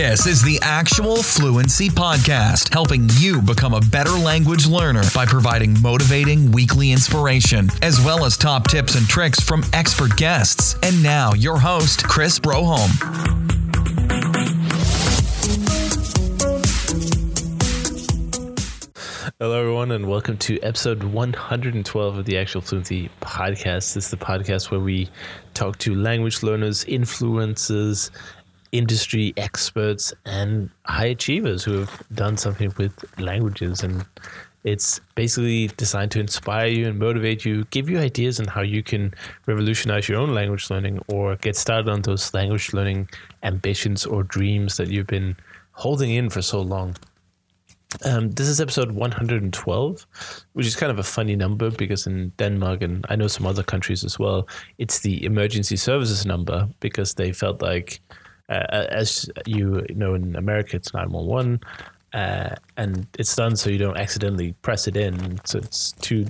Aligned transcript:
This 0.00 0.28
is 0.28 0.42
the 0.42 0.60
Actual 0.62 1.24
Fluency 1.24 1.88
Podcast, 1.88 2.72
helping 2.72 3.08
you 3.14 3.42
become 3.42 3.74
a 3.74 3.80
better 3.80 4.12
language 4.12 4.64
learner 4.64 5.02
by 5.12 5.26
providing 5.26 5.74
motivating 5.82 6.52
weekly 6.52 6.92
inspiration, 6.92 7.68
as 7.82 8.00
well 8.00 8.24
as 8.24 8.36
top 8.36 8.68
tips 8.68 8.94
and 8.94 9.08
tricks 9.08 9.40
from 9.40 9.64
expert 9.72 10.16
guests. 10.16 10.76
And 10.84 11.02
now, 11.02 11.32
your 11.32 11.58
host, 11.58 12.04
Chris 12.04 12.38
Broholm. 12.38 12.90
Hello, 19.40 19.60
everyone, 19.60 19.92
and 19.92 20.08
welcome 20.08 20.36
to 20.38 20.60
episode 20.62 21.02
112 21.02 22.18
of 22.18 22.24
the 22.24 22.38
Actual 22.38 22.60
Fluency 22.60 23.08
Podcast. 23.20 23.94
This 23.94 23.96
is 23.96 24.10
the 24.10 24.16
podcast 24.16 24.70
where 24.70 24.80
we 24.80 25.08
talk 25.54 25.78
to 25.78 25.94
language 25.94 26.42
learners, 26.42 26.84
influencers, 26.84 28.10
industry 28.72 29.32
experts 29.36 30.12
and 30.24 30.70
high 30.84 31.06
achievers 31.06 31.64
who 31.64 31.80
have 31.80 32.02
done 32.12 32.36
something 32.36 32.72
with 32.76 32.92
languages 33.18 33.82
and 33.82 34.04
it's 34.64 35.00
basically 35.14 35.68
designed 35.76 36.10
to 36.10 36.20
inspire 36.20 36.66
you 36.66 36.88
and 36.88 36.98
motivate 36.98 37.44
you, 37.44 37.64
give 37.66 37.88
you 37.88 37.98
ideas 37.98 38.40
on 38.40 38.46
how 38.46 38.60
you 38.60 38.82
can 38.82 39.14
revolutionize 39.46 40.08
your 40.08 40.18
own 40.18 40.34
language 40.34 40.68
learning 40.70 41.00
or 41.08 41.36
get 41.36 41.56
started 41.56 41.88
on 41.88 42.02
those 42.02 42.34
language 42.34 42.72
learning 42.72 43.08
ambitions 43.44 44.04
or 44.04 44.22
dreams 44.24 44.76
that 44.76 44.88
you've 44.88 45.06
been 45.06 45.36
holding 45.72 46.10
in 46.10 46.28
for 46.28 46.42
so 46.42 46.60
long. 46.60 46.94
Um, 48.04 48.32
this 48.32 48.48
is 48.48 48.60
episode 48.60 48.92
112, 48.92 50.06
which 50.52 50.66
is 50.66 50.76
kind 50.76 50.92
of 50.92 50.98
a 50.98 51.02
funny 51.02 51.36
number 51.36 51.70
because 51.70 52.06
in 52.06 52.30
Denmark 52.36 52.82
and 52.82 53.06
I 53.08 53.16
know 53.16 53.28
some 53.28 53.46
other 53.46 53.62
countries 53.62 54.04
as 54.04 54.18
well, 54.18 54.46
it's 54.76 54.98
the 54.98 55.24
emergency 55.24 55.76
services 55.76 56.26
number 56.26 56.68
because 56.80 57.14
they 57.14 57.32
felt 57.32 57.62
like 57.62 58.00
uh, 58.48 58.86
as 58.90 59.28
you 59.46 59.84
know, 59.90 60.14
in 60.14 60.36
America, 60.36 60.76
it's 60.76 60.94
911. 60.94 61.60
Uh, 62.14 62.54
and 62.78 63.06
it's 63.18 63.36
done 63.36 63.54
so 63.54 63.68
you 63.68 63.76
don't 63.78 63.98
accidentally 63.98 64.52
press 64.62 64.88
it 64.88 64.96
in. 64.96 65.38
So 65.44 65.58
it's 65.58 65.92
two 65.92 66.26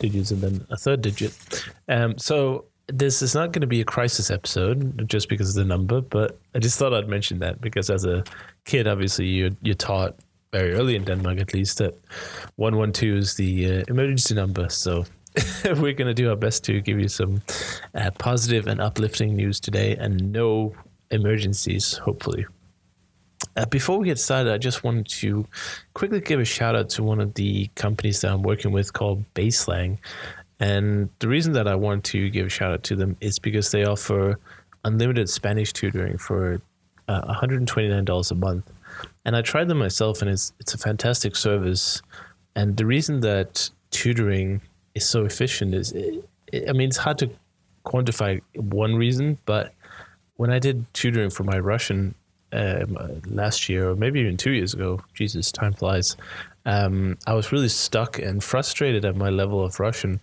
digits 0.00 0.30
and 0.30 0.42
then 0.42 0.66
a 0.70 0.76
third 0.76 1.00
digit. 1.00 1.34
Um, 1.88 2.18
so 2.18 2.66
this 2.88 3.22
is 3.22 3.34
not 3.34 3.52
going 3.52 3.60
to 3.60 3.66
be 3.66 3.80
a 3.80 3.84
crisis 3.84 4.30
episode 4.30 5.08
just 5.08 5.28
because 5.28 5.50
of 5.50 5.54
the 5.54 5.64
number, 5.64 6.00
but 6.00 6.38
I 6.54 6.58
just 6.58 6.78
thought 6.78 6.94
I'd 6.94 7.08
mention 7.08 7.38
that 7.40 7.60
because 7.60 7.90
as 7.90 8.04
a 8.04 8.24
kid, 8.64 8.86
obviously 8.86 9.26
you 9.26 9.56
you're 9.62 9.74
taught 9.74 10.16
very 10.52 10.72
early 10.72 10.96
in 10.96 11.04
Denmark 11.04 11.38
at 11.38 11.52
least 11.52 11.78
that 11.78 11.94
112 12.56 13.16
is 13.16 13.34
the 13.34 13.80
uh, 13.80 13.84
emergency 13.88 14.34
number. 14.34 14.68
So 14.70 15.04
we're 15.64 15.92
going 15.92 16.08
to 16.08 16.14
do 16.14 16.30
our 16.30 16.36
best 16.36 16.64
to 16.64 16.80
give 16.80 16.98
you 16.98 17.08
some 17.08 17.42
uh, 17.94 18.10
positive 18.18 18.66
and 18.66 18.80
uplifting 18.80 19.36
news 19.36 19.60
today 19.60 19.96
and 19.96 20.32
no 20.32 20.74
emergencies, 21.10 21.96
hopefully. 21.98 22.46
Uh, 23.56 23.66
before 23.66 23.98
we 23.98 24.06
get 24.06 24.18
started, 24.18 24.52
I 24.52 24.58
just 24.58 24.84
wanted 24.84 25.08
to 25.08 25.46
quickly 25.94 26.20
give 26.20 26.40
a 26.40 26.44
shout 26.44 26.76
out 26.76 26.90
to 26.90 27.02
one 27.02 27.20
of 27.20 27.34
the 27.34 27.68
companies 27.74 28.20
that 28.20 28.32
I'm 28.32 28.42
working 28.42 28.72
with 28.72 28.92
called 28.92 29.24
Baselang. 29.34 29.98
And 30.60 31.08
the 31.20 31.28
reason 31.28 31.52
that 31.52 31.68
I 31.68 31.74
want 31.74 32.04
to 32.04 32.30
give 32.30 32.46
a 32.46 32.50
shout 32.50 32.72
out 32.72 32.82
to 32.84 32.96
them 32.96 33.16
is 33.20 33.38
because 33.38 33.70
they 33.70 33.84
offer 33.84 34.38
unlimited 34.84 35.28
Spanish 35.28 35.72
tutoring 35.72 36.18
for 36.18 36.60
uh, 37.08 37.34
$129 37.34 38.30
a 38.30 38.34
month. 38.34 38.70
And 39.24 39.36
I 39.36 39.42
tried 39.42 39.68
them 39.68 39.78
myself, 39.78 40.22
and 40.22 40.30
it's 40.30 40.52
it's 40.58 40.74
a 40.74 40.78
fantastic 40.78 41.36
service. 41.36 42.02
And 42.56 42.76
the 42.76 42.86
reason 42.86 43.20
that 43.20 43.70
tutoring 43.90 44.60
is 44.94 45.08
so 45.08 45.24
efficient 45.24 45.74
is, 45.74 45.92
it, 45.92 46.24
it, 46.52 46.68
I 46.68 46.72
mean, 46.72 46.88
it's 46.88 46.96
hard 46.96 47.18
to 47.18 47.30
quantify 47.84 48.40
one 48.54 48.96
reason, 48.96 49.38
but 49.46 49.74
when 50.38 50.50
I 50.50 50.58
did 50.58 50.86
tutoring 50.94 51.30
for 51.30 51.44
my 51.44 51.58
Russian 51.58 52.14
um, 52.52 52.96
last 53.26 53.68
year, 53.68 53.90
or 53.90 53.96
maybe 53.96 54.20
even 54.20 54.36
two 54.36 54.52
years 54.52 54.72
ago, 54.72 55.00
Jesus, 55.12 55.52
time 55.52 55.74
flies. 55.74 56.16
Um, 56.64 57.18
I 57.26 57.34
was 57.34 57.52
really 57.52 57.68
stuck 57.68 58.18
and 58.18 58.42
frustrated 58.42 59.04
at 59.04 59.16
my 59.16 59.30
level 59.30 59.64
of 59.64 59.78
Russian. 59.78 60.20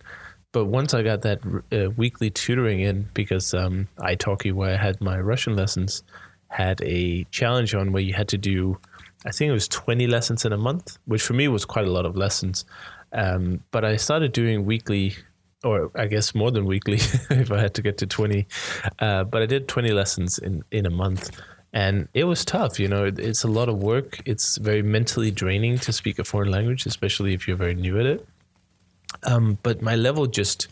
But 0.52 0.64
once 0.64 0.94
I 0.94 1.02
got 1.02 1.20
that 1.22 1.40
uh, 1.70 1.90
weekly 1.98 2.30
tutoring 2.30 2.80
in, 2.80 3.08
because 3.12 3.52
um, 3.52 3.88
italki, 3.98 4.52
where 4.52 4.72
I 4.72 4.76
had 4.76 5.00
my 5.02 5.20
Russian 5.20 5.54
lessons, 5.54 6.02
had 6.48 6.80
a 6.82 7.24
challenge 7.24 7.74
on 7.74 7.92
where 7.92 8.02
you 8.02 8.14
had 8.14 8.28
to 8.28 8.38
do, 8.38 8.78
I 9.26 9.32
think 9.32 9.50
it 9.50 9.52
was 9.52 9.68
20 9.68 10.06
lessons 10.06 10.46
in 10.46 10.52
a 10.52 10.58
month, 10.58 10.98
which 11.04 11.22
for 11.22 11.34
me 11.34 11.46
was 11.48 11.66
quite 11.66 11.86
a 11.86 11.92
lot 11.92 12.06
of 12.06 12.16
lessons. 12.16 12.64
Um, 13.12 13.60
but 13.70 13.84
I 13.84 13.96
started 13.96 14.32
doing 14.32 14.64
weekly 14.64 15.14
or 15.66 15.90
I 15.94 16.06
guess 16.06 16.34
more 16.34 16.50
than 16.50 16.64
weekly 16.64 16.96
if 17.30 17.50
I 17.50 17.60
had 17.60 17.74
to 17.74 17.82
get 17.82 17.98
to 17.98 18.06
20. 18.06 18.46
Uh, 18.98 19.24
but 19.24 19.42
I 19.42 19.46
did 19.46 19.68
20 19.68 19.90
lessons 19.90 20.38
in, 20.38 20.62
in 20.70 20.86
a 20.86 20.90
month. 20.90 21.30
And 21.72 22.08
it 22.14 22.24
was 22.24 22.44
tough, 22.44 22.80
you 22.80 22.88
know, 22.88 23.04
it, 23.04 23.18
it's 23.18 23.44
a 23.44 23.48
lot 23.48 23.68
of 23.68 23.82
work. 23.82 24.18
It's 24.24 24.56
very 24.56 24.82
mentally 24.82 25.30
draining 25.30 25.78
to 25.80 25.92
speak 25.92 26.18
a 26.18 26.24
foreign 26.24 26.50
language, 26.50 26.86
especially 26.86 27.34
if 27.34 27.46
you're 27.46 27.56
very 27.56 27.74
new 27.74 28.00
at 28.00 28.06
it. 28.06 28.26
Um, 29.24 29.58
but 29.62 29.82
my 29.82 29.94
level 29.94 30.26
just, 30.26 30.68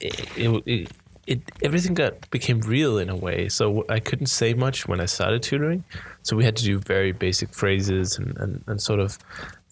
it, 0.00 0.28
it, 0.66 0.90
it, 1.26 1.42
everything 1.62 1.94
got 1.94 2.28
became 2.30 2.60
real 2.60 2.98
in 2.98 3.08
a 3.08 3.16
way. 3.16 3.48
So 3.48 3.84
I 3.88 4.00
couldn't 4.00 4.26
say 4.26 4.54
much 4.54 4.88
when 4.88 5.00
I 5.00 5.06
started 5.06 5.42
tutoring. 5.42 5.84
So 6.22 6.36
we 6.36 6.44
had 6.44 6.56
to 6.56 6.64
do 6.64 6.78
very 6.78 7.12
basic 7.12 7.54
phrases 7.54 8.18
and, 8.18 8.36
and, 8.38 8.64
and 8.66 8.82
sort 8.82 9.00
of 9.00 9.18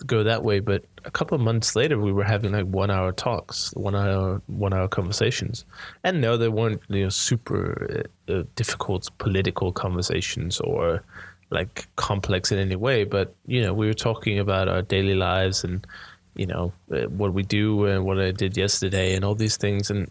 go 0.07 0.23
that 0.23 0.43
way. 0.43 0.61
But 0.61 0.85
a 1.05 1.11
couple 1.11 1.35
of 1.35 1.41
months 1.41 1.75
later, 1.77 1.99
we 1.99 2.13
were 2.13 2.25
having 2.25 2.53
like 2.53 2.67
one 2.67 2.91
hour 2.91 3.13
talks, 3.13 3.73
one 3.75 3.95
hour 3.95 4.43
one 4.47 4.73
hour 4.73 4.89
conversations, 4.89 5.65
and 6.05 6.21
no, 6.21 6.37
they 6.37 6.49
weren't 6.49 6.81
you 6.89 7.05
know 7.05 7.09
super 7.09 8.07
uh, 8.29 8.33
uh, 8.33 8.45
difficult 8.57 9.11
political 9.19 9.73
conversations 9.73 10.61
or 10.61 11.03
like 11.51 11.87
complex 11.97 12.51
in 12.53 12.59
any 12.59 12.77
way. 12.77 13.05
But 13.05 13.35
you 13.47 13.63
know, 13.63 13.75
we 13.75 13.87
were 13.87 13.95
talking 13.95 14.39
about 14.39 14.69
our 14.69 14.83
daily 14.83 15.15
lives 15.15 15.65
and 15.65 15.87
you 16.35 16.47
know 16.47 16.73
uh, 16.93 17.09
what 17.09 17.35
we 17.35 17.43
do 17.43 17.85
and 17.87 18.05
what 18.05 18.19
I 18.19 18.31
did 18.31 18.57
yesterday 18.57 19.15
and 19.15 19.25
all 19.25 19.35
these 19.35 19.57
things 19.57 19.91
and 19.91 20.11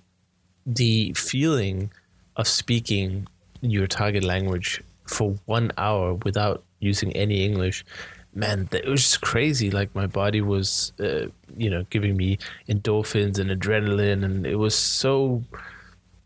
the 0.66 1.14
feeling 1.14 1.92
of 2.36 2.48
speaking 2.48 3.28
your 3.62 3.88
target 3.88 4.24
language 4.24 4.82
for 5.06 5.36
one 5.46 5.72
hour 5.78 6.16
without 6.24 6.64
using 6.80 7.12
any 7.14 7.44
English 7.46 7.84
man, 8.34 8.70
it 8.72 8.88
was 8.88 9.02
just 9.02 9.22
crazy. 9.22 9.72
Like 9.72 9.94
my 9.96 10.08
body 10.08 10.42
was, 10.42 10.94
uh, 11.00 11.28
you 11.56 11.70
know, 11.70 11.86
giving 11.90 12.16
me 12.18 12.38
endorphins 12.70 13.40
and 13.40 13.50
adrenaline, 13.50 14.24
and 14.24 14.46
it 14.46 14.56
was 14.56 14.76
so. 14.76 15.44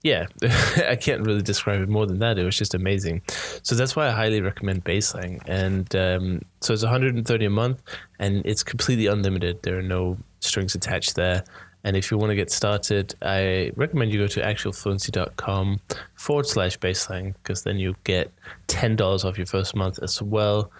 Yeah, 0.03 0.27
I 0.87 0.95
can't 0.95 1.25
really 1.25 1.41
describe 1.41 1.81
it 1.81 1.89
more 1.89 2.05
than 2.05 2.19
that. 2.19 2.37
It 2.37 2.43
was 2.43 2.55
just 2.55 2.75
amazing. 2.75 3.23
So 3.63 3.73
that's 3.73 3.95
why 3.95 4.07
I 4.07 4.11
highly 4.11 4.39
recommend 4.39 4.85
Baselang. 4.85 5.41
And 5.47 5.95
um, 5.95 6.41
so 6.61 6.73
it's 6.73 6.83
130 6.83 7.45
a 7.45 7.49
month, 7.49 7.81
and 8.19 8.45
it's 8.45 8.61
completely 8.61 9.07
unlimited. 9.07 9.63
There 9.63 9.79
are 9.79 9.83
no 9.83 10.17
strings 10.41 10.75
attached 10.75 11.15
there. 11.15 11.43
And 11.83 11.95
if 11.95 12.09
you 12.09 12.17
want 12.17 12.31
to 12.31 12.35
get 12.35 12.51
started, 12.51 13.13
I 13.21 13.71
recommend 13.75 14.11
you 14.11 14.19
go 14.19 14.27
to 14.27 14.41
actualfluency.com 14.41 15.79
forward 16.15 16.47
slash 16.47 16.79
baselang 16.79 17.35
because 17.35 17.61
then 17.61 17.77
you 17.77 17.95
get 18.03 18.31
$10 18.67 19.23
off 19.23 19.37
your 19.37 19.45
first 19.45 19.75
month 19.75 19.99
as 20.01 20.19
well 20.19 20.71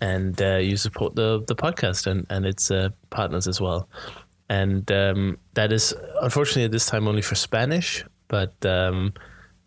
and 0.00 0.40
uh, 0.40 0.56
you 0.56 0.76
support 0.76 1.14
the 1.14 1.42
the 1.46 1.56
podcast 1.56 2.06
and 2.06 2.26
and 2.30 2.46
its 2.46 2.70
uh, 2.70 2.88
partners 3.10 3.46
as 3.46 3.60
well. 3.60 3.88
And 4.48 4.90
um, 4.90 5.38
that 5.54 5.72
is 5.72 5.94
unfortunately 6.22 6.64
at 6.64 6.72
this 6.72 6.86
time 6.86 7.06
only 7.06 7.22
for 7.22 7.34
Spanish, 7.34 8.04
but 8.28 8.54
um, 8.64 9.12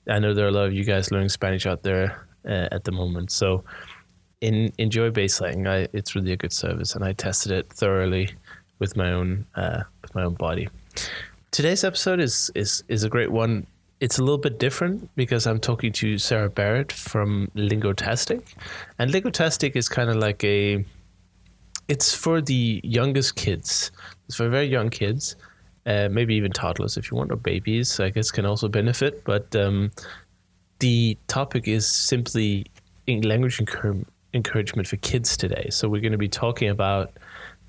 I 0.09 0.17
know 0.19 0.33
there 0.33 0.45
are 0.45 0.49
a 0.49 0.51
lot 0.51 0.65
of 0.65 0.73
you 0.73 0.83
guys 0.83 1.11
learning 1.11 1.29
Spanish 1.29 1.65
out 1.67 1.83
there 1.83 2.25
uh, 2.45 2.67
at 2.71 2.83
the 2.83 2.91
moment. 2.91 3.31
So 3.31 3.63
in, 4.41 4.71
enjoy 4.79 5.11
Baselang. 5.11 5.67
I, 5.67 5.87
it's 5.93 6.15
really 6.15 6.31
a 6.31 6.37
good 6.37 6.53
service, 6.53 6.95
and 6.95 7.03
I 7.03 7.13
tested 7.13 7.51
it 7.51 7.71
thoroughly 7.71 8.29
with 8.79 8.97
my 8.97 9.11
own 9.11 9.45
uh, 9.55 9.83
with 10.01 10.15
my 10.15 10.23
own 10.23 10.33
body. 10.33 10.67
Today's 11.51 11.83
episode 11.83 12.19
is 12.19 12.51
is 12.55 12.83
is 12.87 13.03
a 13.03 13.09
great 13.09 13.31
one 13.31 13.67
it's 14.01 14.17
a 14.17 14.23
little 14.23 14.39
bit 14.39 14.57
different 14.57 15.09
because 15.15 15.45
I'm 15.45 15.59
talking 15.59 15.93
to 15.93 16.17
Sarah 16.17 16.49
Barrett 16.49 16.91
from 16.91 17.49
Lingotastic. 17.55 18.55
And 18.97 19.11
Lingotastic 19.11 19.75
is 19.75 19.87
kind 19.87 20.09
of 20.09 20.17
like 20.17 20.43
a 20.43 20.83
it's 21.87 22.13
for 22.13 22.41
the 22.41 22.81
youngest 22.83 23.35
kids. 23.35 23.91
It's 24.27 24.37
for 24.37 24.49
very 24.49 24.65
young 24.65 24.89
kids, 24.89 25.35
uh, 25.85 26.09
maybe 26.09 26.33
even 26.35 26.51
toddlers 26.51 26.97
if 26.97 27.11
you 27.11 27.17
want, 27.17 27.31
or 27.31 27.35
babies, 27.35 27.99
I 27.99 28.09
guess 28.09 28.31
can 28.31 28.45
also 28.45 28.67
benefit. 28.67 29.23
But 29.23 29.55
um, 29.55 29.91
the 30.79 31.17
topic 31.27 31.67
is 31.67 31.87
simply 31.87 32.65
language 33.07 33.59
encouragement 33.59 34.07
encouragement 34.33 34.87
for 34.87 34.95
kids 34.97 35.35
today. 35.35 35.67
So 35.69 35.89
we're 35.89 36.01
going 36.01 36.13
to 36.13 36.17
be 36.17 36.29
talking 36.29 36.69
about 36.69 37.11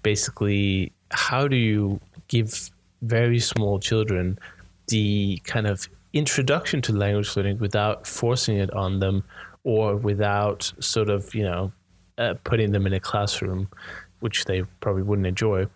basically 0.05 0.93
how 1.11 1.49
do 1.49 1.57
you 1.57 2.01
give 2.29 2.71
very 3.03 3.41
small 3.41 3.81
children 3.81 4.39
the 4.87 5.43
kind 5.45 5.67
of 5.67 5.89
introduction 6.13 6.83
to 6.83 6.93
language 6.93 7.37
learning 7.37 7.59
without 7.59 8.07
forcing 8.07 8.59
it 8.59 8.73
on 8.73 9.01
them 9.01 9.25
or 9.65 9.97
without 9.97 10.73
sort 10.81 11.09
of, 11.09 11.35
you 11.35 11.45
know, 11.45 11.73
uh, 12.19 12.35
putting 12.45 12.73
them 12.73 12.87
in 12.87 12.93
a 12.93 13.01
classroom, 13.01 13.69
which 14.21 14.45
they 14.45 14.63
probably 14.81 15.03
wouldn't 15.03 15.27
enjoy. 15.27 15.67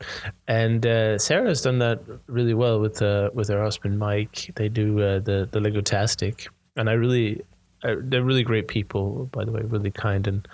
And 0.48 0.86
uh, 0.86 1.18
Sarah 1.18 1.48
has 1.48 1.62
done 1.62 1.78
that 1.78 2.00
really 2.26 2.54
well 2.54 2.80
with 2.80 3.00
uh, 3.02 3.30
with 3.34 3.48
her 3.48 3.62
husband 3.62 3.98
Mike. 3.98 4.52
They 4.56 4.68
do 4.68 5.00
uh, 5.00 5.18
the 5.20 5.48
the 5.50 5.82
Tastic, 5.82 6.48
and 6.76 6.88
I 6.88 6.92
really, 6.92 7.42
uh, 7.82 7.96
they're 8.00 8.22
really 8.22 8.44
great 8.44 8.68
people. 8.68 9.28
By 9.32 9.44
the 9.44 9.52
way, 9.52 9.62
really 9.62 9.90
kind 9.90 10.26
and 10.26 10.46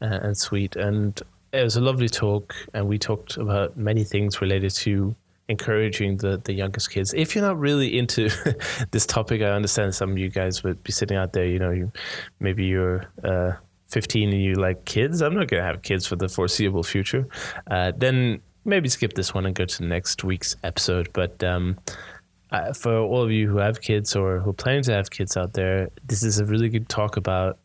and, 0.00 0.14
and 0.14 0.38
sweet. 0.38 0.76
And 0.76 1.20
it 1.52 1.62
was 1.62 1.76
a 1.76 1.80
lovely 1.80 2.08
talk, 2.08 2.54
and 2.74 2.86
we 2.88 2.98
talked 2.98 3.36
about 3.36 3.76
many 3.76 4.04
things 4.04 4.40
related 4.40 4.72
to 4.74 5.14
encouraging 5.50 6.16
the 6.18 6.40
the 6.44 6.52
youngest 6.52 6.90
kids. 6.90 7.12
If 7.12 7.34
you're 7.34 7.44
not 7.44 7.58
really 7.58 7.98
into 7.98 8.30
this 8.92 9.04
topic, 9.06 9.42
I 9.42 9.50
understand 9.50 9.94
some 9.94 10.12
of 10.12 10.18
you 10.18 10.30
guys 10.30 10.62
would 10.64 10.82
be 10.82 10.92
sitting 10.92 11.16
out 11.16 11.32
there. 11.32 11.46
You 11.46 11.58
know, 11.58 11.70
you 11.70 11.92
maybe 12.38 12.64
you're. 12.64 13.04
Uh, 13.22 13.52
15 13.88 14.28
and 14.28 14.40
you 14.40 14.54
like 14.54 14.84
kids, 14.84 15.20
I'm 15.20 15.34
not 15.34 15.48
going 15.48 15.60
to 15.60 15.66
have 15.66 15.82
kids 15.82 16.06
for 16.06 16.14
the 16.14 16.28
foreseeable 16.28 16.84
future. 16.84 17.26
Uh, 17.68 17.90
then 17.96 18.40
maybe 18.64 18.88
skip 18.88 19.14
this 19.14 19.34
one 19.34 19.46
and 19.46 19.52
go 19.52 19.64
to 19.64 19.84
next 19.84 20.22
week's 20.22 20.54
episode. 20.62 21.08
But 21.12 21.42
um, 21.42 21.76
uh, 22.52 22.72
for 22.72 22.96
all 22.98 23.22
of 23.22 23.32
you 23.32 23.48
who 23.48 23.56
have 23.56 23.80
kids 23.80 24.14
or 24.14 24.38
who 24.38 24.50
are 24.50 24.54
planning 24.54 24.84
to 24.84 24.92
have 24.92 25.10
kids 25.10 25.36
out 25.36 25.54
there, 25.54 25.90
this 26.06 26.22
is 26.22 26.38
a 26.38 26.44
really 26.44 26.68
good 26.68 26.88
talk 26.88 27.16
about 27.16 27.58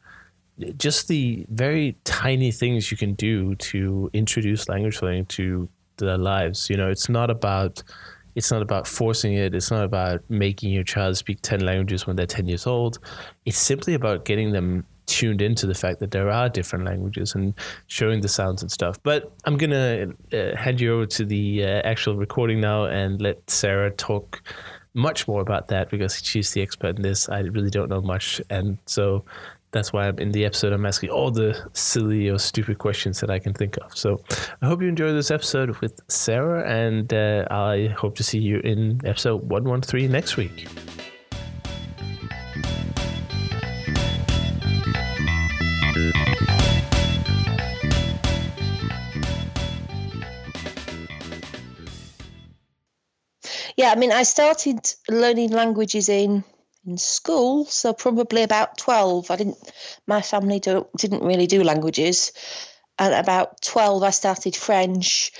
just 0.78 1.08
the 1.08 1.46
very 1.50 1.96
tiny 2.06 2.52
things 2.52 2.90
you 2.90 2.98
can 2.98 3.14
do 3.14 3.56
to 3.56 4.10
introduce 4.14 4.70
language 4.70 5.02
learning 5.02 5.26
to 5.26 5.68
their 5.98 6.18
lives. 6.18 6.70
You 6.70 6.78
know, 6.78 6.90
it's 6.90 7.10
not 7.10 7.30
about 7.30 7.82
it's 8.36 8.52
not 8.52 8.62
about 8.62 8.86
forcing 8.86 9.34
it. 9.34 9.56
It's 9.56 9.72
not 9.72 9.86
about 9.86 10.22
making 10.30 10.74
your 10.74 10.84
child 10.84 11.16
speak 11.16 11.40
10 11.42 11.62
languages 11.62 12.06
when 12.06 12.18
they're 12.18 12.26
10 12.26 12.48
years 12.48 12.68
old. 12.68 13.00
It's 13.46 13.58
simply 13.58 13.94
about 13.94 14.26
getting 14.26 14.52
them 14.52 14.86
tuned 15.06 15.42
into 15.42 15.68
the 15.68 15.74
fact 15.74 16.00
that 16.00 16.12
there 16.12 16.30
are 16.30 16.50
different 16.50 16.84
languages 16.86 17.36
and 17.36 17.54
showing 17.88 18.22
the 18.22 18.28
sounds 18.28 18.62
and 18.62 18.70
stuff. 18.70 19.02
But 19.04 19.32
I'm 19.46 19.58
going 19.58 19.70
to 19.70 20.14
uh, 20.34 20.58
hand 20.58 20.82
you 20.82 20.96
over 20.96 21.06
to 21.06 21.26
the 21.26 21.64
uh, 21.64 21.68
actual 21.86 22.18
recording 22.18 22.60
now 22.60 22.86
and 22.86 23.22
let 23.22 23.50
Sarah 23.50 23.92
talk 23.92 24.42
much 24.94 25.28
more 25.28 25.42
about 25.42 25.68
that 25.68 25.90
because 25.90 26.22
she's 26.24 26.52
the 26.52 26.62
expert 26.62 26.96
in 26.96 27.02
this. 27.02 27.30
I 27.30 27.40
really 27.40 27.70
don't 27.70 27.90
know 27.90 28.02
much. 28.02 28.42
And 28.50 28.78
so 28.86 29.24
that's 29.76 29.92
why 29.92 30.08
I'm 30.08 30.18
in 30.20 30.32
the 30.32 30.46
episode. 30.46 30.72
I'm 30.72 30.86
asking 30.86 31.10
all 31.10 31.32
the 31.32 31.70
silly 31.74 32.30
or 32.30 32.40
stupid 32.40 32.78
questions 32.78 33.20
that 33.20 33.30
I 33.30 33.40
can 33.40 33.54
think 33.54 33.78
of. 33.84 33.96
So 33.96 34.22
I 34.62 34.68
hope 34.68 34.82
you 34.82 34.88
enjoy 34.88 35.12
this 35.12 35.32
episode 35.32 35.78
with 35.82 36.00
Sarah, 36.08 36.66
and 36.66 37.14
uh, 37.14 37.46
I 37.52 37.88
hope 37.88 38.16
to 38.16 38.24
see 38.24 38.40
you 38.40 38.60
in 38.60 39.02
episode 39.04 39.50
113 39.50 40.10
next 40.10 40.38
week. 40.38 40.66
Yeah, 53.76 53.92
I 53.92 53.96
mean, 53.96 54.14
I 54.14 54.24
started 54.24 54.80
learning 55.10 55.52
languages 55.52 56.08
in 56.08 56.46
in 56.86 56.98
school, 56.98 57.66
so 57.66 57.94
probably 57.94 58.44
about 58.44 58.78
12. 58.78 59.32
I 59.32 59.36
didn't, 59.36 59.58
my 60.08 60.22
family 60.22 60.60
don't, 60.60 60.92
didn't 60.98 61.24
really 61.24 61.48
do 61.48 61.64
languages. 61.64 62.32
And 62.98 63.14
about 63.14 63.62
12, 63.62 64.04
I 64.04 64.10
started 64.12 64.56
French. 64.56 65.32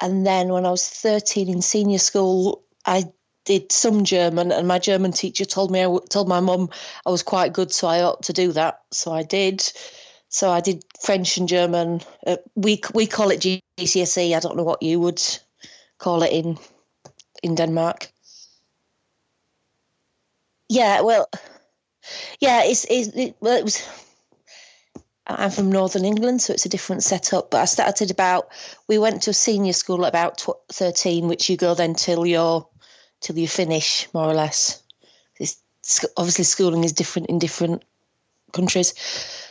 And 0.00 0.26
then 0.26 0.48
when 0.48 0.66
I 0.66 0.70
was 0.70 0.88
13 0.88 1.48
in 1.48 1.62
senior 1.62 1.98
school, 1.98 2.64
I 2.84 3.04
did 3.48 3.72
some 3.72 4.04
German, 4.04 4.52
and 4.52 4.68
my 4.68 4.78
German 4.78 5.12
teacher 5.12 5.46
told 5.46 5.70
me, 5.70 5.82
I 5.82 5.98
told 6.10 6.28
my 6.28 6.40
mum 6.40 6.68
I 7.06 7.10
was 7.10 7.22
quite 7.22 7.54
good, 7.54 7.72
so 7.72 7.88
I 7.88 8.02
ought 8.02 8.24
to 8.24 8.34
do 8.34 8.52
that. 8.52 8.82
So 8.90 9.10
I 9.10 9.22
did. 9.22 9.72
So 10.28 10.50
I 10.50 10.60
did 10.60 10.84
French 11.00 11.38
and 11.38 11.48
German. 11.48 12.02
Uh, 12.26 12.36
we 12.54 12.80
we 12.92 13.06
call 13.06 13.30
it 13.30 13.40
GCSE. 13.40 14.36
I 14.36 14.40
don't 14.40 14.56
know 14.58 14.64
what 14.64 14.82
you 14.82 15.00
would 15.00 15.22
call 15.96 16.22
it 16.22 16.32
in 16.32 16.58
in 17.42 17.54
Denmark. 17.54 18.12
Yeah, 20.68 21.00
well, 21.00 21.28
yeah, 22.40 22.64
it's, 22.64 22.86
it's 22.88 23.08
it, 23.08 23.36
well, 23.40 23.56
it 23.56 23.64
was. 23.64 23.86
I'm 25.26 25.50
from 25.50 25.70
Northern 25.70 26.06
England, 26.06 26.40
so 26.40 26.54
it's 26.54 26.64
a 26.64 26.70
different 26.70 27.02
setup. 27.02 27.50
But 27.50 27.60
I 27.60 27.64
started 27.66 28.10
about. 28.10 28.48
We 28.88 28.98
went 28.98 29.22
to 29.22 29.30
a 29.30 29.34
senior 29.34 29.74
school 29.74 30.04
at 30.04 30.10
about 30.10 30.38
tw- 30.38 30.72
thirteen, 30.72 31.28
which 31.28 31.50
you 31.50 31.56
go 31.56 31.74
then 31.74 31.94
till 31.94 32.26
you're 32.26 32.66
till 33.20 33.38
you 33.38 33.48
finish, 33.48 34.08
more 34.14 34.24
or 34.24 34.34
less. 34.34 34.82
It's, 35.38 35.62
obviously, 36.16 36.44
schooling 36.44 36.84
is 36.84 36.92
different 36.92 37.28
in 37.28 37.38
different 37.38 37.84
countries. 38.52 38.94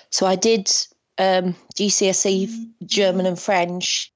So 0.10 0.26
I 0.26 0.36
did 0.36 0.70
um, 1.18 1.56
GCSE 1.76 2.72
German 2.86 3.26
and 3.26 3.40
French, 3.40 4.12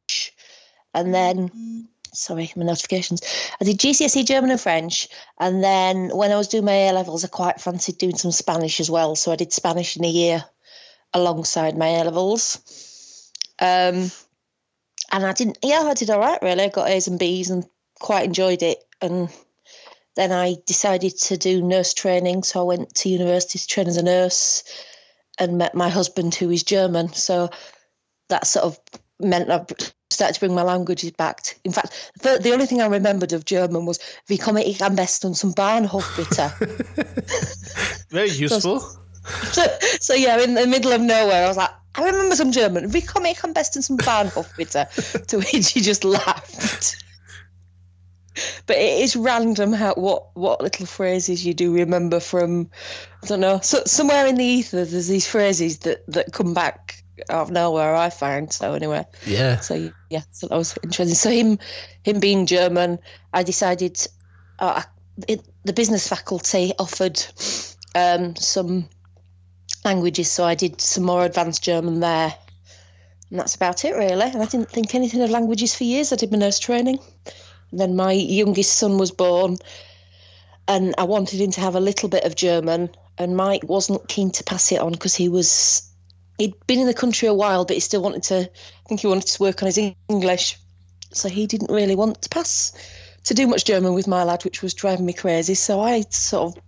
and 0.93 1.13
then 1.13 1.87
sorry, 2.13 2.51
my 2.55 2.65
notifications. 2.65 3.21
I 3.59 3.65
did 3.65 3.79
GCSE 3.79 4.25
German 4.25 4.51
and 4.51 4.59
French, 4.59 5.07
and 5.39 5.63
then 5.63 6.09
when 6.09 6.31
I 6.31 6.37
was 6.37 6.47
doing 6.47 6.65
my 6.65 6.73
A 6.73 6.93
levels, 6.93 7.23
I 7.23 7.27
quite 7.27 7.61
fancied 7.61 7.97
doing 7.97 8.15
some 8.15 8.31
Spanish 8.31 8.79
as 8.79 8.89
well. 8.89 9.15
So 9.15 9.31
I 9.31 9.35
did 9.35 9.53
Spanish 9.53 9.97
in 9.97 10.05
a 10.05 10.09
year 10.09 10.43
alongside 11.13 11.77
my 11.77 11.87
A 11.87 12.03
levels. 12.03 13.31
Um, 13.59 14.11
and 15.11 15.25
I 15.25 15.33
didn't, 15.33 15.59
yeah, 15.61 15.81
I 15.81 15.93
did 15.93 16.09
all 16.09 16.19
right 16.19 16.41
really. 16.41 16.63
I 16.63 16.69
got 16.69 16.89
A's 16.89 17.07
and 17.07 17.19
B's 17.19 17.49
and 17.49 17.65
quite 17.99 18.25
enjoyed 18.25 18.63
it. 18.63 18.83
And 19.01 19.29
then 20.15 20.31
I 20.31 20.55
decided 20.65 21.17
to 21.17 21.37
do 21.37 21.61
nurse 21.61 21.93
training, 21.93 22.43
so 22.43 22.61
I 22.61 22.63
went 22.63 22.95
to 22.95 23.09
university 23.09 23.59
to 23.59 23.67
train 23.67 23.87
as 23.87 23.97
a 23.97 24.03
nurse, 24.03 24.63
and 25.39 25.57
met 25.57 25.73
my 25.73 25.89
husband 25.89 26.35
who 26.35 26.49
is 26.49 26.63
German. 26.63 27.13
So 27.13 27.49
that 28.29 28.45
sort 28.45 28.65
of 28.65 28.79
meant 29.19 29.49
I 29.49 29.65
started 30.11 30.33
to 30.33 30.39
bring 30.39 30.53
my 30.53 30.63
languages 30.63 31.11
back. 31.11 31.57
In 31.63 31.71
fact, 31.71 32.11
the, 32.21 32.39
the 32.41 32.51
only 32.51 32.65
thing 32.65 32.81
I 32.81 32.87
remembered 32.87 33.33
of 33.33 33.45
German 33.45 33.85
was 33.85 33.99
"Wie 34.27 34.37
komme 34.37 34.63
ich 34.63 34.81
am 34.81 34.95
besten 34.95 35.33
zum 35.33 35.53
Bahnhof 35.53 36.15
bitte?" 36.15 36.51
Very 38.09 38.29
useful. 38.29 38.79
So, 38.79 38.97
so, 39.51 39.63
so, 39.99 40.13
yeah, 40.13 40.39
in 40.41 40.55
the 40.55 40.67
middle 40.67 40.91
of 40.91 41.01
nowhere, 41.01 41.45
I 41.45 41.47
was 41.47 41.57
like, 41.57 41.69
I 41.95 42.05
remember 42.05 42.35
some 42.35 42.51
German. 42.51 42.93
Wie 42.93 43.01
komme 43.01 43.31
ich 43.31 43.43
am 43.43 43.53
besten 43.53 43.81
zum 43.81 43.97
Bahnhof 43.97 44.55
bitte? 44.55 44.87
to 45.27 45.37
which 45.37 45.71
he 45.71 45.81
just 45.81 46.03
laughed. 46.03 46.97
But 48.65 48.77
it 48.77 49.01
is 49.01 49.15
random 49.15 49.73
how 49.73 49.93
what 49.95 50.35
what 50.35 50.61
little 50.61 50.85
phrases 50.85 51.45
you 51.45 51.53
do 51.53 51.73
remember 51.73 52.19
from 52.19 52.69
I 53.23 53.27
don't 53.27 53.41
know 53.41 53.59
so, 53.61 53.83
somewhere 53.85 54.25
in 54.25 54.35
the 54.35 54.45
ether. 54.45 54.85
There's 54.85 55.07
these 55.07 55.27
phrases 55.27 55.79
that 55.79 56.05
that 56.07 56.31
come 56.31 56.53
back 56.53 57.00
out 57.29 57.43
of 57.43 57.51
nowhere 57.51 57.95
I 57.95 58.09
found. 58.09 58.53
So 58.53 58.73
anyway, 58.73 59.05
yeah. 59.25 59.59
So 59.59 59.91
yeah, 60.09 60.21
so 60.31 60.47
that 60.47 60.57
was 60.57 60.77
interesting. 60.83 61.15
So 61.15 61.29
him, 61.29 61.59
him 62.03 62.19
being 62.19 62.45
German, 62.45 62.99
I 63.33 63.43
decided 63.43 63.99
uh, 64.59 64.83
it, 65.27 65.41
the 65.63 65.73
business 65.73 66.07
faculty 66.07 66.73
offered 66.77 67.23
um, 67.95 68.35
some 68.35 68.89
languages, 69.83 70.31
so 70.31 70.43
I 70.43 70.55
did 70.55 70.81
some 70.81 71.03
more 71.03 71.25
advanced 71.25 71.63
German 71.63 71.99
there, 71.99 72.33
and 73.29 73.39
that's 73.39 73.55
about 73.55 73.85
it 73.85 73.95
really. 73.95 74.25
And 74.25 74.41
I 74.41 74.45
didn't 74.45 74.69
think 74.69 74.95
anything 74.95 75.21
of 75.21 75.29
languages 75.29 75.75
for 75.75 75.83
years. 75.83 76.11
I 76.11 76.15
did 76.15 76.31
my 76.31 76.37
nurse 76.37 76.59
training, 76.59 76.99
and 77.71 77.79
then 77.79 77.95
my 77.95 78.13
youngest 78.13 78.73
son 78.73 78.97
was 78.97 79.11
born, 79.11 79.57
and 80.67 80.95
I 80.97 81.03
wanted 81.03 81.41
him 81.41 81.51
to 81.51 81.61
have 81.61 81.75
a 81.75 81.79
little 81.79 82.09
bit 82.09 82.23
of 82.23 82.35
German. 82.35 82.89
And 83.17 83.35
Mike 83.35 83.63
wasn't 83.65 84.07
keen 84.07 84.31
to 84.31 84.43
pass 84.43 84.71
it 84.71 84.79
on 84.79 84.93
because 84.93 85.13
he 85.13 85.29
was 85.29 85.90
he'd 86.41 86.67
been 86.67 86.79
in 86.79 86.87
the 86.87 86.93
country 86.93 87.27
a 87.27 87.33
while, 87.33 87.65
but 87.65 87.75
he 87.75 87.79
still 87.79 88.01
wanted 88.01 88.23
to. 88.23 88.39
I 88.39 88.87
think 88.87 89.01
he 89.01 89.07
wanted 89.07 89.27
to 89.27 89.41
work 89.41 89.61
on 89.61 89.67
his 89.67 89.77
English, 90.09 90.57
so 91.11 91.29
he 91.29 91.47
didn't 91.47 91.71
really 91.71 91.95
want 91.95 92.23
to 92.23 92.29
pass 92.29 92.73
to 93.25 93.33
do 93.33 93.47
much 93.47 93.65
German 93.65 93.93
with 93.93 94.07
my 94.07 94.23
lad, 94.23 94.43
which 94.43 94.63
was 94.63 94.73
driving 94.73 95.05
me 95.05 95.13
crazy. 95.13 95.53
So 95.53 95.79
I 95.79 96.01
sort 96.09 96.57
of 96.57 96.63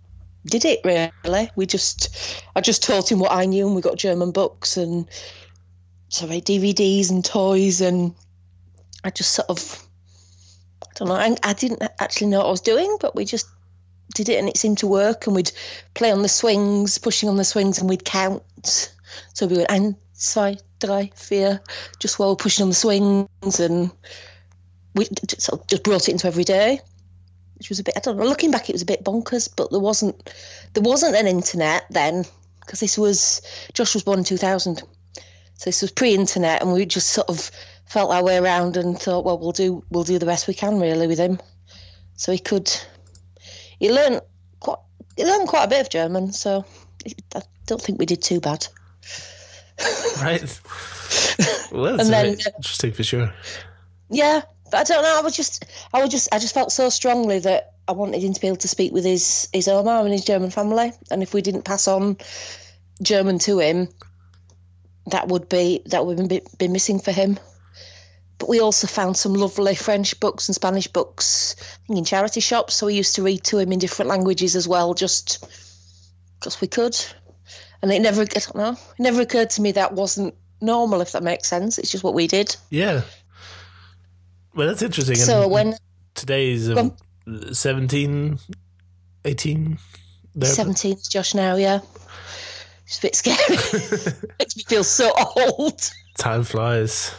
did 0.46 0.64
it 0.64 0.80
really. 0.84 1.50
We 1.56 1.66
just, 1.66 2.14
I 2.54 2.60
just 2.60 2.84
taught 2.84 3.10
him 3.10 3.18
what 3.18 3.32
I 3.32 3.46
knew, 3.46 3.66
and 3.66 3.74
we 3.74 3.82
got 3.82 3.96
German 3.96 4.30
books 4.30 4.76
and 4.76 5.08
sorry 6.08 6.40
DVDs 6.40 7.10
and 7.10 7.24
toys, 7.24 7.80
and 7.80 8.14
I 9.02 9.10
just 9.10 9.32
sort 9.32 9.50
of, 9.50 9.86
I 10.82 10.86
don't 10.94 11.08
know, 11.08 11.14
I, 11.14 11.36
I 11.42 11.52
didn't 11.52 11.82
actually 11.98 12.28
know 12.28 12.38
what 12.38 12.46
I 12.46 12.50
was 12.50 12.60
doing, 12.60 12.98
but 13.00 13.16
we 13.16 13.24
just 13.24 13.48
did 14.14 14.28
it, 14.28 14.38
and 14.38 14.48
it 14.48 14.56
seemed 14.56 14.78
to 14.78 14.86
work. 14.86 15.26
And 15.26 15.34
we'd 15.34 15.50
play 15.94 16.12
on 16.12 16.22
the 16.22 16.28
swings, 16.28 16.98
pushing 16.98 17.28
on 17.28 17.36
the 17.36 17.44
swings, 17.44 17.80
and 17.80 17.88
we'd 17.88 18.04
count 18.04 18.93
so 19.32 19.46
we 19.46 19.56
went 19.56 19.70
ein, 19.70 19.96
zwei, 20.12 20.56
drei, 20.80 21.10
just 21.98 22.18
while 22.18 22.36
pushing 22.36 22.64
on 22.64 22.68
the 22.70 22.74
swings, 22.74 23.60
and 23.60 23.90
we 24.94 25.04
sort 25.38 25.60
of 25.60 25.66
just 25.66 25.82
brought 25.82 26.08
it 26.08 26.12
into 26.12 26.26
every 26.26 26.44
day, 26.44 26.80
which 27.58 27.68
was 27.68 27.78
a 27.78 27.84
bit. 27.84 27.94
I 27.96 28.00
don't 28.00 28.16
know. 28.16 28.24
Looking 28.24 28.50
back, 28.50 28.68
it 28.68 28.74
was 28.74 28.82
a 28.82 28.86
bit 28.86 29.04
bonkers, 29.04 29.48
but 29.54 29.70
there 29.70 29.80
wasn't 29.80 30.32
there 30.72 30.82
wasn't 30.82 31.16
an 31.16 31.26
internet 31.26 31.84
then 31.90 32.24
because 32.60 32.80
this 32.80 32.96
was 32.96 33.42
Josh 33.72 33.94
was 33.94 34.04
born 34.04 34.18
in 34.18 34.24
two 34.24 34.36
thousand, 34.36 34.82
so 35.56 35.64
this 35.64 35.82
was 35.82 35.90
pre-internet, 35.92 36.62
and 36.62 36.72
we 36.72 36.86
just 36.86 37.10
sort 37.10 37.28
of 37.28 37.50
felt 37.86 38.10
our 38.10 38.24
way 38.24 38.38
around 38.38 38.76
and 38.76 38.98
thought, 38.98 39.24
well, 39.24 39.38
we'll 39.38 39.52
do 39.52 39.84
we'll 39.90 40.04
do 40.04 40.18
the 40.18 40.26
best 40.26 40.48
we 40.48 40.54
can 40.54 40.80
really 40.80 41.06
with 41.06 41.18
him. 41.18 41.38
So 42.16 42.32
he 42.32 42.38
could 42.38 42.70
he 43.78 43.92
learned 43.92 44.20
quite 44.60 44.78
he 45.16 45.24
learned 45.24 45.48
quite 45.48 45.64
a 45.64 45.68
bit 45.68 45.80
of 45.80 45.90
German, 45.90 46.32
so 46.32 46.64
I 47.34 47.42
don't 47.66 47.80
think 47.80 47.98
we 47.98 48.06
did 48.06 48.22
too 48.22 48.40
bad. 48.40 48.66
Right. 50.20 50.60
Well, 51.72 51.96
that's 51.96 52.08
then, 52.08 52.36
interesting 52.56 52.92
for 52.92 53.02
sure. 53.02 53.34
Yeah, 54.08 54.42
but 54.70 54.78
I 54.78 54.84
don't 54.84 55.02
know. 55.02 55.18
I 55.18 55.22
was 55.22 55.34
just, 55.34 55.64
I 55.92 56.00
was 56.00 56.10
just, 56.10 56.32
I 56.32 56.38
just 56.38 56.54
felt 56.54 56.70
so 56.70 56.88
strongly 56.88 57.40
that 57.40 57.72
I 57.88 57.92
wanted 57.92 58.22
him 58.22 58.32
to 58.32 58.40
be 58.40 58.46
able 58.46 58.58
to 58.58 58.68
speak 58.68 58.92
with 58.92 59.04
his 59.04 59.48
his 59.52 59.66
Oma 59.66 60.02
and 60.02 60.12
his 60.12 60.24
German 60.24 60.50
family, 60.50 60.92
and 61.10 61.22
if 61.22 61.34
we 61.34 61.42
didn't 61.42 61.64
pass 61.64 61.88
on 61.88 62.18
German 63.02 63.40
to 63.40 63.58
him, 63.58 63.88
that 65.06 65.28
would 65.28 65.48
be 65.48 65.82
that 65.86 66.06
would 66.06 66.28
be, 66.28 66.42
be 66.58 66.68
missing 66.68 67.00
for 67.00 67.12
him. 67.12 67.38
But 68.38 68.48
we 68.48 68.60
also 68.60 68.86
found 68.86 69.16
some 69.16 69.34
lovely 69.34 69.74
French 69.74 70.18
books 70.20 70.48
and 70.48 70.54
Spanish 70.54 70.88
books 70.88 71.56
in 71.88 72.04
charity 72.04 72.40
shops. 72.40 72.74
So 72.74 72.86
we 72.86 72.94
used 72.94 73.16
to 73.16 73.22
read 73.22 73.44
to 73.44 73.58
him 73.58 73.72
in 73.72 73.78
different 73.78 74.10
languages 74.10 74.56
as 74.56 74.66
well, 74.66 74.94
just 74.94 75.46
because 76.38 76.60
we 76.60 76.68
could. 76.68 76.96
And 77.84 77.92
it 77.92 78.00
never, 78.00 78.22
I 78.22 78.24
don't 78.24 78.54
know, 78.56 78.70
it 78.72 78.78
never 78.98 79.20
occurred 79.20 79.50
to 79.50 79.60
me 79.60 79.72
that 79.72 79.92
wasn't 79.92 80.34
normal, 80.62 81.02
if 81.02 81.12
that 81.12 81.22
makes 81.22 81.46
sense. 81.46 81.76
It's 81.78 81.90
just 81.90 82.02
what 82.02 82.14
we 82.14 82.26
did. 82.26 82.56
Yeah. 82.70 83.02
Well, 84.54 84.68
that's 84.68 84.80
interesting. 84.80 85.16
So 85.16 85.42
And 85.42 85.52
when 85.52 85.74
today's 86.14 86.70
um, 86.70 86.96
17, 87.52 88.38
18. 89.26 89.78
there- 90.34 90.48
17 90.48 90.94
is 90.96 91.08
Josh 91.08 91.34
now, 91.34 91.56
yeah. 91.56 91.80
It's 92.86 92.98
a 92.98 93.02
bit 93.02 93.14
scary. 93.16 93.36
Makes 94.38 94.56
me 94.56 94.62
feel 94.66 94.82
so 94.84 95.12
old. 95.36 95.90
Time 96.16 96.42
flies. 96.42 97.12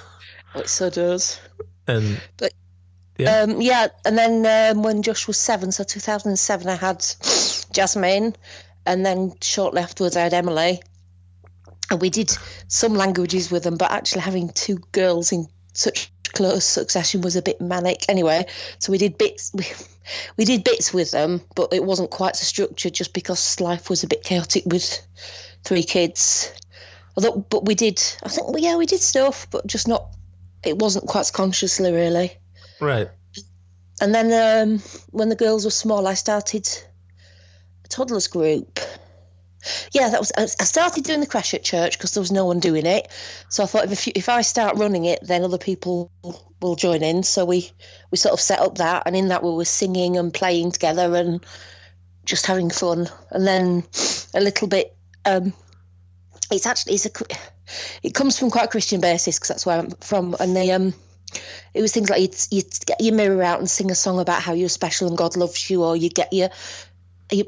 Oh, 0.55 0.61
it 0.61 0.67
so 0.69 0.89
does. 0.89 1.39
And 1.87 2.19
But 2.37 2.53
Yeah. 3.19 3.41
um, 3.41 3.61
yeah, 3.61 3.89
and 4.03 4.17
then 4.17 4.75
um, 4.77 4.81
when 4.81 5.03
Josh 5.03 5.27
was 5.27 5.37
seven, 5.37 5.71
so 5.71 5.83
2007, 5.83 6.67
I 6.69 6.73
had 6.75 7.05
Jasmine, 7.71 8.35
and 8.85 9.05
then 9.05 9.33
shortly 9.41 9.81
afterwards 9.81 10.15
I 10.15 10.21
had 10.21 10.33
Emily, 10.33 10.81
and 11.89 12.01
we 12.01 12.09
did 12.09 12.35
some 12.67 12.93
languages 12.93 13.51
with 13.51 13.63
them, 13.63 13.77
but 13.77 13.91
actually 13.91 14.21
having 14.21 14.49
two 14.49 14.77
girls 14.91 15.31
in 15.31 15.47
such 15.73 16.11
close 16.33 16.65
succession 16.65 17.21
was 17.21 17.35
a 17.35 17.41
bit 17.41 17.61
manic. 17.61 18.05
Anyway, 18.09 18.45
so 18.79 18.91
we 18.91 18.97
did 18.97 19.17
bits. 19.17 19.51
We, 19.53 19.65
we 20.37 20.45
did 20.45 20.63
bits 20.63 20.93
with 20.93 21.11
them, 21.11 21.41
but 21.55 21.73
it 21.73 21.83
wasn't 21.83 22.11
quite 22.11 22.35
so 22.35 22.43
structured, 22.45 22.93
just 22.93 23.13
because 23.13 23.59
life 23.59 23.89
was 23.89 24.03
a 24.03 24.07
bit 24.07 24.23
chaotic 24.23 24.63
with 24.65 25.01
three 25.63 25.83
kids. 25.83 26.53
Although, 27.15 27.37
but 27.37 27.65
we 27.65 27.75
did. 27.75 28.01
I 28.23 28.29
think, 28.29 28.47
well, 28.47 28.61
yeah, 28.61 28.77
we 28.77 28.85
did 28.85 28.99
stuff, 28.99 29.47
but 29.49 29.65
just 29.65 29.87
not. 29.87 30.07
It 30.63 30.77
wasn't 30.77 31.07
quite 31.07 31.31
consciously, 31.33 31.91
really. 31.91 32.37
right. 32.79 33.09
And 34.01 34.13
then 34.13 34.67
um, 34.67 34.79
when 35.11 35.29
the 35.29 35.35
girls 35.35 35.63
were 35.63 35.71
small, 35.71 36.05
I 36.05 36.15
started 36.15 36.67
toddlers 37.87 38.27
group. 38.27 38.79
Yeah, 39.91 40.09
that 40.09 40.19
was. 40.19 40.31
I 40.37 40.45
started 40.45 41.03
doing 41.03 41.21
the 41.21 41.27
crèche 41.27 41.55
at 41.55 41.63
church 41.63 41.97
because 41.97 42.13
there 42.13 42.21
was 42.21 42.31
no 42.31 42.45
one 42.45 42.59
doing 42.59 42.85
it. 42.85 43.07
So 43.49 43.63
I 43.63 43.65
thought 43.65 43.91
if 43.91 44.05
you, 44.05 44.13
if 44.15 44.29
I 44.29 44.41
start 44.41 44.77
running 44.77 45.05
it, 45.05 45.19
then 45.23 45.43
other 45.43 45.57
people 45.57 46.11
will 46.61 46.75
join 46.75 47.01
in. 47.01 47.23
So 47.23 47.45
we 47.45 47.71
we 48.11 48.17
sort 48.17 48.33
of 48.33 48.39
set 48.39 48.59
up 48.59 48.77
that, 48.77 49.03
and 49.07 49.15
in 49.15 49.29
that 49.29 49.43
we 49.43 49.51
were 49.51 49.65
singing 49.65 50.17
and 50.17 50.33
playing 50.33 50.71
together 50.71 51.15
and 51.15 51.43
just 52.25 52.45
having 52.45 52.69
fun. 52.69 53.07
And 53.31 53.47
then 53.47 53.83
a 54.35 54.41
little 54.41 54.67
bit. 54.67 54.95
Um, 55.25 55.53
it's 56.51 56.67
actually 56.67 56.93
it's 56.93 57.07
a 57.07 57.11
it 58.03 58.13
comes 58.13 58.37
from 58.37 58.51
quite 58.51 58.65
a 58.65 58.69
Christian 58.69 59.01
basis 59.01 59.37
because 59.37 59.47
that's 59.47 59.65
where 59.65 59.79
I'm 59.79 59.89
from, 59.89 60.35
and 60.39 60.55
they 60.55 60.71
um 60.71 60.93
it 61.73 61.81
was 61.81 61.91
things 61.91 62.09
like 62.09 62.21
you'd, 62.21 62.35
you'd 62.51 62.85
get 62.85 63.01
your 63.01 63.15
mirror 63.15 63.43
out 63.43 63.59
and 63.59 63.69
sing 63.69 63.91
a 63.91 63.95
song 63.95 64.19
about 64.19 64.41
how 64.41 64.53
you're 64.53 64.69
special 64.69 65.07
and 65.07 65.17
God 65.17 65.35
loves 65.35 65.69
you, 65.69 65.83
or 65.83 65.95
you 65.95 66.09
get 66.09 66.33
your. 66.33 66.49
There 67.31 67.45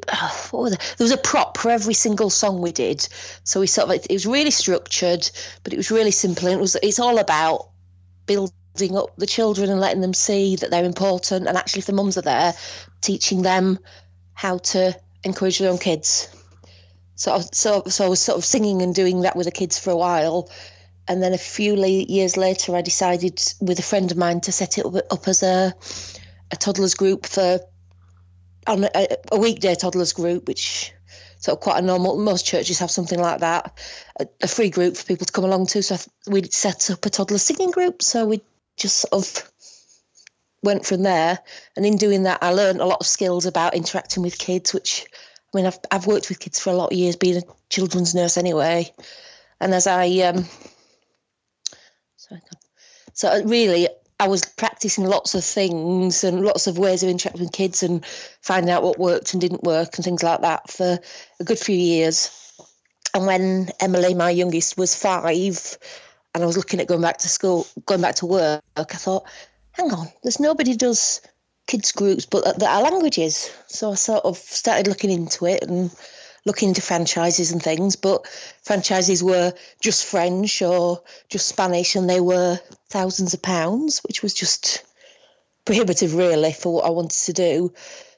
was 1.00 1.12
a 1.12 1.18
prop 1.18 1.58
for 1.58 1.70
every 1.70 1.94
single 1.94 2.30
song 2.30 2.62
we 2.62 2.72
did, 2.72 3.08
so 3.44 3.60
we 3.60 3.68
sort 3.68 3.90
of 3.90 3.96
it 3.96 4.12
was 4.12 4.26
really 4.26 4.52
structured, 4.52 5.30
but 5.64 5.74
it 5.74 5.78
was 5.78 5.92
really 5.92 6.12
simple. 6.12 6.48
And 6.48 6.58
it 6.58 6.62
was 6.62 6.76
it's 6.82 7.00
all 7.00 7.20
about 7.20 7.70
building 8.26 8.98
up 8.98 9.16
the 9.18 9.28
children 9.28 9.70
and 9.70 9.80
letting 9.80 10.02
them 10.02 10.14
see 10.14 10.56
that 10.56 10.72
they're 10.72 10.84
important, 10.84 11.48
and 11.48 11.58
actually, 11.58 11.80
if 11.80 11.86
the 11.86 11.94
mums 11.94 12.18
are 12.18 12.24
there, 12.24 12.54
teaching 13.02 13.44
them 13.44 13.78
how 14.34 14.58
to 14.58 15.00
encourage 15.24 15.60
their 15.60 15.72
own 15.72 15.78
kids. 15.78 16.30
So, 17.16 17.40
so, 17.52 17.84
so 17.88 18.06
I 18.06 18.10
was 18.10 18.20
sort 18.20 18.38
of 18.38 18.46
singing 18.46 18.82
and 18.82 18.94
doing 18.94 19.22
that 19.22 19.36
with 19.36 19.46
the 19.46 19.52
kids 19.52 19.78
for 19.78 19.92
a 19.92 19.98
while, 19.98 20.50
and 21.08 21.22
then 21.22 21.34
a 21.34 21.38
few 21.38 21.76
years 21.76 22.36
later, 22.36 22.76
I 22.76 22.82
decided 22.82 23.42
with 23.62 23.80
a 23.80 23.84
friend 23.84 24.12
of 24.12 24.18
mine 24.18 24.42
to 24.42 24.52
set 24.52 24.78
it 24.78 24.86
up, 24.86 24.96
up 25.12 25.28
as 25.28 25.44
a 25.44 25.74
a 26.52 26.56
toddlers 26.56 26.96
group 26.96 27.26
for 27.26 27.60
on 28.68 28.84
a, 28.84 29.08
a 29.32 29.40
weekday 29.40 29.76
toddlers 29.76 30.14
group, 30.14 30.48
which 30.48 30.94
sort 31.40 31.58
of 31.58 31.62
quite 31.62 31.80
a 31.84 31.86
normal. 31.86 32.18
Most 32.18 32.46
churches 32.46 32.80
have 32.80 32.92
something 32.92 33.20
like 33.20 33.40
that, 33.40 33.78
a, 34.20 34.28
a 34.44 34.48
free 34.48 34.70
group 34.70 34.98
for 34.98 35.06
people 35.06 35.26
to 35.26 35.34
come 35.34 35.46
along 35.46 35.68
to. 35.68 35.84
So 35.84 35.98
we'd 36.28 36.54
set 36.54 36.90
up 36.92 37.06
a 37.06 37.10
toddler 37.10 37.38
singing 37.38 37.72
group. 37.72 38.02
So 38.02 38.26
we 38.26 38.42
just 38.76 38.98
sort 38.98 39.14
of 39.14 39.52
went 40.64 40.86
from 40.86 41.04
there, 41.04 41.40
and 41.76 41.86
in 41.86 41.98
doing 41.98 42.24
that, 42.24 42.44
I 42.44 42.54
learned 42.54 42.82
a 42.82 42.86
lot 42.86 43.00
of 43.00 43.08
skills 43.08 43.46
about 43.46 43.76
interacting 43.76 44.24
with 44.24 44.38
kids, 44.38 44.74
which. 44.74 45.06
I 45.54 45.58
mean, 45.58 45.66
I've 45.66 45.80
I've 45.90 46.08
worked 46.08 46.28
with 46.28 46.42
kids 46.42 46.60
for 46.60 46.72
a 46.72 46.76
lot 46.76 46.92
of 46.92 46.98
years, 46.98 47.16
being 47.16 47.38
a 47.38 47.44
children's 47.70 48.14
nurse 48.14 48.36
anyway, 48.36 48.94
and 49.62 49.74
as 49.74 49.88
I 49.88 50.08
um, 50.20 50.46
Sorry. 52.28 52.42
So 53.14 53.30
uh, 53.30 53.42
really, 53.46 53.88
I 54.20 54.28
was 54.28 54.44
practicing 54.44 55.06
lots 55.06 55.36
of 55.36 55.44
things 55.44 56.24
and 56.24 56.44
lots 56.44 56.66
of 56.68 56.78
ways 56.80 57.04
of 57.04 57.10
interacting 57.10 57.44
with 57.44 57.52
kids 57.52 57.84
and 57.84 58.04
finding 58.42 58.72
out 58.72 58.82
what 58.82 58.98
worked 58.98 59.34
and 59.34 59.42
didn't 59.42 59.64
work 59.64 59.96
and 59.96 60.04
things 60.04 60.24
like 60.24 60.42
that 60.42 60.72
for 60.72 61.00
a 61.40 61.44
good 61.44 61.60
few 61.60 61.78
years. 61.78 62.32
And 63.14 63.28
when 63.28 63.70
Emily, 63.80 64.16
my 64.16 64.32
youngest, 64.32 64.78
was 64.78 64.96
five, 64.96 65.78
and 66.34 66.44
I 66.44 66.48
was 66.48 66.58
looking 66.58 66.80
at 66.80 66.88
going 66.88 67.02
back 67.02 67.20
to 67.20 67.30
school, 67.30 67.68
going 67.86 68.02
back 68.02 68.16
to 68.16 68.26
work, 68.26 68.64
I 68.76 68.84
thought, 68.84 69.28
hang 69.72 69.92
on, 69.92 70.08
there's 70.24 70.40
nobody 70.40 70.76
does 70.76 71.22
kids 71.68 71.92
groups 71.92 72.26
but 72.26 72.60
that 72.60 72.70
are 72.70 72.82
languages. 72.82 73.52
So 73.68 73.92
I 73.92 73.96
sort 73.96 74.26
of 74.26 74.38
started 74.38 74.88
looking 74.88 75.12
into 75.12 75.46
it 75.46 75.64
and 75.64 75.92
looking 76.46 76.70
into 76.70 76.82
franchises 76.82 77.52
and 77.52 77.62
things, 77.62 77.98
but 77.98 78.26
franchises 78.64 79.24
were 79.24 79.54
just 79.82 80.06
French 80.06 80.62
or 80.62 81.04
just 81.30 81.48
Spanish, 81.48 81.96
and 81.96 82.10
they 82.10 82.22
were 82.22 82.60
thousands 82.90 83.34
of 83.34 83.42
pounds, 83.42 84.00
which 84.00 84.22
was 84.22 84.34
just 84.34 84.84
prohibitive, 85.66 86.16
really, 86.16 86.54
for 86.54 86.74
what 86.74 86.86
I 86.86 86.90
wanted 86.90 87.20
to 87.26 87.34
do. 87.34 87.74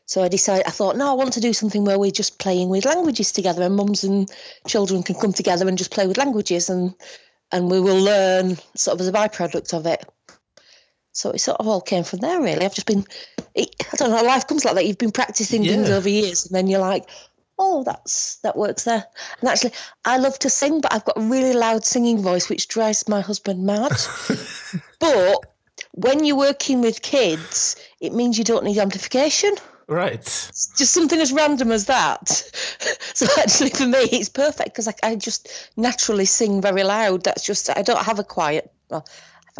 So 0.05 0.23
I 0.23 0.27
decided, 0.27 0.65
I 0.65 0.71
thought, 0.71 0.97
no, 0.97 1.09
I 1.09 1.13
want 1.13 1.33
to 1.33 1.39
do 1.39 1.53
something 1.53 1.85
where 1.85 1.99
we're 1.99 2.11
just 2.11 2.39
playing 2.39 2.69
with 2.69 2.85
languages 2.85 3.31
together, 3.31 3.61
and 3.61 3.75
mums 3.75 4.03
and 4.03 4.31
children 4.67 5.03
can 5.03 5.15
come 5.15 5.33
together 5.33 5.67
and 5.67 5.77
just 5.77 5.91
play 5.91 6.07
with 6.07 6.17
languages, 6.17 6.69
and 6.69 6.95
and 7.51 7.69
we 7.69 7.79
will 7.79 7.99
learn 7.99 8.57
sort 8.75 8.95
of 8.95 9.01
as 9.01 9.07
a 9.07 9.11
byproduct 9.11 9.73
of 9.73 9.85
it. 9.85 10.03
So 11.11 11.31
it 11.31 11.39
sort 11.39 11.59
of 11.59 11.67
all 11.67 11.81
came 11.81 12.03
from 12.03 12.19
there, 12.19 12.41
really. 12.41 12.65
I've 12.65 12.75
just 12.75 12.87
been, 12.87 13.05
I 13.57 13.65
don't 13.97 14.11
know, 14.11 14.23
life 14.23 14.47
comes 14.47 14.63
like 14.63 14.75
that. 14.75 14.85
You've 14.85 14.97
been 14.97 15.11
practicing 15.11 15.63
things 15.63 15.89
over 15.89 16.07
years, 16.07 16.45
and 16.45 16.55
then 16.55 16.67
you're 16.67 16.79
like, 16.79 17.09
oh, 17.59 17.83
that's 17.83 18.37
that 18.37 18.55
works 18.55 18.85
there. 18.85 19.05
And 19.41 19.49
actually, 19.49 19.73
I 20.05 20.17
love 20.17 20.39
to 20.39 20.49
sing, 20.49 20.81
but 20.81 20.93
I've 20.93 21.05
got 21.05 21.17
a 21.17 21.21
really 21.21 21.53
loud 21.53 21.85
singing 21.85 22.21
voice, 22.21 22.49
which 22.49 22.69
drives 22.69 23.07
my 23.07 23.21
husband 23.21 23.65
mad. 23.65 23.91
but 24.99 25.45
when 25.91 26.23
you're 26.23 26.37
working 26.37 26.81
with 26.81 27.01
kids, 27.01 27.75
it 27.99 28.13
means 28.13 28.37
you 28.37 28.45
don't 28.45 28.63
need 28.63 28.77
amplification. 28.77 29.53
Right. 29.87 30.23
Just 30.23 30.93
something 30.93 31.19
as 31.19 31.33
random 31.33 31.71
as 31.71 31.85
that. 31.87 32.29
so 33.13 33.25
actually, 33.39 33.71
for 33.71 33.87
me, 33.87 33.97
it's 33.99 34.29
perfect 34.29 34.69
because 34.69 34.87
I, 34.87 34.93
I 35.03 35.15
just 35.15 35.71
naturally 35.75 36.25
sing 36.25 36.61
very 36.61 36.83
loud. 36.83 37.23
That's 37.23 37.43
just 37.43 37.69
I 37.75 37.81
don't 37.81 38.03
have 38.03 38.19
a 38.19 38.23
quiet. 38.23 38.71
Well, 38.89 39.05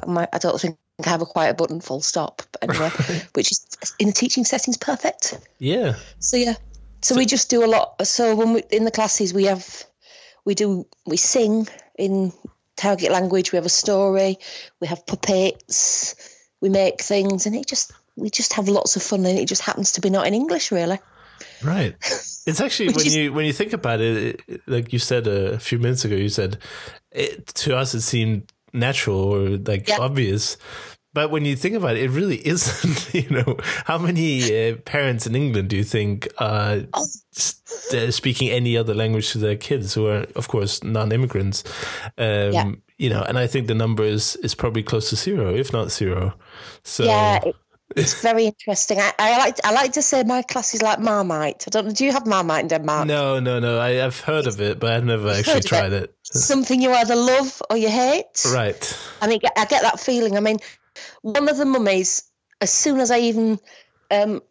my, 0.08 0.28
I 0.32 0.38
don't 0.38 0.60
think 0.60 0.78
I 1.04 1.10
have 1.10 1.22
a 1.22 1.26
quiet 1.26 1.58
button. 1.58 1.82
Full 1.82 2.02
stop. 2.02 2.44
But 2.52 2.70
anyway, 2.70 2.90
which 3.34 3.52
is 3.52 3.66
in 3.98 4.10
a 4.10 4.12
teaching 4.12 4.46
setting 4.46 4.72
is 4.72 4.78
perfect. 4.78 5.38
Yeah. 5.58 5.96
So 6.20 6.38
yeah, 6.38 6.54
so, 7.02 7.16
we 7.16 7.26
just 7.26 7.50
do 7.50 7.64
a 7.64 7.68
lot. 7.68 8.06
So 8.08 8.36
when 8.36 8.54
we 8.54 8.64
in 8.72 8.86
the 8.86 8.92
classes 8.92 9.34
we 9.34 9.46
have, 9.46 9.86
we 10.46 10.56
do 10.56 10.86
we 11.06 11.18
sing 11.18 11.68
in 11.98 12.32
target 12.76 13.12
language. 13.12 13.52
We 13.52 13.58
have 13.58 13.66
a 13.66 13.70
story. 13.70 14.38
We 14.80 14.88
have 14.88 15.06
puppets. 15.06 16.16
We 16.62 16.70
make 16.70 17.02
things, 17.02 17.46
and 17.46 17.56
it 17.56 17.66
just 17.68 17.92
we 18.16 18.30
just 18.30 18.54
have 18.54 18.68
lots 18.68 18.96
of 18.96 19.04
fun. 19.04 19.26
And 19.26 19.38
it 19.40 19.48
just 19.48 19.62
happens 19.62 19.94
to 19.94 20.02
be 20.02 20.10
not 20.10 20.28
in 20.28 20.34
English, 20.34 20.72
really. 20.72 21.00
Right. 21.64 21.96
It's 22.46 22.60
actually 22.66 22.88
when 22.90 23.06
is- 23.06 23.16
you 23.16 23.34
when 23.34 23.46
you 23.46 23.54
think 23.54 23.74
about 23.74 24.02
it, 24.02 24.42
it, 24.48 24.62
like 24.68 24.92
you 24.94 25.00
said 25.00 25.28
a 25.28 25.58
few 25.60 25.80
minutes 25.80 26.04
ago, 26.06 26.16
you 26.16 26.30
said 26.30 26.58
it, 27.12 27.48
to 27.48 27.78
us 27.78 27.94
it 27.94 28.02
seemed 28.02 28.52
natural 28.74 29.20
or 29.20 29.50
like 29.58 29.88
Yeah. 29.88 30.00
obvious. 30.00 30.58
But 31.20 31.32
when 31.32 31.46
you 31.46 31.56
think 31.58 31.76
about 31.76 31.98
it, 31.98 32.04
it 32.04 32.10
really 32.12 32.38
isn't. 32.54 33.14
You 33.14 33.30
know, 33.30 33.58
how 33.86 33.98
many 33.98 34.42
uh, 34.72 34.76
parents 34.86 35.28
in 35.28 35.36
England 35.36 35.70
do 35.70 35.76
you 35.76 35.84
think 35.86 36.28
are 36.38 36.78
Oh. 36.94 37.06
s- 37.36 37.62
uh, 37.94 38.12
speaking 38.12 38.50
any 38.52 38.78
other 38.80 38.94
language 38.96 39.32
to 39.32 39.38
their 39.40 39.58
kids 39.58 39.96
who 39.96 40.08
are, 40.08 40.26
of 40.36 40.48
course, 40.48 40.84
non-immigrants? 40.84 41.64
Um, 42.18 42.54
Yeah. 42.54 42.72
You 42.98 43.10
know, 43.10 43.24
and 43.28 43.38
I 43.44 43.48
think 43.48 43.68
the 43.68 43.76
number 43.76 44.04
is 44.06 44.36
is 44.44 44.56
probably 44.56 44.84
close 44.84 45.10
to 45.10 45.16
zero, 45.16 45.56
if 45.56 45.72
not 45.72 45.92
zero. 45.92 46.34
So 46.84 47.04
Yeah, 47.04 47.40
it, 47.46 47.56
it's 47.96 48.22
very 48.24 48.46
interesting. 48.46 49.00
I, 49.00 49.12
I 49.20 49.38
like 49.46 49.56
I 49.64 49.72
like 49.84 49.92
to 49.94 50.02
say 50.02 50.24
my 50.24 50.42
class 50.44 50.74
is 50.74 50.82
like 50.82 51.00
Marmite. 51.00 51.64
I 51.68 51.70
don't 51.72 51.86
know. 51.86 51.94
Do 51.94 52.04
you 52.06 52.12
have 52.14 52.26
Marmite 52.28 52.62
in 52.64 52.68
Denmark? 52.68 53.08
no, 53.08 53.40
no, 53.40 53.60
no. 53.60 53.80
I, 53.80 54.06
I've 54.06 54.20
heard 54.26 54.48
of 54.48 54.60
it, 54.62 54.80
but 54.80 54.90
I've 54.92 55.06
never 55.06 55.30
actually 55.30 55.54
heard 55.54 55.64
of 55.66 55.70
tried 55.70 55.94
it. 55.94 56.14
Something 56.24 56.82
you 56.84 56.92
either 56.94 57.16
love 57.16 57.62
or 57.70 57.78
you 57.78 57.90
hate. 57.90 58.46
Right. 58.54 58.98
I 59.22 59.28
mean, 59.28 59.40
I 59.58 59.66
get 59.66 59.82
that 59.82 60.00
feeling. 60.00 60.36
I 60.38 60.42
mean, 60.42 60.58
one 61.22 61.50
of 61.50 61.58
the 61.58 61.66
mummies, 61.66 62.24
as 62.62 62.72
soon 62.72 63.00
as 63.00 63.12
I 63.12 63.20
even 63.20 63.60
um, 64.12 64.42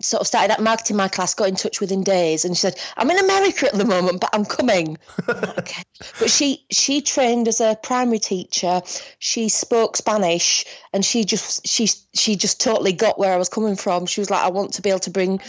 sort 0.00 0.20
of 0.20 0.26
started 0.26 0.50
that 0.50 0.62
marketing 0.62 0.96
my 0.96 1.08
class, 1.08 1.34
got 1.34 1.48
in 1.48 1.54
touch 1.54 1.80
within 1.80 2.02
days, 2.02 2.44
and 2.44 2.56
she 2.56 2.60
said, 2.60 2.78
"I'm 2.96 3.10
in 3.10 3.18
America 3.18 3.66
at 3.66 3.74
the 3.74 3.84
moment, 3.84 4.20
but 4.20 4.30
I'm 4.32 4.44
coming." 4.44 4.98
Okay, 5.56 5.82
but 6.18 6.30
she 6.30 6.66
she 6.70 7.00
trained 7.00 7.48
as 7.48 7.60
a 7.60 7.78
primary 7.80 8.18
teacher. 8.18 8.82
She 9.18 9.48
spoke 9.48 9.96
Spanish, 9.96 10.64
and 10.92 11.04
she 11.04 11.24
just 11.24 11.66
she 11.66 11.88
she 12.12 12.36
just 12.36 12.60
totally 12.60 12.92
got 12.92 13.18
where 13.18 13.32
I 13.32 13.36
was 13.36 13.48
coming 13.48 13.76
from. 13.76 14.06
She 14.06 14.20
was 14.20 14.30
like, 14.30 14.42
"I 14.42 14.50
want 14.50 14.74
to 14.74 14.82
be 14.82 14.90
able 14.90 15.00
to 15.00 15.10
bring 15.10 15.40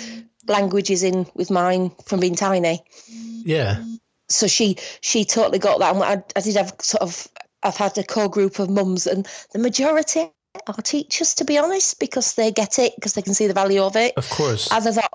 languages 0.47 1.03
in 1.03 1.25
with 1.33 1.51
mine 1.51 1.91
from 2.05 2.19
being 2.19 2.35
tiny." 2.35 2.83
Yeah. 3.07 3.83
So 4.29 4.47
she 4.47 4.77
she 5.01 5.25
totally 5.25 5.59
got 5.59 5.79
that, 5.79 5.95
and 5.95 6.03
I, 6.03 6.23
I 6.35 6.41
did 6.41 6.55
have 6.55 6.75
sort 6.81 7.01
of 7.01 7.27
I've 7.65 7.77
had 7.77 7.97
a 7.97 8.03
core 8.03 8.29
group 8.29 8.59
of 8.59 8.69
mums, 8.69 9.07
and 9.07 9.27
the 9.51 9.59
majority 9.59 10.31
are 10.67 10.73
teachers, 10.75 11.35
to 11.35 11.45
be 11.45 11.57
honest, 11.57 11.99
because 11.99 12.35
they 12.35 12.51
get 12.51 12.79
it 12.79 12.93
because 12.95 13.13
they 13.13 13.21
can 13.21 13.33
see 13.33 13.47
the 13.47 13.53
value 13.53 13.81
of 13.81 13.95
it. 13.95 14.13
Of 14.15 14.29
course. 14.29 14.71
Either 14.71 14.91
that, 14.93 15.11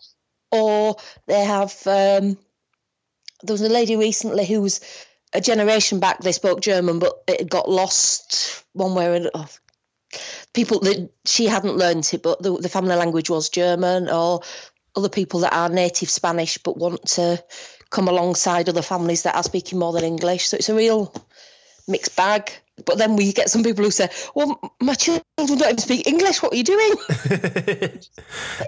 or 0.50 0.96
they 1.26 1.44
have. 1.44 1.72
Um, 1.86 2.36
there 3.42 3.54
was 3.54 3.62
a 3.62 3.70
lady 3.70 3.96
recently 3.96 4.44
who 4.44 4.60
was 4.60 4.80
a 5.32 5.40
generation 5.40 6.00
back. 6.00 6.20
They 6.20 6.32
spoke 6.32 6.60
German, 6.60 6.98
but 6.98 7.14
it 7.26 7.48
got 7.48 7.70
lost 7.70 8.64
one 8.74 8.94
way 8.94 9.06
or 9.06 9.14
another. 9.14 9.48
People 10.52 10.80
that 10.80 11.10
she 11.24 11.46
hadn't 11.46 11.76
learned 11.76 12.08
it, 12.12 12.22
but 12.22 12.42
the, 12.42 12.56
the 12.58 12.68
family 12.68 12.96
language 12.96 13.30
was 13.30 13.48
German, 13.48 14.10
or 14.10 14.42
other 14.96 15.08
people 15.08 15.40
that 15.40 15.54
are 15.54 15.68
native 15.68 16.10
Spanish 16.10 16.58
but 16.58 16.76
want 16.76 17.06
to 17.06 17.42
come 17.90 18.08
alongside 18.08 18.68
other 18.68 18.82
families 18.82 19.22
that 19.22 19.36
are 19.36 19.42
speaking 19.42 19.78
more 19.78 19.92
than 19.92 20.04
English. 20.04 20.48
So 20.48 20.56
it's 20.56 20.68
a 20.68 20.74
real 20.74 21.12
mixed 21.90 22.16
bag. 22.16 22.50
But 22.86 22.96
then 22.98 23.16
we 23.16 23.32
get 23.32 23.50
some 23.50 23.62
people 23.62 23.84
who 23.84 23.90
say, 23.90 24.08
"Well, 24.34 24.58
my 24.80 24.94
children 24.94 25.22
don't 25.36 25.62
even 25.62 25.78
speak 25.78 26.06
English. 26.06 26.42
What 26.42 26.52
are 26.52 26.56
you 26.56 26.64
doing?" 26.64 26.92
it's 27.08 28.08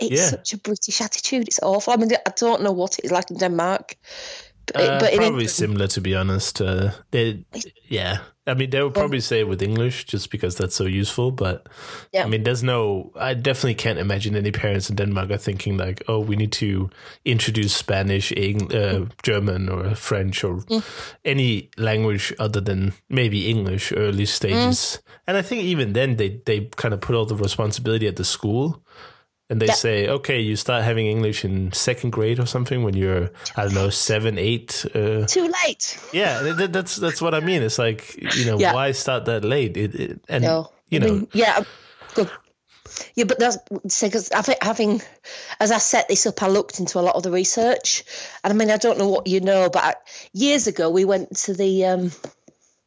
Yeah. 0.00 0.30
such 0.30 0.52
a 0.52 0.58
British 0.58 1.00
attitude. 1.00 1.48
It's 1.48 1.60
awful. 1.62 1.92
I 1.92 1.96
mean, 1.96 2.10
I 2.12 2.32
don't 2.36 2.62
know 2.62 2.72
what 2.72 2.98
it 2.98 3.04
is 3.04 3.10
like 3.10 3.30
in 3.30 3.38
Denmark, 3.38 3.96
Uh, 4.74 5.00
but 5.00 5.14
probably 5.14 5.46
similar, 5.48 5.86
to 5.88 6.00
be 6.00 6.14
honest. 6.14 6.60
Uh, 6.60 6.92
they, 7.10 7.44
yeah. 7.88 8.18
I 8.46 8.54
mean, 8.54 8.70
they 8.70 8.82
would 8.82 8.94
probably 8.94 9.20
say 9.20 9.40
it 9.40 9.48
with 9.48 9.62
English 9.62 10.04
just 10.06 10.30
because 10.30 10.56
that's 10.56 10.74
so 10.74 10.84
useful. 10.84 11.30
But 11.30 11.68
Yeah. 12.12 12.24
I 12.24 12.28
mean, 12.28 12.42
there's 12.42 12.62
no. 12.62 13.10
I 13.16 13.34
definitely 13.34 13.74
can't 13.76 13.98
imagine 13.98 14.34
any 14.36 14.50
parents 14.50 14.90
in 14.90 14.96
Denmark 14.96 15.30
are 15.30 15.38
thinking 15.38 15.76
like, 15.76 16.02
"Oh, 16.08 16.18
we 16.20 16.36
need 16.36 16.52
to 16.52 16.90
introduce 17.24 17.72
Spanish, 17.74 18.32
Eng- 18.36 18.72
uh, 18.74 19.06
German, 19.22 19.68
or 19.68 19.94
French, 19.94 20.44
or 20.44 20.56
Mm. 20.66 20.82
any 21.24 21.68
language 21.76 22.32
other 22.38 22.60
than 22.60 22.92
maybe 23.08 23.48
English 23.48 23.92
early 23.96 24.26
stages." 24.26 24.98
Mm. 24.98 24.98
And 25.28 25.36
I 25.36 25.42
think 25.42 25.62
even 25.62 25.92
then, 25.92 26.16
they 26.16 26.40
they 26.44 26.68
kind 26.76 26.94
of 26.94 27.00
put 27.00 27.14
all 27.14 27.26
the 27.26 27.36
responsibility 27.44 28.08
at 28.08 28.16
the 28.16 28.24
school. 28.24 28.82
And 29.52 29.60
they 29.60 29.66
Yeah. 29.66 29.74
say, 29.74 30.08
okay, 30.08 30.40
you 30.40 30.56
start 30.56 30.82
having 30.82 31.06
English 31.06 31.44
in 31.44 31.72
second 31.72 32.10
grade 32.10 32.40
or 32.40 32.46
something 32.46 32.82
when 32.84 32.94
you're, 32.96 33.28
I 33.54 33.64
don't 33.64 33.74
know, 33.74 33.90
seven, 33.90 34.38
eight. 34.38 34.86
Uh, 34.94 35.26
too 35.26 35.52
late. 35.62 35.98
yeah, 36.12 36.40
th- 36.40 36.56
th- 36.56 36.70
that's 36.72 36.96
that's 36.96 37.20
what 37.20 37.34
I 37.34 37.40
mean. 37.40 37.60
It's 37.62 37.78
like 37.78 38.16
you 38.36 38.46
know, 38.46 38.58
Yeah. 38.58 38.72
why 38.72 38.92
start 38.92 39.26
that 39.26 39.44
late? 39.44 39.76
It, 39.76 39.94
it, 39.94 40.20
and 40.28 40.42
No, 40.44 40.72
you 40.88 41.00
I 41.00 41.04
know, 41.04 41.12
mean, 41.12 41.28
yeah, 41.34 41.64
good. 42.14 42.30
Yeah, 43.14 43.24
but 43.28 43.38
that's 43.38 43.58
because 44.00 44.30
having, 44.62 45.02
as 45.60 45.70
I 45.70 45.78
set 45.78 46.08
this 46.08 46.24
up, 46.26 46.42
I 46.42 46.48
looked 46.48 46.80
into 46.80 46.98
a 46.98 47.04
lot 47.04 47.16
of 47.16 47.22
the 47.22 47.30
research, 47.30 48.04
and 48.42 48.52
I 48.52 48.56
mean, 48.56 48.70
I 48.70 48.78
don't 48.78 48.96
know 48.98 49.08
what 49.08 49.26
you 49.26 49.40
know, 49.40 49.68
but 49.68 49.82
I, 49.84 49.94
years 50.32 50.66
ago 50.66 50.88
we 50.88 51.04
went 51.04 51.36
to 51.44 51.52
the 51.52 51.84
um, 51.92 52.10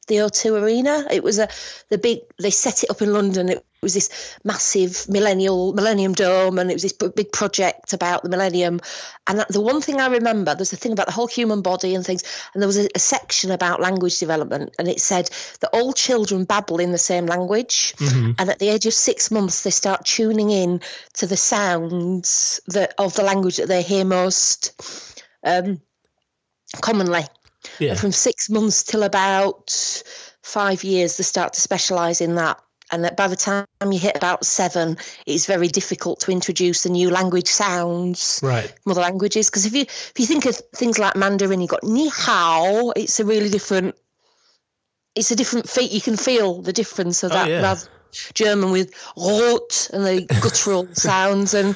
the 0.07 0.15
O2 0.15 0.62
Arena. 0.62 1.05
It 1.12 1.24
was 1.24 1.39
a 1.39 1.47
the 1.89 1.97
big. 1.97 2.19
They 2.39 2.51
set 2.51 2.83
it 2.83 2.89
up 2.89 3.01
in 3.01 3.13
London. 3.13 3.50
It 3.50 3.65
was 3.81 3.93
this 3.93 4.38
massive 4.43 5.07
millennial 5.09 5.74
Millennium 5.74 6.13
Dome, 6.13 6.59
and 6.59 6.69
it 6.69 6.74
was 6.74 6.83
this 6.83 6.93
big 6.93 7.31
project 7.31 7.93
about 7.93 8.24
the 8.24 8.29
millennium. 8.29 8.81
And 9.27 9.45
the 9.50 9.62
one 9.62 9.81
thing 9.81 10.00
I 10.00 10.07
remember, 10.07 10.55
there's 10.55 10.74
a 10.74 10.77
thing 10.77 10.91
about 10.91 11.05
the 11.05 11.12
whole 11.12 11.27
human 11.27 11.62
body 11.62 11.95
and 11.95 12.05
things, 12.05 12.24
and 12.53 12.62
there 12.62 12.67
was 12.67 12.77
a, 12.77 12.89
a 12.95 13.00
section 13.00 13.51
about 13.51 13.81
language 13.81 14.19
development, 14.19 14.75
and 14.79 14.88
it 14.88 15.00
said 15.00 15.29
that 15.62 15.69
all 15.74 15.93
children 15.93 16.45
babble 16.45 16.79
in 16.79 16.91
the 16.91 16.97
same 16.97 17.25
language, 17.25 17.93
and 18.39 18.50
at 18.50 18.59
the 18.59 18.69
age 18.69 18.85
of 18.85 18.93
six 18.93 19.31
months 19.31 19.63
they 19.63 19.71
start 19.71 20.05
tuning 20.05 20.50
in 20.50 20.81
to 21.13 21.27
the 21.27 21.37
sounds 21.37 22.61
that 22.68 22.94
of 22.98 23.15
the 23.15 23.24
language 23.24 23.57
that 23.57 23.68
they 23.68 23.81
hear 23.81 24.05
most 24.05 24.74
um, 25.44 25.81
commonly. 26.81 27.24
Yeah, 27.79 27.91
And 27.91 27.99
from 27.99 28.11
six 28.11 28.49
months 28.49 28.83
till 28.83 29.03
about 29.03 29.71
five 30.41 30.83
years, 30.83 31.17
they 31.17 31.23
start 31.23 31.53
to 31.53 31.61
specialise 31.61 32.21
in 32.21 32.35
that. 32.35 32.59
And 32.91 33.03
that 33.03 33.17
by 33.17 33.27
the 33.27 33.35
time 33.35 33.65
you 33.83 33.97
hit 33.97 34.15
about 34.15 34.45
seven, 34.45 34.97
it's 35.25 35.47
very 35.47 35.67
difficult 35.67 36.19
to 36.21 36.31
introduce 36.31 36.83
the 36.83 36.89
new 36.89 37.09
language 37.09 37.47
sounds 37.47 38.39
right. 38.43 38.71
from 38.83 38.91
other 38.91 39.01
languages. 39.01 39.49
Because 39.49 39.65
if 39.65 39.73
you 39.73 39.81
if 39.81 40.13
you 40.17 40.27
think 40.27 40.45
of 40.45 40.55
things 40.75 40.99
like 40.99 41.15
Mandarin, 41.15 41.61
you've 41.61 41.71
got 41.71 41.83
ni 41.83 42.09
hao. 42.09 42.91
It's 42.95 43.19
a 43.19 43.25
really 43.25 43.49
different. 43.49 43.95
It's 45.15 45.31
a 45.31 45.35
different 45.35 45.67
feat. 45.67 45.91
You 45.91 46.01
can 46.01 46.15
feel 46.17 46.61
the 46.61 46.73
difference 46.73 47.23
of 47.23 47.31
Oh, 47.31 47.35
that. 47.35 47.49
yeah. 47.49 47.61
rather- 47.61 47.89
German 48.33 48.71
with 48.71 48.93
rot 49.17 49.89
and 49.91 50.05
the 50.05 50.21
guttural 50.41 50.87
sounds, 50.93 51.53
and 51.53 51.75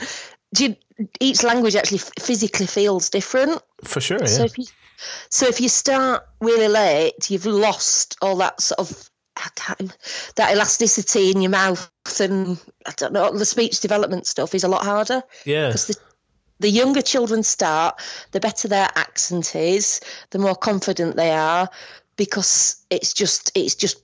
do 0.54 0.68
you, 0.68 0.76
each 1.20 1.44
language 1.44 1.76
actually 1.76 1.98
physically 1.98 2.66
feels 2.66 3.10
different. 3.10 3.62
For 3.84 4.00
sure. 4.00 4.26
So 4.26 4.42
Yeah. 4.42 4.46
if 4.46 4.58
you 4.58 4.66
so 5.30 5.48
if 5.48 5.62
you 5.62 5.70
start 5.70 6.24
really 6.42 6.68
late, 6.68 7.30
you've 7.30 7.46
lost 7.46 8.18
all 8.22 8.38
that 8.38 8.62
sort 8.62 8.80
of 8.80 9.10
uh, 9.38 9.42
I 9.46 9.50
can't, 9.56 9.98
that 10.36 10.54
elasticity 10.54 11.32
in 11.32 11.42
your 11.42 11.52
mouth 11.52 11.90
and 12.20 12.60
I 12.86 12.92
don't 12.98 13.14
know 13.14 13.32
the 13.32 13.46
speech 13.46 13.80
development 13.80 14.28
stuff 14.28 14.54
is 14.54 14.64
a 14.64 14.68
lot 14.68 14.84
harder 14.84 15.24
yeah. 15.46 15.68
because 15.68 15.88
the 15.88 15.96
the 16.60 16.70
younger 16.70 17.02
children 17.02 17.42
start, 17.44 18.02
the 18.32 18.40
better 18.40 18.68
their 18.68 18.90
accent 18.96 19.56
is, 19.56 20.02
the 20.32 20.40
more 20.40 20.56
confident 20.56 21.16
they 21.16 21.32
are, 21.32 21.70
because 22.18 22.86
it's 22.90 23.14
just 23.14 23.52
it's 23.56 23.76
just 23.76 24.04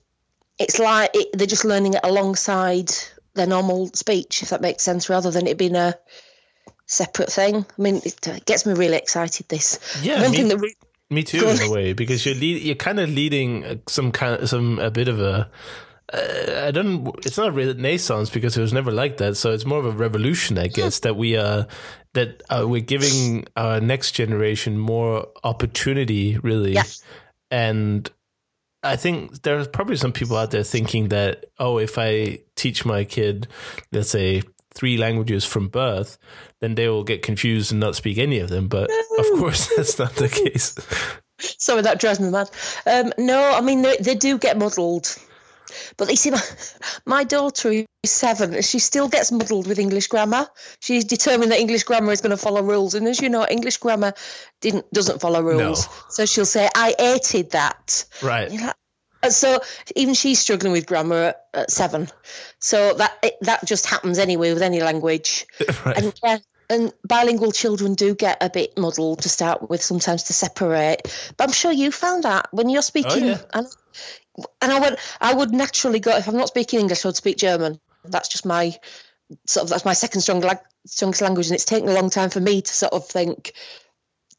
it's 0.58 0.78
like 0.78 1.10
it, 1.14 1.28
they're 1.34 1.46
just 1.46 1.66
learning 1.66 1.94
it 1.94 2.00
alongside 2.02 2.90
their 3.34 3.46
normal 3.46 3.88
speech, 3.92 4.42
if 4.42 4.48
that 4.48 4.62
makes 4.62 4.82
sense, 4.82 5.10
rather 5.10 5.30
than 5.30 5.46
it 5.46 5.58
being 5.58 5.76
a 5.76 5.94
separate 6.86 7.30
thing. 7.30 7.56
I 7.56 7.82
mean, 7.82 7.96
it, 7.96 8.26
it 8.26 8.46
gets 8.46 8.64
me 8.64 8.72
really 8.72 8.96
excited. 8.96 9.48
This 9.48 9.78
Yeah, 10.02 10.22
one 10.22 10.30
me- 10.30 10.36
thing 10.38 10.48
that 10.48 10.58
re- 10.58 10.74
Me 11.10 11.22
too, 11.22 11.46
in 11.48 11.62
a 11.62 11.70
way, 11.72 11.92
because 11.92 12.26
you're 12.26 12.34
lead, 12.34 12.62
you're 12.62 12.74
kind 12.74 12.98
of 12.98 13.08
leading 13.08 13.64
uh, 13.64 13.76
some 13.88 14.10
kind 14.10 14.42
of 14.42 14.48
some 14.48 14.78
a 14.78 14.90
bit 14.90 15.08
of 15.08 15.20
a. 15.20 15.50
Uh, 16.12 16.66
I 16.66 16.70
don't. 16.70 17.08
It's 17.24 17.38
not 17.38 17.48
a 17.48 17.52
renaissance 17.52 18.30
because 18.30 18.56
it 18.56 18.60
was 18.60 18.72
never 18.72 18.90
like 18.90 19.18
that. 19.18 19.36
So 19.36 19.52
it's 19.52 19.64
more 19.64 19.78
of 19.78 19.86
a 19.86 19.90
revolution, 19.90 20.58
I 20.58 20.66
guess, 20.66 21.00
that 21.00 21.16
we 21.16 21.36
are 21.36 21.66
that 22.14 22.42
uh, 22.48 22.64
we're 22.66 22.80
giving 22.80 23.46
our 23.56 23.80
next 23.80 24.12
generation 24.12 24.78
more 24.78 25.28
opportunity, 25.44 26.38
really. 26.38 26.72
Yeah. 26.72 26.84
And 27.50 28.10
I 28.82 28.96
think 28.96 29.42
there's 29.42 29.68
probably 29.68 29.96
some 29.96 30.12
people 30.12 30.36
out 30.36 30.50
there 30.50 30.62
thinking 30.62 31.08
that 31.08 31.46
oh, 31.58 31.78
if 31.78 31.98
I 31.98 32.40
teach 32.56 32.84
my 32.84 33.04
kid, 33.04 33.48
let's 33.92 34.10
say 34.10 34.42
three 34.76 34.96
languages 34.98 35.44
from 35.44 35.68
birth, 35.68 36.18
then 36.60 36.74
they 36.74 36.88
will 36.88 37.04
get 37.04 37.22
confused 37.22 37.72
and 37.72 37.80
not 37.80 37.96
speak 37.96 38.18
any 38.18 38.38
of 38.38 38.48
them. 38.50 38.68
But 38.68 38.90
of 39.18 39.26
course, 39.38 39.68
that's 39.76 39.98
not 39.98 40.14
the 40.14 40.28
case. 40.28 40.74
Sorry, 41.38 41.82
that 41.82 41.98
drives 41.98 42.20
me 42.20 42.30
mad. 42.30 42.50
Um, 42.86 43.12
no, 43.18 43.52
I 43.52 43.60
mean 43.60 43.82
they, 43.82 43.96
they 43.96 44.14
do 44.14 44.38
get 44.38 44.56
muddled, 44.56 45.16
but 45.96 46.10
you 46.10 46.16
see, 46.16 46.30
my, 46.30 46.40
my 47.04 47.24
daughter 47.24 47.70
is 47.70 47.86
seven, 48.04 48.54
and 48.54 48.64
she 48.64 48.78
still 48.78 49.08
gets 49.08 49.32
muddled 49.32 49.66
with 49.66 49.78
English 49.78 50.06
grammar. 50.08 50.46
She's 50.80 51.04
determined 51.04 51.52
that 51.52 51.58
English 51.58 51.84
grammar 51.84 52.12
is 52.12 52.20
going 52.20 52.30
to 52.30 52.36
follow 52.36 52.62
rules, 52.62 52.94
and 52.94 53.06
as 53.06 53.20
you 53.20 53.28
know, 53.28 53.46
English 53.48 53.78
grammar 53.78 54.14
didn't 54.60 54.90
doesn't 54.92 55.20
follow 55.20 55.42
rules. 55.42 55.86
No. 55.86 55.92
So 56.08 56.26
she'll 56.26 56.46
say, 56.46 56.68
"I 56.74 56.94
hated 56.98 57.50
that." 57.50 58.04
Right. 58.22 58.50
Like- 58.50 58.74
Uh, 59.22 59.30
so 59.30 59.60
even 59.94 60.14
she's 60.14 60.38
struggling 60.38 60.72
with 60.72 60.86
grammar 60.86 61.34
at, 61.54 61.70
seven. 61.70 62.08
So 62.58 62.94
that 62.94 63.18
it, 63.22 63.34
that 63.42 63.64
just 63.64 63.86
happens 63.86 64.18
anyway 64.18 64.52
with 64.52 64.62
any 64.62 64.80
language. 64.80 65.46
Right. 65.84 65.98
And 65.98 66.20
yeah, 66.24 66.38
and 66.68 66.92
bilingual 67.06 67.52
children 67.52 67.94
do 67.94 68.14
get 68.14 68.38
a 68.40 68.50
bit 68.50 68.76
muddled 68.76 69.22
to 69.22 69.28
start 69.28 69.68
with, 69.68 69.82
sometimes 69.82 70.24
to 70.24 70.32
separate. 70.32 71.02
But 71.36 71.44
I'm 71.44 71.52
sure 71.52 71.70
you 71.70 71.92
found 71.92 72.24
that 72.24 72.48
when 72.50 72.68
you're 72.68 72.78
oh, 72.78 72.80
speaking. 72.80 73.26
yeah. 73.26 73.40
and, 73.52 73.66
and 74.60 74.72
I 74.72 74.80
would 74.80 74.98
I 75.20 75.34
would 75.34 75.52
naturally 75.52 76.00
go 76.00 76.16
if 76.16 76.28
I'm 76.28 76.36
not 76.36 76.48
speaking 76.48 76.80
English, 76.80 77.04
I 77.04 77.08
would 77.08 77.16
speak 77.16 77.36
German. 77.36 77.80
That's 78.04 78.28
just 78.28 78.44
my 78.46 78.74
sort 79.46 79.64
of 79.64 79.70
that's 79.70 79.84
my 79.84 79.92
second 79.92 80.20
strong 80.20 80.42
strongest 80.86 81.22
language, 81.22 81.46
and 81.46 81.54
it's 81.54 81.64
taken 81.64 81.88
a 81.88 81.94
long 81.94 82.10
time 82.10 82.30
for 82.30 82.40
me 82.40 82.62
to 82.62 82.72
sort 82.72 82.92
of 82.92 83.06
think 83.06 83.52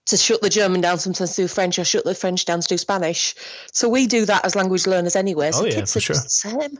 to 0.07 0.17
shut 0.17 0.41
the 0.41 0.49
German 0.49 0.81
down 0.81 0.99
sometimes 0.99 1.35
to 1.35 1.43
do 1.43 1.47
French 1.47 1.79
or 1.79 1.85
shut 1.85 2.03
the 2.05 2.15
French 2.15 2.45
down 2.45 2.61
to 2.61 2.67
do 2.67 2.77
Spanish. 2.77 3.35
So 3.71 3.89
we 3.89 4.07
do 4.07 4.25
that 4.25 4.45
as 4.45 4.55
language 4.55 4.87
learners 4.87 5.15
anyway. 5.15 5.51
So 5.51 5.63
Oh, 5.63 5.65
yeah, 5.65 5.75
kids 5.75 5.93
for 5.93 5.99
are 5.99 6.01
just 6.01 6.23
the 6.23 6.29
same. 6.29 6.79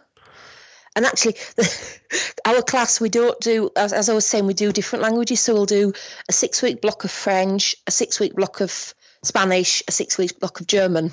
And 0.96 1.06
actually, 1.06 1.36
our 2.46 2.64
class, 2.64 3.00
we 3.00 3.10
don't 3.10 3.40
do, 3.40 3.70
as, 3.76 3.94
as 3.94 4.10
I 4.10 4.14
was 4.14 4.26
saying, 4.26 4.48
we 4.48 4.56
do 4.56 4.72
different 4.72 5.04
languages. 5.04 5.42
So 5.42 5.54
we'll 5.54 5.66
do 5.68 5.94
a 6.28 6.34
six 6.34 6.62
week 6.62 6.82
block 6.82 7.04
of 7.04 7.12
French, 7.12 7.76
a 7.86 7.92
six 7.92 8.20
week 8.20 8.34
block 8.34 8.62
of 8.62 8.94
Spanish, 9.24 9.84
a 9.88 9.92
six 9.92 10.18
week 10.18 10.40
block 10.40 10.60
of 10.60 10.68
German. 10.68 11.12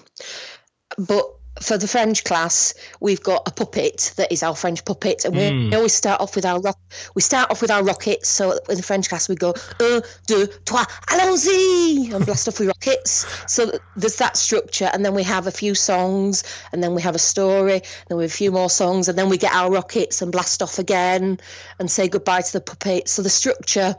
But 0.96 1.26
for 1.60 1.78
the 1.78 1.86
French 1.86 2.24
class, 2.24 2.74
we've 2.98 3.22
got 3.22 3.46
a 3.46 3.52
puppet 3.52 4.12
that 4.16 4.32
is 4.32 4.42
our 4.42 4.56
French 4.56 4.84
puppet, 4.84 5.24
and 5.24 5.36
we 5.36 5.44
Mm. 5.44 5.74
always 5.74 5.94
start 5.94 6.20
off 6.20 6.34
with 6.34 6.44
our 6.44 6.60
rock. 6.60 6.78
We 7.14 7.22
start 7.22 7.50
off 7.50 7.62
with 7.62 7.70
our 7.70 7.84
rockets. 7.84 8.28
So 8.28 8.58
in 8.68 8.76
the 8.76 8.82
French 8.82 9.08
class, 9.08 9.28
we 9.28 9.36
go 9.36 9.54
un, 9.80 10.02
deux, 10.26 10.48
trois, 10.64 10.84
allons-y, 11.08 12.10
and 12.12 12.26
blast 12.26 12.48
off 12.48 12.58
with 12.58 12.68
rockets. 12.68 13.24
So 13.46 13.78
there's 13.96 14.16
that 14.16 14.36
structure, 14.36 14.90
and 14.92 15.04
then 15.04 15.14
we 15.14 15.22
have 15.22 15.46
a 15.46 15.52
few 15.52 15.74
songs, 15.76 16.42
and 16.72 16.82
then 16.82 16.94
we 16.94 17.02
have 17.02 17.14
a 17.14 17.20
story, 17.20 17.74
and 17.74 17.82
then 18.08 18.18
we 18.18 18.24
have 18.24 18.32
a 18.32 18.34
few 18.34 18.50
more 18.50 18.68
songs, 18.68 19.08
and 19.08 19.16
then 19.16 19.28
we 19.28 19.38
get 19.38 19.52
our 19.52 19.70
rockets 19.70 20.22
and 20.22 20.32
blast 20.32 20.60
off 20.60 20.80
again, 20.80 21.38
and 21.78 21.90
say 21.90 22.08
goodbye 22.08 22.40
to 22.40 22.52
the 22.52 22.60
puppet. 22.60 23.08
So 23.08 23.22
the 23.22 23.30
structure, 23.30 23.94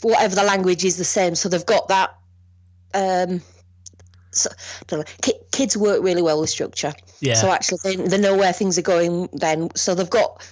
whatever 0.00 0.34
the 0.34 0.42
language, 0.42 0.84
is 0.86 0.96
the 0.96 1.04
same. 1.04 1.34
So 1.34 1.50
they've 1.50 1.66
got 1.66 1.88
that. 1.88 2.14
Um, 2.94 3.42
so, 4.36 4.50
don't 4.86 5.00
know. 5.00 5.04
Ki- 5.22 5.38
kids 5.52 5.76
work 5.76 6.02
really 6.02 6.22
well 6.22 6.40
with 6.40 6.50
structure. 6.50 6.92
Yeah. 7.20 7.34
So 7.34 7.50
actually, 7.50 7.78
they, 7.82 7.96
they 7.96 8.18
know 8.18 8.36
where 8.36 8.52
things 8.52 8.78
are 8.78 8.82
going. 8.82 9.28
Then, 9.32 9.70
so 9.74 9.94
they've 9.94 10.08
got 10.08 10.44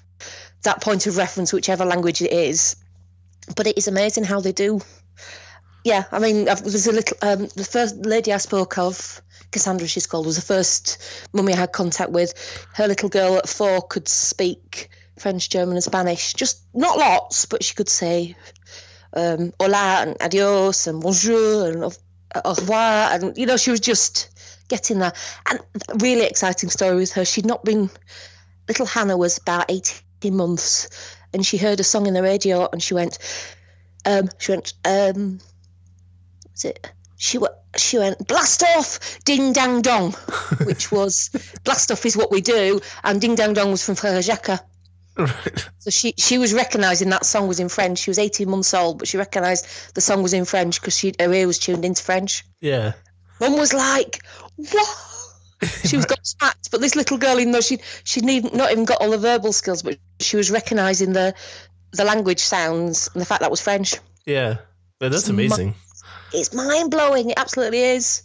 that 0.62 0.80
point 0.82 1.06
of 1.06 1.16
reference, 1.16 1.52
whichever 1.52 1.84
language 1.84 2.22
it 2.22 2.32
is. 2.32 2.76
But 3.56 3.66
it 3.66 3.76
is 3.76 3.88
amazing 3.88 4.24
how 4.24 4.40
they 4.40 4.52
do. 4.52 4.80
Yeah, 5.84 6.04
I 6.10 6.18
mean, 6.18 6.48
I've- 6.48 6.62
there's 6.62 6.86
a 6.86 6.92
little. 6.92 7.16
Um, 7.20 7.46
the 7.54 7.64
first 7.64 7.96
lady 7.96 8.32
I 8.32 8.38
spoke 8.38 8.78
of, 8.78 9.20
Cassandra, 9.50 9.86
she's 9.86 10.06
called, 10.06 10.24
was 10.26 10.36
the 10.36 10.42
first 10.42 10.98
mummy 11.32 11.52
I 11.52 11.56
had 11.56 11.72
contact 11.72 12.10
with. 12.10 12.32
Her 12.72 12.88
little 12.88 13.10
girl 13.10 13.36
at 13.36 13.48
four 13.48 13.82
could 13.82 14.08
speak 14.08 14.88
French, 15.18 15.50
German, 15.50 15.76
and 15.76 15.84
Spanish. 15.84 16.32
Just 16.32 16.62
not 16.72 16.96
lots, 16.98 17.44
but 17.46 17.62
she 17.62 17.74
could 17.74 17.88
say 17.90 18.34
um, 19.12 19.52
hola 19.60 20.02
and 20.06 20.16
adios 20.20 20.86
and 20.88 21.00
bonjour 21.02 21.70
and 21.70 21.98
au 22.44 22.54
revoir. 22.54 23.10
And, 23.12 23.36
you 23.36 23.46
know, 23.46 23.56
she 23.56 23.70
was 23.70 23.80
just 23.80 24.30
getting 24.68 24.98
there. 24.98 25.12
And 25.48 25.60
a 25.88 25.94
really 25.96 26.24
exciting 26.24 26.70
story 26.70 26.96
with 26.96 27.12
her. 27.12 27.24
She'd 27.24 27.46
not 27.46 27.64
been, 27.64 27.90
little 28.68 28.86
Hannah 28.86 29.16
was 29.16 29.38
about 29.38 29.70
18 29.70 30.36
months 30.36 30.88
and 31.32 31.44
she 31.44 31.56
heard 31.58 31.80
a 31.80 31.84
song 31.84 32.06
in 32.06 32.14
the 32.14 32.22
radio 32.22 32.68
and 32.72 32.82
she 32.82 32.94
went, 32.94 33.18
um, 34.04 34.28
she 34.38 34.52
went, 34.52 34.74
um, 34.84 35.40
was 36.52 36.64
it? 36.64 36.90
She 37.16 37.38
went, 37.38 37.54
she 37.76 37.98
went, 37.98 38.26
blast 38.26 38.62
off, 38.62 39.18
ding 39.24 39.52
dang 39.52 39.82
dong, 39.82 40.12
which 40.64 40.92
was, 40.92 41.30
blast 41.64 41.90
off 41.90 42.04
is 42.06 42.16
what 42.16 42.30
we 42.30 42.40
do, 42.40 42.80
and 43.02 43.20
ding 43.20 43.34
dang 43.34 43.54
dong 43.54 43.70
was 43.70 43.84
from 43.84 43.94
Frère 43.94 44.24
Jacques. 44.24 44.64
Right. 45.16 45.68
So 45.78 45.90
she 45.90 46.14
she 46.18 46.38
was 46.38 46.52
recognising 46.52 47.10
that 47.10 47.24
song 47.24 47.46
was 47.46 47.60
in 47.60 47.68
French. 47.68 47.98
She 47.98 48.10
was 48.10 48.18
18 48.18 48.48
months 48.50 48.74
old, 48.74 48.98
but 48.98 49.06
she 49.06 49.16
recognised 49.16 49.66
the 49.94 50.00
song 50.00 50.22
was 50.22 50.32
in 50.32 50.44
French 50.44 50.80
because 50.80 50.96
she 50.96 51.14
her 51.20 51.32
ear 51.32 51.46
was 51.46 51.58
tuned 51.58 51.84
into 51.84 52.02
French. 52.02 52.44
Yeah. 52.60 52.94
Mum 53.40 53.56
was 53.56 53.72
like, 53.72 54.24
"What?" 54.56 55.10
She 55.84 55.96
was 55.96 56.06
gobsmacked. 56.06 56.70
But 56.70 56.80
this 56.80 56.96
little 56.96 57.16
girl, 57.16 57.38
even 57.38 57.52
though 57.52 57.60
she 57.60 57.78
she 58.02 58.20
need 58.20 58.52
not 58.52 58.72
even 58.72 58.84
got 58.84 59.00
all 59.00 59.10
the 59.10 59.18
verbal 59.18 59.52
skills, 59.52 59.82
but 59.82 59.98
she 60.20 60.36
was 60.36 60.50
recognising 60.50 61.12
the 61.12 61.34
the 61.92 62.04
language 62.04 62.40
sounds 62.40 63.08
and 63.14 63.20
the 63.20 63.26
fact 63.26 63.40
that 63.40 63.50
was 63.50 63.60
French. 63.60 63.96
Yeah. 64.26 64.56
But 64.98 65.10
that's 65.10 65.22
It's 65.22 65.30
amazing. 65.30 65.74
It's 66.32 66.52
mind 66.52 66.90
blowing. 66.90 67.30
It 67.30 67.38
absolutely 67.38 67.80
is. 67.80 68.22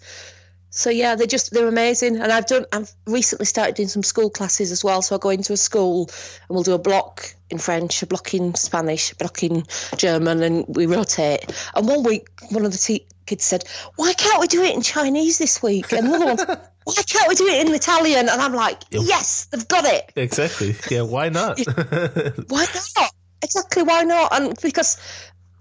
So 0.69 0.89
yeah, 0.89 1.15
they're 1.15 1.27
just 1.27 1.51
they're 1.51 1.67
amazing. 1.67 2.17
And 2.17 2.31
I've 2.31 2.45
done 2.45 2.65
I've 2.71 2.91
recently 3.05 3.45
started 3.45 3.75
doing 3.75 3.89
some 3.89 4.03
school 4.03 4.29
classes 4.29 4.71
as 4.71 4.83
well. 4.83 5.01
So 5.01 5.15
I 5.15 5.19
go 5.19 5.29
into 5.29 5.53
a 5.53 5.57
school 5.57 6.09
and 6.47 6.49
we'll 6.49 6.63
do 6.63 6.73
a 6.73 6.79
block 6.79 7.33
in 7.49 7.57
French, 7.57 8.03
a 8.03 8.07
block 8.07 8.33
in 8.33 8.53
Spanish, 8.55 9.11
a 9.11 9.15
block 9.15 9.41
in 9.43 9.63
German, 9.97 10.43
and 10.43 10.65
we 10.67 10.85
rotate. 10.85 11.51
And 11.73 11.87
one 11.87 12.03
week, 12.03 12.27
one 12.49 12.65
of 12.65 12.71
the 12.71 12.77
te- 12.77 13.07
kids 13.25 13.43
said, 13.43 13.63
"Why 13.95 14.13
can't 14.13 14.39
we 14.39 14.47
do 14.47 14.63
it 14.63 14.75
in 14.75 14.81
Chinese 14.81 15.37
this 15.37 15.61
week?" 15.63 15.91
And 15.91 16.07
another 16.07 16.25
one, 16.25 16.37
"Why 16.83 17.01
can't 17.07 17.27
we 17.27 17.35
do 17.35 17.47
it 17.47 17.65
in 17.65 17.73
Italian?" 17.73 18.29
And 18.29 18.41
I'm 18.41 18.53
like, 18.53 18.81
"Yes, 18.91 19.45
they've 19.45 19.67
got 19.67 19.85
it. 19.85 20.11
Exactly. 20.15 20.75
Yeah. 20.91 21.01
Why 21.01 21.29
not? 21.29 21.59
Why 22.47 22.65
not? 22.97 23.11
Exactly, 23.41 23.83
why 23.83 24.03
not?" 24.03 24.33
And 24.33 24.59
because 24.61 24.97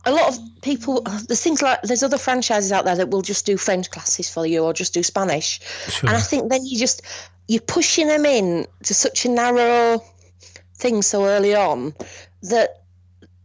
a 0.09 0.13
lot 0.13 0.29
of 0.29 0.39
people, 0.63 1.03
there's 1.03 1.43
things 1.43 1.63
like 1.63 1.83
there's 1.83 2.03
other 2.03 2.19
franchises 2.19 2.73
out 2.73 2.85
there 2.85 2.97
that 2.97 3.11
will 3.11 3.23
just 3.23 3.47
do 3.47 3.57
French 3.57 3.91
classes 3.91 4.29
for 4.29 4.47
you 4.47 4.65
or 4.65 4.73
just 4.73 4.95
do 4.95 5.03
Spanish, 5.03 5.61
Sure. 5.89 6.09
and 6.09 6.17
I 6.17 6.21
think 6.21 6.51
then 6.51 6.65
you 6.67 6.79
just 6.79 7.03
you're 7.47 7.61
pushing 7.61 8.09
them 8.09 8.25
in 8.27 8.67
to 8.85 8.95
such 8.95 9.25
a 9.25 9.29
narrow 9.29 10.03
thing 10.75 11.03
so 11.03 11.25
early 11.25 11.55
on 11.55 11.95
that 12.43 12.83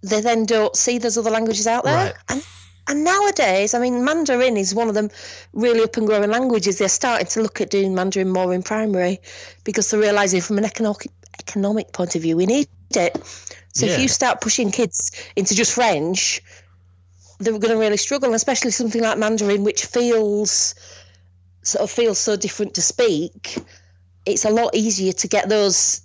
they 0.01 0.21
then 0.21 0.45
don't 0.45 0.75
see 0.75 0.97
there's 0.97 1.17
other 1.17 1.31
languages 1.31 1.67
out 1.67 1.83
there. 1.83 1.95
Right. 2.07 2.13
And 2.29 2.43
and 2.85 3.03
nowadays, 3.05 3.73
I 3.73 3.79
mean, 3.79 4.03
Mandarin 4.03 4.57
is 4.57 4.75
one 4.75 4.89
of 4.89 4.93
them 4.93 5.09
really 5.53 5.83
up 5.83 5.95
and 5.95 6.05
growing 6.05 6.29
languages. 6.29 6.77
They're 6.79 6.89
starting 6.89 7.27
to 7.27 7.41
look 7.41 7.61
at 7.61 7.69
doing 7.69 7.95
Mandarin 7.95 8.29
more 8.29 8.53
in 8.53 8.61
primary 8.61 9.21
because 9.63 9.89
they're 9.89 10.01
realizing 10.01 10.41
from 10.41 10.57
an 10.57 10.65
economic 10.65 11.07
economic 11.39 11.91
point 11.93 12.15
of 12.15 12.21
view 12.21 12.35
we 12.37 12.45
need 12.45 12.67
it. 12.95 13.25
So 13.73 13.85
Yeah. 13.85 13.93
if 13.93 14.01
you 14.01 14.07
start 14.09 14.41
pushing 14.41 14.71
kids 14.71 15.11
into 15.35 15.55
just 15.55 15.71
French, 15.71 16.43
they're 17.39 17.57
going 17.59 17.73
to 17.73 17.77
really 17.79 17.97
struggle, 17.97 18.33
especially 18.33 18.71
something 18.71 19.01
like 19.01 19.17
Mandarin, 19.17 19.63
which 19.63 19.85
feels 19.85 20.75
sort 21.61 21.83
of 21.83 21.91
feels 21.91 22.17
so 22.19 22.35
different 22.35 22.75
to 22.75 22.81
speak. 22.81 23.57
It's 24.25 24.45
a 24.45 24.49
lot 24.49 24.75
easier 24.75 25.13
to 25.13 25.27
get 25.27 25.49
those 25.49 26.01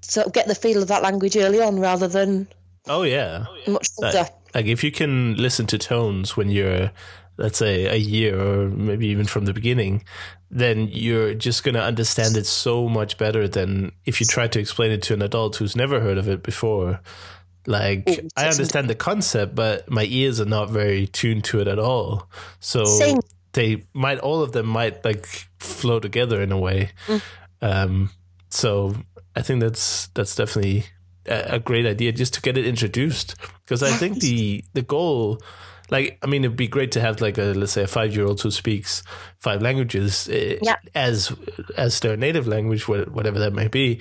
sort 0.00 0.26
of 0.26 0.32
get 0.32 0.48
the 0.48 0.54
feel 0.54 0.82
of 0.82 0.88
that 0.88 1.02
language 1.02 1.36
early 1.36 1.60
on 1.60 1.78
rather 1.78 2.08
than 2.08 2.48
oh 2.88 3.02
yeah. 3.02 3.46
much 3.66 3.88
Like- 3.98 4.14
older. 4.14 4.30
Like 4.54 4.66
if 4.66 4.84
you 4.84 4.92
can 4.92 5.36
listen 5.36 5.66
to 5.68 5.78
tones 5.78 6.36
when 6.36 6.50
you're, 6.50 6.90
let's 7.38 7.56
say, 7.56 7.86
a 7.86 7.96
year 7.96 8.38
or 8.38 8.68
maybe 8.68 9.06
even 9.06 9.24
from 9.24 9.46
the 9.46 9.54
beginning, 9.54 10.04
then 10.50 10.88
you're 10.88 11.32
just 11.32 11.64
going 11.64 11.74
to 11.74 11.82
understand 11.82 12.36
it 12.36 12.44
so 12.44 12.86
much 12.86 13.16
better 13.16 13.48
than 13.48 13.92
if 14.04 14.20
you 14.20 14.26
try 14.26 14.46
to 14.48 14.60
explain 14.60 14.90
it 14.90 15.00
to 15.04 15.14
an 15.14 15.22
adult 15.22 15.56
who's 15.56 15.74
never 15.74 16.00
heard 16.00 16.18
of 16.18 16.28
it 16.28 16.42
before. 16.42 17.00
Like 17.66 18.08
I 18.36 18.48
understand 18.48 18.90
the 18.90 18.94
concept, 18.94 19.54
but 19.54 19.90
my 19.90 20.04
ears 20.04 20.40
are 20.40 20.46
not 20.46 20.70
very 20.70 21.06
tuned 21.06 21.44
to 21.44 21.60
it 21.60 21.68
at 21.68 21.78
all. 21.78 22.28
So 22.60 22.84
Same. 22.84 23.20
they 23.52 23.84
might, 23.92 24.18
all 24.18 24.42
of 24.42 24.52
them 24.52 24.66
might 24.66 25.04
like 25.04 25.26
flow 25.58 26.00
together 26.00 26.42
in 26.42 26.52
a 26.52 26.58
way. 26.58 26.90
Um, 27.60 28.10
so 28.50 28.96
I 29.36 29.42
think 29.42 29.60
that's 29.60 30.08
that's 30.08 30.34
definitely 30.34 30.86
a, 31.26 31.54
a 31.54 31.58
great 31.58 31.86
idea 31.86 32.12
just 32.12 32.34
to 32.34 32.40
get 32.40 32.58
it 32.58 32.66
introduced 32.66 33.36
because 33.64 33.82
I 33.82 33.90
think 33.90 34.18
the 34.18 34.64
the 34.72 34.82
goal 34.82 35.40
like 35.90 36.18
i 36.22 36.26
mean 36.26 36.44
it'd 36.44 36.56
be 36.56 36.68
great 36.68 36.92
to 36.92 37.00
have 37.00 37.20
like 37.20 37.38
a 37.38 37.52
let's 37.54 37.72
say 37.72 37.82
a 37.82 37.86
five 37.86 38.14
year 38.16 38.24
old 38.24 38.40
who 38.40 38.50
speaks 38.50 39.02
five 39.42 39.60
languages 39.60 40.28
eh, 40.30 40.56
Yeah. 40.62 40.76
as 40.94 41.32
as 41.76 41.98
their 42.00 42.16
native 42.16 42.46
language 42.46 42.86
whatever 42.86 43.38
that 43.40 43.52
may 43.52 43.68
be. 43.68 43.98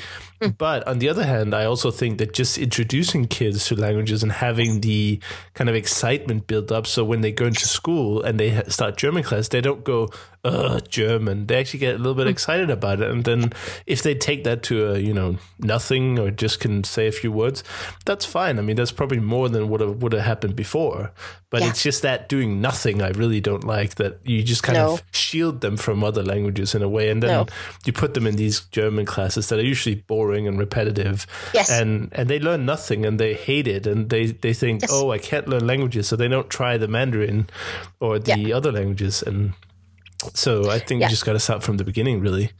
But 0.57 0.87
on 0.87 0.97
the 0.99 1.07
other 1.09 1.23
hand 1.23 1.53
i 1.53 1.65
also 1.65 1.91
think 1.91 2.17
that 2.17 2.33
just 2.33 2.57
introducing 2.57 3.27
kids 3.27 3.65
to 3.67 3.75
languages 3.75 4.23
and 4.23 4.31
having 4.31 4.81
the 4.81 5.19
kind 5.53 5.69
of 5.69 5.75
excitement 5.75 6.47
built 6.47 6.71
up 6.71 6.87
so 6.87 7.03
when 7.05 7.21
they 7.21 7.31
go 7.31 7.45
into 7.45 7.67
school 7.67 8.23
and 8.23 8.39
they 8.39 8.49
start 8.67 8.97
german 8.97 9.21
class 9.23 9.49
they 9.49 9.61
don't 9.61 9.83
go 9.83 10.09
uh 10.43 10.79
german. 10.89 11.45
They 11.45 11.59
actually 11.59 11.81
get 11.81 11.93
a 11.93 11.97
little 11.99 12.15
bit 12.15 12.25
excited 12.27 12.71
about 12.71 12.99
it. 13.01 13.11
And 13.11 13.23
then 13.23 13.53
if 13.85 14.01
they 14.01 14.15
take 14.15 14.43
that 14.45 14.63
to 14.63 14.93
a 14.93 14.97
you 14.97 15.13
know 15.13 15.37
nothing 15.59 16.17
or 16.17 16.31
just 16.31 16.59
can 16.59 16.83
say 16.83 17.05
a 17.07 17.11
few 17.11 17.31
words 17.31 17.63
that's 18.05 18.25
fine. 18.25 18.57
I 18.57 18.63
mean 18.63 18.75
that's 18.75 18.91
probably 18.91 19.19
more 19.19 19.49
than 19.49 19.69
what 19.69 19.81
would 20.01 20.13
have 20.13 20.25
happened 20.25 20.55
before. 20.55 21.11
But 21.51 21.61
Yeah. 21.61 21.69
it's 21.69 21.83
just 21.83 22.01
that 22.01 22.27
doing 22.29 22.59
nothing 22.61 23.03
I 23.03 23.09
really 23.09 23.41
don't 23.41 23.63
like 23.65 23.95
that 24.01 24.17
you 24.25 24.41
just 24.41 24.63
kind 24.63 24.77
No. 24.79 24.93
of 24.93 25.03
shield 25.31 25.61
them 25.61 25.77
from 25.77 26.03
other 26.03 26.23
languages 26.23 26.75
in 26.75 26.81
a 26.83 26.89
way 26.89 27.09
and 27.09 27.23
then 27.23 27.29
No. 27.31 27.45
you 27.85 27.93
put 27.93 28.13
them 28.13 28.27
in 28.27 28.35
these 28.35 28.59
German 28.71 29.05
classes 29.05 29.47
that 29.47 29.59
are 29.59 29.63
usually 29.73 29.95
boring 30.07 30.47
and 30.47 30.59
repetitive 30.59 31.25
Yes. 31.53 31.69
and 31.69 32.09
and 32.17 32.27
they 32.29 32.39
learn 32.39 32.65
nothing 32.65 33.05
and 33.05 33.17
they 33.19 33.33
hate 33.33 33.67
it 33.77 33.87
and 33.87 34.09
they 34.09 34.25
they 34.43 34.53
think 34.53 34.81
Yes. 34.81 34.91
oh 34.93 35.11
I 35.15 35.19
can't 35.19 35.47
learn 35.47 35.65
languages 35.67 36.07
so 36.07 36.15
they 36.17 36.27
don't 36.27 36.49
try 36.49 36.77
the 36.77 36.87
Mandarin 36.87 37.47
or 37.99 38.19
the 38.19 38.37
Yeah. 38.39 38.57
other 38.57 38.71
languages 38.71 39.23
and 39.27 39.53
so 40.33 40.69
I 40.69 40.79
think 40.79 40.99
Yeah. 41.01 41.07
you 41.07 41.11
just 41.15 41.25
got 41.25 41.33
to 41.33 41.39
start 41.39 41.63
from 41.63 41.77
the 41.77 41.83
beginning 41.83 42.21
really 42.21 42.51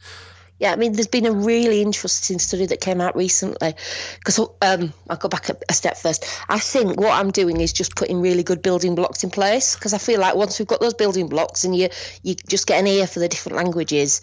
Yeah, 0.62 0.72
I 0.72 0.76
mean, 0.76 0.92
there's 0.92 1.08
been 1.08 1.26
a 1.26 1.32
really 1.32 1.82
interesting 1.82 2.38
study 2.38 2.66
that 2.66 2.80
came 2.80 3.00
out 3.00 3.16
recently. 3.16 3.74
Because 4.18 4.38
um, 4.38 4.92
I'll 5.10 5.16
go 5.16 5.28
back 5.28 5.48
a, 5.48 5.56
a 5.68 5.72
step 5.72 5.96
first. 5.96 6.24
I 6.48 6.60
think 6.60 7.00
what 7.00 7.10
I'm 7.10 7.32
doing 7.32 7.60
is 7.60 7.72
just 7.72 7.96
putting 7.96 8.20
really 8.20 8.44
good 8.44 8.62
building 8.62 8.94
blocks 8.94 9.24
in 9.24 9.30
place. 9.30 9.74
Because 9.74 9.92
I 9.92 9.98
feel 9.98 10.20
like 10.20 10.36
once 10.36 10.60
we've 10.60 10.68
got 10.68 10.80
those 10.80 10.94
building 10.94 11.26
blocks 11.26 11.64
and 11.64 11.74
you 11.74 11.88
you 12.22 12.36
just 12.36 12.68
get 12.68 12.78
an 12.78 12.86
ear 12.86 13.08
for 13.08 13.18
the 13.18 13.26
different 13.26 13.56
languages, 13.56 14.20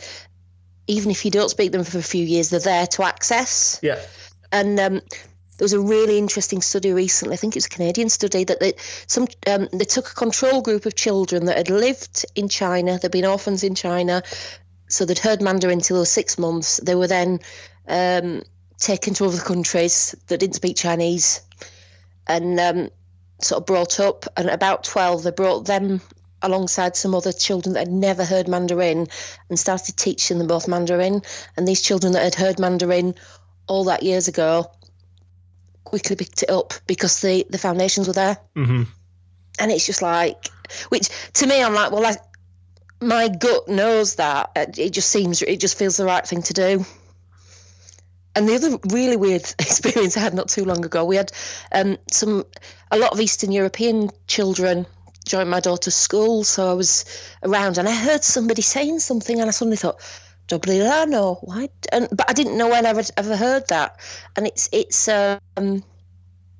even 0.88 1.12
if 1.12 1.26
you 1.26 1.32
don't 1.32 1.50
speak 1.50 1.74
them 1.74 1.84
for 1.84 1.98
a 1.98 2.02
few 2.02 2.24
years, 2.24 2.52
they're 2.52 2.62
there 2.62 2.88
to 2.88 3.04
access. 3.04 3.78
yeah 3.84 4.00
And 4.54 4.80
um, 4.80 4.94
there 4.94 5.66
was 5.66 5.74
a 5.74 5.82
really 5.82 6.18
interesting 6.18 6.62
study 6.62 6.94
recently. 6.94 7.34
I 7.34 7.38
think 7.38 7.58
it 7.58 7.58
was 7.58 7.66
a 7.66 7.70
Canadian 7.70 8.08
study 8.08 8.46
that 8.46 8.62
they 8.62 8.76
some 9.08 9.28
um, 9.46 9.68
they 9.74 9.84
took 9.84 10.10
a 10.10 10.16
control 10.16 10.62
group 10.62 10.86
of 10.86 10.96
children 10.96 11.48
that 11.48 11.58
had 11.58 11.70
lived 11.70 12.26
in 12.34 12.48
China. 12.48 12.98
They'd 12.98 13.12
been 13.12 13.26
orphans 13.26 13.66
in 13.66 13.76
China, 13.76 14.24
so 14.90 15.06
they'd 15.06 15.20
heard 15.20 15.42
Mandarin 15.42 15.80
till 15.80 15.96
they 15.96 16.02
were 16.02 16.06
six 16.06 16.38
months. 16.38 16.78
They 16.84 16.96
were 16.96 17.08
then 17.08 17.40
um, 17.88 18.42
taken 18.78 19.14
to 19.16 19.26
other 19.26 19.42
countries 19.42 20.16
that 20.28 20.40
didn't 20.40 20.56
speak 20.56 20.76
Chinese, 20.76 21.42
and 22.28 22.60
um, 22.60 22.90
sort 23.42 23.62
of 23.62 23.66
brought 23.66 24.00
up. 24.00 24.26
And 24.36 24.50
about 24.50 24.84
twelve, 24.84 25.24
they 25.24 25.32
brought 25.32 25.66
them 25.66 26.02
alongside 26.42 26.96
some 26.96 27.14
other 27.14 27.34
children 27.34 27.74
that 27.74 27.88
had 27.88 27.92
never 27.92 28.24
heard 28.24 28.48
Mandarin 28.48 29.08
and 29.50 29.60
started 29.60 29.98
teaching 29.98 30.38
them 30.38 30.48
both 30.48 30.68
Mandarin. 30.68 31.22
And 31.58 31.68
these 31.68 31.82
children 31.82 32.14
that 32.14 32.24
had 32.24 32.36
heard 32.36 32.60
Mandarin 32.60 33.16
all 33.68 33.84
that 33.86 34.04
years 34.04 34.28
ago 34.28 34.72
quickly 35.84 36.16
picked 36.16 36.44
it 36.44 36.50
up 36.50 36.74
because 36.88 37.20
the, 37.22 37.46
the 37.50 37.58
foundations 37.58 38.08
were 38.08 38.14
there. 38.14 38.38
hmm 38.56 38.84
And 39.60 39.72
it's 39.72 39.86
just 39.86 40.02
like, 40.02 40.48
which 40.90 41.10
to 41.34 41.46
me, 41.46 41.62
I'm 41.62 41.74
like, 41.74 41.92
well, 41.92 42.06
I, 42.06 42.16
my 43.02 43.28
gut 43.30 43.68
knows 43.68 44.16
that. 44.16 44.52
It 44.56 44.92
just 44.92 45.10
seems, 45.10 45.42
it 45.42 45.60
just 45.60 45.78
feels 45.78 45.98
the 45.98 46.06
right 46.06 46.26
thing 46.26 46.42
to 46.44 46.54
do. 46.54 46.86
And 48.36 48.48
the 48.48 48.56
other 48.56 48.78
really 48.90 49.18
weird 49.18 49.42
experience 49.60 50.18
I 50.18 50.22
had 50.22 50.34
not 50.34 50.50
too 50.50 50.66
long 50.66 50.86
ago, 50.86 51.06
we 51.06 51.16
had 51.16 51.32
um, 51.72 51.98
some 52.12 52.46
a 52.92 52.98
lot 52.98 53.12
of 53.12 53.20
Eastern 53.20 53.52
European 53.52 54.10
children 54.28 54.86
join 55.26 55.50
my 55.50 55.60
daughter's 55.60 55.96
school, 55.96 56.44
so 56.44 56.70
I 56.70 56.74
was 56.74 57.06
around 57.44 57.78
and 57.78 57.88
I 57.88 57.94
heard 57.94 58.24
somebody 58.24 58.62
saying 58.62 59.00
something, 59.00 59.40
and 59.40 59.48
I 59.48 59.52
suddenly 59.52 59.78
thought, 59.78 60.00
"Doblilano, 60.48 61.40
why?" 61.42 61.70
And 61.92 62.08
but 62.12 62.30
I 62.30 62.34
didn't 62.34 62.58
know 62.58 62.70
when 62.70 62.86
I 62.86 62.94
would 62.94 63.10
ever 63.18 63.36
heard 63.36 63.68
that, 63.70 64.00
and 64.36 64.48
it's 64.48 64.70
it's 64.72 65.08
um 65.08 65.84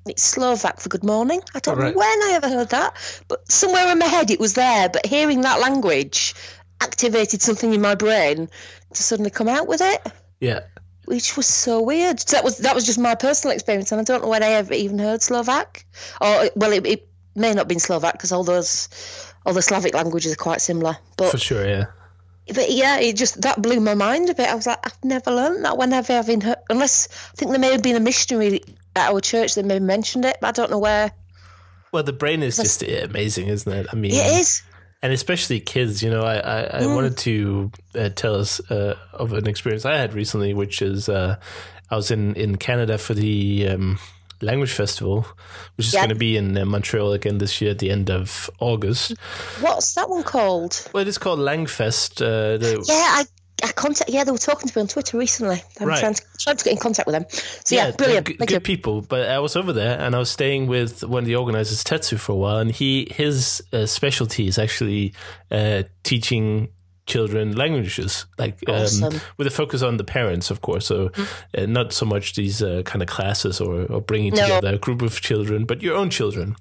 it's 0.06 0.22
Slovak 0.22 0.80
for 0.80 0.88
good 0.88 1.04
morning. 1.04 1.40
I 1.54 1.58
don't 1.60 1.78
Right. 1.78 1.92
know 1.94 1.98
when 1.98 2.22
I 2.22 2.32
ever 2.34 2.48
heard 2.48 2.70
that, 2.70 2.94
but 3.28 3.50
somewhere 3.50 3.90
in 3.92 3.98
my 3.98 4.06
head 4.06 4.30
it 4.30 4.40
was 4.40 4.54
there. 4.54 4.88
But 4.88 5.06
hearing 5.06 5.42
that 5.42 5.60
language 5.60 6.34
activated 6.80 7.42
something 7.42 7.74
in 7.74 7.80
my 7.80 7.94
brain 7.94 8.48
to 8.94 9.02
suddenly 9.02 9.30
come 9.30 9.48
out 9.48 9.66
with 9.68 9.80
it 9.82 10.00
Yeah. 10.40 10.60
which 11.04 11.36
was 11.36 11.46
so 11.46 11.80
weird. 11.82 12.20
So 12.20 12.36
that 12.36 12.44
was 12.44 12.58
that 12.58 12.74
was 12.74 12.84
just 12.86 12.98
my 12.98 13.14
personal 13.14 13.54
experience, 13.54 13.92
and 13.92 14.00
I 14.00 14.04
don't 14.04 14.22
know 14.22 14.28
when 14.28 14.42
I 14.42 14.52
ever 14.52 14.74
even 14.74 14.98
heard 14.98 15.22
Slovak, 15.22 15.84
or 16.20 16.50
well, 16.56 16.72
it, 16.72 16.86
it 16.86 17.08
may 17.34 17.50
not 17.50 17.58
have 17.66 17.68
been 17.68 17.80
Slovak 17.80 18.12
because 18.14 18.32
all 18.32 18.44
those 18.44 18.88
all 19.44 19.52
the 19.52 19.62
Slavic 19.62 19.94
languages 19.94 20.32
are 20.32 20.36
quite 20.36 20.60
similar. 20.60 20.96
But 21.16 21.30
For 21.32 21.38
sure. 21.38 21.66
Yeah. 21.68 21.86
but 22.54 22.70
yeah, 22.70 22.98
it 22.98 23.16
just 23.16 23.42
that 23.42 23.60
blew 23.60 23.80
my 23.80 23.94
mind 23.94 24.30
a 24.30 24.34
bit. 24.34 24.48
I 24.48 24.54
was 24.54 24.66
like, 24.66 24.78
I've 24.84 24.98
never 25.04 25.30
learned 25.30 25.64
that. 25.64 25.76
Whenever 25.78 26.12
I've 26.18 26.26
been 26.26 26.40
heard, 26.40 26.58
unless 26.70 27.08
I 27.32 27.36
think 27.36 27.50
there 27.50 27.60
may 27.60 27.72
have 27.72 27.82
been 27.82 27.96
a 27.96 28.00
missionary 28.00 28.62
at 28.96 29.10
our 29.10 29.20
church 29.20 29.54
that 29.54 29.64
maybe 29.64 29.84
mentioned 29.84 30.24
it, 30.24 30.36
but 30.40 30.48
I 30.48 30.52
don't 30.52 30.70
know 30.70 30.78
where. 30.78 31.12
Well, 31.92 32.02
the 32.02 32.12
brain 32.12 32.42
is 32.42 32.56
just 32.56 32.82
amazing, 32.82 33.48
isn't 33.48 33.72
it? 33.72 33.86
I 33.92 33.96
mean, 33.96 34.12
It 34.12 34.40
is. 34.40 34.62
and 35.02 35.12
especially 35.12 35.60
kids. 35.60 36.02
You 36.02 36.10
know, 36.10 36.22
I 36.22 36.36
I, 36.38 36.60
I 36.78 36.80
Mm. 36.82 36.94
wanted 36.94 37.16
to 37.18 37.70
uh, 37.98 38.08
tell 38.10 38.36
us 38.36 38.60
uh, 38.70 38.96
of 39.12 39.32
an 39.32 39.46
experience 39.48 39.84
I 39.84 39.96
had 39.96 40.14
recently, 40.14 40.54
which 40.54 40.82
is 40.82 41.08
uh, 41.08 41.36
I 41.90 41.96
was 41.96 42.10
in 42.10 42.34
in 42.36 42.56
Canada 42.56 42.98
for 42.98 43.14
the. 43.14 43.68
Um, 43.68 43.98
Language 44.42 44.72
Festival, 44.72 45.26
which 45.76 45.88
is 45.88 45.92
Yeah. 45.92 46.00
going 46.00 46.08
to 46.08 46.14
be 46.14 46.34
in 46.34 46.56
uh, 46.56 46.64
Montreal 46.64 47.12
again 47.12 47.36
this 47.36 47.60
year 47.60 47.72
at 47.72 47.78
the 47.78 47.90
end 47.90 48.08
of 48.10 48.48
August. 48.58 49.12
What's 49.60 49.92
that 49.96 50.08
one 50.08 50.22
called? 50.22 50.82
Well, 50.94 51.06
it's 51.06 51.18
called 51.18 51.40
Langfest. 51.40 52.22
Uh, 52.22 52.56
the, 52.56 52.82
Yeah, 52.88 52.94
I. 53.20 53.24
I 53.62 53.72
contact. 53.72 54.10
Yeah, 54.10 54.24
they 54.24 54.30
were 54.32 54.38
talking 54.38 54.68
to 54.68 54.78
me 54.78 54.82
on 54.82 54.88
Twitter 54.88 55.18
recently. 55.18 55.62
I'm 55.80 55.88
Right. 55.88 55.98
trying, 56.00 56.14
to, 56.14 56.22
trying 56.38 56.56
to 56.56 56.64
get 56.64 56.72
in 56.72 56.78
contact 56.78 57.06
with 57.06 57.14
them. 57.14 57.26
So 57.64 57.74
yeah, 57.74 57.84
they're 57.84 57.92
brilliant. 57.94 58.26
Good, 58.26 58.38
Thank 58.38 58.48
good 58.50 58.54
you. 58.56 58.60
people. 58.60 59.02
But 59.02 59.28
I 59.28 59.38
was 59.38 59.56
over 59.56 59.72
there 59.72 59.98
and 60.00 60.14
I 60.14 60.18
was 60.18 60.30
staying 60.30 60.66
with 60.66 61.04
one 61.04 61.22
of 61.22 61.26
the 61.26 61.36
organizers, 61.36 61.82
Tetsu, 61.84 62.18
for 62.18 62.32
a 62.32 62.36
while, 62.36 62.58
and 62.58 62.70
he 62.70 63.08
his 63.10 63.62
uh, 63.72 63.86
specialty 63.86 64.46
is 64.46 64.58
actually 64.58 65.14
uh, 65.50 65.82
teaching 66.02 66.68
children 67.10 67.56
languages, 67.56 68.26
like 68.38 68.56
um, 68.68 69.20
with 69.36 69.46
a 69.46 69.50
focus 69.50 69.82
on 69.82 69.96
the 69.96 70.04
parents, 70.04 70.50
of 70.50 70.60
course. 70.60 70.86
So 70.86 71.10
uh, 71.58 71.66
not 71.66 71.92
so 71.92 72.06
much 72.06 72.34
these 72.34 72.62
uh, 72.62 72.82
kind 72.84 73.02
of 73.02 73.08
classes 73.08 73.60
or, 73.60 73.84
or 73.92 74.00
bringing 74.00 74.32
No. 74.34 74.42
together 74.42 74.74
a 74.74 74.78
group 74.78 75.02
of 75.02 75.20
children, 75.20 75.64
but 75.66 75.82
your 75.82 75.96
own 75.96 76.10
children. 76.10 76.56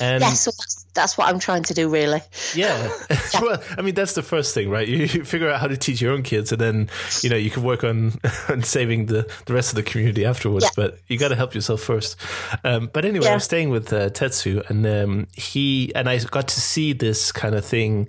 And 0.00 0.22
Yeah, 0.22 0.34
so 0.34 0.50
that's, 0.50 0.84
that's 0.94 1.18
what 1.18 1.28
I'm 1.28 1.38
trying 1.38 1.62
to 1.64 1.74
do, 1.74 1.88
really. 1.88 2.20
yeah. 2.54 2.90
well, 3.40 3.62
I 3.78 3.82
mean, 3.82 3.94
that's 3.94 4.12
the 4.14 4.22
first 4.22 4.54
thing, 4.54 4.70
right? 4.70 4.86
You, 4.88 4.98
you 4.98 5.24
figure 5.24 5.50
out 5.50 5.60
how 5.60 5.68
to 5.68 5.76
teach 5.76 6.00
your 6.02 6.12
own 6.12 6.22
kids, 6.22 6.52
and 6.52 6.60
then 6.60 6.88
you 7.22 7.30
know 7.30 7.36
you 7.36 7.50
can 7.50 7.62
work 7.62 7.84
on 7.84 8.12
on 8.48 8.62
saving 8.62 9.06
the 9.06 9.26
the 9.46 9.54
rest 9.54 9.70
of 9.70 9.76
the 9.76 9.82
community 9.90 10.24
afterwards. 10.24 10.64
Yeah. 10.66 10.70
But 10.76 10.98
you 11.08 11.18
got 11.18 11.28
to 11.28 11.36
help 11.36 11.54
yourself 11.54 11.80
first. 11.80 12.16
Um, 12.64 12.90
but 12.92 13.04
anyway, 13.04 13.26
I 13.26 13.30
Yeah. 13.30 13.34
was 13.36 13.44
staying 13.44 13.70
with 13.70 13.92
uh, 13.92 14.10
Tetsu, 14.10 14.62
and 14.70 14.86
um, 14.86 15.26
he 15.34 15.92
and 15.94 16.08
I 16.08 16.18
got 16.30 16.48
to 16.48 16.60
see 16.60 16.92
this 16.94 17.32
kind 17.32 17.54
of 17.54 17.64
thing 17.64 18.08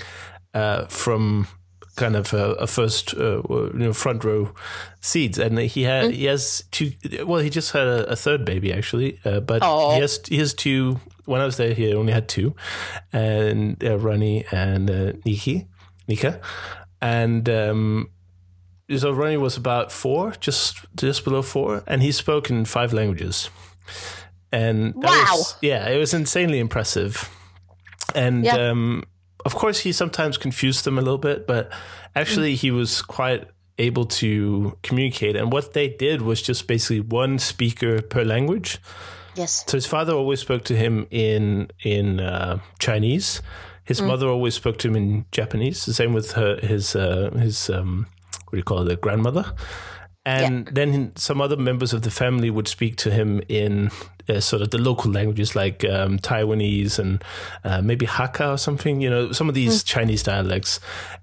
uh, 0.54 0.86
from 0.88 1.47
kind 1.97 2.15
of 2.15 2.33
a, 2.33 2.53
a 2.53 2.67
first 2.67 3.13
uh, 3.15 3.41
you 3.49 3.71
know 3.73 3.93
front 3.93 4.23
row 4.23 4.53
seats 5.01 5.38
and 5.38 5.57
he 5.60 5.83
had 5.83 6.12
he 6.12 6.25
has 6.25 6.63
two 6.71 6.91
well 7.25 7.41
he 7.41 7.49
just 7.49 7.71
had 7.73 7.88
a, 7.88 8.05
a 8.12 8.15
third 8.15 8.45
baby 8.45 8.71
actually 8.71 9.19
uh, 9.25 9.39
but 9.41 9.62
Aw. 9.63 9.95
he 9.95 10.01
has 10.01 10.19
he 10.29 10.38
has 10.38 10.53
two 10.53 10.99
when 11.25 11.41
I 11.41 11.45
was 11.45 11.57
there 11.57 11.73
he 11.73 11.93
only 11.93 12.13
had 12.13 12.29
two 12.29 12.55
and 13.12 13.83
uh, 13.83 13.97
Ronnie 13.97 14.45
and 14.51 14.89
uh, 14.89 15.13
Nikki 15.25 15.67
Nika 16.07 16.39
and 17.01 17.49
um 17.49 18.10
so 18.97 19.12
Ronnie 19.12 19.38
was 19.38 19.57
about 19.57 19.91
four 19.91 20.31
just 20.39 20.86
just 20.95 21.23
below 21.25 21.41
four 21.41 21.83
and 21.88 22.01
he 22.01 22.12
spoke 22.13 22.49
in 22.49 22.63
five 22.65 22.93
languages 22.93 23.49
and 24.51 24.93
Wow. 24.95 25.01
was, 25.36 25.55
yeah 25.62 25.89
it 25.89 25.97
was 25.97 26.13
insanely 26.13 26.60
impressive 26.60 27.29
and 28.15 28.45
Yeah. 28.45 28.69
um, 28.71 29.03
of 29.47 29.55
course 29.55 29.79
he 29.79 29.91
sometimes 29.91 30.38
confused 30.38 30.83
them 30.86 30.97
a 30.97 31.01
little 31.01 31.23
bit 31.29 31.47
but 31.47 31.71
actually 32.15 32.53
he 32.55 32.69
was 32.69 33.01
quite 33.01 33.47
able 33.77 34.05
to 34.05 34.77
communicate. 34.83 35.36
And 35.36 35.51
what 35.51 35.73
they 35.73 35.88
did 35.88 36.21
was 36.21 36.41
just 36.41 36.67
basically 36.67 37.01
one 37.01 37.39
speaker 37.39 38.01
per 38.01 38.23
language. 38.23 38.79
Yes. 39.36 39.63
so 39.67 39.77
his 39.77 39.86
father 39.86 40.13
always 40.13 40.39
spoke 40.39 40.63
to 40.65 40.75
him 40.75 41.05
in 41.12 41.69
in 41.83 42.19
uh, 42.19 42.60
Chinese. 42.79 43.41
His 43.83 44.01
mother 44.01 44.27
always 44.27 44.55
spoke 44.55 44.79
to 44.79 44.88
him 44.88 44.95
in 44.95 45.25
Japanese. 45.31 45.86
The 45.86 45.93
same 45.93 46.12
with 46.12 46.31
her 46.31 46.57
his 46.57 46.95
uh, 46.95 47.29
his 47.38 47.69
um, 47.69 48.07
what 48.45 48.51
do 48.51 48.57
you 48.57 48.63
call 48.63 48.81
it 48.81 48.86
the 48.86 48.95
grandmother 48.95 49.53
and 50.27 50.67
then 50.67 51.15
some 51.15 51.39
other 51.41 51.57
members 51.57 51.93
of 51.93 52.01
the 52.01 52.11
family 52.11 52.49
would 52.49 52.67
speak 52.67 52.97
to 52.97 53.11
him 53.11 53.41
in 53.47 53.91
uh, 54.27 54.39
sort 54.39 54.61
of 54.61 54.71
the 54.71 54.77
local 54.77 55.11
languages 55.11 55.55
like 55.55 55.85
um, 55.85 56.19
Taiwanese 56.19 56.99
and 56.99 57.23
uh, 57.63 57.81
maybe 57.81 58.05
Hakka 58.05 58.53
or 58.53 58.57
something, 58.57 59.01
you 59.01 59.09
know, 59.09 59.31
some 59.31 59.47
of 59.47 59.55
these 59.55 59.83
Chinese 59.83 60.23
dialects. 60.23 60.79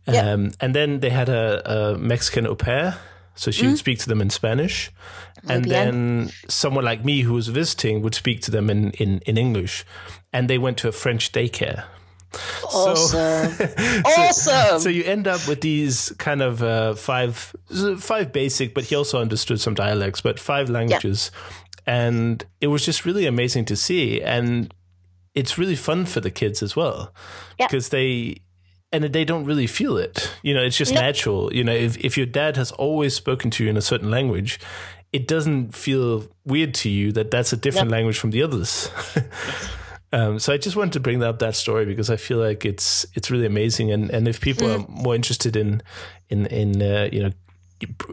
Um, 0.07 0.15
Yeah. 0.15 0.51
And 0.61 0.75
then 0.75 1.01
they 1.01 1.11
had 1.11 1.29
a, 1.29 1.95
a 1.95 1.99
Mexican 1.99 2.47
au 2.47 2.55
pair. 2.55 2.97
So 3.37 3.51
she 3.51 3.67
would 3.67 3.79
speak 3.79 3.99
to 3.99 4.09
them 4.09 4.21
in 4.21 4.31
Spanish. 4.31 4.93
And 5.49 5.65
bien. 5.65 5.71
then 5.71 6.31
someone 6.49 6.85
like 6.85 7.05
me 7.05 7.23
who 7.23 7.35
was 7.35 7.49
visiting 7.49 8.01
would 8.03 8.15
speak 8.15 8.41
to 8.43 8.51
them 8.51 8.71
in, 8.71 8.93
in, 8.93 9.21
in 9.27 9.37
English. 9.37 9.85
And 10.33 10.49
they 10.49 10.57
went 10.57 10.79
to 10.79 10.89
a 10.89 10.93
French 10.93 11.33
daycare. 11.33 11.85
Awesome. 12.65 13.69
awesome. 14.05 14.81
So 14.81 14.89
you 14.89 15.05
end 15.05 15.27
up 15.29 15.47
with 15.49 15.61
these 15.61 16.13
kind 16.19 16.43
of 16.43 16.63
uh, 16.63 16.95
five, 16.95 17.55
five 17.99 18.33
basic, 18.33 18.75
but 18.75 18.85
he 18.85 18.95
also 18.95 19.21
understood 19.21 19.61
some 19.61 19.75
dialects, 19.75 20.21
but 20.21 20.39
five 20.41 20.71
languages, 20.71 21.31
and 21.87 22.45
it 22.61 22.69
was 22.69 22.85
just 22.85 23.05
really 23.05 23.27
amazing 23.27 23.65
to 23.67 23.77
see, 23.77 24.21
and 24.23 24.73
it's 25.35 25.59
really 25.59 25.77
fun 25.77 26.07
for 26.07 26.21
the 26.21 26.31
kids 26.31 26.63
as 26.63 26.75
well, 26.77 27.13
Yeah. 27.59 27.67
because 27.67 27.89
they. 27.91 28.37
And 28.93 29.03
they 29.03 29.25
don't 29.25 29.45
really 29.45 29.67
feel 29.67 29.97
it. 29.99 30.31
You 30.45 30.55
know, 30.55 30.63
it's 30.63 30.77
just 30.79 30.93
Nope. 30.95 31.03
natural. 31.03 31.53
You 31.53 31.65
know, 31.65 31.73
if, 31.75 31.97
if 31.99 32.17
your 32.17 32.27
dad 32.27 32.57
has 32.57 32.71
always 32.71 33.13
spoken 33.13 33.51
to 33.51 33.65
you 33.65 33.71
in 33.71 33.77
a 33.77 33.83
certain 33.83 34.09
language, 34.09 34.61
it 35.13 35.27
doesn't 35.27 35.75
feel 35.75 36.29
weird 36.45 36.75
to 36.75 36.89
you 36.89 37.11
that 37.11 37.33
that's 37.33 37.53
a 37.53 37.57
different 37.57 37.91
language 37.91 38.17
from 38.17 38.31
the 38.31 38.41
others. 38.45 38.89
Um, 40.15 40.39
so 40.39 40.53
I 40.53 40.59
just 40.59 40.77
wanted 40.77 40.93
to 40.93 41.01
bring 41.01 41.25
up 41.25 41.41
that 41.41 41.57
story 41.57 41.87
because 41.87 42.09
I 42.09 42.15
feel 42.15 42.39
like 42.39 42.65
it's 42.65 43.05
it's 43.15 43.33
really 43.33 43.47
amazing, 43.47 43.91
and, 43.91 44.11
and 44.11 44.29
if 44.29 44.41
people 44.41 44.71
are 44.71 44.87
more 44.89 45.17
interested 45.17 45.57
in 45.57 45.83
in 46.29 46.47
in 46.47 46.81
uh, 46.81 47.09
you 47.13 47.21
know 47.21 47.33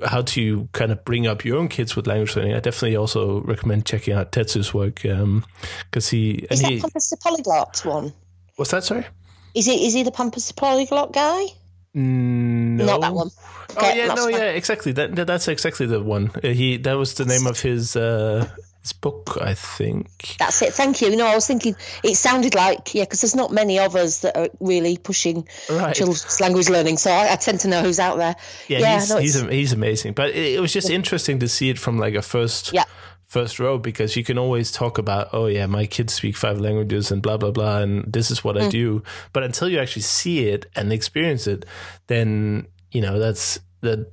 how 0.07 0.23
to 0.23 0.67
kind 0.71 0.91
of 0.91 1.05
bring 1.05 1.27
up 1.27 1.45
your 1.45 1.59
own 1.59 1.67
kids 1.67 1.95
with 1.95 2.07
language 2.07 2.35
learning, 2.35 2.55
I 2.55 2.59
definitely 2.59 2.95
also 2.97 3.41
recommend 3.41 3.85
checking 3.85 4.15
out 4.15 4.31
Tetsu's 4.31 4.73
work 4.73 5.03
because 5.03 6.09
he 6.09 6.47
and 6.49 6.51
is 6.51 6.61
that 6.63 6.71
he 6.71 6.79
the 6.79 7.17
Polyglot 7.21 7.85
one? 7.85 8.11
what's 8.55 8.71
that 8.71 8.83
sorry? 8.83 9.05
Is 9.53 9.67
he 9.67 9.85
is 9.85 9.93
he 9.93 10.01
the 10.01 10.11
Pampas 10.11 10.47
the 10.47 10.55
Polyglot 10.55 11.13
guy? 11.13 11.45
No, 11.93 12.85
Not 12.85 13.01
that 13.01 13.13
one. 13.13 13.29
Oh 13.77 13.93
yeah, 13.93 14.07
no, 14.07 14.15
fine. 14.23 14.31
yeah, 14.33 14.43
exactly. 14.51 14.91
That, 14.93 15.15
that 15.15 15.27
that's 15.27 15.47
exactly 15.47 15.85
the 15.85 16.01
one. 16.01 16.31
Uh, 16.43 16.49
he 16.49 16.77
that 16.77 16.93
was 16.93 17.13
the 17.15 17.25
name 17.25 17.47
of 17.47 17.59
his 17.59 17.95
uh, 17.95 18.47
his 18.81 18.93
book, 18.93 19.37
I 19.41 19.53
think. 19.53 20.35
That's 20.39 20.61
it. 20.61 20.73
Thank 20.73 21.01
you. 21.01 21.09
You 21.09 21.17
know, 21.17 21.27
I 21.27 21.35
was 21.35 21.47
thinking 21.47 21.75
it 22.03 22.15
sounded 22.15 22.55
like 22.55 22.93
yeah, 22.93 23.03
because 23.03 23.21
there's 23.21 23.35
not 23.35 23.51
many 23.51 23.77
of 23.79 23.95
us 23.95 24.19
that 24.21 24.37
are 24.37 24.49
really 24.61 24.97
pushing 24.97 25.47
Right. 25.69 25.95
children's 25.95 26.39
language 26.39 26.69
learning. 26.69 26.97
So 26.97 27.11
I, 27.11 27.33
I 27.33 27.35
tend 27.35 27.59
to 27.61 27.67
know 27.67 27.81
who's 27.81 27.99
out 27.99 28.17
there. 28.17 28.35
Yeah, 28.67 28.99
he's 28.99 29.09
no, 29.09 29.17
he's, 29.17 29.41
he's 29.41 29.73
amazing. 29.73 30.13
But 30.13 30.29
it, 30.31 30.55
it 30.55 30.61
was 30.61 30.71
just 30.73 30.89
interesting 30.89 31.39
to 31.39 31.47
see 31.49 31.69
it 31.69 31.77
from 31.79 31.97
like 31.97 32.15
a 32.15 32.21
first 32.21 32.71
Yeah. 32.73 32.83
First 33.31 33.59
row 33.59 33.77
because 33.77 34.17
you 34.17 34.25
can 34.25 34.37
always 34.37 34.73
talk 34.73 34.97
about 34.97 35.29
oh 35.31 35.45
yeah 35.45 35.65
my 35.65 35.85
kids 35.85 36.11
speak 36.13 36.35
five 36.35 36.59
languages 36.59 37.11
and 37.11 37.21
blah 37.21 37.37
blah 37.37 37.49
blah 37.51 37.77
and 37.79 38.03
this 38.11 38.29
is 38.29 38.43
what 38.43 38.57
Mm. 38.57 38.61
I 38.63 38.69
do. 38.69 39.03
But 39.31 39.43
until 39.43 39.69
you 39.69 39.79
actually 39.79 40.01
see 40.01 40.49
it 40.49 40.65
and 40.75 40.91
experience 40.91 41.47
it, 41.47 41.65
then 42.07 42.67
you 42.91 42.99
know 43.01 43.19
that's 43.19 43.59
that 43.79 44.11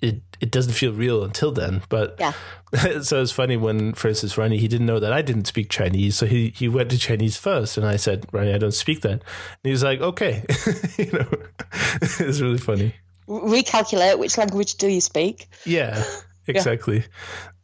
it 0.00 0.22
it 0.40 0.50
doesn't 0.50 0.72
feel 0.72 0.92
real 0.92 1.24
until 1.24 1.52
then. 1.52 1.82
But 1.90 2.16
Yeah. 2.18 2.32
so 3.02 3.20
it's 3.20 3.32
funny 3.32 3.56
when, 3.56 3.92
for 3.94 4.08
instance, 4.08 4.38
Ronnie 4.38 4.58
he 4.58 4.68
didn't 4.68 4.86
know 4.86 5.00
that 5.00 5.12
I 5.12 5.20
didn't 5.22 5.46
speak 5.46 5.68
Chinese, 5.68 6.16
so 6.16 6.24
he 6.24 6.54
he 6.56 6.68
went 6.68 6.90
to 6.90 6.98
Chinese 6.98 7.36
first, 7.36 7.76
and 7.76 7.86
I 7.86 7.96
said, 7.96 8.26
Ronnie, 8.32 8.54
I 8.54 8.58
don't 8.58 8.72
speak 8.74 9.02
that. 9.02 9.12
And 9.12 9.20
he 9.64 9.70
was 9.72 9.82
like, 9.82 10.00
okay, 10.00 10.44
you 10.96 11.10
know, 11.12 11.28
it's 12.00 12.40
really 12.40 12.58
funny. 12.58 12.94
Recalculate 13.28 14.18
which 14.18 14.38
language 14.38 14.76
do 14.76 14.88
you 14.88 15.00
speak? 15.02 15.48
Yeah, 15.66 16.02
exactly. 16.46 17.04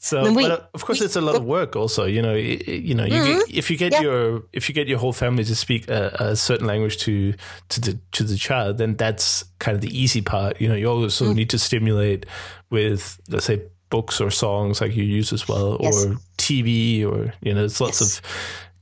So, 0.05 0.21
we- 0.35 0.43
but 0.43 0.51
uh, 0.51 0.61
of 0.75 0.85
course, 0.85 1.01
we- 1.01 1.07
it's 1.07 1.17
a 1.17 1.23
lot 1.23 1.35
of 1.35 1.45
work. 1.45 1.77
Also, 1.77 2.05
you 2.05 2.21
know, 2.21 2.35
you 2.35 2.95
know, 2.95 3.05
you 3.07 3.23
get, 3.25 3.43
if 3.49 3.71
you 3.71 3.79
get 3.79 3.93
Mm-hmm. 3.95 4.05
Yeah. 4.05 4.11
your 4.11 4.43
if 4.53 4.69
you 4.69 4.75
get 4.75 4.87
your 4.87 4.99
whole 4.99 5.15
family 5.15 5.45
to 5.45 5.55
speak 5.55 5.89
a, 5.89 6.15
a 6.21 6.37
certain 6.37 6.67
language 6.67 6.99
to 7.07 7.33
to 7.71 7.81
the 7.81 7.99
to 8.13 8.23
the 8.25 8.37
child, 8.37 8.77
then 8.77 8.97
that's 8.97 9.45
kind 9.59 9.75
of 9.75 9.81
the 9.81 9.89
easy 10.03 10.21
part. 10.21 10.61
You 10.61 10.69
know, 10.69 10.75
you 10.75 10.89
also 10.91 11.25
Mm. 11.25 11.35
need 11.37 11.51
to 11.51 11.59
stimulate 11.59 12.27
with 12.71 13.19
let's 13.31 13.47
say 13.47 13.63
books 13.89 14.21
or 14.21 14.31
songs 14.31 14.81
like 14.83 14.95
you 14.95 15.05
use 15.05 15.33
as 15.33 15.49
well, 15.49 15.79
Yes. 15.81 16.05
or 16.05 16.17
TV, 16.37 17.03
or 17.07 17.33
you 17.41 17.55
know, 17.55 17.61
there's 17.61 17.81
lots 17.81 18.01
Yes. 18.03 18.19
of 18.19 18.23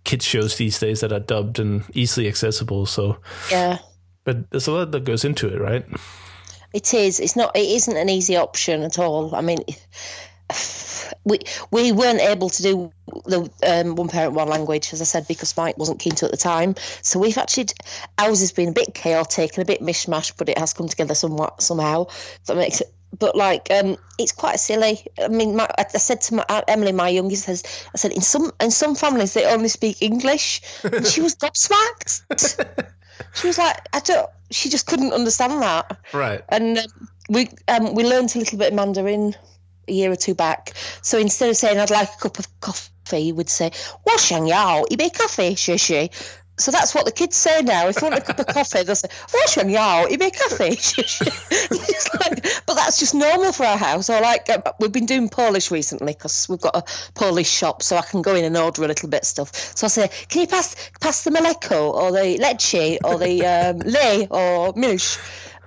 kids 0.05 0.25
shows 0.25 0.57
these 0.57 0.81
days 0.81 1.01
that 1.01 1.13
are 1.13 1.21
dubbed 1.21 1.61
and 1.61 1.85
easily 1.95 2.27
accessible. 2.27 2.85
So, 2.87 3.19
Yeah. 3.51 3.79
but 4.25 4.51
there's 4.51 4.67
a 4.67 4.73
lot 4.73 4.91
that 4.91 5.05
goes 5.05 5.25
into 5.25 5.47
it, 5.47 5.61
right? 5.61 5.85
It 6.75 6.93
is. 6.95 7.21
It's 7.21 7.37
not. 7.37 7.55
It 7.55 7.69
isn't 7.79 7.97
an 7.97 8.09
easy 8.09 8.35
option 8.37 8.83
at 8.83 8.99
all. 8.99 9.35
I 9.37 9.41
mean, 9.43 9.59
we 11.25 11.41
we 11.71 11.93
weren't 11.93 12.21
able 12.21 12.51
to 12.51 12.63
do 12.63 12.93
the 13.27 13.51
um, 13.67 13.95
one 13.97 14.09
parent 14.09 14.35
one 14.35 14.49
language, 14.49 14.93
as 14.93 15.01
I 15.01 15.05
said, 15.05 15.29
because 15.29 15.57
Mike 15.57 15.79
wasn't 15.79 16.01
keen 16.01 16.15
to 16.17 16.25
at 16.25 16.31
the 16.31 16.37
time. 16.37 16.75
So 17.03 17.19
we've 17.19 17.39
actually 17.39 17.69
ours 18.19 18.41
has 18.41 18.53
been 18.53 18.71
a 18.71 18.73
bit 18.73 18.95
chaotic 18.95 19.57
and 19.57 19.63
a 19.63 19.67
bit 19.67 19.81
mishmash, 19.81 20.33
but 20.37 20.49
it 20.49 20.59
has 20.59 20.73
come 20.73 20.89
together 20.89 21.15
somewhat 21.15 21.63
somehow. 21.63 22.07
That 22.47 22.57
makes 22.57 22.81
it. 22.81 22.93
But 23.19 23.37
like, 23.37 23.71
um, 23.71 23.99
it's 24.19 24.33
quite 24.33 24.59
silly. 24.59 25.07
I 25.23 25.29
mean, 25.29 25.55
my, 25.55 25.69
I 25.77 25.85
said 25.99 26.23
to 26.23 26.37
my, 26.37 26.47
uh, 26.49 26.63
Emily, 26.67 26.93
my 26.93 27.11
youngest, 27.11 27.45
says, 27.45 27.63
I 27.95 27.99
said 27.99 28.13
in 28.13 28.23
some 28.23 28.53
in 28.59 28.71
some 28.71 28.95
families 28.95 29.35
they 29.35 29.45
only 29.45 29.69
speak 29.69 30.01
English, 30.01 30.63
and 30.83 31.07
she 31.07 31.21
was 31.21 31.37
gobsmacked. 31.37 32.23
she 33.35 33.47
was 33.47 33.59
like, 33.59 33.77
I 33.93 34.01
don't. 34.01 34.31
She 34.51 34.71
just 34.71 34.87
couldn't 34.87 35.13
understand 35.13 35.61
that 35.63 35.99
Right. 36.13 36.43
and 36.49 36.79
um, 36.79 37.09
we 37.29 37.49
um, 37.69 37.95
we 37.95 38.05
learned 38.05 38.35
a 38.35 38.39
little 38.39 38.59
bit 38.59 38.69
of 38.69 38.75
Mandarin 38.75 39.35
a 39.89 39.93
year 39.93 40.11
or 40.11 40.17
two 40.17 40.35
back. 40.35 40.73
So 41.03 41.19
instead 41.19 41.51
of 41.51 41.57
saying 41.57 41.79
I'd 41.79 41.91
like 41.91 42.09
a 42.15 42.19
cup 42.19 42.39
of 42.39 42.61
coffee, 42.61 43.33
we'd 43.33 43.49
say 43.49 43.73
"Wo 44.07 44.17
shang 44.17 44.47
yao, 44.47 44.85
you 44.91 44.97
make 44.97 45.17
coffee, 45.17 45.55
shi 45.55 45.77
shi." 45.77 46.11
So 46.59 46.71
that's 46.71 46.95
what 46.95 47.07
the 47.07 47.13
kids 47.13 47.35
say 47.35 47.63
now. 47.63 47.89
If 47.89 47.97
they 47.97 48.09
want 48.09 48.19
a 48.19 48.21
cup 48.21 48.39
of 48.39 48.47
coffee, 48.47 48.83
they'll 48.83 48.95
say 48.95 49.09
"Wo 49.33 49.41
shang 49.49 49.71
yao, 49.71 50.07
you 50.07 50.19
make 50.19 50.39
coffee, 50.39 50.77
shi." 50.77 51.03
It's 51.03 52.15
like, 52.15 52.47
but 52.67 52.75
that's 52.75 52.99
just 52.99 53.15
normal 53.15 53.53
for 53.53 53.65
our 53.65 53.79
house. 53.79 54.11
Or 54.11 54.21
like 54.21 54.49
uh, 54.49 54.61
we've 54.79 54.93
been 54.93 55.07
doing 55.07 55.29
Polish 55.29 55.71
recently 55.71 56.13
because 56.13 56.49
we've 56.49 56.61
got 56.61 56.77
a 56.77 56.85
Polish 57.15 57.51
shop, 57.51 57.83
so 57.83 57.97
I 57.97 58.03
can 58.03 58.23
go 58.23 58.35
in 58.35 58.45
and 58.45 58.57
order 58.57 58.85
a 58.85 58.89
little 58.89 59.09
bit 59.09 59.23
of 59.23 59.27
stuff. 59.27 59.55
So 59.77 59.87
I 59.87 59.89
say, 59.89 60.11
"Can 60.29 60.43
you 60.43 60.47
pass 60.47 60.77
pass 61.01 61.25
the 61.25 61.31
mleko 61.31 61.93
or 61.93 62.13
the 62.13 62.39
leche 62.39 62.99
or 63.03 63.19
the 63.19 63.47
um, 63.47 64.29
or 64.31 64.73
milch?" 64.77 65.19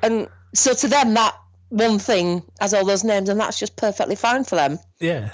And 0.01 0.28
so 0.54 0.73
to 0.73 0.88
them, 0.88 1.15
that 1.15 1.36
one 1.69 1.99
thing 1.99 2.43
has 2.60 2.73
all 2.73 2.86
those 2.86 3.04
names, 3.04 3.30
and 3.30 3.39
that's 3.39 3.60
just 3.60 3.75
perfectly 3.75 4.15
fine 4.15 4.43
for 4.43 4.56
them. 4.56 4.80
Yeah. 4.99 5.32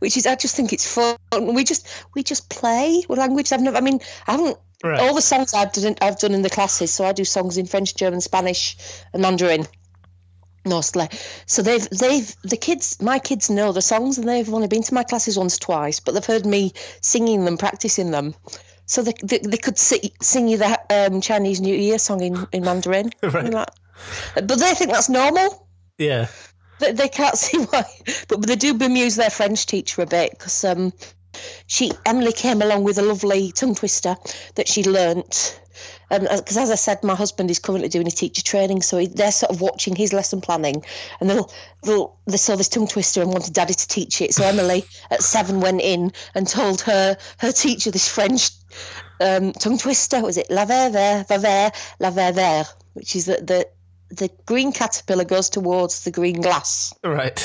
Which 0.00 0.16
is, 0.16 0.26
I 0.26 0.34
just 0.34 0.56
think 0.56 0.72
it's 0.72 0.92
fun. 0.92 1.16
We 1.54 1.62
just 1.64 1.86
we 2.14 2.22
just 2.24 2.50
play 2.50 3.02
with 3.08 3.18
language. 3.18 3.52
I've 3.52 3.60
never, 3.60 3.76
I 3.76 3.80
mean, 3.80 4.00
I 4.26 4.32
haven't. 4.32 4.56
Right. 4.82 5.00
All 5.00 5.14
the 5.14 5.22
songs 5.22 5.54
I've 5.54 5.72
done, 5.72 5.96
I've 6.00 6.18
done 6.18 6.34
in 6.34 6.42
the 6.42 6.50
classes. 6.50 6.92
So 6.92 7.04
I 7.04 7.12
do 7.12 7.24
songs 7.24 7.58
in 7.58 7.66
French, 7.66 7.94
German, 7.96 8.20
Spanish, 8.20 8.76
and 9.12 9.22
Mandarin. 9.22 9.66
Mostly, 10.64 11.08
so 11.46 11.62
they've 11.62 11.88
they've 11.88 12.34
the 12.42 12.56
kids, 12.58 13.00
my 13.00 13.18
kids 13.20 13.48
know 13.48 13.72
the 13.72 13.80
songs, 13.80 14.18
and 14.18 14.28
they've 14.28 14.52
only 14.52 14.66
been 14.68 14.82
to 14.82 14.92
my 14.94 15.02
classes 15.04 15.38
once, 15.38 15.58
twice, 15.58 16.00
but 16.00 16.12
they've 16.12 16.24
heard 16.26 16.44
me 16.44 16.72
singing 17.00 17.44
them, 17.44 17.56
practicing 17.56 18.10
them. 18.10 18.34
So 18.84 19.02
they 19.02 19.14
they, 19.22 19.38
they 19.38 19.56
could 19.56 19.78
si- 19.78 20.12
sing 20.20 20.48
you 20.48 20.58
the 20.58 20.78
um, 20.90 21.20
Chinese 21.22 21.60
New 21.60 21.74
Year 21.74 21.98
song 21.98 22.22
in, 22.22 22.46
in 22.52 22.64
Mandarin, 22.64 23.12
Right. 23.22 23.50
that- 23.52 23.74
but 24.34 24.48
they 24.48 24.74
think 24.74 24.92
that's 24.92 25.08
normal. 25.08 25.68
Yeah. 25.98 26.28
They, 26.78 26.92
they 26.92 27.08
can't 27.08 27.36
see 27.38 27.58
why, 27.58 27.84
but 28.28 28.46
they 28.46 28.56
do 28.56 28.74
bemuse 28.74 29.16
their 29.16 29.30
French 29.30 29.66
teacher 29.66 30.02
a 30.02 30.06
bit 30.06 30.30
because 30.30 30.64
um, 30.64 30.92
she 31.66 31.92
Emily 32.06 32.32
came 32.32 32.62
along 32.62 32.84
with 32.84 32.98
a 32.98 33.02
lovely 33.02 33.52
tongue 33.52 33.74
twister 33.74 34.16
that 34.54 34.68
she 34.68 34.84
learnt. 34.84 35.60
Because 36.10 36.56
as 36.56 36.70
I 36.70 36.74
said, 36.74 37.04
my 37.04 37.14
husband 37.14 37.50
is 37.50 37.58
currently 37.58 37.88
doing 37.88 38.06
his 38.06 38.14
teacher 38.14 38.42
training, 38.42 38.80
so 38.80 38.96
he, 38.96 39.06
they're 39.06 39.30
sort 39.30 39.52
of 39.52 39.60
watching 39.60 39.94
his 39.94 40.12
lesson 40.12 40.40
planning, 40.40 40.82
and 41.20 41.28
they'll 41.28 41.52
they'll 41.82 42.18
they 42.26 42.38
saw 42.38 42.56
this 42.56 42.70
tongue 42.70 42.88
twister 42.88 43.20
and 43.20 43.30
wanted 43.30 43.52
Daddy 43.52 43.74
to 43.74 43.88
teach 43.88 44.22
it. 44.22 44.32
So 44.32 44.42
Emily 44.44 44.84
at 45.10 45.22
seven 45.22 45.60
went 45.60 45.82
in 45.82 46.12
and 46.34 46.48
told 46.48 46.80
her 46.82 47.18
her 47.38 47.52
teacher 47.52 47.90
this 47.90 48.08
French 48.08 48.50
um, 49.20 49.52
tongue 49.52 49.78
twister. 49.78 50.22
Was 50.22 50.38
it 50.38 50.50
la 50.50 50.64
ver 50.64 50.90
ver 50.90 51.24
va 51.28 51.38
ver 51.38 51.70
la 52.00 52.10
ver 52.10 52.32
ver, 52.32 52.64
which 52.94 53.14
is 53.14 53.26
that 53.26 53.46
the 53.46 53.68
the 54.10 54.30
green 54.46 54.72
caterpillar 54.72 55.24
goes 55.24 55.50
towards 55.50 56.04
the 56.04 56.10
green 56.10 56.40
glass. 56.40 56.92
Right. 57.04 57.38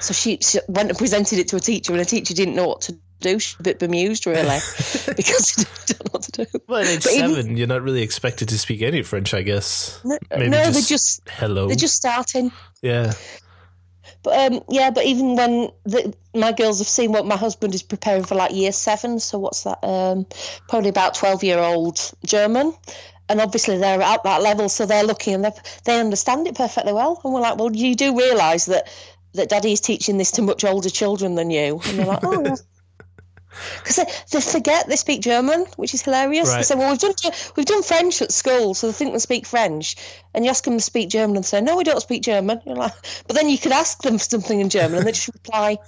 So 0.00 0.12
she, 0.12 0.38
she 0.42 0.58
went 0.68 0.90
and 0.90 0.98
presented 0.98 1.38
it 1.38 1.48
to 1.48 1.56
a 1.56 1.60
teacher, 1.60 1.92
and 1.92 2.00
a 2.00 2.04
teacher 2.04 2.34
didn't 2.34 2.54
know 2.54 2.68
what 2.68 2.82
to 2.82 2.98
do. 3.20 3.38
She's 3.38 3.58
a 3.58 3.62
bit 3.62 3.78
bemused, 3.78 4.26
really, 4.26 4.42
because 5.16 5.48
she 5.48 5.64
didn't 5.86 6.04
know 6.04 6.10
what 6.10 6.22
to 6.24 6.32
do. 6.44 6.46
Well, 6.68 6.82
at 6.82 6.88
age 6.88 7.02
But 7.04 7.12
even- 7.14 7.34
seven, 7.34 7.56
you're 7.56 7.66
not 7.66 7.82
really 7.82 8.02
expected 8.02 8.50
to 8.50 8.58
speak 8.58 8.82
any 8.82 9.02
French, 9.02 9.32
I 9.32 9.40
guess. 9.42 9.98
No, 10.04 10.18
Maybe 10.30 10.50
no, 10.50 10.64
just 10.64 10.72
they're 10.74 10.82
just 10.82 11.22
hello. 11.30 11.66
they're 11.66 11.76
just 11.76 11.96
starting. 11.96 12.52
yeah. 12.82 13.14
But 14.22 14.52
um, 14.52 14.60
yeah, 14.68 14.90
but 14.90 15.04
even 15.04 15.36
when 15.36 15.70
the, 15.84 16.12
my 16.34 16.52
girls 16.52 16.78
have 16.78 16.88
seen 16.88 17.12
what 17.12 17.26
my 17.26 17.36
husband 17.36 17.74
is 17.74 17.82
preparing 17.82 18.24
for, 18.24 18.34
like 18.34 18.52
year 18.54 18.72
seven, 18.72 19.18
so 19.20 19.38
what's 19.38 19.62
that? 19.64 19.78
Um, 19.84 20.26
probably 20.68 20.88
about 20.90 21.14
twelve 21.14 21.42
year 21.44 21.58
old 21.58 21.98
German, 22.24 22.74
and 23.28 23.40
obviously 23.40 23.78
they're 23.78 24.02
at 24.02 24.22
that 24.24 24.42
level, 24.42 24.68
so 24.68 24.86
they're 24.86 25.04
looking 25.04 25.34
and 25.34 25.44
they 25.44 25.50
they 25.84 26.00
understand 26.00 26.46
it 26.46 26.54
perfectly 26.54 26.92
well. 26.92 27.20
And 27.24 27.32
we're 27.32 27.40
like, 27.40 27.58
well, 27.58 27.74
you 27.74 27.94
do 27.94 28.16
realise 28.16 28.66
that 28.66 28.88
that 29.34 29.48
Daddy 29.48 29.72
is 29.72 29.80
teaching 29.80 30.18
this 30.18 30.32
to 30.32 30.42
much 30.42 30.64
older 30.64 30.90
children 30.90 31.34
than 31.34 31.50
you, 31.50 31.80
and 31.84 31.98
they're 31.98 32.06
like, 32.06 32.24
oh. 32.24 32.56
Because 33.78 33.96
they, 33.96 34.04
they 34.32 34.40
forget 34.40 34.86
they 34.88 34.96
speak 34.96 35.22
German, 35.22 35.66
which 35.76 35.94
is 35.94 36.02
hilarious. 36.02 36.52
They 36.52 36.62
say, 36.62 36.74
"Well, 36.74 36.90
we've 36.90 37.00
done 37.00 37.14
we've 37.56 37.66
done 37.66 37.82
French 37.82 38.20
at 38.22 38.32
school, 38.32 38.74
so 38.74 38.88
they 38.88 38.92
think 38.92 39.12
they 39.12 39.18
speak 39.18 39.46
French." 39.46 39.96
And 40.34 40.44
you 40.44 40.50
ask 40.50 40.64
them 40.64 40.76
to 40.76 40.82
speak 40.82 41.08
German, 41.08 41.36
and 41.36 41.44
they 41.44 41.48
say, 41.48 41.60
"No, 41.60 41.76
we 41.76 41.84
don't 41.84 42.00
speak 42.00 42.22
German." 42.22 42.60
You're 42.66 42.76
like, 42.76 42.92
but 43.26 43.34
then 43.36 43.48
you 43.48 43.58
could 43.58 43.72
ask 43.72 44.02
them 44.02 44.18
something 44.18 44.60
in 44.60 44.68
German, 44.68 44.98
and 44.98 45.06
they 45.06 45.12
just 45.12 45.28
reply. 45.32 45.78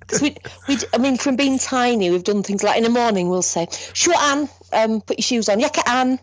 Because 0.00 0.20
we, 0.20 0.36
we, 0.68 0.76
I 0.92 0.98
mean, 0.98 1.16
from 1.16 1.36
being 1.36 1.58
tiny, 1.58 2.10
we've 2.10 2.24
done 2.24 2.42
things 2.42 2.62
like 2.62 2.76
in 2.76 2.84
the 2.84 2.90
morning 2.90 3.28
we'll 3.28 3.42
say, 3.42 3.68
"Sure, 3.92 4.14
Anne, 4.16 4.48
um, 4.72 5.00
put 5.00 5.18
your 5.18 5.24
shoes 5.24 5.48
on." 5.48 5.60
Yaka, 5.60 5.88
Anne. 5.88 6.18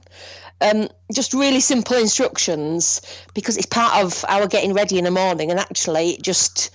Um, 0.62 0.90
just 1.12 1.34
really 1.34 1.60
simple 1.60 1.98
instructions 1.98 3.02
because 3.34 3.58
it's 3.58 3.66
part 3.66 4.04
of 4.04 4.24
our 4.28 4.48
getting 4.48 4.74
ready 4.74 4.98
in 4.98 5.06
the 5.06 5.12
morning, 5.12 5.50
and 5.50 5.60
actually, 5.60 6.12
it 6.12 6.22
just 6.22 6.70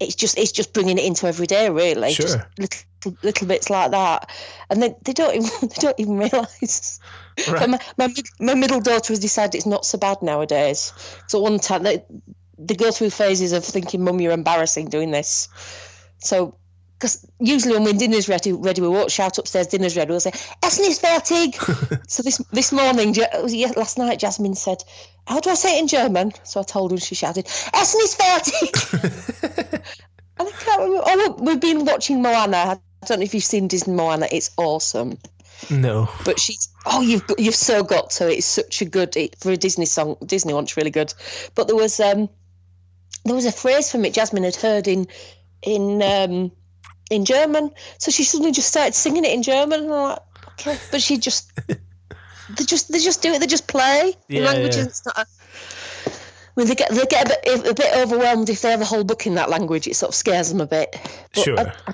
it's 0.00 0.14
just 0.14 0.38
it's 0.38 0.52
just 0.52 0.72
bringing 0.72 0.98
it 0.98 1.04
into 1.04 1.26
every 1.26 1.46
day, 1.46 1.68
really. 1.68 2.14
Just 2.14 2.38
Sure. 2.38 2.50
little 2.58 3.18
little 3.22 3.46
bits 3.48 3.70
like 3.70 3.90
that, 3.90 4.30
and 4.70 4.82
they, 4.82 4.94
they 5.02 5.12
don't 5.12 5.34
even 5.36 5.50
they 5.62 5.80
don't 5.80 5.98
even 5.98 6.18
realise. 6.18 7.00
Right. 7.48 7.68
My, 7.68 7.80
my 7.96 8.14
my 8.40 8.54
middle 8.54 8.80
daughter 8.80 9.12
has 9.12 9.18
decided 9.18 9.56
it's 9.56 9.66
not 9.66 9.84
so 9.84 9.98
bad 9.98 10.22
nowadays. 10.22 10.92
So 11.26 11.40
one 11.40 11.58
time 11.58 11.82
they 11.82 12.04
they 12.58 12.74
go 12.74 12.90
through 12.90 13.10
phases 13.10 13.52
of 13.52 13.64
thinking, 13.64 14.04
"Mum, 14.04 14.20
you're 14.20 14.32
embarrassing 14.32 14.88
doing 14.90 15.10
this." 15.10 15.48
So. 16.18 16.56
Because 16.98 17.24
usually 17.38 17.74
when 17.74 17.84
we're 17.84 17.92
dinner's 17.92 18.28
ready, 18.28 18.52
ready, 18.52 18.80
we 18.80 18.88
won't 18.88 19.12
shout 19.12 19.38
upstairs, 19.38 19.68
dinner's 19.68 19.96
ready. 19.96 20.10
We'll 20.10 20.18
say, 20.18 20.32
Essen 20.64 20.84
ist 20.84 21.00
fertig. 21.00 21.54
so 22.10 22.24
this 22.24 22.38
this 22.52 22.72
morning, 22.72 23.14
was 23.40 23.54
last 23.76 23.98
night, 23.98 24.18
Jasmine 24.18 24.56
said, 24.56 24.82
how 25.24 25.38
do 25.38 25.50
I 25.50 25.54
say 25.54 25.78
it 25.78 25.82
in 25.82 25.86
German? 25.88 26.32
So 26.42 26.58
I 26.58 26.64
told 26.64 26.90
her 26.90 26.96
and 26.96 27.02
she 27.02 27.14
shouted, 27.14 27.46
Essen 27.72 28.00
ist 28.02 28.18
fertig. 28.18 29.82
And 30.40 30.48
I 30.48 30.52
can't 30.52 30.82
remember. 30.82 31.04
Oh, 31.06 31.34
we- 31.38 31.44
we've 31.46 31.60
been 31.60 31.84
watching 31.84 32.22
Moana. 32.22 32.56
I 33.02 33.06
don't 33.06 33.18
know 33.20 33.24
if 33.24 33.34
you've 33.34 33.44
seen 33.44 33.68
Disney 33.68 33.94
Moana. 33.94 34.28
It's 34.30 34.50
awesome. 34.56 35.18
No. 35.70 36.08
But 36.24 36.38
she's 36.38 36.68
oh, 36.86 37.00
you've 37.00 37.24
you've 37.38 37.54
so 37.54 37.82
got 37.82 38.10
to. 38.10 38.28
It's 38.30 38.46
such 38.46 38.80
a 38.82 38.84
good 38.84 39.16
it, 39.16 39.36
for 39.40 39.50
a 39.50 39.56
Disney 39.56 39.86
song. 39.86 40.16
Disney 40.24 40.54
one, 40.54 40.64
it's 40.64 40.76
really 40.76 40.90
good. 40.90 41.12
But 41.54 41.66
there 41.66 41.76
was 41.76 41.98
um 41.98 42.28
there 43.24 43.34
was 43.34 43.46
a 43.46 43.52
phrase 43.52 43.90
from 43.90 44.04
it 44.04 44.14
Jasmine 44.14 44.44
had 44.44 44.54
heard 44.56 44.86
in 44.86 45.08
in 45.62 46.00
um 46.02 46.52
in 47.10 47.24
German. 47.24 47.70
So 47.98 48.10
she 48.10 48.24
suddenly 48.24 48.52
just 48.52 48.68
started 48.68 48.94
singing 48.94 49.24
it 49.24 49.32
in 49.32 49.42
German. 49.42 49.84
And 49.84 49.92
I'm 49.92 50.00
like, 50.10 50.18
okay, 50.60 50.78
but 50.90 51.00
she 51.02 51.18
just 51.18 51.50
they 51.66 52.64
just 52.64 52.90
they 52.92 52.98
just 52.98 53.22
do 53.22 53.32
it. 53.32 53.40
They 53.40 53.46
just 53.46 53.66
play 53.68 54.14
Yeah, 54.28 54.38
in 54.40 54.44
languages. 54.46 54.76
yeah. 54.78 54.84
It's 54.86 55.06
not. 55.06 55.18
A, 55.18 55.20
I 55.26 56.60
mean, 56.60 56.66
they 56.68 56.74
get 56.74 56.90
they 56.90 57.04
get 57.06 57.26
a 57.26 57.28
bit 57.28 57.66
a 57.70 57.74
bit 57.74 57.96
overwhelmed 57.96 58.48
if 58.50 58.62
they 58.62 58.70
have 58.70 58.80
a 58.80 58.84
whole 58.84 59.04
book 59.04 59.26
in 59.26 59.34
that 59.36 59.48
language. 59.50 59.86
It 59.86 59.94
sort 59.96 60.08
of 60.10 60.14
scares 60.14 60.48
them 60.50 60.60
a 60.60 60.66
bit. 60.66 60.96
But 61.34 61.44
Sure. 61.44 61.58
I- 61.58 61.72
I- 61.86 61.92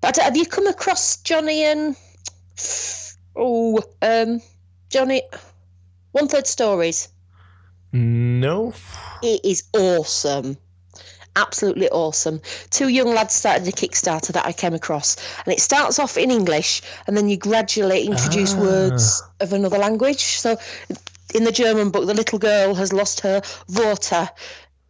but 0.00 0.16
have 0.18 0.36
you 0.36 0.46
come 0.46 0.66
across 0.68 1.16
Johnny 1.22 1.64
and 1.64 1.96
oh 3.34 3.82
um 4.02 4.40
Johnny 4.90 5.22
one 6.12 6.28
third 6.28 6.46
stories? 6.46 7.08
No. 7.92 8.74
It 9.22 9.40
is 9.44 9.64
awesome. 9.74 10.56
Absolutely 11.38 11.88
awesome. 11.88 12.40
Two 12.70 12.88
young 12.88 13.14
lads 13.14 13.32
started 13.32 13.66
a 13.68 13.72
Kickstarter 13.72 14.32
that 14.32 14.44
I 14.44 14.52
came 14.52 14.74
across, 14.74 15.16
and 15.44 15.54
it 15.54 15.60
starts 15.60 16.00
off 16.00 16.16
in 16.18 16.32
English, 16.32 16.82
and 17.06 17.16
then 17.16 17.28
you 17.28 17.36
gradually 17.36 18.06
introduce 18.06 18.54
Ah. 18.54 18.60
words 18.60 19.22
of 19.40 19.52
another 19.52 19.78
language. 19.78 20.38
So, 20.38 20.58
in 21.32 21.44
the 21.44 21.52
German 21.52 21.90
book, 21.90 22.06
the 22.06 22.14
little 22.14 22.40
girl 22.40 22.74
has 22.74 22.92
lost 22.92 23.20
her 23.20 23.42
water, 23.68 24.28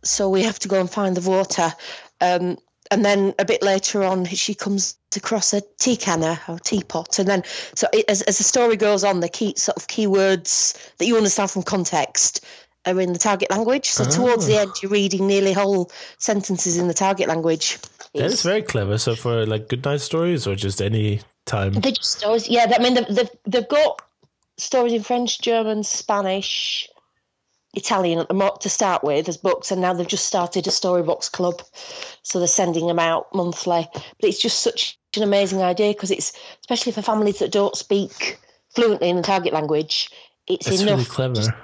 so 0.03 0.30
we 0.30 0.44
have 0.44 0.59
to 0.61 0.68
go 0.68 0.80
and 0.80 0.90
find 0.90 1.14
the 1.14 1.28
water. 1.28 1.74
Um, 2.20 2.57
and 2.90 3.05
then 3.05 3.34
a 3.38 3.44
bit 3.44 3.62
later 3.62 4.03
on, 4.03 4.24
she 4.24 4.55
comes 4.55 4.96
across 5.14 5.53
a 5.53 5.61
tea 5.78 5.96
canner 5.96 6.40
or 6.49 6.59
teapot, 6.59 7.18
and 7.18 7.28
then 7.28 7.42
so 7.74 7.86
it, 7.92 8.07
as 8.09 8.22
as 8.22 8.38
the 8.38 8.44
story 8.44 8.76
goes 8.76 9.05
on, 9.05 9.20
the 9.20 9.28
key 9.28 9.53
sort 9.57 9.76
of 9.76 9.86
keywords 9.86 10.74
that 10.96 11.07
you 11.07 11.18
understand 11.18 11.51
from 11.51 11.62
context 11.62 12.40
are 12.91 13.01
in 13.01 13.12
the 13.12 13.18
target 13.18 13.51
language. 13.51 13.91
So 13.91 14.05
towards 14.05 14.47
the 14.47 14.59
end, 14.59 14.70
ah. 14.74 14.78
you're 14.82 14.91
reading 14.91 15.26
nearly 15.26 15.53
whole 15.53 15.91
sentences 16.18 16.78
in 16.78 16.89
the 16.89 16.95
target 16.95 17.28
language. 17.28 17.78
That 18.14 18.32
is 18.32 18.43
very 18.43 18.62
clever. 18.62 18.99
So 18.99 19.14
for 19.14 19.47
like 19.47 19.68
good 19.68 19.84
night 19.84 20.01
stories 20.01 20.47
or 20.47 20.55
just 20.55 20.80
any 20.80 21.20
time. 21.47 21.72
They 21.72 21.93
just 21.93 22.18
stories. 22.18 22.49
Yeah, 22.49 22.72
I 22.74 22.82
mean 22.82 22.95
they've, 22.95 23.09
they've 23.09 23.30
they've 23.47 23.68
got 23.68 24.03
stories 24.57 24.93
in 24.93 25.03
French, 25.03 25.41
German, 25.41 25.82
Spanish, 25.82 26.89
Italian 27.74 28.18
at 28.18 28.28
the 28.28 28.59
to 28.61 28.68
start 28.68 29.05
with 29.05 29.28
as 29.28 29.36
books, 29.36 29.70
and 29.70 29.80
now 29.80 29.93
they've 29.93 30.07
just 30.07 30.26
started 30.26 30.66
a 30.66 30.70
storybox 30.70 31.30
club, 31.30 31.62
so 32.22 32.39
they're 32.39 32.49
sending 32.49 32.86
them 32.86 32.99
out 32.99 33.34
monthly. 33.34 33.89
But 33.93 34.28
it's 34.28 34.41
just 34.41 34.61
such 34.61 34.99
an 35.16 35.22
amazing 35.22 35.62
idea 35.62 35.93
because 35.93 36.11
it's 36.11 36.32
especially 36.61 36.93
for 36.93 37.03
families 37.03 37.41
that 37.41 37.53
don't 37.53 37.76
speak 37.76 38.39
fluently 38.74 39.09
in 39.09 39.16
the 39.16 39.22
target 39.22 39.53
language. 39.53 40.11
It's 40.47 40.66
That's 40.66 40.80
enough. 40.80 40.93
really 40.93 41.05
clever. 41.05 41.57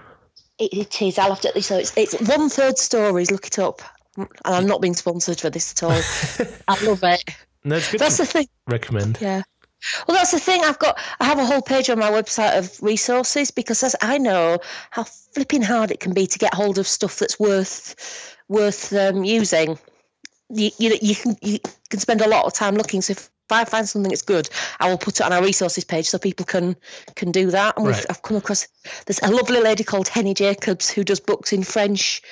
It, 0.58 0.72
it 0.72 1.02
is. 1.02 1.18
I'll 1.18 1.34
have 1.34 1.40
to. 1.40 1.62
So 1.62 1.78
it's 1.78 1.96
it's 1.96 2.20
one 2.28 2.48
third 2.48 2.78
stories. 2.78 3.30
Look 3.30 3.46
it 3.46 3.58
up. 3.58 3.82
And 4.16 4.28
I'm 4.44 4.66
not 4.66 4.80
being 4.80 4.94
sponsored 4.94 5.40
for 5.40 5.50
this 5.50 5.72
at 5.72 5.82
all. 5.82 5.90
I 6.68 6.84
love 6.84 7.02
it. 7.02 7.22
No, 7.64 7.76
it's 7.76 7.90
good 7.90 8.00
That's 8.00 8.18
the 8.18 8.26
thing. 8.26 8.46
recommend. 8.68 9.18
Yeah. 9.20 9.42
Well, 10.06 10.16
that's 10.16 10.30
the 10.30 10.38
thing. 10.38 10.62
I've 10.64 10.78
got. 10.78 10.98
I 11.20 11.24
have 11.24 11.38
a 11.38 11.44
whole 11.44 11.62
page 11.62 11.90
on 11.90 11.98
my 11.98 12.10
website 12.10 12.56
of 12.56 12.82
resources 12.82 13.50
because 13.50 13.82
as 13.82 13.96
I 14.00 14.18
know 14.18 14.58
how 14.90 15.04
flipping 15.04 15.62
hard 15.62 15.90
it 15.90 16.00
can 16.00 16.14
be 16.14 16.26
to 16.26 16.38
get 16.38 16.54
hold 16.54 16.78
of 16.78 16.86
stuff 16.86 17.18
that's 17.18 17.38
worth 17.38 18.36
worth 18.48 18.92
um, 18.92 19.24
using. 19.24 19.78
You, 20.50 20.70
you 20.78 20.96
you 21.02 21.14
can 21.16 21.36
you 21.42 21.58
can 21.90 21.98
spend 22.00 22.20
a 22.20 22.28
lot 22.28 22.44
of 22.44 22.52
time 22.52 22.76
looking. 22.76 23.02
So 23.02 23.12
if 23.12 23.30
I 23.50 23.64
find 23.64 23.88
something 23.88 24.10
that's 24.10 24.22
good, 24.22 24.48
I 24.80 24.88
will 24.88 24.98
put 24.98 25.20
it 25.20 25.22
on 25.22 25.32
our 25.32 25.42
resources 25.42 25.84
page 25.84 26.06
so 26.06 26.18
people 26.18 26.46
can 26.46 26.76
can 27.14 27.32
do 27.32 27.50
that. 27.50 27.76
And 27.76 27.86
we've, 27.86 27.94
Right. 27.96 28.06
I've 28.08 28.22
come 28.22 28.36
across 28.36 28.68
there's 29.06 29.20
a 29.22 29.30
lovely 29.30 29.60
lady 29.60 29.84
called 29.84 30.08
Henny 30.08 30.34
Jacobs 30.34 30.90
who 30.90 31.04
does 31.04 31.20
books 31.20 31.52
in 31.52 31.62
French 31.62 32.22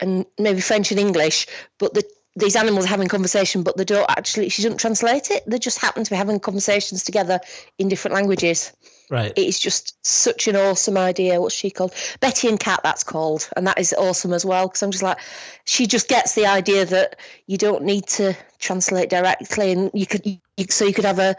and 0.00 0.26
maybe 0.38 0.60
French 0.60 0.90
and 0.90 1.00
English, 1.00 1.46
but 1.78 1.94
the 1.94 2.04
these 2.34 2.56
animals 2.56 2.86
are 2.86 2.88
having 2.88 3.08
conversation, 3.08 3.62
but 3.62 3.76
they 3.76 3.84
don't 3.84 4.08
actually. 4.08 4.48
She 4.48 4.62
doesn't 4.62 4.78
translate 4.78 5.30
it. 5.30 5.42
They 5.46 5.58
just 5.58 5.78
happen 5.78 6.04
to 6.04 6.10
be 6.10 6.16
having 6.16 6.40
conversations 6.40 7.04
together 7.04 7.40
in 7.78 7.88
different 7.88 8.14
languages. 8.14 8.72
Right. 9.10 9.32
It 9.36 9.46
is 9.46 9.58
just 9.58 10.04
such 10.06 10.48
an 10.48 10.56
awesome 10.56 10.96
idea. 10.96 11.40
What's 11.40 11.54
she 11.54 11.70
called? 11.70 11.92
Betty 12.20 12.48
and 12.48 12.58
Cat. 12.58 12.80
That's 12.82 13.04
called, 13.04 13.48
and 13.56 13.66
that 13.66 13.78
is 13.78 13.92
awesome 13.92 14.32
as 14.32 14.44
well. 14.44 14.68
Because 14.68 14.82
I'm 14.82 14.90
just 14.90 15.02
like, 15.02 15.18
she 15.64 15.86
just 15.86 16.08
gets 16.08 16.34
the 16.34 16.46
idea 16.46 16.86
that 16.86 17.16
you 17.46 17.58
don't 17.58 17.84
need 17.84 18.06
to 18.08 18.34
translate 18.58 19.10
directly, 19.10 19.72
and 19.72 19.90
you 19.92 20.06
could, 20.06 20.24
you, 20.24 20.38
so 20.70 20.86
you 20.86 20.94
could 20.94 21.04
have 21.04 21.18
a 21.18 21.36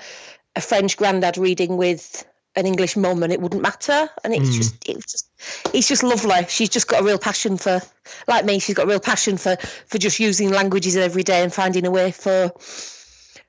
a 0.56 0.62
French 0.62 0.98
granddad 0.98 1.38
reading 1.38 1.78
with 1.78 2.26
an 2.56 2.68
English 2.68 2.96
mum, 2.96 3.24
and 3.24 3.34
it 3.34 3.42
wouldn't 3.42 3.64
matter. 3.64 4.08
And 4.24 4.34
it's 4.34 4.50
hmm. 4.50 4.56
just, 4.56 4.90
it's 4.90 5.12
just, 5.12 5.30
it's 5.74 5.88
just 5.88 6.04
lovely. 6.04 6.46
She's 6.48 6.70
just 6.70 6.88
got 6.88 7.02
a 7.02 7.04
real 7.04 7.18
passion 7.18 7.58
for, 7.58 7.82
like 8.28 8.46
me, 8.46 8.60
she's 8.60 8.76
got 8.76 8.86
a 8.86 8.90
real 8.90 9.00
passion 9.00 9.38
for 9.38 9.56
for 9.88 9.98
just 9.98 10.20
using 10.20 10.52
languages 10.52 10.96
every 10.96 11.24
day 11.24 11.42
and 11.42 11.52
finding 11.52 11.86
a 11.86 11.92
way 11.92 12.12
for 12.12 12.52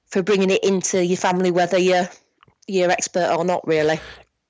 for 0.06 0.22
bringing 0.22 0.50
it 0.50 0.64
into 0.64 1.04
your 1.04 1.16
family, 1.16 1.50
whether 1.50 1.76
you're 1.76 2.08
you're 2.66 2.90
expert 2.90 3.34
or 3.36 3.44
not, 3.44 3.66
really. 3.66 4.00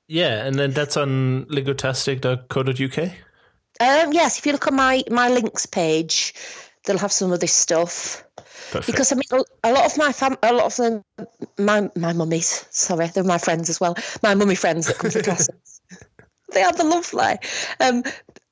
Yeah, 0.07 0.45
and 0.45 0.57
then 0.57 0.73
that's 0.73 0.97
on 0.97 1.47
lingotastic.co.uk. 1.47 3.11
Um, 3.81 4.13
yes, 4.13 4.39
if 4.39 4.47
you 4.47 4.53
look 4.53 4.69
on 4.69 4.77
my 4.77 5.03
my 5.11 5.29
links 5.29 5.67
page, 5.67 6.35
they'll 6.85 6.99
have 6.99 7.13
some 7.13 7.33
of 7.33 7.41
this 7.41 7.53
stuff. 7.53 8.25
Perfect. 8.71 8.87
Because 8.87 9.13
I 9.13 9.17
mean, 9.17 9.45
a 9.65 9.73
lot 9.73 9.87
of 9.87 9.97
my 9.97 10.13
fam, 10.13 10.37
a 10.43 10.53
lot 10.53 10.67
of 10.67 10.77
them, 10.77 11.05
my 11.59 11.91
my 11.97 12.13
mummies. 12.13 12.67
Sorry, 12.71 13.09
they're 13.09 13.25
my 13.25 13.39
friends 13.39 13.69
as 13.71 13.81
well. 13.81 13.97
My 14.23 14.35
mummy 14.35 14.55
friends 14.55 14.87
that 14.87 14.99
come 14.99 15.11
to 15.11 15.23
classes. 15.23 15.81
they 16.53 16.63
are 16.63 16.73
the 16.73 16.85
lovely. 16.85 17.37
Um, 17.81 18.05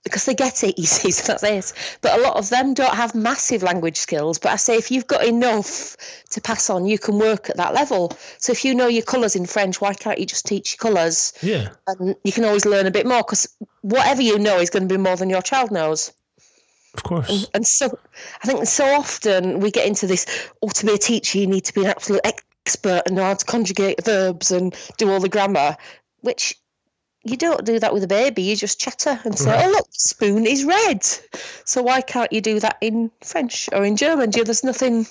because 0.04 0.24
they 0.24 0.34
get 0.34 0.64
it, 0.64 0.78
you 0.78 0.86
see, 0.86 1.10
so 1.10 1.32
that's 1.32 1.42
it. 1.42 1.98
But 2.00 2.18
a 2.18 2.22
lot 2.22 2.36
of 2.36 2.48
them 2.48 2.74
don't 2.74 2.94
have 2.94 3.14
massive 3.14 3.62
language 3.62 3.96
skills. 3.96 4.38
But 4.38 4.52
I 4.52 4.56
say 4.56 4.76
if 4.76 4.90
you've 4.90 5.06
got 5.06 5.24
enough 5.24 5.96
to 6.30 6.40
pass 6.40 6.70
on, 6.70 6.86
you 6.86 6.98
can 6.98 7.18
work 7.18 7.50
at 7.50 7.56
that 7.56 7.74
level. 7.74 8.16
So 8.38 8.52
if 8.52 8.64
you 8.64 8.74
know 8.74 8.88
your 8.88 9.02
colours 9.02 9.36
in 9.36 9.46
French, 9.46 9.80
why 9.80 9.94
can't 9.94 10.18
you 10.18 10.26
just 10.26 10.46
teach 10.46 10.72
your 10.72 10.90
colours? 10.90 11.32
yeah. 11.42 11.70
And 11.86 12.16
you 12.24 12.32
can 12.32 12.44
always 12.44 12.64
learn 12.64 12.86
a 12.86 12.90
bit 12.90 13.06
more 13.06 13.18
because 13.18 13.48
whatever 13.82 14.22
you 14.22 14.38
know 14.38 14.58
is 14.58 14.70
going 14.70 14.88
to 14.88 14.94
be 14.94 15.00
more 15.00 15.16
than 15.16 15.30
your 15.30 15.42
child 15.42 15.70
knows. 15.70 16.12
Of 16.94 17.02
course. 17.04 17.48
And 17.54 17.66
so 17.66 17.98
I 18.42 18.46
think 18.46 18.66
so 18.66 18.84
often 18.84 19.60
we 19.60 19.70
get 19.70 19.86
into 19.86 20.06
this, 20.06 20.26
oh, 20.60 20.68
to 20.68 20.86
be 20.86 20.92
a 20.92 20.98
teacher, 20.98 21.38
you 21.38 21.46
need 21.46 21.64
to 21.64 21.74
be 21.74 21.84
an 21.84 21.90
absolute 21.90 22.20
expert 22.24 23.02
and 23.06 23.16
know 23.16 23.24
how 23.24 23.34
to 23.34 23.44
conjugate 23.44 24.04
verbs 24.04 24.50
and 24.50 24.74
do 24.98 25.10
all 25.10 25.20
the 25.20 25.28
grammar, 25.28 25.76
which 26.20 26.54
you 27.24 27.36
don't 27.36 27.64
do 27.64 27.78
that 27.78 27.92
with 27.94 28.02
a 28.04 28.08
baby. 28.08 28.42
You 28.42 28.56
just 28.56 28.80
chatter 28.80 29.18
and 29.24 29.38
say, 29.38 29.50
Right. 29.50 29.66
oh, 29.66 29.70
look, 29.70 29.86
the 29.86 29.92
spoon 29.98 30.46
is 30.46 30.64
red. 30.64 31.04
So 31.64 31.82
why 31.82 32.00
can't 32.00 32.32
you 32.32 32.40
do 32.40 32.58
that 32.60 32.76
in 32.80 33.10
French 33.22 33.68
or 33.72 33.84
in 33.84 33.96
German? 33.96 34.30
Do 34.30 34.38
you- 34.40 34.44
There's 34.44 34.64
nothing. 34.64 35.06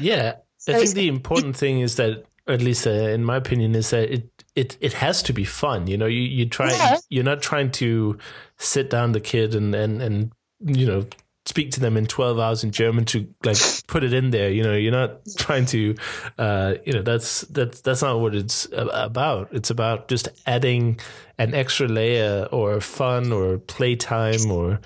Yeah, 0.00 0.34
I 0.68 0.72
think 0.74 0.90
the 0.94 1.08
important 1.08 1.56
thing 1.56 1.80
is 1.80 1.96
that, 1.96 2.24
at 2.46 2.60
least 2.62 2.86
uh, 2.86 2.90
in 2.90 3.24
my 3.24 3.36
opinion, 3.36 3.74
is 3.74 3.90
that 3.90 4.10
it 4.12 4.28
it 4.54 4.76
it 4.80 4.92
has 4.94 5.22
to 5.24 5.32
be 5.32 5.44
fun. 5.44 5.86
You 5.86 5.96
know, 5.96 6.06
you 6.06 6.20
you 6.20 6.46
try. 6.46 6.70
Yeah. 6.70 6.96
You're 7.08 7.24
not 7.24 7.42
trying 7.42 7.70
to 7.72 8.18
sit 8.58 8.88
down 8.90 9.12
the 9.12 9.20
kid 9.20 9.54
and 9.54 9.74
and 9.74 10.00
and 10.02 10.32
you 10.64 10.86
know 10.86 11.06
speak 11.46 11.70
to 11.70 11.80
them 11.80 11.96
in 11.96 12.06
12 12.06 12.38
hours 12.38 12.64
in 12.64 12.70
german 12.70 13.04
to 13.04 13.26
like 13.44 13.58
put 13.86 14.02
it 14.02 14.12
in 14.14 14.30
there 14.30 14.50
you 14.50 14.62
know 14.62 14.74
you're 14.74 14.90
not 14.92 15.20
trying 15.36 15.66
to 15.66 15.94
uh 16.38 16.74
you 16.86 16.92
know 16.92 17.02
that's 17.02 17.42
that's 17.42 17.80
that's 17.82 18.02
not 18.02 18.18
what 18.18 18.34
it's 18.34 18.66
about 18.72 19.48
it's 19.52 19.70
about 19.70 20.08
just 20.08 20.28
adding 20.46 20.98
an 21.38 21.54
extra 21.54 21.86
layer 21.86 22.48
or 22.50 22.80
fun 22.80 23.30
or 23.32 23.58
playtime 23.58 24.50
or 24.50 24.80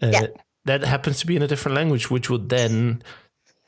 uh, 0.00 0.10
Yeah. 0.12 0.26
that 0.66 0.84
happens 0.84 1.18
to 1.20 1.26
be 1.26 1.34
in 1.34 1.42
a 1.42 1.48
different 1.48 1.74
language 1.76 2.10
which 2.10 2.30
will 2.30 2.38
then 2.46 3.02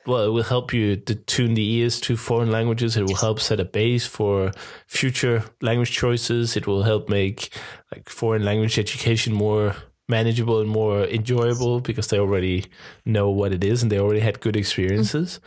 well, 0.07 0.25
it 0.25 0.31
will 0.31 0.43
help 0.43 0.73
you 0.73 0.97
to 0.97 1.15
tune 1.15 1.53
the 1.55 1.73
ears 1.75 2.01
to 2.01 2.17
foreign 2.17 2.51
languages. 2.51 2.97
It 2.97 3.05
will 3.07 3.17
help 3.17 3.39
set 3.39 3.61
a 3.61 3.67
base 3.67 4.07
for 4.07 4.51
future 4.87 5.45
language 5.61 5.93
choices. 5.93 6.57
It 6.57 6.67
will 6.67 6.85
help 6.85 7.11
make 7.11 7.51
like 7.93 8.09
foreign 8.09 8.43
language 8.43 8.79
education 8.79 9.35
more 9.35 9.77
manageable 10.11 10.61
and 10.61 10.69
more 10.69 11.05
enjoyable 11.05 11.81
because 11.81 12.09
they 12.09 12.19
already 12.19 12.65
know 13.05 13.31
what 13.31 13.53
it 13.53 13.65
is 13.65 13.83
and 13.83 13.91
they 13.91 13.99
already 14.01 14.21
had 14.21 14.41
good 14.41 14.57
experiences. 14.57 15.41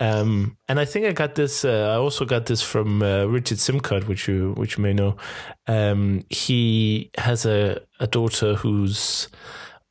Um, 0.00 0.56
and 0.68 0.80
I 0.80 0.84
think 0.84 1.06
I 1.06 1.12
got 1.12 1.34
this. 1.34 1.64
Uh, 1.64 1.92
I 1.94 1.96
also 1.96 2.24
got 2.24 2.46
this 2.46 2.62
from 2.62 3.02
uh, 3.02 3.24
Richard 3.26 3.58
Simcott, 3.58 4.06
which 4.08 4.28
you 4.28 4.52
which 4.56 4.76
you 4.76 4.82
may 4.82 4.92
know. 4.92 5.16
Um, 5.66 6.22
he 6.30 7.10
has 7.18 7.46
a 7.46 7.80
a 8.00 8.06
daughter 8.06 8.54
who's. 8.56 9.28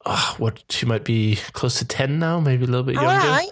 ah, 0.06 0.36
what 0.40 0.64
she 0.70 0.86
might 0.86 1.04
be 1.04 1.38
close 1.54 1.80
to 1.80 1.86
ten 1.86 2.20
now, 2.20 2.40
maybe 2.40 2.64
a 2.64 2.68
little 2.68 2.84
bit 2.86 2.98
All 2.98 3.04
younger. 3.04 3.28
right. 3.28 3.50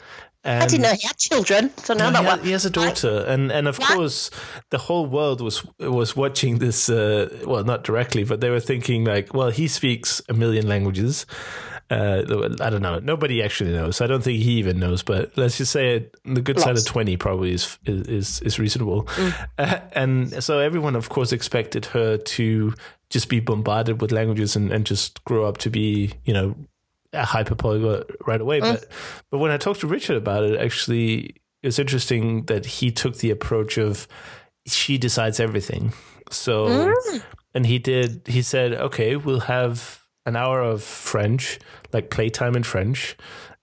I 0.48 0.66
didn't 0.66 0.82
know 0.84 0.94
he 0.94 1.06
had 1.08 1.18
children. 1.18 1.72
So 1.78 1.94
now 1.94 2.10
no, 2.10 2.24
that 2.24 2.40
he, 2.40 2.46
he 2.48 2.52
has 2.52 2.66
a 2.66 2.70
daughter, 2.70 3.26
and 3.28 3.52
and 3.52 3.68
of 3.68 3.78
Yeah. 3.80 3.88
course, 3.96 4.32
the 4.70 4.78
whole 4.78 5.06
world 5.06 5.42
was 5.42 5.66
was 5.80 6.16
watching 6.16 6.60
this. 6.60 6.90
Uh, 6.90 7.28
well, 7.46 7.64
not 7.64 7.84
directly, 7.84 8.24
but 8.24 8.40
they 8.42 8.50
were 8.50 8.60
thinking 8.60 9.04
like, 9.06 9.34
well, 9.34 9.50
he 9.50 9.68
speaks 9.68 10.22
a 10.30 10.34
million 10.34 10.68
languages. 10.68 11.26
Uh, 11.90 12.22
I 12.60 12.70
don't 12.70 12.82
know. 12.82 13.00
Nobody 13.00 13.42
actually 13.42 13.72
knows. 13.72 14.02
I 14.02 14.08
don't 14.08 14.22
think 14.22 14.42
he 14.44 14.58
even 14.60 14.78
knows. 14.78 15.04
But 15.04 15.38
let's 15.38 15.58
just 15.58 15.72
say 15.72 15.96
it, 15.96 16.16
the 16.26 16.42
good 16.42 16.60
side 16.60 16.78
of 16.78 16.86
twenty 16.86 17.16
probably 17.16 17.54
is 17.54 17.78
is 17.86 18.42
is 18.42 18.60
reasonable. 18.60 19.08
Uh, 19.58 19.80
and 19.94 20.44
so 20.44 20.60
everyone, 20.60 20.96
of 20.98 21.08
course, 21.10 21.32
expected 21.32 21.86
her 21.88 22.18
to 22.18 22.74
just 23.10 23.30
be 23.30 23.40
bombarded 23.40 24.02
with 24.02 24.12
languages 24.12 24.58
and, 24.58 24.70
and 24.70 24.86
just 24.86 25.24
grow 25.24 25.46
up 25.46 25.58
to 25.60 25.70
be, 25.70 26.12
you 26.26 26.34
know, 26.34 26.56
a 27.14 27.24
hyperpolyglot 27.24 28.10
right 28.26 28.42
away. 28.42 28.60
Mm. 28.62 28.74
But 28.74 28.86
but 29.32 29.38
when 29.40 29.52
I 29.52 29.58
talked 29.58 29.82
to 29.82 29.88
Richard 29.88 30.18
about 30.18 30.44
it, 30.44 30.60
actually, 30.60 31.36
it's 31.64 31.80
interesting 31.80 32.46
that 32.46 32.66
he 32.66 32.92
took 32.92 33.18
the 33.18 33.32
approach 33.32 33.78
of 33.78 34.08
she 34.66 34.98
decides 34.98 35.40
everything. 35.40 35.94
So 36.30 36.68
mm. 36.68 37.24
and 37.54 37.66
he 37.66 37.80
did. 37.80 38.22
He 38.28 38.42
said, 38.42 38.74
okay, 38.74 39.16
we'll 39.16 39.42
have 39.42 40.04
an 40.26 40.36
hour 40.36 40.62
of 40.62 40.84
French, 40.84 41.60
like 41.94 42.10
playtime 42.10 42.56
in 42.56 42.64
French. 42.64 43.16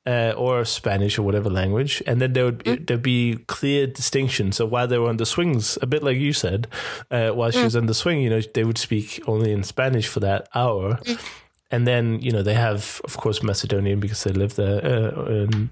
Uh, 0.06 0.34
or 0.36 0.66
Spanish 0.66 1.18
or 1.18 1.22
whatever 1.22 1.48
language, 1.48 2.02
and 2.06 2.20
then 2.20 2.34
there 2.34 2.44
would 2.44 2.58
mm. 2.58 2.86
there'd 2.86 3.00
be 3.00 3.38
clear 3.46 3.86
distinction. 3.86 4.52
So 4.52 4.66
while 4.66 4.86
they 4.86 4.98
were 4.98 5.08
on 5.08 5.16
the 5.16 5.24
swings, 5.24 5.78
a 5.80 5.86
bit 5.86 6.02
like 6.02 6.18
you 6.18 6.34
said, 6.34 6.66
uh, 7.10 7.30
while 7.30 7.50
she 7.50 7.64
was 7.64 7.74
on 7.74 7.86
the 7.86 7.94
swing, 7.94 8.20
you 8.20 8.28
know, 8.28 8.42
they 8.52 8.64
would 8.64 8.76
speak 8.76 9.22
only 9.26 9.50
in 9.50 9.62
Spanish 9.62 10.06
for 10.06 10.20
that 10.20 10.46
hour, 10.54 10.98
and 11.74 11.86
then 11.86 12.20
you 12.22 12.30
know 12.30 12.42
they 12.42 12.54
have 12.54 13.00
of 13.04 13.16
course 13.16 13.42
Macedonian 13.42 14.00
because 14.00 14.22
they 14.24 14.32
live 14.32 14.54
there 14.54 14.84
uh, 14.84 15.24
in, 15.26 15.70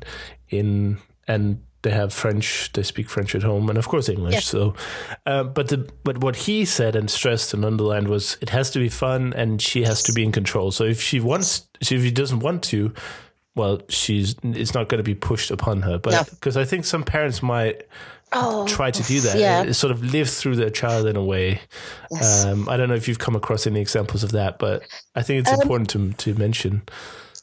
in 0.49 0.99
and 1.29 1.63
they 1.83 1.91
have 1.91 2.13
French. 2.13 2.71
They 2.73 2.83
speak 2.83 3.09
French 3.11 3.35
at 3.35 3.43
home, 3.43 3.69
and 3.69 3.79
of 3.79 3.89
course 3.89 4.09
English. 4.09 4.45
So, 4.45 4.75
uh, 5.27 5.45
but 5.45 5.69
the 5.69 5.89
but 6.05 6.19
what 6.19 6.37
he 6.37 6.65
said 6.65 6.97
and 6.97 7.11
stressed 7.11 7.55
and 7.55 7.65
underlined 7.65 8.09
was 8.09 8.37
it 8.41 8.51
has 8.51 8.71
to 8.71 8.79
be 8.79 8.89
fun, 8.89 9.33
and 9.35 9.61
she 9.61 9.85
has 9.85 10.03
to 10.05 10.13
be 10.13 10.23
in 10.23 10.33
control. 10.33 10.71
So 10.71 10.85
if 10.85 11.01
she 11.01 11.21
wants, 11.21 11.69
if 11.81 11.89
she 11.89 12.11
doesn't 12.11 12.41
want 12.41 12.63
to, 12.65 12.93
well, 13.55 13.83
she's 13.89 14.37
it's 14.43 14.75
not 14.75 14.89
going 14.89 14.99
to 14.99 15.05
be 15.05 15.15
pushed 15.15 15.51
upon 15.51 15.83
her. 15.83 15.99
But 15.99 16.31
because 16.31 16.57
I 16.57 16.65
think 16.65 16.85
some 16.85 17.05
parents 17.05 17.43
might 17.43 17.83
Oh, 18.35 18.67
try 18.67 18.91
to 18.91 19.03
do 19.03 19.21
that, 19.21 19.37
Yeah. 19.39 19.73
sort 19.73 19.91
of 19.91 20.03
live 20.03 20.29
through 20.29 20.57
their 20.57 20.71
child 20.71 21.07
in 21.07 21.17
a 21.17 21.25
way. 21.25 21.61
Yes. 22.11 22.45
Um, 22.47 22.69
I 22.69 22.77
don't 22.77 22.89
know 22.89 22.95
if 22.95 23.07
you've 23.09 23.19
come 23.19 23.37
across 23.37 23.67
any 23.67 23.81
examples 23.81 24.23
of 24.25 24.33
that, 24.33 24.59
but 24.59 24.83
I 25.15 25.23
think 25.23 25.41
it's 25.41 25.53
Um, 25.53 25.61
important 25.61 25.91
to 25.91 26.13
to 26.13 26.39
mention. 26.39 26.83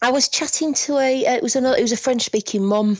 I 0.01 0.11
was 0.11 0.29
chatting 0.29 0.73
to 0.75 0.97
a 0.97 1.25
uh, 1.25 1.33
it 1.33 1.43
was 1.43 1.57
another 1.57 1.77
it 1.77 1.81
was 1.81 1.91
a 1.91 1.97
French 1.97 2.23
speaking 2.23 2.63
mum 2.63 2.97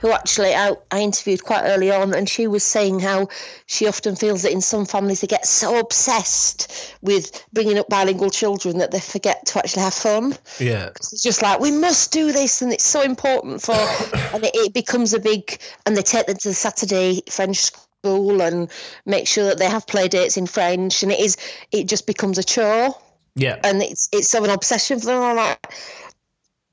who 0.00 0.10
actually 0.10 0.52
I, 0.52 0.74
I 0.90 1.00
interviewed 1.00 1.44
quite 1.44 1.62
early 1.62 1.92
on 1.92 2.12
and 2.12 2.28
she 2.28 2.48
was 2.48 2.64
saying 2.64 2.98
how 2.98 3.28
she 3.66 3.86
often 3.86 4.16
feels 4.16 4.42
that 4.42 4.50
in 4.50 4.60
some 4.60 4.84
families 4.84 5.20
they 5.20 5.28
get 5.28 5.46
so 5.46 5.78
obsessed 5.78 6.96
with 7.02 7.44
bringing 7.52 7.78
up 7.78 7.88
bilingual 7.88 8.30
children 8.30 8.78
that 8.78 8.90
they 8.90 8.98
forget 8.98 9.46
to 9.46 9.58
actually 9.58 9.82
have 9.82 9.94
fun. 9.94 10.36
Yeah, 10.58 10.88
It's 10.96 11.22
just 11.22 11.40
like 11.40 11.60
we 11.60 11.70
must 11.70 12.12
do 12.12 12.32
this 12.32 12.62
and 12.62 12.72
it's 12.72 12.84
so 12.84 13.02
important 13.02 13.62
for 13.62 13.74
and 14.34 14.44
it, 14.44 14.54
it 14.54 14.74
becomes 14.74 15.14
a 15.14 15.20
big 15.20 15.60
and 15.86 15.96
they 15.96 16.02
take 16.02 16.26
them 16.26 16.36
to 16.36 16.48
the 16.48 16.54
Saturday 16.54 17.22
French 17.30 17.58
school 17.58 18.42
and 18.42 18.70
make 19.06 19.28
sure 19.28 19.44
that 19.44 19.58
they 19.58 19.68
have 19.68 19.86
play 19.86 20.08
dates 20.08 20.36
in 20.36 20.46
French 20.46 21.04
and 21.04 21.12
it 21.12 21.20
is 21.20 21.36
it 21.70 21.86
just 21.86 22.08
becomes 22.08 22.38
a 22.38 22.42
chore 22.44 22.96
yeah, 23.36 23.58
and 23.62 23.80
it's 23.80 24.08
it's 24.12 24.28
so 24.28 24.42
an 24.44 24.50
obsession 24.50 24.98
for 24.98 25.06
them. 25.06 25.22
I'm 25.22 25.36
like, 25.36 25.72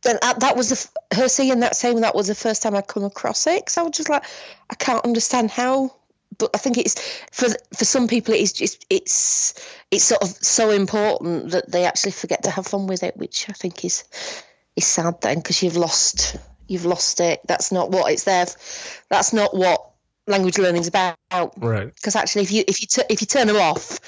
then 0.07 0.17
that, 0.21 0.39
that 0.39 0.55
was 0.55 0.69
the 0.69 1.15
her 1.15 1.27
saying 1.27 1.59
that 1.59 1.75
saying 1.75 2.01
that 2.01 2.15
was 2.15 2.27
the 2.27 2.35
first 2.35 2.63
time 2.63 2.75
I 2.75 2.81
come 2.81 3.03
across 3.03 3.45
it. 3.47 3.61
Because 3.61 3.77
I 3.77 3.81
was 3.83 3.91
just 3.91 4.09
like, 4.09 4.23
I 4.69 4.75
can't 4.75 5.03
understand 5.03 5.51
how. 5.51 5.93
But 6.37 6.51
I 6.53 6.57
think 6.57 6.77
it's 6.77 6.95
for 7.31 7.47
for 7.75 7.85
some 7.85 8.07
people 8.07 8.33
it 8.33 8.41
is 8.41 8.53
just 8.53 8.85
it's 8.89 9.53
it's 9.91 10.03
sort 10.03 10.21
of 10.21 10.29
so 10.29 10.69
important 10.71 11.51
that 11.51 11.71
they 11.71 11.85
actually 11.85 12.11
forget 12.11 12.43
to 12.43 12.51
have 12.51 12.67
fun 12.67 12.87
with 12.87 13.03
it, 13.03 13.17
which 13.17 13.49
I 13.49 13.53
think 13.53 13.83
is 13.83 14.03
is 14.75 14.85
sad 14.85 15.21
then 15.21 15.37
because 15.37 15.61
you've 15.61 15.77
lost 15.77 16.37
you've 16.67 16.85
lost 16.85 17.19
it. 17.19 17.41
That's 17.45 17.71
not 17.71 17.91
what 17.91 18.11
it's 18.11 18.23
there. 18.23 18.45
That's 19.09 19.33
not 19.33 19.55
what 19.55 19.91
language 20.27 20.57
learning 20.57 20.81
is 20.81 20.87
about 20.87 21.17
right. 21.57 21.95
because 21.95 22.15
actually 22.15 22.43
if 22.43 22.51
you 22.51 22.63
if 22.67 22.81
you 22.81 22.87
tu- 22.87 23.07
if 23.09 23.21
you 23.21 23.27
turn 23.27 23.47
them 23.47 23.55
off 23.55 23.99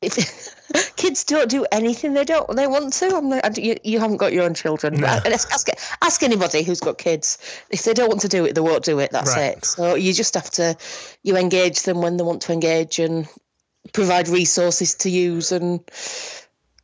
if 0.00 0.54
kids 0.96 1.24
don't 1.24 1.50
do 1.50 1.66
anything 1.72 2.14
they 2.14 2.24
don't 2.24 2.54
they 2.56 2.66
want 2.66 2.92
to 2.92 3.06
I'm 3.06 3.28
like, 3.30 3.56
you, 3.58 3.76
you 3.82 3.98
haven't 3.98 4.18
got 4.18 4.32
your 4.32 4.44
own 4.44 4.54
children 4.54 5.00
No. 5.00 5.06
ask, 5.08 5.52
ask 5.52 5.68
ask 6.02 6.22
anybody 6.22 6.62
who's 6.62 6.80
got 6.80 6.98
kids 6.98 7.38
if 7.70 7.82
they 7.84 7.94
don't 7.94 8.08
want 8.08 8.20
to 8.22 8.28
do 8.28 8.44
it 8.44 8.54
they 8.54 8.60
won't 8.60 8.84
do 8.84 8.98
it 9.00 9.10
that's 9.10 9.36
Right. 9.36 9.56
it 9.56 9.64
so 9.64 9.94
you 9.94 10.12
just 10.12 10.34
have 10.34 10.50
to 10.52 10.76
you 11.22 11.36
engage 11.36 11.82
them 11.82 12.00
when 12.00 12.16
they 12.16 12.24
want 12.24 12.42
to 12.42 12.52
engage 12.52 12.98
and 12.98 13.28
provide 13.92 14.28
resources 14.28 14.94
to 14.96 15.10
use 15.10 15.52
and 15.52 15.80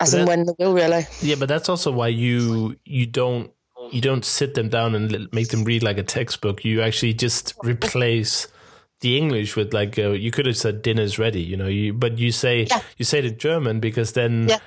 as 0.01 0.13
But 0.13 0.19
and 0.21 0.27
when 0.29 0.47
they 0.47 0.55
will 0.59 0.75
really 0.75 1.07
Yeah, 1.23 1.37
but 1.37 1.49
that's 1.49 1.69
also 1.69 1.93
why 1.93 2.09
you 2.09 2.77
you 2.85 3.07
don't 3.07 3.53
you 3.93 4.01
don't 4.01 4.25
sit 4.25 4.55
them 4.55 4.69
down 4.69 4.95
and 4.95 5.29
make 5.33 5.49
them 5.49 5.63
read 5.63 5.83
like 5.83 5.99
a 5.99 6.03
textbook. 6.03 6.65
You 6.65 6.81
actually 6.83 7.15
just 7.15 7.55
replace 7.63 8.49
the 9.05 9.17
English 9.21 9.55
with 9.57 9.73
like 9.77 9.99
uh, 10.01 10.11
you 10.17 10.31
could 10.33 10.47
have 10.47 10.57
said 10.57 10.81
dinner's 10.83 11.19
ready, 11.19 11.43
you 11.43 11.57
know. 11.61 11.69
You 11.69 11.93
but 11.93 12.19
you 12.19 12.33
say 12.33 12.65
Yeah. 12.71 12.81
you 12.97 13.05
say 13.05 13.19
it 13.21 13.27
in 13.27 13.37
German 13.39 13.79
because 13.81 14.13
then 14.13 14.49
Yeah. 14.49 14.59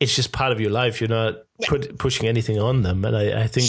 it's 0.00 0.14
just 0.14 0.30
part 0.32 0.52
of 0.52 0.60
your 0.60 0.70
life. 0.70 1.00
You're 1.00 1.08
not 1.16 1.42
put, 1.66 1.96
pushing 1.98 2.28
anything 2.28 2.60
on 2.60 2.82
them, 2.82 3.04
and 3.04 3.16
I, 3.16 3.44
I 3.44 3.46
think 3.48 3.66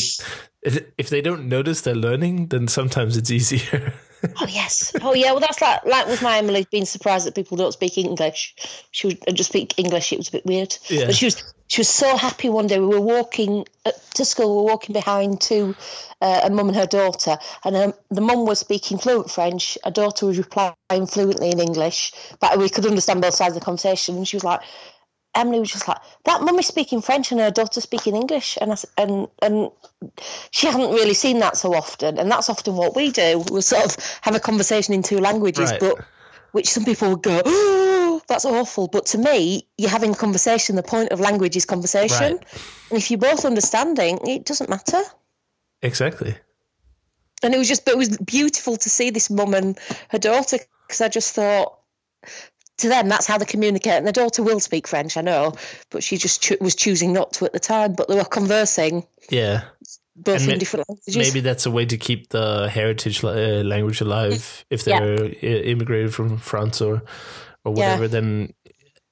if- 0.62 0.84
if 0.98 1.08
they 1.10 1.22
don't 1.22 1.48
notice 1.48 1.82
they're 1.82 1.96
learning, 2.10 2.48
then 2.50 2.68
sometimes 2.68 3.16
it's 3.18 3.32
easier. 3.32 3.94
Oh 4.40 4.48
yes. 4.48 4.94
Oh 5.02 5.14
yeah. 5.14 5.32
Well, 5.32 5.40
that's 5.40 5.62
like 5.62 5.86
like 5.86 6.08
with 6.08 6.22
my 6.22 6.38
Emily 6.38 6.66
being 6.72 6.86
surprised 6.86 7.28
that 7.28 7.36
people 7.36 7.58
don't 7.58 7.72
speak 7.72 7.98
English. 7.98 8.56
She 8.92 9.08
would 9.08 9.20
uh, 9.28 9.32
just 9.32 9.50
speak 9.50 9.76
English. 9.78 10.12
It 10.12 10.18
was 10.18 10.30
a 10.30 10.32
bit 10.32 10.46
weird. 10.46 10.76
Yeah. 10.90 11.06
But 11.06 11.16
she 11.16 11.26
was 11.26 11.54
she 11.68 11.82
was 11.82 11.90
so 11.90 12.18
happy 12.18 12.50
one 12.50 12.68
day. 12.68 12.80
We 12.80 12.88
were 12.88 13.02
walking 13.02 13.66
uh, 13.86 13.92
to 14.16 14.26
school. 14.26 14.50
We 14.50 14.64
were 14.64 14.72
walking 14.72 14.94
behind 14.94 15.42
two 15.42 15.76
uh, 16.22 16.42
a 16.46 16.50
mum 16.50 16.70
and 16.70 16.78
her 16.78 16.88
daughter, 16.88 17.38
and 17.64 17.76
um, 17.76 17.94
the 18.10 18.22
mum 18.22 18.46
was 18.46 18.60
speaking 18.60 18.98
fluent 18.98 19.30
French. 19.30 19.78
Her 19.84 19.92
daughter 19.92 20.26
was 20.26 20.38
replying 20.38 20.76
fluently 21.08 21.52
in 21.52 21.60
English, 21.60 22.14
but 22.40 22.58
we 22.58 22.70
could 22.70 22.86
understand 22.86 23.22
both 23.22 23.36
sides 23.36 23.56
of 23.56 23.62
the 23.62 23.66
conversation. 23.66 24.18
And 24.18 24.28
she 24.28 24.38
was 24.38 24.44
like. 24.44 24.62
Emily 25.38 25.60
was 25.60 25.72
just 25.72 25.88
like 25.88 26.00
that. 26.26 26.42
Mum 26.42 26.60
is 26.60 26.68
speaking 26.68 27.02
French 27.02 27.32
and 27.32 27.40
her 27.40 27.52
daughter 27.52 27.80
speaking 27.80 28.16
English, 28.16 28.58
and 28.60 28.74
I, 28.74 28.78
and 28.98 29.28
and 29.42 29.72
she 30.52 30.68
hadn't 30.68 30.92
really 30.92 31.14
seen 31.14 31.40
that 31.40 31.56
so 31.58 31.74
often, 31.74 32.18
and 32.18 32.30
that's 32.32 32.50
often 32.50 32.76
what 32.76 32.96
we 32.96 33.12
do. 33.12 33.46
We 33.52 33.62
sort 33.62 33.86
of 33.86 33.96
have 34.22 34.36
a 34.36 34.40
conversation 34.40 34.94
in 34.94 35.04
two 35.04 35.18
languages, 35.20 35.72
Right. 35.72 35.80
but 35.80 35.96
which 36.52 36.70
some 36.70 36.84
people 36.86 37.10
would 37.12 37.24
go, 37.24 37.42
"Oh, 37.46 38.22
that's 38.28 38.46
awful." 38.46 38.88
But 38.88 39.06
to 39.08 39.18
me, 39.18 39.68
you're 39.78 39.90
having 39.90 40.14
conversation. 40.16 40.76
The 40.76 40.84
point 40.84 41.12
of 41.12 41.20
language 41.20 41.56
is 41.56 41.66
conversation, 41.66 42.38
Right. 42.38 42.46
and 42.90 42.98
if 42.98 43.12
you're 43.12 43.20
both 43.20 43.46
understanding, 43.46 44.20
it 44.28 44.46
doesn't 44.46 44.70
matter. 44.70 45.02
exactly. 45.82 46.36
And 47.44 47.54
it 47.54 47.60
was 47.60 47.68
just, 47.68 47.86
but 47.86 47.94
it 47.94 47.98
was 47.98 48.18
beautiful 48.18 48.78
to 48.78 48.90
see 48.90 49.12
this 49.12 49.30
mum 49.30 49.54
and 49.54 49.78
her 50.10 50.18
daughter 50.18 50.58
because 50.88 51.02
I 51.02 51.08
just 51.10 51.34
thought. 51.36 51.78
To 52.80 52.90
them, 52.90 53.10
that's 53.10 53.26
how 53.26 53.38
they 53.38 53.46
communicate. 53.46 53.94
And 53.94 54.06
their 54.06 54.14
daughter 54.14 54.44
will 54.44 54.60
speak 54.60 54.88
French, 54.88 55.18
I 55.18 55.22
know, 55.22 55.54
but 55.90 56.04
she 56.04 56.18
just 56.18 56.44
cho- 56.44 56.58
was 56.62 56.76
choosing 56.76 57.12
not 57.14 57.34
to 57.34 57.46
at 57.46 57.54
the 57.54 57.60
time. 57.60 57.94
But 57.94 58.08
they 58.08 58.16
were 58.16 58.24
conversing 58.24 59.06
Yeah. 59.30 59.64
both 60.16 60.36
And 60.42 60.44
in 60.44 60.50
ma- 60.52 60.60
different 60.60 60.86
languages. 60.90 61.18
Maybe 61.18 61.40
that's 61.42 61.66
a 61.66 61.72
way 61.72 61.86
to 61.86 61.98
keep 61.98 62.30
the 62.30 62.70
heritage 62.70 63.24
uh, 63.24 63.30
language 63.64 64.02
alive. 64.02 64.66
If 64.70 64.84
they're 64.84 65.24
i- 65.26 65.30
immigrated 65.72 66.14
from 66.14 66.38
France 66.38 66.80
or 66.82 67.04
or 67.66 67.74
Yeah. 67.76 67.96
whatever, 67.96 68.08
then 68.08 68.54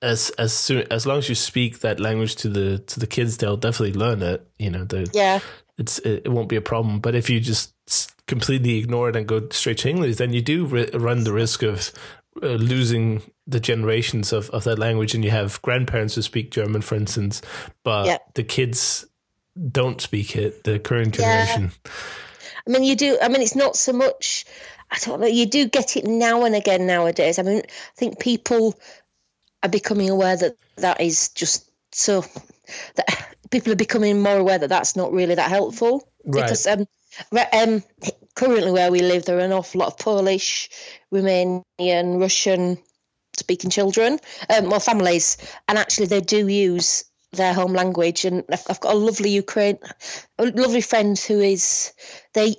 as 0.02 0.30
as 0.38 0.54
soon 0.54 0.86
as 0.92 1.06
long 1.08 1.18
as 1.18 1.30
you 1.30 1.36
speak 1.36 1.80
that 1.80 2.00
language 2.00 2.36
to 2.38 2.50
the 2.50 2.78
to 2.80 3.00
the 3.00 3.08
kids, 3.08 3.38
they'll 3.38 3.58
definitely 3.58 3.98
learn 4.00 4.22
it. 4.22 4.46
You 4.60 4.70
know, 4.70 4.84
the, 4.86 5.10
Yeah, 5.14 5.40
it's 5.78 5.98
it, 6.00 6.28
won't 6.28 6.50
be 6.50 6.56
a 6.56 6.62
problem. 6.62 7.00
But 7.00 7.16
if 7.16 7.30
you 7.30 7.40
just 7.40 7.74
completely 8.28 8.78
ignore 8.78 9.10
it 9.10 9.16
and 9.16 9.28
go 9.28 9.48
straight 9.52 9.80
to 9.80 9.90
English, 9.90 10.18
then 10.18 10.34
you 10.34 10.42
do 10.42 10.66
run 10.94 11.24
the 11.24 11.34
risk 11.34 11.64
of 11.64 11.92
uh, 12.44 12.48
losing 12.58 13.22
the 13.48 13.60
generations 13.60 14.34
of, 14.34 14.50
of 14.52 14.64
that 14.64 14.80
language. 14.80 15.14
And 15.14 15.24
you 15.24 15.32
have 15.32 15.62
grandparents 15.62 16.16
who 16.16 16.22
speak 16.22 16.52
German, 16.52 16.82
for 16.82 16.96
instance, 16.96 17.42
but 17.84 18.06
Yeah. 18.08 18.18
the 18.34 18.44
kids 18.44 19.06
don't 19.72 20.02
speak 20.02 20.36
it. 20.36 20.64
The 20.64 20.80
current 20.80 21.18
Yeah. 21.18 21.46
generation. 21.46 21.72
I 22.68 22.72
mean, 22.72 22.84
you 22.84 22.96
do. 22.96 23.18
I 23.22 23.28
mean, 23.28 23.42
it's 23.42 23.56
not 23.56 23.76
so 23.76 23.94
much. 23.94 24.46
I 24.92 24.98
don't 25.00 25.22
know. 25.22 25.28
You 25.28 25.46
do 25.46 25.68
get 25.68 25.98
it 25.98 26.06
now 26.06 26.46
and 26.46 26.56
again 26.56 26.86
nowadays. 26.88 27.40
I 27.40 27.44
mean, 27.44 27.60
I 27.60 27.96
think 27.96 28.20
people 28.20 28.80
are 29.64 29.70
becoming 29.70 30.10
aware 30.10 30.36
that 30.38 30.56
that 30.78 31.02
is 31.02 31.30
just 31.30 31.70
so. 31.92 32.26
That 32.96 33.36
people 33.52 33.72
are 33.72 33.78
becoming 33.78 34.22
more 34.22 34.38
aware 34.38 34.58
that 34.58 34.70
that's 34.70 34.96
not 34.96 35.12
really 35.12 35.36
that 35.36 35.50
helpful. 35.50 36.08
Right. 36.26 36.44
Because 36.44 36.66
um, 36.66 36.88
um, 37.54 37.84
currently 38.36 38.72
where 38.72 38.92
we 38.92 39.00
live, 39.00 39.26
there 39.26 39.38
are 39.38 39.46
an 39.46 39.54
awful 39.54 39.80
lot 39.80 39.88
of 39.88 40.00
Polish, 40.00 40.70
Romanian, 41.14 42.20
Russian 42.20 42.78
speaking 43.40 43.70
children, 43.70 44.20
um, 44.56 44.70
well, 44.70 44.80
families, 44.80 45.38
and 45.68 45.78
actually 45.78 46.08
they 46.08 46.22
do 46.22 46.48
use 46.48 47.06
their 47.36 47.54
home 47.54 47.74
language. 47.74 48.26
And 48.26 48.44
I've, 48.52 48.64
I've 48.70 48.80
got 48.80 48.94
a 48.94 48.98
lovely 48.98 49.30
Ukraine, 49.30 49.78
a 50.38 50.46
lovely 50.46 50.82
friend 50.82 51.18
who 51.18 51.40
is 51.40 51.94
they. 52.34 52.56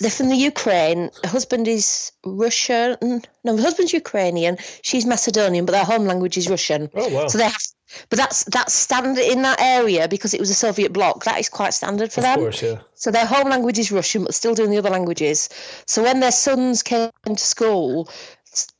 They're 0.00 0.10
from 0.10 0.28
the 0.28 0.36
Ukraine. 0.36 1.10
Her 1.22 1.30
husband 1.30 1.68
is 1.68 2.10
Russian. 2.26 3.22
No, 3.44 3.56
her 3.56 3.62
husband's 3.62 3.92
Ukrainian. 3.92 4.58
She's 4.82 5.06
Macedonian, 5.06 5.66
but 5.66 5.72
their 5.72 5.84
home 5.84 6.04
language 6.04 6.36
is 6.36 6.50
Russian. 6.50 6.90
Oh 6.94 7.08
wow! 7.08 7.28
So 7.28 7.38
they 7.38 7.44
have, 7.44 7.62
but 8.10 8.18
that's 8.18 8.44
that's 8.44 8.74
standard 8.74 9.22
in 9.22 9.42
that 9.42 9.60
area 9.60 10.08
because 10.08 10.34
it 10.34 10.40
was 10.40 10.50
a 10.50 10.54
Soviet 10.54 10.92
bloc. 10.92 11.24
That 11.24 11.38
is 11.38 11.48
quite 11.48 11.74
standard 11.74 12.12
for 12.12 12.20
of 12.20 12.24
them. 12.24 12.38
course, 12.40 12.62
yeah. 12.62 12.80
So 12.94 13.12
their 13.12 13.24
home 13.24 13.48
language 13.48 13.78
is 13.78 13.92
Russian, 13.92 14.24
but 14.24 14.34
still 14.34 14.54
doing 14.54 14.70
the 14.70 14.78
other 14.78 14.90
languages. 14.90 15.48
So 15.86 16.02
when 16.02 16.18
their 16.18 16.32
sons 16.32 16.82
came 16.82 17.10
to 17.26 17.36
school, 17.36 18.10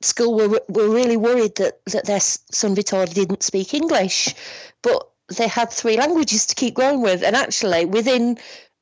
school 0.01 0.35
were 0.35 0.61
were 0.69 0.89
really 0.89 1.17
worried 1.17 1.57
that 1.57 1.81
that 1.87 2.07
their 2.07 2.21
son 2.21 2.75
Vitor 2.75 3.13
didn't 3.13 3.43
speak 3.43 3.75
English, 3.75 4.35
but 4.83 5.09
they 5.37 5.49
had 5.49 5.71
three 5.71 5.97
languages 5.97 6.47
to 6.47 6.55
keep 6.55 6.75
going 6.75 7.01
with, 7.01 7.23
and 7.23 7.37
actually 7.37 7.85
within 7.85 8.39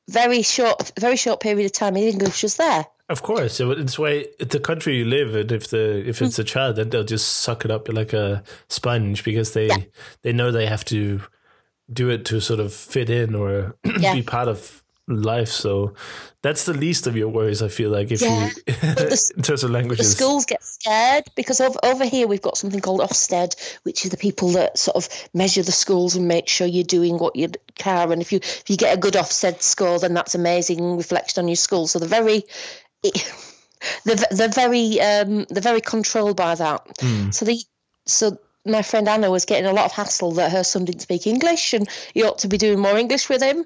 very 0.09 0.41
short 0.41 0.91
very 0.99 1.15
short 1.15 1.39
period 1.39 1.65
of 1.65 1.71
time, 1.71 1.95
English 1.95 2.43
was 2.43 2.57
there. 2.57 2.85
Of 3.09 3.21
course, 3.21 3.59
it's 3.59 3.99
why 3.99 4.27
the 4.39 4.59
country 4.59 4.97
you 4.97 5.05
live 5.05 5.35
in. 5.35 5.53
If 5.53 5.69
the 5.69 6.07
if 6.07 6.21
it's 6.21 6.39
a 6.39 6.43
mm. 6.43 6.47
child, 6.47 6.75
then 6.77 6.89
they'll 6.89 7.03
just 7.03 7.27
suck 7.37 7.65
it 7.65 7.71
up 7.71 7.89
like 7.89 8.13
a 8.13 8.43
sponge 8.69 9.23
because 9.23 9.53
they 9.53 9.67
Yeah. 9.67 9.77
they 10.21 10.33
know 10.33 10.51
they 10.51 10.67
have 10.67 10.85
to 10.85 11.21
do 11.91 12.09
it 12.09 12.25
to 12.25 12.39
sort 12.39 12.59
of 12.59 12.73
fit 12.73 13.09
in 13.09 13.35
or 13.35 13.75
Yeah. 13.99 14.13
be 14.13 14.23
part 14.23 14.47
of 14.47 14.82
life. 15.07 15.49
So 15.49 15.93
that's 16.41 16.65
the 16.65 16.73
least 16.73 17.07
of 17.07 17.15
your 17.17 17.27
worries. 17.29 17.61
I 17.61 17.67
feel 17.67 17.89
like 17.89 18.11
if 18.11 18.21
Yeah, 18.21 18.47
you 18.67 18.73
the- 18.73 19.33
in 19.35 19.43
terms 19.43 19.63
of 19.63 19.69
the 19.69 19.73
languages. 19.73 20.11
schools 20.15 20.45
get 20.45 20.63
scared 20.63 21.25
because 21.35 21.59
over, 21.61 21.77
over 21.83 22.05
here 22.05 22.27
we've 22.27 22.41
got 22.41 22.57
something 22.57 22.79
called 22.79 23.01
Ofsted, 23.01 23.55
which 23.83 24.05
is 24.05 24.11
the 24.11 24.17
people 24.17 24.49
that 24.49 24.77
sort 24.77 24.95
of 24.97 25.09
measure 25.33 25.63
the 25.63 25.71
schools 25.71 26.15
and 26.15 26.27
make 26.27 26.47
sure 26.47 26.65
you're 26.67 26.83
doing 26.83 27.17
what 27.17 27.35
you 27.35 27.49
can. 27.75 28.11
And 28.11 28.21
if 28.21 28.31
you 28.31 28.37
if 28.41 28.69
you 28.69 28.77
get 28.77 28.95
a 28.97 28.99
good 28.99 29.15
Ofsted 29.15 29.61
score, 29.61 29.99
then 29.99 30.13
that's 30.13 30.35
amazing 30.35 30.97
reflection 30.97 31.43
on 31.43 31.47
your 31.49 31.55
school. 31.57 31.87
So 31.87 31.99
they're 31.99 32.07
very 32.07 32.43
they're, 34.05 34.15
they're 34.31 34.47
very 34.49 34.99
um, 35.01 35.45
they're 35.49 35.61
very 35.61 35.81
controlled 35.81 36.37
by 36.37 36.55
that. 36.55 36.87
So 37.31 37.45
the 37.45 37.59
so 38.05 38.37
my 38.65 38.81
friend 38.81 39.09
Anna 39.09 39.29
was 39.29 39.43
getting 39.45 39.65
a 39.65 39.73
lot 39.73 39.85
of 39.85 39.91
hassle 39.91 40.31
that 40.33 40.51
her 40.53 40.63
son 40.63 40.85
didn't 40.85 41.01
speak 41.01 41.27
English 41.27 41.73
and 41.73 41.87
he 42.13 42.23
ought 42.23 42.39
to 42.39 42.47
be 42.47 42.57
doing 42.57 42.79
more 42.79 42.97
English 42.97 43.27
with 43.27 43.41
him. 43.41 43.65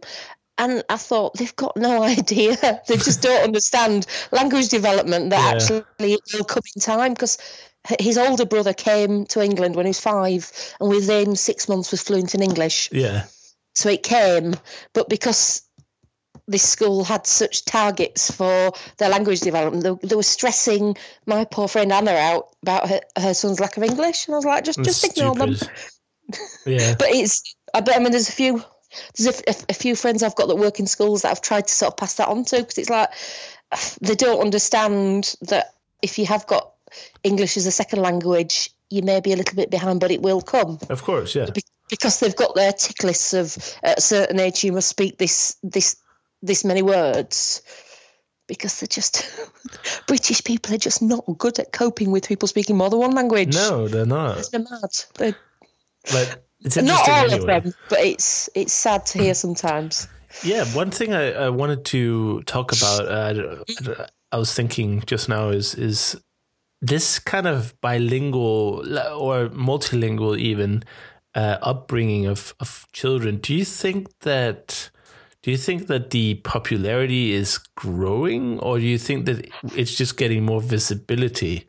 And 0.60 0.84
I 0.90 0.98
thought 0.98 1.36
they've 1.36 1.56
got 1.56 1.78
no 1.78 2.02
idea. 2.18 2.56
They 2.88 2.98
just 2.98 3.22
don't 3.22 3.44
understand 3.44 4.08
language 4.32 4.70
development 4.70 5.30
that 5.30 5.40
Yeah. 5.40 5.52
actually 5.52 6.14
it 6.14 6.22
will 6.34 6.46
come 6.46 6.64
in 6.76 6.82
time 6.82 7.14
because 7.14 7.38
his 8.00 8.18
older 8.18 8.46
brother 8.46 8.74
came 8.74 9.26
to 9.28 9.42
England 9.42 9.76
when 9.76 9.86
he 9.86 9.92
was 9.92 10.00
five 10.00 10.52
and 10.80 10.90
within 10.90 11.36
six 11.36 11.70
months 11.70 11.92
was 11.92 12.02
fluent 12.02 12.36
in 12.36 12.42
English. 12.42 12.90
yeah, 12.92 13.26
So 13.76 13.90
it 13.90 14.04
came, 14.04 14.56
but 14.94 15.08
because 15.08 15.62
this 16.50 16.64
school 16.64 17.04
had 17.04 17.28
such 17.28 17.66
targets 17.66 18.32
for 18.32 18.72
their 18.98 19.10
language 19.10 19.42
development, 19.42 19.84
they, 19.84 20.08
they 20.08 20.16
were 20.16 20.24
stressing 20.24 20.98
my 21.26 21.46
poor 21.46 21.68
friend 21.68 21.92
Anna 21.92 22.12
out 22.12 22.56
about 22.62 22.90
her, 22.90 23.02
her 23.18 23.34
son's 23.34 23.60
lack 23.60 23.78
of 23.78 23.84
English. 23.84 24.28
And 24.28 24.36
I 24.36 24.38
was 24.38 24.46
like, 24.46 24.64
just, 24.64 24.84
just 24.84 25.04
ignore 25.04 25.36
them. 25.36 25.56
yeah, 26.66 26.96
But 26.98 27.10
it's, 27.10 27.56
I 27.74 27.82
bet, 27.82 27.96
I 27.98 28.00
mean, 28.00 28.12
there's 28.12 28.30
a 28.30 28.34
few, 28.34 28.64
there's 29.16 29.40
a, 29.40 29.50
a, 29.50 29.56
a 29.70 29.74
few 29.74 29.96
friends 29.96 30.24
I've 30.24 30.36
got 30.36 30.48
that 30.48 30.56
work 30.56 30.80
in 30.80 30.88
schools 30.88 31.22
that 31.22 31.32
I've 31.32 31.42
tried 31.42 31.68
to 31.68 31.74
sort 31.74 31.94
of 31.94 31.98
pass 31.98 32.16
that 32.16 32.28
on 32.28 32.46
to 32.46 32.58
because 32.58 32.78
it's 32.78 32.90
like 32.90 33.10
they 34.02 34.16
don't 34.16 34.42
understand 34.42 35.36
that 35.42 35.74
if 36.02 36.20
you 36.20 36.26
have 36.26 36.48
got 36.48 36.74
English 37.24 37.58
as 37.58 37.66
a 37.66 37.72
second 37.72 38.02
language, 38.02 38.72
you 38.90 39.02
may 39.02 39.20
be 39.20 39.34
a 39.34 39.36
little 39.36 39.56
bit 39.56 39.70
behind, 39.70 40.00
but 40.00 40.12
it 40.12 40.22
will 40.22 40.42
come 40.42 40.80
of 40.90 41.04
course, 41.04 41.36
yeah. 41.36 41.50
be- 41.50 41.62
because 41.90 42.20
they've 42.20 42.36
got 42.36 42.56
their 42.56 42.74
tick 42.74 43.04
lists 43.04 43.34
of 43.34 43.58
at 43.84 44.00
a 44.00 44.02
certain 44.02 44.40
age 44.40 44.64
you 44.64 44.74
must 44.74 44.90
speak 44.90 45.18
this 45.18 45.56
this 45.64 45.96
this 46.42 46.66
many 46.66 46.82
words 46.82 47.62
because 48.48 48.80
they're 48.80 48.88
just 48.88 49.30
British 50.08 50.44
people 50.44 50.74
are 50.74 50.80
just 50.80 51.02
not 51.02 51.24
good 51.38 51.60
at 51.60 51.72
coping 51.72 52.12
with 52.12 52.28
people 52.28 52.48
speaking 52.48 52.78
more 52.78 52.90
than 52.90 53.00
one 53.00 53.12
language. 53.12 53.54
No, 53.54 53.88
they're 53.88 54.06
not. 54.06 54.50
They're 54.52 54.62
mad. 54.62 54.90
They're, 55.16 55.36
it's 56.04 56.38
not 56.62 57.08
all 57.08 57.16
anyway. 57.16 57.58
of 57.58 57.64
them, 57.64 57.74
but 57.90 58.00
it's 58.00 58.50
it's 58.56 58.74
sad 58.74 59.06
to 59.08 59.20
hear 59.20 59.34
sometimes. 59.34 60.08
Yeah, 60.44 60.66
one 60.66 60.92
thing 60.92 61.14
I, 61.14 61.32
I 61.34 61.50
wanted 61.50 61.86
to 61.86 62.42
talk 62.44 62.72
about, 62.72 63.08
uh, 63.08 64.06
I 64.32 64.38
was 64.38 64.54
thinking 64.54 65.04
just 65.06 65.30
now 65.30 65.50
is 65.50 65.74
is 65.76 66.20
this 66.82 67.20
kind 67.20 67.48
of 67.48 67.80
bilingual 67.82 68.82
or 69.16 69.50
multilingual 69.50 70.38
even 70.38 70.84
uh, 71.34 71.58
upbringing 71.62 72.26
of, 72.26 72.54
of 72.60 72.86
children. 72.94 73.38
Do 73.38 73.54
you 73.54 73.66
think 73.66 74.20
that 74.20 74.92
do 75.44 75.52
you 75.52 75.58
think 75.58 75.88
that 75.88 76.10
the 76.10 76.36
popularity 76.44 77.32
is 77.32 77.58
growing, 77.58 78.60
or 78.60 78.80
do 78.80 78.86
you 78.86 78.98
think 78.98 79.26
that 79.28 79.50
it's 79.76 79.96
just 79.96 80.18
getting 80.18 80.44
more 80.44 80.62
visibility? 80.62 81.66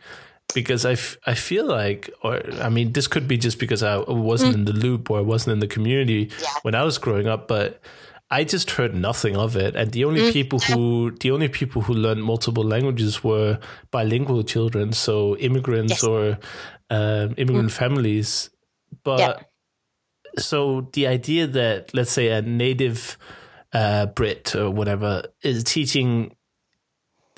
Because 0.55 0.87
I, 0.87 0.93
f- 0.93 1.17
I 1.27 1.35
feel 1.35 1.67
like, 1.67 2.11
or 2.23 2.41
I 2.63 2.69
mean, 2.71 2.93
this 2.93 3.07
could 3.07 3.29
be 3.29 3.37
just 3.37 3.59
because 3.59 3.83
I 3.83 3.99
wasn't 3.99 4.55
in 4.55 4.65
the 4.65 4.73
loop 4.73 5.11
or 5.11 5.19
I 5.19 5.23
wasn't 5.23 5.53
in 5.53 5.59
the 5.61 5.67
community 5.67 6.31
when 6.63 6.75
I 6.75 6.85
was 6.85 6.97
growing 6.99 7.27
up, 7.29 7.49
but 7.49 7.81
I 8.31 8.45
just 8.45 8.71
heard 8.73 8.95
nothing 8.95 9.37
of 9.37 9.57
it, 9.57 9.75
and 9.77 9.91
the 9.93 10.05
only 10.05 10.33
people 10.33 10.59
who 10.59 11.11
the 11.13 11.31
only 11.31 11.49
people 11.49 11.83
who 11.83 11.95
learned 11.95 12.23
multiple 12.25 12.65
languages 12.65 13.23
were 13.25 13.59
bilingual 13.91 14.43
children, 14.43 14.93
so 14.93 15.37
immigrants 15.37 15.91
Yes. 15.93 16.05
or 16.05 16.39
um, 16.91 17.35
immigrant 17.37 17.73
families. 17.73 18.51
But 19.05 19.19
Yeah. 19.21 19.35
so 20.43 20.89
the 20.93 21.07
idea 21.07 21.47
that 21.47 21.93
let's 21.95 22.11
say 22.13 22.29
a 22.29 22.43
native 22.43 23.17
uh, 23.73 24.07
Brit 24.07 24.55
or 24.55 24.71
whatever 24.71 25.23
is 25.43 25.65
teaching 25.65 26.35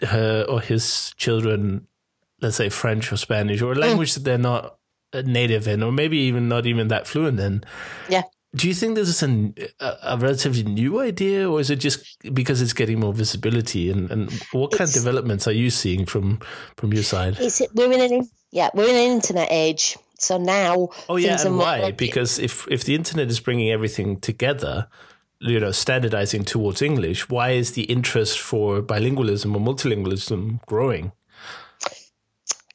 her 0.02 0.44
or 0.48 0.60
his 0.60 1.12
children, 1.16 1.86
let's 2.40 2.56
say 2.56 2.68
French 2.68 3.12
or 3.12 3.16
Spanish 3.16 3.62
or 3.62 3.72
a 3.72 3.74
language 3.74 4.14
that 4.14 4.24
they're 4.24 4.38
not 4.38 4.76
uh, 5.12 5.22
native 5.24 5.66
in, 5.66 5.82
or 5.82 5.92
maybe 5.92 6.18
even 6.18 6.48
not 6.48 6.66
even 6.66 6.88
that 6.88 7.06
fluent 7.06 7.40
in. 7.40 7.64
Yeah. 8.08 8.22
Do 8.54 8.66
you 8.66 8.74
think 8.74 8.96
this 8.96 9.08
is 9.08 9.22
an, 9.22 9.54
a, 9.78 9.94
a 10.02 10.18
relatively 10.18 10.64
new 10.64 11.00
idea, 11.00 11.48
or 11.48 11.60
is 11.60 11.70
it 11.70 11.76
just 11.76 12.18
because 12.34 12.60
it's 12.60 12.72
getting 12.72 12.98
more 12.98 13.12
visibility? 13.12 13.90
And, 13.90 14.10
and 14.10 14.32
what 14.52 14.72
kind 14.72 14.88
of 14.88 14.94
developments 14.94 15.46
are 15.46 15.52
you 15.52 15.70
seeing 15.70 16.04
from 16.04 16.40
from 16.76 16.92
your 16.92 17.04
side? 17.04 17.36
It's 17.38 17.62
we're 17.74 17.92
in 17.92 18.00
an 18.00 18.28
yeah 18.50 18.70
we're 18.74 18.88
in 18.88 18.96
an 18.96 19.12
internet 19.12 19.48
age, 19.50 19.96
so 20.18 20.36
now 20.36 20.88
Oh 21.08 21.16
yeah, 21.16 21.40
and 21.44 21.58
why? 21.58 21.92
Because 21.92 22.40
if 22.40 22.66
if 22.68 22.82
the 22.84 22.96
internet 22.96 23.28
is 23.28 23.38
bringing 23.38 23.70
everything 23.70 24.18
together, 24.18 24.88
you 25.38 25.60
know, 25.60 25.70
standardizing 25.70 26.44
towards 26.44 26.82
English, 26.82 27.28
why 27.28 27.50
is 27.50 27.72
the 27.72 27.84
interest 27.84 28.40
for 28.40 28.82
bilingualism 28.82 29.54
or 29.54 29.60
multilingualism 29.60 30.64
growing? 30.66 31.12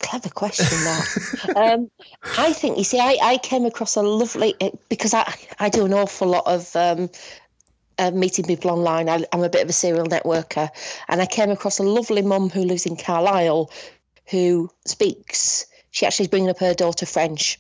Clever 0.06 0.30
question, 0.30 0.66
that. 0.84 1.54
um, 1.56 1.90
I 2.38 2.54
think 2.54 2.78
you 2.78 2.84
see, 2.84 3.00
I, 3.00 3.18
I 3.22 3.38
came 3.38 3.66
across 3.66 3.96
a 3.96 4.04
lovely 4.04 4.54
because 4.88 5.14
I 5.16 5.34
I 5.60 5.70
do 5.70 5.86
an 5.86 5.94
awful 5.94 6.28
lot 6.28 6.44
of 6.46 6.76
um, 6.76 7.10
uh, 7.98 8.12
meeting 8.12 8.46
people 8.46 8.70
online. 8.70 9.10
I, 9.10 9.26
I'm 9.34 9.44
a 9.44 9.50
bit 9.50 9.64
of 9.64 9.70
a 9.70 9.74
serial 9.74 10.06
networker, 10.06 10.70
and 11.08 11.22
I 11.22 11.26
came 11.26 11.50
across 11.50 11.80
a 11.80 11.84
lovely 11.84 12.22
mum 12.22 12.50
who 12.50 12.62
lives 12.62 12.86
in 12.86 12.98
Carlisle, 12.98 13.72
who 14.30 14.70
speaks. 14.86 15.66
She 15.92 16.06
actually 16.06 16.26
is 16.26 16.30
bringing 16.30 16.50
up 16.50 16.60
her 16.60 16.74
daughter 16.76 17.06
French, 17.06 17.60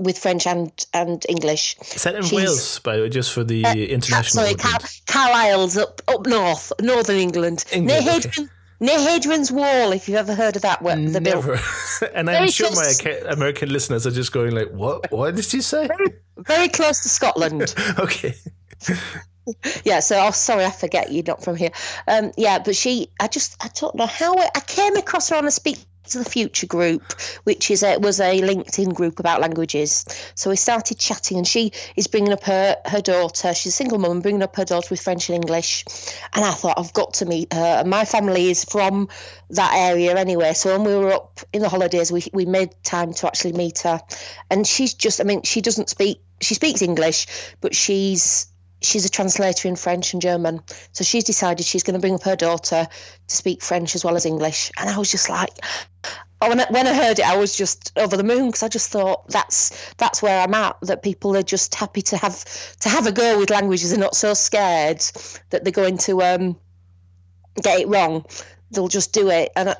with 0.00 0.16
French 0.18 0.46
and 0.46 0.72
and 0.94 1.26
English. 1.28 1.76
Is 1.94 2.04
that 2.04 2.14
in 2.14 2.22
She's- 2.22 2.32
Uh, 2.32 2.36
Wales, 2.36 2.78
by 2.78 2.96
the 2.96 3.02
way, 3.02 3.08
just 3.10 3.32
for 3.32 3.44
the 3.44 3.62
international 3.92 4.44
Sorry. 4.44 4.54
Car- 4.54 4.80
Carlisle's 5.06 5.76
up 5.76 6.00
up 6.08 6.26
north, 6.26 6.72
northern 6.80 7.16
England, 7.16 7.64
England, 7.72 8.04
near 8.06 8.16
okay. 8.16 8.48
Near 8.82 8.98
Hadrian's 8.98 9.52
Wall. 9.52 9.92
If 9.92 10.08
you've 10.08 10.18
ever 10.18 10.34
heard 10.34 10.56
of 10.56 10.62
that, 10.62 10.82
where 10.82 10.96
the 10.96 11.20
Never. 11.20 11.52
and 12.14 12.28
I'm 12.28 12.36
Very 12.36 12.48
sure 12.48 12.68
my 12.70 12.74
close. 12.74 13.00
Aca- 13.00 13.30
American 13.30 13.72
listeners 13.72 14.08
are 14.08 14.10
just 14.10 14.32
going 14.32 14.56
like, 14.56 14.70
"What? 14.72 15.10
What 15.12 15.36
did 15.36 15.52
you 15.52 15.62
say?" 15.62 15.88
very 16.36 16.68
close 16.68 17.00
to 17.02 17.08
Scotland. 17.08 17.74
okay. 17.98 18.34
yeah 19.84 19.98
so 20.00 20.16
oh 20.20 20.30
sorry 20.30 20.64
i 20.64 20.70
forget 20.70 21.10
you're 21.10 21.24
not 21.26 21.42
from 21.42 21.56
here 21.56 21.70
um 22.06 22.30
yeah 22.36 22.60
but 22.60 22.76
she 22.76 23.08
i 23.18 23.26
just 23.26 23.56
i 23.64 23.68
don't 23.74 23.96
know 23.96 24.06
how 24.06 24.36
i, 24.38 24.48
I 24.54 24.60
came 24.60 24.96
across 24.96 25.30
her 25.30 25.36
on 25.36 25.46
a 25.46 25.50
speak 25.50 25.78
to 26.10 26.18
the 26.18 26.24
future 26.24 26.66
group 26.66 27.02
which 27.44 27.70
is 27.70 27.82
a 27.82 27.98
was 27.98 28.20
a 28.20 28.40
linkedin 28.40 28.94
group 28.94 29.20
about 29.20 29.40
languages. 29.40 30.04
So 30.34 30.50
we 30.50 30.56
started 30.56 30.98
chatting 30.98 31.38
and 31.38 31.46
she 31.46 31.72
is 31.96 32.06
bringing 32.06 32.32
up 32.32 32.44
her 32.44 32.76
her 32.84 33.00
daughter. 33.00 33.54
She's 33.54 33.72
a 33.72 33.76
single 33.76 33.98
mum 33.98 34.20
bringing 34.20 34.42
up 34.42 34.56
her 34.56 34.64
daughter 34.64 34.88
with 34.90 35.00
french 35.00 35.28
and 35.28 35.36
english. 35.36 35.84
And 36.34 36.44
i 36.44 36.50
thought 36.50 36.78
i've 36.78 36.92
got 36.92 37.14
to 37.14 37.26
meet 37.26 37.52
her. 37.52 37.80
And 37.80 37.90
my 37.90 38.04
family 38.04 38.50
is 38.50 38.64
from 38.64 39.08
that 39.50 39.72
area 39.74 40.16
anyway. 40.16 40.54
So 40.54 40.76
when 40.76 40.86
we 40.86 40.96
were 40.96 41.12
up 41.12 41.40
in 41.52 41.62
the 41.62 41.68
holidays 41.68 42.10
we, 42.12 42.24
we 42.32 42.46
made 42.46 42.70
time 42.82 43.12
to 43.14 43.26
actually 43.26 43.52
meet 43.52 43.80
her. 43.80 44.00
And 44.50 44.66
she's 44.66 44.94
just 44.94 45.20
i 45.20 45.24
mean 45.24 45.42
she 45.42 45.60
doesn't 45.60 45.88
speak 45.88 46.20
she 46.40 46.54
speaks 46.54 46.82
english 46.82 47.26
but 47.60 47.74
she's 47.74 48.51
she's 48.84 49.04
a 49.04 49.10
translator 49.10 49.68
in 49.68 49.76
French 49.76 50.12
and 50.12 50.22
German. 50.22 50.60
So 50.92 51.04
she's 51.04 51.24
decided 51.24 51.64
she's 51.64 51.82
going 51.82 51.94
to 51.94 52.00
bring 52.00 52.14
up 52.14 52.22
her 52.24 52.36
daughter 52.36 52.88
to 53.26 53.34
speak 53.34 53.62
French 53.62 53.94
as 53.94 54.04
well 54.04 54.16
as 54.16 54.26
English. 54.26 54.72
And 54.76 54.88
I 54.88 54.98
was 54.98 55.10
just 55.10 55.28
like, 55.28 55.50
oh, 56.40 56.48
when 56.48 56.60
I, 56.60 56.66
when 56.70 56.86
I 56.86 56.94
heard 56.94 57.18
it, 57.18 57.26
I 57.26 57.36
was 57.36 57.56
just 57.56 57.96
over 57.98 58.16
the 58.16 58.24
moon 58.24 58.46
because 58.46 58.62
I 58.62 58.68
just 58.68 58.90
thought 58.90 59.28
that's 59.28 59.94
that's 59.94 60.22
where 60.22 60.40
I'm 60.40 60.54
at. 60.54 60.76
That 60.82 61.02
people 61.02 61.36
are 61.36 61.42
just 61.42 61.74
happy 61.74 62.02
to 62.02 62.16
have 62.16 62.44
to 62.80 62.88
have 62.88 63.06
a 63.06 63.12
go 63.12 63.38
with 63.38 63.50
languages 63.50 63.92
and 63.92 64.00
not 64.00 64.14
so 64.14 64.34
scared 64.34 65.00
that 65.50 65.64
they're 65.64 65.72
going 65.72 65.98
to 65.98 66.22
um, 66.22 66.56
get 67.62 67.80
it 67.80 67.88
wrong. 67.88 68.24
They'll 68.70 68.88
just 68.88 69.12
do 69.12 69.30
it. 69.30 69.52
And 69.56 69.70
I, 69.70 69.76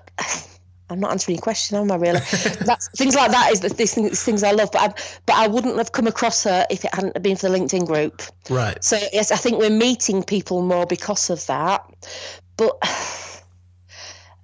I'm 0.92 1.00
not 1.00 1.10
answering 1.10 1.36
your 1.36 1.42
question, 1.42 1.76
am 1.78 1.90
I? 1.90 1.96
Really? 1.96 2.20
That's 2.64 2.88
things 2.96 3.14
like 3.14 3.30
that 3.32 3.50
is 3.52 3.60
the 3.60 3.68
these 3.70 3.94
things, 3.94 4.22
things 4.22 4.42
I 4.42 4.52
love. 4.52 4.70
But 4.72 4.80
I, 4.82 4.88
but 5.26 5.36
I 5.36 5.46
wouldn't 5.48 5.76
have 5.78 5.92
come 5.92 6.06
across 6.06 6.44
her 6.44 6.66
if 6.70 6.84
it 6.84 6.94
hadn't 6.94 7.20
been 7.22 7.36
for 7.36 7.48
the 7.48 7.58
LinkedIn 7.58 7.86
group. 7.86 8.22
Right. 8.50 8.82
So 8.84 8.98
yes, 9.12 9.32
I 9.32 9.36
think 9.36 9.58
we're 9.58 9.70
meeting 9.70 10.22
people 10.22 10.62
more 10.62 10.86
because 10.86 11.30
of 11.30 11.44
that. 11.46 11.84
But 12.56 12.78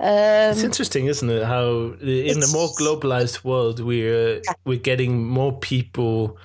It's 0.01 0.61
um, 0.61 0.65
interesting, 0.65 1.07
isn't 1.07 1.29
it? 1.29 1.43
How 1.45 1.95
in 2.01 2.41
a 2.43 2.47
more 2.49 2.69
globalized 2.79 3.43
world, 3.43 3.81
we're 3.81 4.41
we're 4.65 4.79
getting 4.79 5.25
more 5.27 5.59
people 5.59 6.39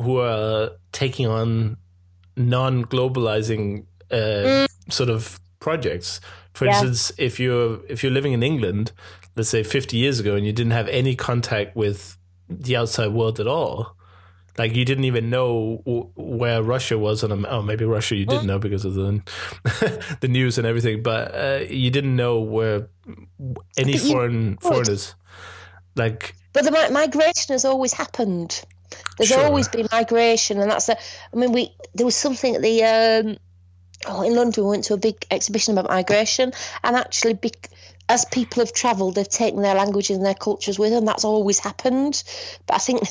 who 0.00 0.18
are 0.20 0.70
taking 0.92 1.26
on 1.26 1.76
non-globalizing 2.36 3.84
uh, 4.12 4.66
sort 4.88 5.10
of 5.10 5.40
projects. 5.60 6.20
For 6.54 6.66
Mm. 6.66 6.70
Yeah. 6.70 6.80
instance, 6.80 7.12
if 7.18 7.40
you're 7.40 7.80
if 7.88 8.02
you're 8.02 8.12
living 8.12 8.32
in 8.32 8.42
England, 8.44 8.92
let's 9.38 9.48
say 9.48 9.62
50 9.62 9.96
years 9.96 10.20
ago, 10.20 10.34
and 10.36 10.44
you 10.44 10.52
didn't 10.52 10.72
have 10.72 10.88
any 10.88 11.14
contact 11.16 11.74
with 11.76 12.16
the 12.50 12.76
outside 12.76 13.08
world 13.12 13.40
at 13.40 13.46
all, 13.46 13.96
Like 14.58 14.74
you 14.74 14.84
didn't 14.84 15.04
even 15.04 15.30
know 15.30 15.82
w- 15.86 16.10
where 16.16 16.62
Russia 16.62 16.98
was 16.98 17.22
on 17.22 17.30
a. 17.30 17.48
Oh, 17.48 17.62
maybe 17.62 17.84
Russia 17.84 18.16
you 18.16 18.26
did 18.26 18.42
know 18.44 18.58
because 18.58 18.84
of 18.84 18.94
the 18.94 19.22
the 20.20 20.28
news 20.28 20.58
and 20.58 20.66
everything, 20.66 21.02
but 21.02 21.32
uh, 21.34 21.60
you 21.70 21.90
didn't 21.90 22.16
know 22.16 22.40
where 22.40 22.88
any 23.76 23.96
foreign 23.98 24.50
would. 24.50 24.62
foreigners. 24.62 25.14
Like 25.94 26.34
But 26.52 26.64
the 26.64 26.72
migration 26.92 27.54
has 27.54 27.64
always 27.64 27.92
happened. 27.92 28.62
There's 29.16 29.30
Sure. 29.30 29.44
always 29.44 29.68
been 29.68 29.86
migration, 29.92 30.60
and 30.60 30.70
that's. 30.70 30.88
A, 30.88 30.96
I 31.32 31.36
mean, 31.36 31.52
we 31.52 31.70
there 31.94 32.06
was 32.06 32.16
something 32.16 32.56
at 32.56 32.62
the. 32.62 32.82
Um, 32.84 33.36
oh, 34.06 34.22
in 34.22 34.34
London, 34.34 34.64
we 34.64 34.70
went 34.70 34.84
to 34.84 34.94
a 34.94 34.98
big 34.98 35.16
exhibition 35.30 35.76
about 35.78 35.90
migration, 35.90 36.52
and 36.82 36.96
actually, 36.96 37.34
bec 37.34 37.68
as 38.08 38.24
people 38.24 38.62
have 38.62 38.72
travelled, 38.72 39.14
they've 39.14 39.28
taken 39.28 39.62
their 39.62 39.74
languages 39.74 40.16
and 40.16 40.24
their 40.26 40.34
cultures 40.34 40.78
with 40.78 40.92
them. 40.92 41.04
That's 41.04 41.24
always 41.24 41.58
happened. 41.58 42.22
But 42.66 42.74
I 42.74 42.78
think, 42.78 43.02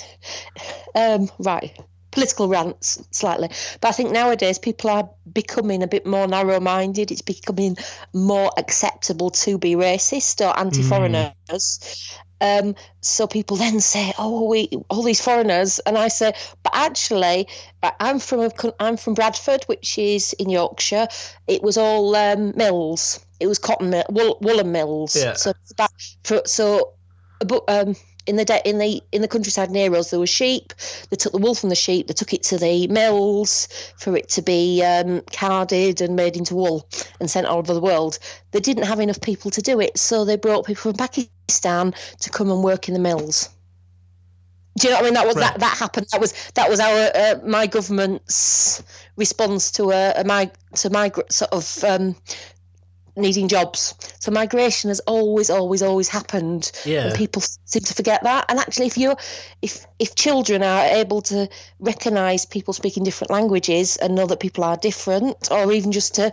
um, 0.96 1.30
right, 1.40 1.78
political 2.12 2.48
rants 2.48 3.00
slightly. 3.12 3.50
But 3.80 3.90
I 3.90 3.92
think 3.92 4.12
nowadays 4.12 4.58
people 4.58 4.90
are 4.90 5.10
becoming 5.32 5.84
a 5.84 5.88
bit 5.88 6.06
more 6.08 6.28
narrow-minded. 6.28 7.12
It's 7.12 7.22
becoming 7.22 7.78
more 8.14 8.52
acceptable 8.58 9.30
to 9.32 9.60
be 9.60 9.76
racist 9.76 10.44
or 10.44 10.58
anti-foreigners. 10.58 12.18
Um, 12.40 12.76
so 13.02 13.26
people 13.26 13.58
then 13.58 13.80
say, 13.80 14.14
"Oh, 14.18 14.48
we 14.48 14.70
all 14.90 15.02
these 15.02 15.22
foreigners," 15.22 15.80
and 15.80 15.98
I 15.98 16.08
say, 16.08 16.34
"But 16.62 16.74
actually, 16.76 17.48
I'm 17.82 18.20
from 18.20 18.42
a, 18.42 18.52
I'm 18.80 18.98
from 18.98 19.16
Bradford, 19.16 19.64
which 19.66 19.98
is 19.98 20.34
in 20.34 20.50
Yorkshire. 20.50 21.08
It 21.48 21.64
was 21.64 21.78
all 21.78 22.16
um, 22.16 22.54
mills. 22.56 23.26
It 23.40 23.48
was 23.48 23.60
cotton 23.60 23.90
mill, 23.90 24.06
wool, 24.10 24.38
woolen 24.42 24.72
mills. 24.72 25.16
Yeah. 25.16 25.34
So 25.34 25.54
that 25.78 25.92
for, 26.24 26.42
so, 26.46 26.94
but 27.40 27.64
um, 27.68 27.96
in 28.26 28.36
the 28.36 28.46
de- 28.46 28.68
in 28.68 28.78
the 28.78 29.02
in 29.12 29.22
the 29.22 29.28
countryside 29.28 29.70
near 29.72 29.94
us, 29.96 30.10
there 30.10 30.20
were 30.20 30.28
sheep. 30.28 30.74
They 31.10 31.16
took 31.18 31.32
the 31.32 31.38
wool 31.38 31.56
from 31.56 31.70
the 31.70 31.76
sheep. 31.76 32.08
They 32.08 32.14
took 32.14 32.34
it 32.34 32.44
to 32.44 32.58
the 32.58 32.88
mills 32.88 33.68
for 33.98 34.18
it 34.18 34.30
to 34.30 34.42
be 34.42 34.84
um, 34.84 35.22
carded 35.32 36.02
and 36.02 36.16
made 36.16 36.36
into 36.36 36.56
wool 36.56 36.90
and 37.20 37.30
sent 37.30 37.48
all 37.48 37.60
over 37.60 37.74
the 37.74 37.80
world. 37.82 38.20
They 38.52 38.60
didn't 38.60 38.86
have 38.86 39.00
enough 39.00 39.22
people 39.22 39.52
to 39.52 39.62
do 39.62 39.80
it, 39.80 39.98
so 39.98 40.26
they 40.26 40.36
brought 40.36 40.66
people 40.66 40.92
from 40.92 40.94
Pakistan 40.94 41.94
to 42.22 42.30
come 42.30 42.50
and 42.52 42.64
work 42.64 42.88
in 42.88 42.94
the 42.94 43.00
mills. 43.00 43.50
Do 44.80 44.88
you 44.88 44.94
know 44.94 44.98
what 44.98 45.04
I 45.04 45.08
mean? 45.08 45.14
That 45.16 45.26
was 45.28 45.36
Right. 45.38 45.54
that 45.54 45.60
that 45.60 45.78
happened. 45.78 46.08
That 46.12 46.22
was 46.22 46.34
that 46.54 46.70
was 46.70 46.80
our 46.80 47.12
uh, 47.16 47.36
my 47.48 47.66
government's 47.68 48.84
response 49.16 49.72
to 49.72 49.90
a, 49.92 50.12
a 50.18 50.24
mig- 50.24 50.54
to 50.76 50.90
migrant 50.92 51.32
sort 51.32 51.52
of 51.52 51.84
um, 51.84 52.16
needing 53.18 53.48
jobs. 53.48 53.96
So 54.20 54.32
migration 54.32 54.90
has 54.90 55.00
always, 55.02 55.50
always, 55.50 55.82
always 55.82 56.08
happened. 56.08 56.72
Yeah. 56.86 57.08
And 57.08 57.16
people 57.16 57.42
seem 57.42 57.84
to 57.84 57.94
forget 57.94 58.24
that. 58.24 58.46
And 58.50 58.60
actually, 58.60 58.88
if 58.88 58.98
you're, 58.98 59.18
if 59.62 59.86
if 60.00 60.16
children 60.16 60.64
are 60.64 60.86
able 60.86 61.22
to 61.24 61.50
recognise 61.80 62.46
people 62.46 62.74
speaking 62.74 63.04
different 63.04 63.32
languages 63.32 63.98
and 63.98 64.16
know 64.16 64.28
that 64.28 64.40
people 64.40 64.64
are 64.64 64.78
different, 64.78 65.50
or 65.52 65.72
even 65.72 65.92
just 65.92 66.16
to, 66.16 66.26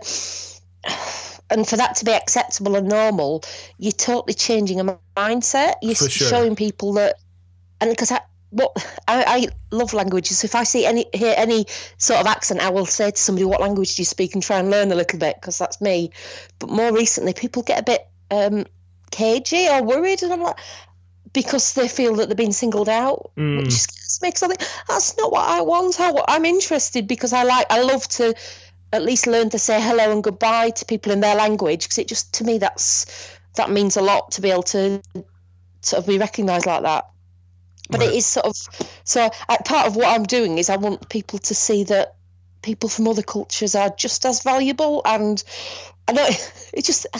and 1.49 1.67
for 1.67 1.77
that 1.77 1.95
to 1.97 2.05
be 2.05 2.11
acceptable 2.11 2.75
and 2.75 2.87
normal, 2.87 3.43
you're 3.77 3.91
totally 3.91 4.33
changing 4.33 4.79
a 4.79 4.99
mindset. 5.17 5.75
You're 5.81 5.95
sure. 5.95 6.09
showing 6.09 6.55
people 6.55 6.93
that, 6.93 7.15
and 7.81 7.89
because 7.89 8.11
I. 8.11 8.21
What 8.51 8.71
I, 9.07 9.23
I 9.27 9.47
love 9.71 9.93
languages. 9.93 10.43
If 10.43 10.55
I 10.55 10.63
see 10.63 10.85
any 10.85 11.05
hear 11.13 11.33
any 11.35 11.65
sort 11.97 12.19
of 12.21 12.27
accent, 12.27 12.61
I 12.61 12.69
will 12.69 12.85
say 12.85 13.11
to 13.11 13.17
somebody, 13.17 13.45
"What 13.45 13.61
language 13.61 13.95
do 13.95 14.01
you 14.01 14.05
speak?" 14.05 14.33
and 14.33 14.43
try 14.43 14.59
and 14.59 14.69
learn 14.69 14.91
a 14.91 14.95
little 14.95 15.19
bit 15.19 15.35
because 15.35 15.57
that's 15.57 15.81
me. 15.81 16.11
But 16.59 16.69
more 16.69 16.93
recently, 16.93 17.33
people 17.33 17.63
get 17.63 17.79
a 17.79 17.83
bit 17.83 18.07
um, 18.31 18.65
cagey 19.11 19.67
or 19.67 19.83
worried, 19.83 20.23
and 20.23 20.31
I'm 20.31 20.41
like, 20.41 20.59
because 21.33 21.73
they 21.73 21.87
feel 21.87 22.15
that 22.15 22.27
they're 22.29 22.35
being 22.35 22.53
singled 22.53 22.89
out, 22.89 23.31
Mm. 23.37 23.57
which 23.57 23.73
scares 23.73 24.21
me. 24.21 24.29
Because 24.29 24.43
I 24.43 24.47
think 24.47 24.61
that's 24.87 25.17
not 25.17 25.31
what 25.31 25.47
I 25.49 25.61
want. 25.61 25.99
I, 25.99 26.13
I'm 26.27 26.45
interested 26.45 27.07
because 27.07 27.33
I 27.33 27.43
like, 27.43 27.67
I 27.69 27.81
love 27.81 28.07
to 28.09 28.33
at 28.93 29.03
least 29.03 29.27
learn 29.27 29.49
to 29.49 29.59
say 29.59 29.81
hello 29.81 30.11
and 30.11 30.23
goodbye 30.23 30.69
to 30.69 30.85
people 30.85 31.11
in 31.11 31.19
their 31.19 31.35
language 31.35 31.83
because 31.83 31.97
it 31.97 32.07
just 32.07 32.35
to 32.35 32.43
me 32.45 32.57
that's 32.59 33.05
that 33.55 33.69
means 33.69 33.97
a 33.97 34.01
lot 34.01 34.31
to 34.31 34.41
be 34.41 34.51
able 34.51 34.63
to 34.63 35.01
sort 35.81 36.01
of 36.01 36.07
be 36.07 36.17
recognised 36.17 36.65
like 36.65 36.83
that. 36.83 37.05
But 37.89 37.99
Right. 38.01 38.09
it 38.09 38.15
is 38.15 38.25
sort 38.25 38.45
of 38.47 38.55
so. 39.03 39.29
I, 39.49 39.57
part 39.63 39.87
of 39.87 39.95
what 39.95 40.07
I'm 40.07 40.23
doing 40.23 40.57
is 40.57 40.69
I 40.69 40.77
want 40.77 41.07
people 41.09 41.39
to 41.39 41.53
see 41.55 41.83
that 41.85 42.15
people 42.61 42.89
from 42.89 43.07
other 43.07 43.21
cultures 43.21 43.75
are 43.75 43.89
just 43.91 44.25
as 44.25 44.41
valuable. 44.41 45.01
And 45.05 45.43
I 46.07 46.13
know 46.13 46.27
it 46.73 46.83
just 46.85 47.05
I 47.13 47.19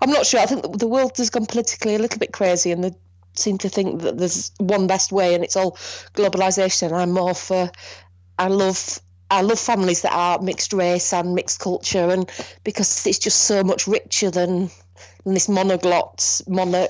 I'm 0.00 0.10
not 0.10 0.26
sure. 0.26 0.40
I 0.40 0.46
think 0.46 0.62
the- 0.62 0.78
the 0.78 0.88
world 0.88 1.16
has 1.18 1.30
gone 1.30 1.46
politically 1.46 1.94
a 1.94 1.98
little 1.98 2.18
bit 2.18 2.32
crazy, 2.32 2.72
and 2.72 2.82
they 2.84 2.92
seem 3.34 3.58
to 3.58 3.68
think 3.68 4.02
that 4.02 4.16
there's 4.16 4.52
one 4.58 4.86
best 4.86 5.12
way, 5.12 5.34
and 5.34 5.42
it's 5.44 5.56
all 5.56 5.72
globalization. 6.14 6.92
I'm 6.92 7.10
more 7.12 7.34
for. 7.34 7.70
I 8.38 8.48
love. 8.48 9.00
I 9.30 9.40
love 9.40 9.58
families 9.58 10.02
that 10.02 10.12
are 10.12 10.40
mixed 10.40 10.72
race 10.72 11.12
and 11.12 11.34
mixed 11.34 11.58
culture, 11.58 12.10
and 12.10 12.30
because 12.62 13.06
it's 13.06 13.18
just 13.18 13.40
so 13.42 13.64
much 13.64 13.86
richer 13.88 14.30
than, 14.30 14.70
than 15.24 15.34
this 15.34 15.48
monoglot, 15.48 16.46
mono, 16.46 16.86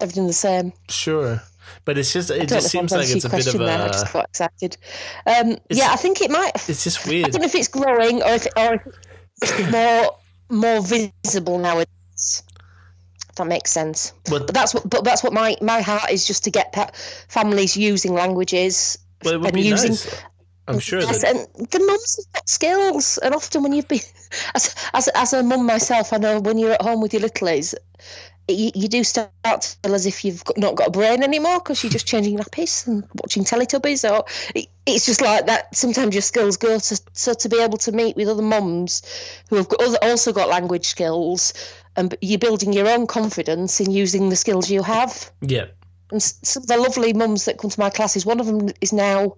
everything 0.00 0.26
the 0.26 0.32
same. 0.32 0.72
Sure. 0.88 1.40
But 1.84 1.98
it's 1.98 2.12
just 2.12 2.30
it 2.30 2.48
just 2.48 2.70
seems 2.70 2.92
like 2.92 3.08
it's 3.08 3.24
a 3.24 3.28
bit 3.28 3.46
of. 3.54 3.60
I 3.60 3.88
just 3.88 4.08
a 4.08 4.12
got 4.12 4.28
excited. 4.28 4.76
Um, 5.26 5.58
yeah, 5.70 5.88
I 5.90 5.96
think 5.96 6.20
it 6.20 6.30
might. 6.30 6.52
it's 6.68 6.84
just 6.84 7.06
weird. 7.06 7.26
I 7.26 7.30
don't 7.30 7.40
know 7.42 7.46
if 7.46 7.54
it's 7.54 7.68
growing 7.68 8.22
or 8.22 8.32
if, 8.32 8.46
or 8.56 8.74
if 8.74 8.86
it's 9.42 9.70
more 9.72 10.16
more 10.50 10.80
visible 10.82 11.58
nowadays. 11.58 12.42
If 13.28 13.36
that 13.36 13.46
makes 13.46 13.70
sense. 13.70 14.12
But 14.24 14.46
But 14.46 14.54
that's 14.54 14.74
what. 14.74 14.88
But 14.88 15.04
that's 15.04 15.22
what 15.22 15.32
my 15.32 15.56
my 15.60 15.80
heart 15.80 16.10
is 16.10 16.26
just 16.26 16.44
to 16.44 16.50
get 16.50 16.96
families 17.28 17.76
using 17.76 18.14
languages 18.14 18.98
well, 19.24 19.34
it 19.34 19.38
would 19.38 19.46
and 19.48 19.54
be 19.54 19.62
using. 19.62 19.90
nice. 19.90 20.22
I'm 20.68 20.78
sure 20.78 21.00
Yes, 21.00 21.22
that 21.22 21.34
and 21.34 21.70
the 21.70 21.80
mums 21.80 22.16
have 22.24 22.32
got 22.34 22.48
skills, 22.48 23.18
and 23.18 23.34
often 23.34 23.64
when 23.64 23.72
you've 23.72 23.88
been, 23.88 23.98
as 24.54 24.74
as 24.94 25.08
as 25.08 25.32
a 25.32 25.42
mum 25.42 25.66
myself, 25.66 26.12
I 26.12 26.18
know 26.18 26.38
when 26.40 26.56
you're 26.56 26.72
at 26.72 26.82
home 26.82 27.00
with 27.00 27.12
your 27.12 27.22
littlies, 27.22 27.74
you, 28.48 28.70
you 28.74 28.88
do 28.88 29.04
start 29.04 29.30
to 29.44 29.76
feel 29.82 29.94
as 29.94 30.06
if 30.06 30.24
you've 30.24 30.44
got, 30.44 30.58
not 30.58 30.74
got 30.74 30.88
a 30.88 30.90
brain 30.90 31.22
anymore 31.22 31.58
because 31.58 31.82
you're 31.82 31.92
just 31.92 32.06
changing 32.06 32.38
nappies 32.38 32.86
and 32.86 33.06
watching 33.14 33.44
Teletubbies, 33.44 34.08
or 34.10 34.24
it, 34.54 34.68
it's 34.86 35.06
just 35.06 35.20
like 35.20 35.46
that. 35.46 35.74
Sometimes 35.74 36.14
your 36.14 36.22
skills 36.22 36.56
go 36.56 36.78
to 36.78 37.00
so 37.12 37.34
to 37.34 37.48
be 37.48 37.60
able 37.60 37.78
to 37.78 37.92
meet 37.92 38.16
with 38.16 38.28
other 38.28 38.42
mums 38.42 39.02
who 39.48 39.56
have 39.56 39.68
got, 39.68 39.82
other- 39.82 39.98
also 40.02 40.32
got 40.32 40.48
language 40.48 40.86
skills, 40.86 41.54
and 41.96 42.14
you're 42.20 42.38
building 42.38 42.72
your 42.72 42.88
own 42.88 43.06
confidence 43.06 43.80
in 43.80 43.90
using 43.90 44.28
the 44.28 44.36
skills 44.36 44.70
you 44.70 44.82
have 44.82 45.30
yeah. 45.40 45.66
and 46.10 46.22
some 46.22 46.62
of 46.62 46.66
the 46.66 46.76
lovely 46.76 47.12
mums 47.12 47.44
that 47.44 47.58
come 47.58 47.70
to 47.70 47.80
my 47.80 47.90
classes, 47.90 48.26
one 48.26 48.40
of 48.40 48.46
them 48.46 48.70
is 48.80 48.92
now, 48.92 49.36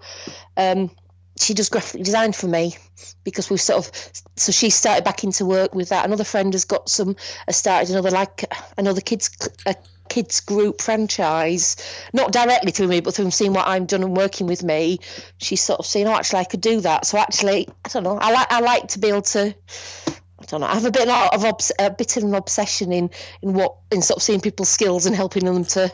um, 0.57 0.91
she 1.39 1.55
does 1.55 1.69
graphic 1.69 2.03
design 2.03 2.33
for 2.33 2.47
me 2.47 2.77
because 3.25 3.51
we've 3.51 3.61
sort 3.61 3.87
of, 3.87 4.13
so 4.37 4.53
she 4.53 4.71
started 4.71 5.05
back 5.05 5.25
into 5.25 5.45
work 5.45 5.75
with 5.75 5.89
that. 5.89 6.05
Another 6.05 6.25
friend 6.25 6.53
has 6.55 6.65
got 6.65 6.89
some, 6.89 7.17
has 7.47 7.57
started 7.57 7.91
another 7.91 8.11
like 8.11 8.45
another 8.77 9.01
kids 9.01 9.31
a 9.67 9.75
kids 10.09 10.41
group 10.41 10.81
franchise, 10.81 11.77
not 12.13 12.33
directly 12.33 12.71
through 12.71 12.89
me, 12.89 13.01
but 13.01 13.15
through 13.15 13.31
seeing 13.31 13.53
what 13.53 13.67
I've 13.67 13.87
done 13.87 14.03
and 14.03 14.17
working 14.17 14.47
with 14.47 14.63
me. 14.63 15.01
She's 15.39 15.63
sort 15.63 15.81
of 15.81 15.87
saying, 15.87 16.07
oh, 16.07 16.15
actually, 16.15 16.41
I 16.41 16.45
could 16.45 16.61
do 16.61 16.81
that. 16.83 17.07
So 17.07 17.19
actually, 17.19 17.69
I 17.85 17.89
don't 17.89 18.05
know. 18.05 18.19
I 18.19 18.33
like 18.33 18.53
I 18.53 18.61
like 18.61 18.89
to 18.89 18.99
be 18.99 19.09
able 19.09 19.23
to. 19.23 19.55
I 20.45 20.47
don't 20.47 20.61
know. 20.61 20.67
I 20.67 20.75
have 20.75 20.85
a 20.85 20.91
bit 20.91 21.09
of 21.09 21.45
obs- 21.45 21.73
a 21.79 21.91
bit 21.91 22.17
of 22.17 22.25
an 22.25 22.35
obsession 22.35 22.93
in 22.93 23.11
in 23.43 23.55
what 23.55 23.77
in 23.91 24.03
sort 24.03 24.19
of 24.19 24.23
seeing 24.23 24.41
people's 24.41 24.69
skills 24.69 25.07
and 25.07 25.17
helping 25.17 25.45
them 25.45 25.65
to 25.65 25.91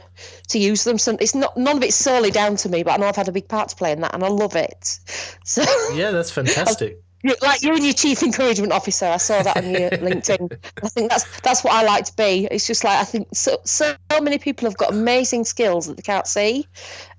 to 0.48 0.58
use 0.58 0.84
them. 0.84 0.98
So 0.98 1.16
it's 1.20 1.34
not 1.34 1.56
none 1.56 1.76
of 1.76 1.82
it's 1.82 1.96
solely 1.96 2.30
down 2.30 2.56
to 2.56 2.68
me, 2.68 2.82
but 2.82 2.92
I 2.92 2.96
know 2.96 3.06
I've 3.06 3.16
had 3.16 3.28
a 3.28 3.32
big 3.32 3.48
part 3.48 3.68
to 3.70 3.76
play 3.76 3.92
in 3.92 4.00
that, 4.00 4.14
and 4.14 4.24
I 4.24 4.28
love 4.28 4.56
it. 4.56 4.98
So, 5.44 5.62
Yeah, 5.94 6.10
that's 6.12 6.30
fantastic. 6.30 6.98
like 7.42 7.62
you 7.62 7.74
and 7.74 7.84
your 7.84 7.92
chief 7.92 8.22
encouragement 8.22 8.72
officer, 8.72 9.06
I 9.06 9.18
saw 9.18 9.42
that 9.42 9.56
on 9.56 9.70
your 9.70 9.90
LinkedIn. 9.90 10.58
I 10.82 10.88
think 10.88 11.10
that's 11.10 11.40
that's 11.40 11.62
what 11.64 11.74
I 11.74 11.82
like 11.82 12.04
to 12.06 12.14
be. 12.14 12.48
It's 12.50 12.66
just 12.66 12.84
like 12.84 12.98
I 12.98 13.04
think 13.04 13.28
so 13.34 13.58
so 13.64 13.94
many 14.22 14.38
people 14.38 14.68
have 14.68 14.76
got 14.76 14.90
amazing 14.90 15.44
skills 15.44 15.86
that 15.86 15.96
they 15.96 16.02
can't 16.02 16.26
see, 16.26 16.66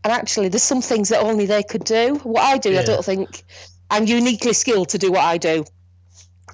and 0.04 0.12
actually 0.12 0.48
there's 0.50 0.64
some 0.64 0.82
things 0.82 1.10
that 1.10 1.22
only 1.22 1.46
they 1.46 1.64
could 1.64 1.84
do. 1.84 2.16
What 2.24 2.44
I 2.44 2.58
do, 2.58 2.72
Yeah. 2.72 2.80
I 2.82 2.84
don't 2.84 3.06
think 3.06 3.44
I'm 3.90 4.06
uniquely 4.06 4.54
skilled 4.54 4.90
to 4.90 4.98
do 4.98 5.12
what 5.12 5.22
I 5.24 5.38
do. 5.38 5.66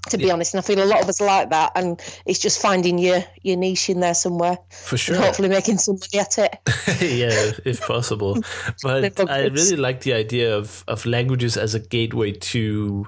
To 0.09 0.17
be 0.17 0.31
honest, 0.31 0.53
and 0.53 0.59
I 0.63 0.65
feel 0.67 0.83
a 0.83 0.85
lot 0.85 1.01
of 1.01 1.09
us 1.09 1.19
like 1.21 1.49
that, 1.49 1.71
and 1.75 2.01
it's 2.25 2.39
just 2.39 2.61
finding 2.61 2.97
your 2.97 3.23
your 3.43 3.57
niche 3.57 3.89
in 3.89 3.99
there 3.99 4.13
somewhere, 4.13 4.57
For 4.71 4.97
sure. 4.97 5.15
hopefully 5.17 5.49
making 5.49 5.77
some 5.79 5.95
money 5.99 6.19
at 6.19 6.37
it. 6.37 6.55
yeah, 7.01 7.51
if 7.65 7.81
possible. 7.81 8.41
But 8.83 9.29
I 9.29 9.45
really 9.47 9.75
like 9.77 10.01
the 10.01 10.13
idea 10.13 10.55
of, 10.57 10.83
of 10.87 11.05
languages 11.05 11.57
as 11.57 11.75
a 11.75 11.79
gateway 11.79 12.31
to 12.31 13.05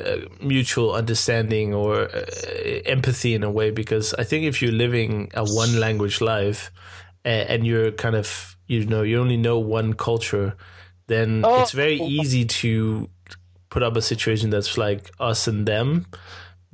uh, 0.00 0.16
mutual 0.40 0.92
understanding 0.94 1.74
or 1.74 2.08
uh, 2.14 2.24
empathy 2.86 3.34
in 3.34 3.42
a 3.44 3.50
way. 3.50 3.70
Because 3.70 4.14
I 4.14 4.24
think 4.24 4.44
if 4.44 4.62
you're 4.62 4.72
living 4.72 5.30
a 5.34 5.44
one 5.44 5.78
language 5.78 6.20
life 6.20 6.70
and, 7.24 7.48
and 7.48 7.66
you're 7.66 7.92
kind 7.92 8.16
of, 8.16 8.56
you 8.66 8.86
know, 8.86 9.02
you 9.02 9.20
only 9.20 9.36
know 9.36 9.58
one 9.58 9.92
culture, 9.94 10.56
then 11.06 11.42
Oh. 11.44 11.60
it's 11.62 11.72
very 11.72 12.00
easy 12.00 12.44
to 12.46 13.08
put 13.74 13.82
up 13.82 13.96
a 13.96 14.02
situation 14.02 14.50
that's 14.50 14.78
like 14.78 15.10
us 15.18 15.48
and 15.50 15.66
them 15.66 16.06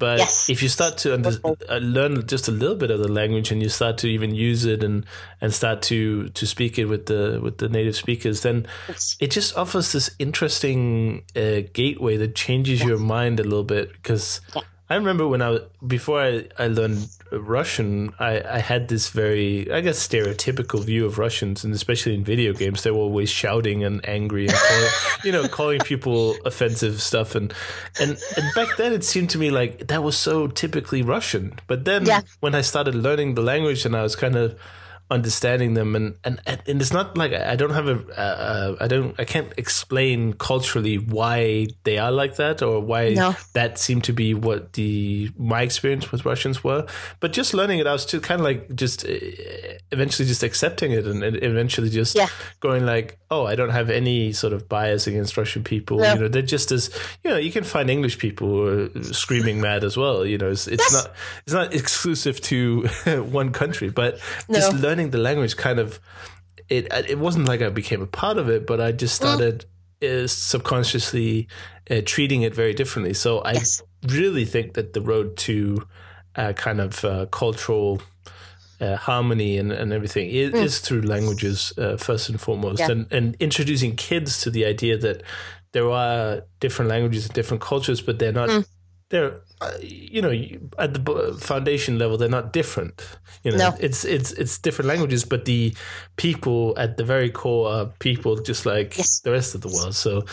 But 0.00 0.18
Yes. 0.18 0.48
if 0.48 0.62
you 0.64 0.68
start 0.70 0.96
to 1.04 1.12
under, 1.16 1.32
uh, 1.44 1.76
learn 1.96 2.26
just 2.26 2.48
a 2.48 2.52
little 2.60 2.76
bit 2.82 2.90
of 2.90 3.00
the 3.04 3.12
language 3.20 3.52
and 3.52 3.60
you 3.64 3.68
start 3.68 3.98
to 3.98 4.06
even 4.08 4.34
use 4.34 4.64
it 4.72 4.80
and, 4.82 5.04
and 5.42 5.52
start 5.52 5.82
to, 5.92 6.28
to 6.38 6.46
speak 6.46 6.78
it 6.78 6.86
with 6.92 7.04
the 7.12 7.38
with 7.44 7.56
the 7.58 7.68
native 7.68 7.96
speakers, 7.96 8.40
then 8.40 8.66
Yes. 8.88 9.16
it 9.20 9.30
just 9.38 9.50
offers 9.62 9.92
this 9.92 10.08
interesting 10.18 11.22
uh, 11.36 11.60
gateway 11.74 12.16
that 12.16 12.34
changes 12.34 12.82
your 12.82 12.98
mind 12.98 13.40
a 13.40 13.44
little 13.44 13.68
bit. 13.76 13.92
Because 13.92 14.40
Yeah. 14.56 14.62
I 14.88 14.94
remember 14.96 15.28
when 15.28 15.42
I 15.42 15.58
before 15.86 16.18
I, 16.28 16.48
I 16.58 16.66
learned 16.68 17.06
Russian, 17.32 18.12
I, 18.18 18.42
I 18.42 18.58
had 18.58 18.88
this 18.88 19.08
very 19.10 19.70
I 19.72 19.80
guess 19.80 20.06
stereotypical 20.06 20.84
view 20.84 21.06
of 21.06 21.18
Russians, 21.18 21.64
and 21.64 21.72
especially 21.74 22.14
in 22.14 22.24
video 22.24 22.52
games, 22.52 22.82
they 22.82 22.90
were 22.90 22.98
always 22.98 23.30
shouting 23.30 23.84
and 23.84 24.06
angry 24.08 24.46
and 24.46 24.54
call, 24.54 24.88
you 25.24 25.32
know 25.32 25.46
calling 25.48 25.80
people 25.80 26.36
offensive 26.44 27.00
stuff, 27.00 27.34
and, 27.34 27.52
and 28.00 28.10
and 28.36 28.54
back 28.54 28.76
then 28.76 28.92
it 28.92 29.04
seemed 29.04 29.30
to 29.30 29.38
me 29.38 29.50
like 29.50 29.86
that 29.88 30.02
was 30.02 30.16
so 30.16 30.46
typically 30.48 31.02
Russian. 31.02 31.54
But 31.66 31.84
then 31.84 32.06
Yeah. 32.06 32.22
when 32.40 32.54
I 32.54 32.62
started 32.62 32.94
learning 32.94 33.34
the 33.34 33.42
language 33.42 33.84
and 33.86 33.94
I 33.96 34.02
was 34.02 34.16
kind 34.16 34.36
of 34.36 34.58
understanding 35.10 35.74
them 35.74 35.96
and 35.96 36.14
and 36.24 36.40
and 36.46 36.80
it's 36.80 36.92
not 36.92 37.16
like 37.18 37.32
I 37.32 37.56
don't 37.56 37.72
have 37.74 37.88
a 37.88 37.96
uh, 38.16 38.76
I 38.80 38.86
don't 38.86 39.18
I 39.18 39.24
can't 39.24 39.52
explain 39.56 40.34
culturally 40.34 40.98
why 40.98 41.66
they 41.84 41.98
are 41.98 42.12
like 42.12 42.36
that 42.36 42.62
or 42.62 42.80
why 42.80 43.14
No. 43.14 43.34
that 43.54 43.78
seemed 43.78 44.04
to 44.04 44.12
be 44.12 44.34
what 44.34 44.74
the 44.74 45.30
my 45.36 45.62
experience 45.62 46.12
with 46.12 46.24
Russians 46.24 46.62
were 46.62 46.86
but 47.18 47.32
just 47.32 47.54
learning 47.54 47.80
it 47.80 47.86
I 47.88 47.92
was 47.92 48.06
just 48.06 48.22
kind 48.22 48.40
of 48.40 48.44
like 48.44 48.74
just 48.76 49.04
uh, 49.04 49.08
eventually 49.90 50.26
just 50.28 50.42
accepting 50.42 50.92
it 50.92 51.06
and, 51.06 51.22
eventually 51.24 51.90
just 51.90 52.14
Yeah. 52.16 52.28
going 52.60 52.86
like 52.86 53.18
oh 53.32 53.46
I 53.46 53.54
don't 53.56 53.70
have 53.70 53.90
any 53.90 54.32
sort 54.32 54.52
of 54.52 54.68
bias 54.68 55.06
against 55.06 55.36
Russian 55.36 55.64
people 55.64 55.98
No. 55.98 56.14
you 56.14 56.20
know 56.20 56.28
they're 56.28 56.42
just 56.42 56.70
as 56.72 56.90
you 57.24 57.30
know 57.30 57.36
you 57.36 57.50
can 57.50 57.64
find 57.64 57.90
English 57.90 58.18
people 58.18 58.48
who 58.48 58.90
are 59.00 59.02
screaming 59.12 59.60
mad 59.60 59.82
as 59.82 59.96
well 59.96 60.24
you 60.24 60.38
know 60.38 60.50
it's, 60.50 60.68
it's 60.68 60.84
Yes. 60.84 60.92
not 60.92 61.12
it's 61.44 61.52
not 61.52 61.74
exclusive 61.74 62.40
to 62.42 62.86
one 63.40 63.50
country 63.52 63.90
but 63.90 64.20
just 64.52 64.72
No. 64.74 64.78
Learning 65.00 65.10
the 65.12 65.18
language 65.18 65.56
kind 65.56 65.78
of 65.78 65.98
it 66.68 66.86
it 67.08 67.18
wasn't 67.18 67.48
like 67.48 67.62
I 67.62 67.70
became 67.70 68.02
a 68.02 68.06
part 68.06 68.38
of 68.38 68.48
it, 68.48 68.66
but 68.66 68.80
I 68.80 68.92
just 68.92 69.14
started 69.14 69.64
uh, 70.02 70.26
subconsciously 70.26 71.48
uh, 71.90 72.00
treating 72.04 72.42
it 72.42 72.54
very 72.54 72.74
differently. 72.74 73.14
So 73.14 73.40
I 73.40 73.52
Yes. 73.54 73.82
really 74.06 74.44
think 74.44 74.74
that 74.74 74.92
the 74.92 75.00
road 75.00 75.36
to 75.46 75.82
uh, 76.36 76.52
kind 76.52 76.80
of 76.80 77.04
uh, 77.04 77.26
cultural 77.26 78.00
uh, 78.80 78.96
harmony 78.96 79.58
and, 79.58 79.72
and 79.72 79.92
everything 79.92 80.30
is, 80.30 80.54
is 80.54 80.78
through 80.80 81.02
languages 81.02 81.72
uh, 81.76 81.96
first 81.96 82.28
and 82.30 82.40
foremost, 82.40 82.78
Yeah. 82.80 82.90
and 82.92 83.06
and 83.12 83.36
introducing 83.40 83.96
kids 83.96 84.40
to 84.42 84.50
the 84.50 84.64
idea 84.64 84.96
that 84.98 85.22
there 85.72 85.90
are 85.90 86.42
different 86.60 86.88
languages 86.90 87.24
and 87.26 87.34
different 87.34 87.62
cultures, 87.62 88.00
but 88.02 88.18
they're 88.18 88.32
not. 88.32 88.64
They're, 89.10 89.32
uh, 89.34 89.38
you 89.82 90.22
know, 90.22 90.32
at 90.78 90.94
the 90.94 91.36
foundation 91.40 91.98
level, 91.98 92.16
they're 92.16 92.28
not 92.28 92.52
different. 92.52 93.06
You 93.42 93.52
know, 93.52 93.58
No. 93.58 93.76
it's 93.80 94.04
it's 94.04 94.32
it's 94.32 94.58
different 94.58 94.88
languages, 94.88 95.24
but 95.24 95.44
the 95.44 95.74
people 96.16 96.74
at 96.78 96.96
the 96.96 97.04
very 97.04 97.30
core 97.30 97.70
are 97.70 97.86
people 97.98 98.36
just 98.36 98.64
like 98.66 98.96
Yes. 98.96 99.20
the 99.20 99.30
rest 99.30 99.54
of 99.54 99.60
the 99.60 99.68
world. 99.68 99.94
So, 99.94 100.24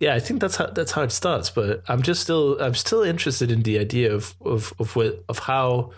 yeah, 0.00 0.14
I 0.14 0.20
think 0.20 0.40
that's 0.40 0.56
how 0.56 0.66
that's 0.66 0.92
how 0.92 1.02
it 1.02 1.12
starts. 1.12 1.50
But 1.50 1.82
I'm 1.88 2.02
just 2.02 2.22
still 2.22 2.60
I'm 2.60 2.74
still 2.74 3.02
interested 3.02 3.50
in 3.50 3.62
the 3.62 3.78
idea 3.78 4.12
of 4.14 4.34
of 4.40 4.72
of 4.78 4.96
what 4.96 5.24
of 5.28 5.38
how. 5.40 5.92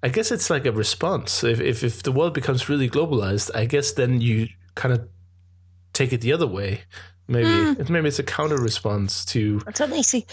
I 0.00 0.08
guess 0.10 0.30
it's 0.30 0.48
like 0.48 0.64
a 0.64 0.70
response. 0.72 1.42
If, 1.42 1.60
if 1.60 1.82
if 1.82 2.02
the 2.04 2.12
world 2.12 2.32
becomes 2.32 2.68
really 2.68 2.88
globalized, 2.88 3.50
I 3.54 3.64
guess 3.66 3.92
then 3.92 4.20
you 4.20 4.48
kind 4.76 4.94
of 4.94 5.08
take 5.92 6.12
it 6.12 6.20
the 6.20 6.32
other 6.32 6.46
way. 6.46 6.82
Maybe 7.26 7.48
Hmm. 7.84 7.92
maybe 7.92 8.08
it's 8.08 8.20
a 8.20 8.22
counter 8.22 8.56
response 8.56 9.24
to 9.26 9.60
I 9.66 9.72
know. 9.90 10.00
See, 10.02 10.24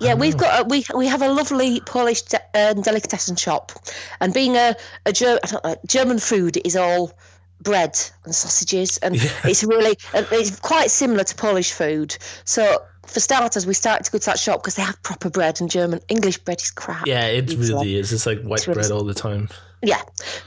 yeah, 0.00 0.14
we've 0.14 0.36
got 0.36 0.60
a, 0.60 0.68
we 0.68 0.84
we 0.94 1.06
have 1.06 1.22
a 1.22 1.28
lovely 1.28 1.80
Polish 1.80 2.22
de- 2.22 2.40
uh, 2.54 2.72
delicatessen 2.74 3.36
shop, 3.36 3.72
and 4.20 4.32
being 4.34 4.56
a 4.56 4.76
a 5.06 5.12
Ger- 5.12 5.38
I 5.42 5.46
don't 5.46 5.64
know, 5.64 5.76
German 5.86 6.18
food 6.18 6.58
is 6.64 6.76
all 6.76 7.12
bread 7.60 7.98
and 8.24 8.34
sausages, 8.34 8.98
and 8.98 9.14
it's 9.44 9.64
really 9.64 9.96
it's 10.12 10.58
quite 10.60 10.90
similar 10.90 11.24
to 11.24 11.34
Polish 11.36 11.72
food. 11.72 12.16
So 12.44 12.82
for 13.06 13.20
starters, 13.20 13.66
we 13.66 13.74
started 13.74 14.04
to 14.04 14.10
go 14.12 14.18
to 14.18 14.26
that 14.26 14.38
shop 14.38 14.62
because 14.62 14.74
they 14.76 14.82
have 14.82 15.02
proper 15.02 15.30
bread, 15.30 15.60
and 15.60 15.70
German 15.70 16.00
English 16.08 16.38
bread 16.38 16.60
is 16.60 16.70
crap. 16.70 17.06
yeah. 17.06 17.26
It 17.26 17.50
It's 17.52 17.70
really 17.70 17.96
is. 17.96 18.12
It's 18.12 18.26
like 18.26 18.42
white 18.42 18.66
really- 18.66 18.80
bread 18.80 18.90
all 18.90 19.04
the 19.04 19.14
time. 19.14 19.48
Yeah, 19.82 20.00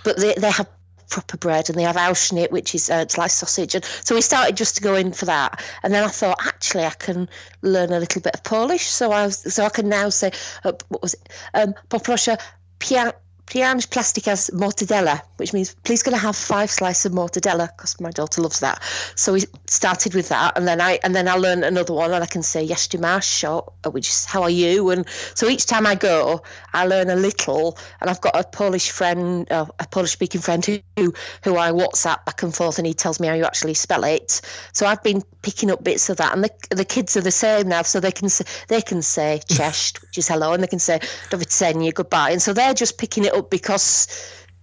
but 0.03 0.17
they, 0.17 0.33
they 0.33 0.49
have 0.49 0.67
proper 1.09 1.37
bread 1.37 1.69
and 1.69 1.77
they 1.77 1.83
have 1.83 1.95
Aufschnitt, 1.95 2.51
which 2.51 2.75
is 2.75 2.89
uh, 2.89 3.07
sliced 3.07 3.37
sausage. 3.39 3.75
And 3.75 3.85
so 4.03 4.15
we 4.15 4.21
started 4.21 4.57
just 4.57 4.77
to 4.77 4.81
go 4.81 4.95
in 4.95 5.13
for 5.13 5.25
that. 5.25 5.63
And 5.83 5.93
then 5.93 6.03
I 6.03 6.07
thought, 6.07 6.37
actually, 6.45 6.85
I 6.85 6.91
can 6.91 7.29
learn 7.61 7.91
a 7.91 7.99
little 7.99 8.21
bit 8.21 8.33
of 8.33 8.43
Polish. 8.43 8.87
So 8.87 9.11
I 9.11 9.25
was, 9.25 9.53
so 9.53 9.65
I 9.65 9.69
can 9.69 9.89
now 9.89 10.09
say, 10.09 10.31
uh, 10.63 10.73
what 10.89 11.01
was 11.01 11.13
it? 11.13 11.29
Um, 11.53 11.73
poproszę 11.89 12.37
pia- 12.79 13.13
pięć 13.47 13.87
plastikas 13.87 14.51
mortadella, 14.53 15.19
which 15.37 15.53
means 15.53 15.75
please 15.83 16.03
going 16.03 16.17
to 16.17 16.21
have 16.21 16.35
five 16.35 16.69
slices 16.69 17.05
of 17.05 17.13
mortadella 17.13 17.67
because 17.67 17.99
my 17.99 18.11
daughter 18.11 18.41
loves 18.41 18.59
that. 18.59 18.81
So 19.15 19.33
we 19.33 19.43
started 19.67 20.13
with 20.13 20.29
that, 20.29 20.57
and 20.57 20.67
then 20.67 20.81
I 20.81 20.99
and 21.03 21.15
then 21.15 21.27
I 21.27 21.35
learned 21.35 21.63
another 21.63 21.93
one, 21.93 22.13
and 22.13 22.23
I 22.23 22.27
can 22.27 22.43
say 22.43 22.67
"Jak 22.67 22.77
się 22.77 22.99
masz," 22.99 23.43
or 23.43 23.91
which 23.91 24.09
is 24.09 24.25
"How 24.25 24.43
are 24.43 24.49
you?" 24.49 24.89
And 24.89 25.05
so 25.33 25.47
each 25.47 25.65
time 25.65 25.87
I 25.87 25.95
go, 25.95 26.41
I 26.73 26.85
learn 26.85 27.09
a 27.09 27.15
little, 27.15 27.77
and 28.01 28.09
I've 28.09 28.21
got 28.21 28.35
a 28.35 28.43
Polish 28.43 28.91
friend, 28.91 29.49
uh, 29.51 29.65
a 29.79 29.87
Polish-speaking 29.87 30.41
friend 30.41 30.65
who 30.65 31.13
who 31.43 31.55
I 31.55 31.71
WhatsApp 31.71 32.25
back 32.25 32.43
and 32.43 32.53
forth, 32.53 32.79
and 32.79 32.87
he 32.87 32.93
tells 32.93 33.19
me 33.19 33.27
how 33.27 33.33
you 33.33 33.45
actually 33.45 33.75
spell 33.75 34.03
it. 34.03 34.41
So 34.73 34.85
I've 34.85 35.03
been 35.03 35.23
picking 35.41 35.71
up 35.71 35.83
bits 35.83 36.09
of 36.09 36.17
that, 36.17 36.33
and 36.33 36.43
the 36.43 36.51
the 36.75 36.85
kids 36.85 37.15
are 37.15 37.21
the 37.21 37.31
same 37.31 37.69
now, 37.69 37.83
so 37.83 37.99
they 37.99 38.11
can 38.11 38.29
say, 38.29 38.45
they 38.67 38.81
can 38.81 39.01
say 39.01 39.41
"Cześć," 39.47 40.01
which 40.01 40.17
is 40.17 40.27
hello, 40.27 40.51
and 40.53 40.61
they 40.61 40.67
can 40.67 40.79
say 40.79 40.99
"Do 41.29 41.37
widzenia," 41.37 41.93
goodbye, 41.93 42.31
and 42.31 42.41
so 42.41 42.53
they're 42.53 42.73
just 42.73 42.97
picking 42.97 43.23
it 43.23 43.36
up 43.37 43.49
because. 43.49 44.07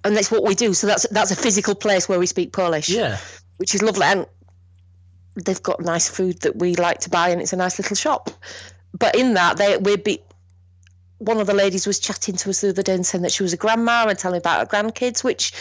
And 0.07 0.15
that's 0.15 0.31
what 0.31 0.45
we 0.45 0.55
do. 0.55 0.75
So 0.75 0.87
that's 0.87 1.09
that's 1.09 1.31
a 1.31 1.37
physical 1.37 1.75
place 1.75 2.07
where 2.09 2.19
we 2.19 2.27
speak 2.27 2.53
Polish 2.53 2.91
Yeah. 2.91 3.17
which 3.57 3.75
is 3.75 3.83
lovely. 3.83 4.05
And 4.05 4.27
they've 5.35 5.63
got 5.63 5.81
nice 5.81 6.09
food 6.09 6.41
that 6.43 6.57
we 6.57 6.77
like 6.77 7.01
to 7.01 7.11
buy, 7.11 7.31
and 7.31 7.41
it's 7.41 7.55
a 7.55 7.57
nice 7.57 7.79
little 7.79 7.97
shop. 7.97 8.29
But 8.93 9.17
in 9.17 9.35
that, 9.35 9.57
they 9.57 9.79
we 9.79 9.97
be. 9.97 10.21
One 11.19 11.39
of 11.39 11.47
the 11.47 11.55
ladies 11.55 11.87
was 11.87 12.01
chatting 12.01 12.37
to 12.37 12.51
us 12.51 12.61
the 12.61 12.69
other 12.69 12.83
day 12.83 12.93
and 12.93 13.07
saying 13.07 13.23
that 13.23 13.33
she 13.33 13.43
was 13.43 13.55
a 13.55 13.57
grandma 13.57 14.05
and 14.07 14.19
telling 14.19 14.39
about 14.39 14.61
her 14.61 14.67
grandkids, 14.67 15.25
which 15.25 15.55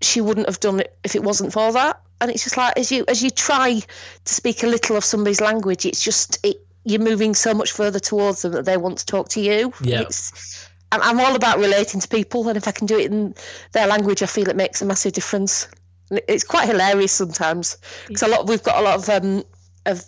she 0.00 0.20
wouldn't 0.20 0.48
have 0.48 0.58
done 0.58 0.80
it 0.80 0.96
if 1.04 1.14
it 1.14 1.22
wasn't 1.22 1.52
for 1.52 1.72
that. 1.74 2.00
And 2.20 2.30
it's 2.32 2.42
just 2.42 2.56
like 2.56 2.76
as 2.76 2.90
you 2.90 3.04
as 3.06 3.22
you 3.22 3.30
try 3.30 3.78
to 3.78 4.34
speak 4.34 4.64
a 4.64 4.66
little 4.66 4.96
of 4.96 5.04
somebody's 5.04 5.40
language, 5.40 5.86
it's 5.86 6.02
just 6.02 6.44
it, 6.44 6.56
you're 6.84 7.00
moving 7.00 7.34
so 7.34 7.54
much 7.54 7.70
further 7.70 8.00
towards 8.00 8.42
them 8.42 8.52
that 8.52 8.64
they 8.64 8.76
want 8.76 8.98
to 8.98 9.06
talk 9.06 9.28
to 9.30 9.40
you. 9.40 9.72
Yeah. 9.80 10.00
It's, 10.00 10.57
I'm, 10.92 11.02
I'm 11.02 11.20
all 11.20 11.34
about 11.36 11.58
relating 11.58 12.00
to 12.00 12.08
people, 12.08 12.48
and 12.48 12.56
if 12.56 12.66
I 12.68 12.72
can 12.72 12.86
do 12.86 12.98
it 12.98 13.10
in 13.10 13.34
their 13.72 13.86
language, 13.86 14.22
I 14.22 14.26
feel 14.26 14.48
it 14.48 14.56
makes 14.56 14.82
a 14.82 14.86
massive 14.86 15.12
difference. 15.12 15.68
And 16.10 16.20
It's 16.28 16.44
quite 16.44 16.68
hilarious 16.68 17.12
sometimes 17.12 17.76
because 18.06 18.22
a 18.22 18.28
lot 18.28 18.46
we've 18.46 18.62
got 18.62 18.80
a 18.80 18.82
lot 18.82 18.94
of 18.96 19.08
um, 19.08 19.44
of 19.86 20.04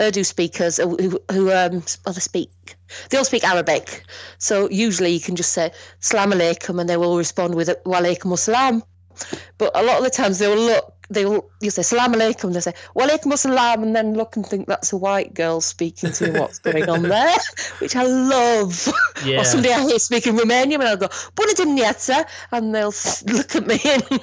Urdu 0.00 0.24
speakers 0.24 0.76
who 0.76 1.20
who 1.30 1.52
um, 1.52 1.82
well, 2.04 2.14
they 2.14 2.20
speak 2.20 2.50
they 3.08 3.18
all 3.18 3.24
speak 3.24 3.44
Arabic, 3.44 4.04
so 4.38 4.68
usually 4.70 5.10
you 5.10 5.20
can 5.20 5.36
just 5.36 5.52
say 5.52 5.72
"Salam 6.00 6.32
alaikum" 6.32 6.80
and 6.80 6.88
they 6.88 6.96
will 6.96 7.16
respond 7.16 7.54
with 7.54 7.70
"Wa 7.84 8.00
alaikum 8.00 8.32
assalam." 8.32 8.82
But 9.58 9.72
a 9.74 9.82
lot 9.82 9.98
of 9.98 10.04
the 10.04 10.10
times 10.10 10.38
they 10.38 10.48
will 10.48 10.56
look, 10.56 10.94
they 11.10 11.24
will 11.24 11.50
you 11.60 11.70
say 11.70 11.82
"Salam 11.82 12.12
alaikum," 12.14 12.52
they 12.52 12.60
say 12.60 12.74
"Wa 12.94 13.06
alaikum 13.06 13.32
assalam," 13.32 13.82
and 13.82 13.94
then 13.96 14.14
look 14.14 14.36
and 14.36 14.46
think 14.46 14.66
that's 14.66 14.92
a 14.92 14.96
white 14.96 15.34
girl 15.34 15.60
speaking 15.60 16.12
to 16.12 16.32
me. 16.32 16.40
What's 16.40 16.58
going 16.58 16.88
on 16.88 17.02
there? 17.16 17.38
Which 17.78 17.96
I 17.96 18.04
love. 18.04 18.88
Yeah. 19.22 19.40
Or 19.40 19.44
somebody 19.44 19.74
I 19.74 19.82
hear 19.82 19.98
speaking 19.98 20.34
Romanian, 20.34 20.76
and 20.76 20.84
I'll 20.84 20.96
go 20.96 21.08
"Bună 21.34 21.52
dimineața," 21.54 22.24
and 22.52 22.74
they'll 22.74 22.94
look 23.26 23.54
at 23.54 23.66
me 23.66 23.78
and. 23.84 24.20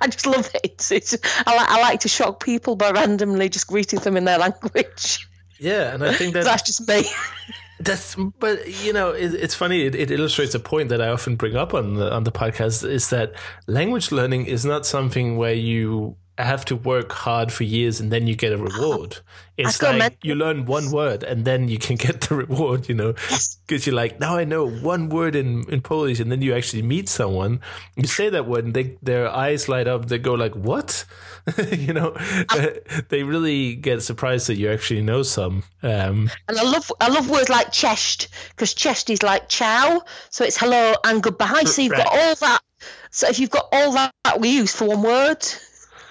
I 0.00 0.08
just 0.08 0.26
love 0.26 0.50
it. 0.62 0.90
It's, 0.90 1.14
I, 1.46 1.56
like, 1.56 1.70
I 1.70 1.80
like 1.80 2.00
to 2.00 2.08
shock 2.08 2.44
people 2.44 2.76
by 2.76 2.90
randomly 2.90 3.48
just 3.48 3.68
greeting 3.68 4.00
them 4.00 4.16
in 4.16 4.24
their 4.24 4.38
language. 4.38 5.26
Yeah, 5.58 5.94
and 5.94 6.04
I 6.04 6.12
think 6.12 6.34
that 6.34 6.44
That's 6.44 6.62
just 6.62 6.86
me. 6.86 7.04
That's, 7.84 8.16
but 8.38 8.66
you 8.82 8.92
know, 8.92 9.10
it, 9.10 9.34
it's 9.34 9.54
funny. 9.54 9.82
It, 9.82 9.94
it 9.94 10.10
illustrates 10.10 10.54
a 10.54 10.60
point 10.60 10.88
that 10.88 11.02
I 11.02 11.08
often 11.08 11.36
bring 11.36 11.54
up 11.54 11.74
on 11.74 11.94
the 11.94 12.12
on 12.12 12.24
the 12.24 12.32
podcast 12.32 12.88
is 12.88 13.10
that 13.10 13.34
language 13.66 14.10
learning 14.10 14.46
is 14.46 14.64
not 14.64 14.86
something 14.86 15.36
where 15.36 15.54
you 15.54 16.16
have 16.38 16.64
to 16.64 16.76
work 16.76 17.12
hard 17.12 17.52
for 17.52 17.64
years 17.64 18.00
and 18.00 18.10
then 18.10 18.26
you 18.26 18.34
get 18.36 18.52
a 18.52 18.58
reward. 18.58 19.18
It's 19.56 19.80
like 19.80 20.18
you 20.24 20.34
learn 20.34 20.64
one 20.66 20.90
word 20.90 21.22
and 21.22 21.44
then 21.44 21.68
you 21.68 21.78
can 21.78 21.94
get 22.06 22.22
the 22.22 22.34
reward. 22.34 22.88
You 22.88 22.96
know, 22.96 23.14
Yes. 23.30 23.56
because 23.66 23.86
you're 23.86 23.94
like, 24.02 24.18
now 24.18 24.36
I 24.36 24.44
know 24.44 24.68
one 24.68 25.08
word 25.08 25.36
in 25.36 25.62
in 25.70 25.80
Polish, 25.80 26.18
and 26.20 26.30
then 26.32 26.42
you 26.42 26.56
actually 26.56 26.82
meet 26.82 27.08
someone, 27.08 27.60
you 27.94 28.08
say 28.08 28.30
that 28.30 28.46
word, 28.48 28.64
and 28.64 28.74
they 28.74 28.96
their 29.02 29.28
eyes 29.28 29.68
light 29.68 29.86
up. 29.86 30.06
They 30.08 30.18
go 30.18 30.34
like, 30.34 30.56
what? 30.56 31.04
you 31.70 31.92
know, 31.92 32.16
they 33.10 33.22
really 33.22 33.76
get 33.76 34.02
surprised 34.02 34.46
that 34.48 34.56
you 34.56 34.72
actually 34.72 35.02
know 35.02 35.22
some. 35.22 35.62
Um, 35.82 36.30
And 36.48 36.58
I 36.58 36.62
love 36.64 36.90
I 37.00 37.08
love 37.08 37.30
words 37.30 37.48
like 37.48 37.70
cześć 37.70 38.28
because 38.56 38.74
cześć 38.74 39.10
is 39.10 39.22
like 39.22 39.44
ciao. 39.48 40.00
so 40.30 40.44
it's 40.44 40.56
hello 40.58 40.94
and 41.04 41.22
goodbye. 41.22 41.64
So 41.66 41.82
you've 41.82 41.96
got 41.96 42.08
all 42.10 42.34
that. 42.40 42.60
So 43.10 43.28
if 43.28 43.38
you've 43.38 43.50
got 43.54 43.68
all 43.72 43.92
that 43.92 44.40
we 44.40 44.48
use 44.62 44.72
for 44.74 44.88
one 44.88 45.02
word, 45.02 45.46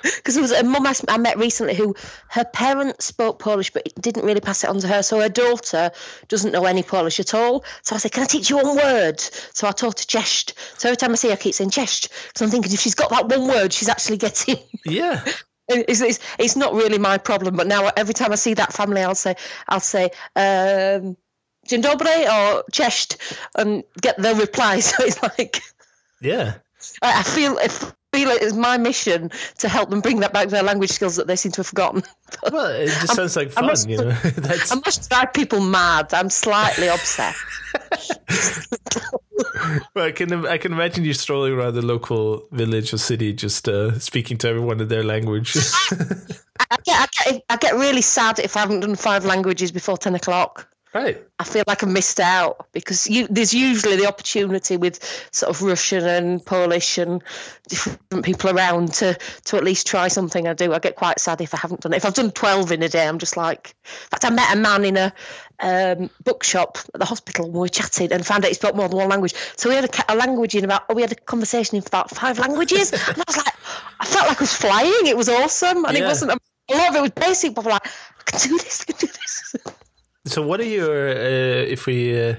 because 0.16 0.36
there 0.36 0.41
was 0.41 0.51
a 0.51 0.64
mum 0.64 0.86
I, 0.86 0.93
I 1.08 1.18
met 1.18 1.38
recently 1.38 1.76
who 1.76 1.95
her 2.30 2.43
parents 2.43 3.06
spoke 3.06 3.39
Polish 3.39 3.72
but 3.72 3.88
didn't 3.99 4.26
really 4.26 4.41
pass 4.41 4.64
it 4.64 4.70
on 4.70 4.80
to 4.80 4.88
her. 4.88 5.01
So 5.01 5.20
her 5.22 5.30
daughter 5.30 5.91
doesn't 6.28 6.51
know 6.51 6.66
any 6.66 6.84
Polish 6.84 7.20
at 7.20 7.34
all. 7.34 7.64
So 7.82 7.95
I 7.95 7.99
said, 7.99 8.12
"Can 8.12 8.24
I 8.24 8.26
teach 8.28 8.49
you 8.49 8.58
one 8.58 8.76
word?" 8.76 9.20
So 9.20 9.68
I 9.68 9.72
taught 9.72 9.99
her 9.99 10.06
cześć. 10.06 10.54
So 10.78 10.89
every 10.89 10.97
time 10.97 11.12
I 11.12 11.16
see 11.16 11.30
her, 11.30 11.34
I 11.34 11.38
keep 11.38 11.54
saying 11.56 11.72
cześć. 11.72 12.10
So 12.36 12.45
I'm 12.45 12.51
thinking 12.51 12.74
if 12.74 12.80
she's 12.80 12.95
got 12.95 13.10
that 13.12 13.28
one 13.30 13.47
word, 13.47 13.74
she's 13.74 13.89
actually 13.89 14.18
getting. 14.18 14.58
Yeah. 14.86 15.24
It's, 15.70 16.01
it's, 16.01 16.20
it's 16.38 16.56
not 16.58 16.74
really 16.74 16.97
my 16.97 17.18
problem, 17.18 17.56
but 17.56 17.68
now 17.68 17.89
every 17.95 18.14
time 18.14 18.34
I 18.34 18.36
see 18.36 18.54
that 18.56 18.74
family, 18.74 19.01
I'll 19.01 19.16
say 19.16 19.36
I'll 19.68 19.80
say 19.80 20.12
um, 20.36 21.16
"Dzień 21.68 21.82
dobry" 21.82 22.28
or 22.28 22.64
"cześć" 22.72 23.18
and 23.56 23.84
get 24.01 24.18
their 24.18 24.36
reply. 24.36 24.82
So 24.82 25.04
it's 25.06 25.24
like 25.24 25.62
Yeah. 26.22 26.56
I, 27.01 27.20
I 27.20 27.24
feel 27.24 27.58
I 27.58 27.68
feel 28.14 28.30
it 28.30 28.41
is 28.41 28.53
my 28.53 28.78
mission 28.78 29.32
to 29.57 29.68
help 29.68 29.89
them 29.89 30.01
bring 30.01 30.20
that 30.20 30.32
back 30.34 30.49
their 30.49 30.64
language 30.64 30.91
skills 30.91 31.16
that 31.16 31.28
they 31.28 31.36
seem 31.36 31.51
to 31.53 31.57
have 31.57 31.68
forgotten. 31.68 32.03
Well, 32.51 32.68
it 32.68 32.86
just 32.88 33.16
sounds 33.16 33.36
like 33.36 33.51
fun, 33.51 33.66
must- 33.66 33.89
you 33.89 33.97
know. 33.97 34.11
That's 34.38 34.72
I 34.72 34.76
must 34.76 35.09
drive 35.09 35.34
people 35.34 35.59
mad. 35.59 36.14
I'm 36.14 36.30
slightly 36.30 36.88
obsessed. 36.88 37.39
well, 39.95 40.05
I 40.05 40.11
can 40.11 40.45
I 40.45 40.57
can 40.57 40.74
imagine 40.74 41.03
you 41.03 41.14
strolling 41.14 41.53
around 41.53 41.74
the 41.74 41.82
local 41.82 42.47
village 42.51 42.93
or 42.93 42.97
city, 42.97 43.34
just 43.34 43.68
uh, 43.68 43.97
speaking 43.99 44.38
to 44.39 44.47
everyone 44.49 44.80
in 44.80 44.88
their 44.88 45.03
language. 45.03 45.55
I 46.70 46.78
get, 46.84 46.89
I, 46.89 47.07
get, 47.32 47.43
I 47.49 47.57
get 47.57 47.74
really 47.76 48.01
sad 48.01 48.39
if 48.39 48.55
I 48.55 48.61
haven't 48.61 48.82
done 48.82 48.95
five 48.95 49.26
languages 49.26 49.72
before 49.72 49.97
10 49.97 50.16
o'clock. 50.16 50.68
Right. 50.94 51.22
I 51.39 51.44
feel 51.44 51.64
like 51.68 51.84
I 51.84 51.88
missed 51.88 52.20
out 52.20 52.68
because 52.72 53.08
you, 53.08 53.28
there's 53.28 53.54
usually 53.54 53.96
the 53.98 54.08
opportunity 54.08 54.78
with 54.78 55.04
sort 55.32 55.50
of 55.50 55.62
Russian 55.62 56.06
and 56.06 56.46
Polish 56.46 56.98
and 56.98 57.22
different 57.68 58.24
people 58.24 58.50
around 58.56 58.94
to, 58.96 59.18
to 59.46 59.58
at 59.58 59.64
least 59.64 59.88
try 59.88 60.08
something. 60.08 60.48
I 60.48 60.54
do. 60.54 60.74
I 60.74 60.80
get 60.80 60.96
quite 60.96 61.20
sad 61.20 61.41
if 61.41 61.54
I 61.54 61.58
haven't 61.58 61.82
done 61.82 61.94
it. 61.94 61.98
If 61.98 62.06
I've 62.06 62.14
done 62.14 62.32
12 62.32 62.72
in 62.72 62.84
a 62.84 62.89
day, 62.89 63.08
I'm 63.08 63.20
just 63.20 63.36
like. 63.38 63.76
In 63.84 64.10
fact, 64.10 64.26
I 64.26 64.30
met 64.30 64.54
a 64.54 64.58
man 64.60 64.86
in 64.86 64.98
a 64.98 65.14
um, 65.60 66.10
bookshop 66.24 66.78
at 66.94 67.00
the 67.00 67.06
hospital 67.06 67.46
and 67.46 67.54
we 67.54 67.70
chatting 67.70 68.12
and 68.12 68.26
found 68.26 68.46
out 68.46 68.50
he 68.50 68.54
spoke 68.54 68.76
more 68.76 68.88
than 68.88 68.98
one 68.98 69.10
language. 69.10 69.34
So 69.58 69.70
we 69.70 69.76
had 69.76 69.86
a, 69.86 70.14
a 70.14 70.16
language 70.16 70.56
in 70.56 70.64
about, 70.64 70.94
we 70.94 71.02
had 71.02 71.12
a 71.12 71.16
conversation 71.16 71.78
in 71.78 71.84
about 71.86 72.10
five 72.12 72.39
languages. 72.39 72.91
and 73.08 73.18
I 73.18 73.24
was 73.28 73.38
like, 73.38 73.54
I 74.00 74.06
felt 74.06 74.28
like 74.28 74.38
I 74.38 74.44
was 74.44 74.54
flying. 74.54 75.08
It 75.08 75.18
was 75.18 75.30
awesome. 75.30 75.86
And 75.86 75.98
Yeah. 75.98 76.04
it 76.04 76.08
wasn't, 76.08 76.32
a, 76.32 76.39
a 76.72 76.78
lot 76.78 76.89
of 76.89 76.96
it 76.96 77.02
was 77.02 77.12
basic, 77.12 77.56
but 77.56 77.66
I'm 77.66 77.72
like, 77.72 77.88
I 77.88 78.32
can 78.32 78.50
do 78.50 78.58
this, 78.58 78.82
I 78.82 78.91
can 78.91 78.96
do 79.00 79.08
this. 79.08 79.56
So, 80.26 80.42
what 80.42 80.62
are 80.62 80.66
your 80.66 81.10
uh, 81.10 81.66
if 81.68 81.86
we 81.86 82.18
uh, 82.18 82.36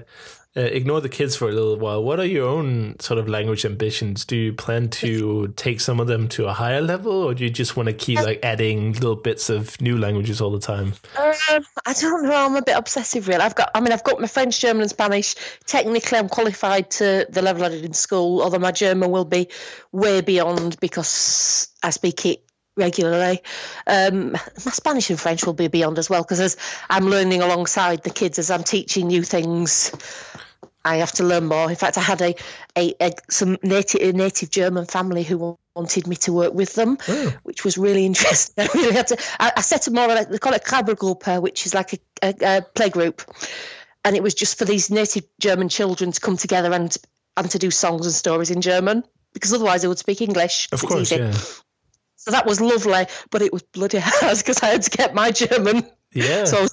uh, 0.56 0.60
ignore 0.60 1.02
the 1.02 1.08
kids 1.10 1.36
for 1.36 1.50
a 1.50 1.52
little 1.52 1.76
while? 1.76 2.02
What 2.02 2.18
are 2.18 2.24
your 2.24 2.48
own 2.48 2.98
sort 2.98 3.18
of 3.18 3.28
language 3.28 3.66
ambitions? 3.66 4.24
Do 4.24 4.36
you 4.36 4.54
plan 4.54 4.88
to 4.88 5.48
take 5.56 5.80
some 5.80 6.00
of 6.00 6.06
them 6.06 6.26
to 6.28 6.46
a 6.46 6.54
higher 6.54 6.80
level, 6.80 7.12
or 7.12 7.34
do 7.34 7.44
you 7.44 7.50
just 7.50 7.76
want 7.76 7.88
to 7.88 7.92
keep 7.92 8.20
like 8.20 8.40
adding 8.42 8.94
little 8.94 9.16
bits 9.16 9.50
of 9.50 9.78
new 9.82 9.98
languages 9.98 10.40
all 10.40 10.50
the 10.50 10.60
time? 10.60 10.94
Um, 11.18 11.62
I 11.84 11.92
don't 11.92 12.22
know. 12.22 12.46
I'm 12.46 12.56
a 12.56 12.62
bit 12.62 12.76
obsessive, 12.76 13.28
really. 13.28 13.42
I've 13.42 13.54
got. 13.54 13.70
I 13.74 13.80
mean, 13.80 13.92
I've 13.92 14.04
got 14.04 14.18
my 14.18 14.28
French, 14.28 14.58
German, 14.60 14.80
and 14.80 14.90
Spanish. 14.90 15.34
Technically, 15.66 16.16
I'm 16.16 16.30
qualified 16.30 16.90
to 16.92 17.26
the 17.28 17.42
level 17.42 17.64
I 17.64 17.68
did 17.68 17.84
in 17.84 17.92
school. 17.92 18.40
Although 18.40 18.60
my 18.60 18.72
German 18.72 19.10
will 19.10 19.26
be 19.26 19.48
way 19.92 20.22
beyond 20.22 20.80
because 20.80 21.68
I 21.82 21.90
speak 21.90 22.24
it 22.24 22.44
regularly. 22.76 23.40
Um, 23.86 24.32
my 24.32 24.72
Spanish 24.72 25.10
and 25.10 25.20
French 25.20 25.44
will 25.44 25.52
be 25.52 25.68
beyond 25.68 25.98
as 25.98 26.10
well 26.10 26.22
because 26.22 26.40
as 26.40 26.56
I'm 26.90 27.06
learning 27.06 27.42
alongside 27.42 28.02
the 28.02 28.10
kids 28.10 28.38
as 28.38 28.50
I'm 28.50 28.64
teaching 28.64 29.08
new 29.08 29.22
things. 29.22 29.92
I 30.86 30.96
have 30.96 31.12
to 31.12 31.24
learn 31.24 31.46
more. 31.46 31.70
In 31.70 31.76
fact, 31.76 31.96
I 31.96 32.02
had 32.02 32.20
a, 32.20 32.34
a, 32.76 32.94
a 33.00 33.12
some 33.30 33.56
native 33.62 34.02
a 34.02 34.12
native 34.12 34.50
German 34.50 34.84
family 34.84 35.22
who 35.22 35.56
wanted 35.74 36.06
me 36.06 36.16
to 36.16 36.32
work 36.32 36.52
with 36.52 36.74
them, 36.74 36.98
which 37.42 37.64
was 37.64 37.78
really 37.78 38.04
interesting. 38.06 38.68
I 38.68 38.68
really 38.74 38.92
had 38.92 39.06
to. 39.06 39.18
I, 39.40 39.52
I 39.56 39.60
set 39.62 39.84
them 39.84 39.94
more. 39.94 40.08
Like, 40.08 40.28
they 40.28 40.38
call 40.38 40.52
it 40.52 40.62
Krabbelgruppe, 40.64 41.40
which 41.40 41.64
is 41.64 41.74
like 41.74 41.94
a, 41.94 41.98
a, 42.22 42.58
a 42.58 42.62
play 42.62 42.90
group, 42.90 43.22
and 44.04 44.14
it 44.14 44.22
was 44.22 44.34
just 44.34 44.58
for 44.58 44.66
these 44.66 44.90
native 44.90 45.24
German 45.40 45.70
children 45.70 46.12
to 46.12 46.20
come 46.20 46.36
together 46.36 46.70
and 46.72 46.94
and 47.38 47.50
to 47.50 47.58
do 47.58 47.70
songs 47.70 48.04
and 48.04 48.14
stories 48.14 48.50
in 48.50 48.60
German 48.60 49.04
because 49.32 49.52
otherwise 49.52 49.82
they 49.82 49.88
would 49.88 49.98
speak 49.98 50.20
English. 50.20 50.68
Of 50.70 50.82
course, 50.82 51.10
yeah, 51.10 51.34
So 52.24 52.30
that 52.30 52.46
was 52.46 52.58
lovely, 52.58 53.06
but 53.30 53.42
it 53.42 53.52
was 53.52 53.62
bloody 53.62 53.98
hard 54.00 54.38
because 54.38 54.62
I 54.62 54.68
had 54.68 54.82
to 54.82 54.90
get 54.90 55.14
my 55.14 55.30
German. 55.30 55.86
yeah. 56.12 56.44
So, 56.44 56.66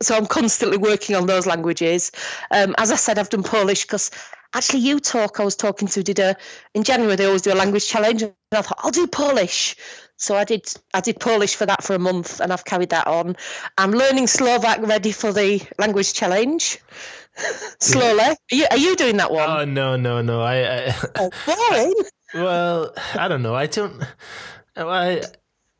so 0.00 0.16
I'm 0.16 0.26
constantly 0.26 0.78
working 0.78 1.16
on 1.16 1.26
those 1.26 1.44
languages. 1.44 2.12
Um, 2.52 2.76
as 2.78 2.92
I 2.92 2.96
said, 2.96 3.18
I've 3.18 3.28
done 3.28 3.42
Polish 3.42 3.82
because 3.82 4.12
actually, 4.54 4.82
uTalk. 4.82 5.40
I 5.40 5.44
was 5.44 5.56
talking 5.56 5.88
to 5.88 6.04
did 6.04 6.20
a 6.20 6.36
in 6.72 6.84
January. 6.84 7.16
They 7.16 7.24
always 7.24 7.42
do 7.42 7.52
a 7.52 7.58
language 7.58 7.88
challenge, 7.88 8.22
and 8.22 8.32
I 8.52 8.62
thought 8.62 8.78
I'll 8.78 8.92
do 8.92 9.08
Polish. 9.08 9.74
So 10.18 10.36
I 10.36 10.44
did. 10.44 10.72
I 10.94 11.00
did 11.00 11.18
Polish 11.18 11.56
for 11.56 11.66
that 11.66 11.82
for 11.82 11.94
a 11.94 11.98
month, 11.98 12.38
and 12.38 12.52
I've 12.52 12.64
carried 12.64 12.90
that 12.90 13.08
on. 13.08 13.34
I'm 13.76 13.90
learning 13.90 14.28
Slovak, 14.28 14.86
ready 14.86 15.10
for 15.10 15.32
the 15.32 15.66
language 15.80 16.14
challenge. 16.14 16.78
Slowly. 17.80 18.20
Are 18.20 18.36
you, 18.52 18.66
are 18.70 18.76
you 18.76 18.94
doing 18.94 19.16
that 19.16 19.32
one? 19.32 19.50
oh 19.50 19.64
no, 19.64 19.96
no, 19.96 20.22
no! 20.22 20.42
I, 20.42 20.90
I 20.90 20.94
oh, 21.16 21.30
boring. 21.44 21.94
Well, 22.34 22.94
I 23.14 23.26
don't 23.26 23.42
know. 23.42 23.56
I 23.56 23.66
don't. 23.66 24.00
I 24.76 25.22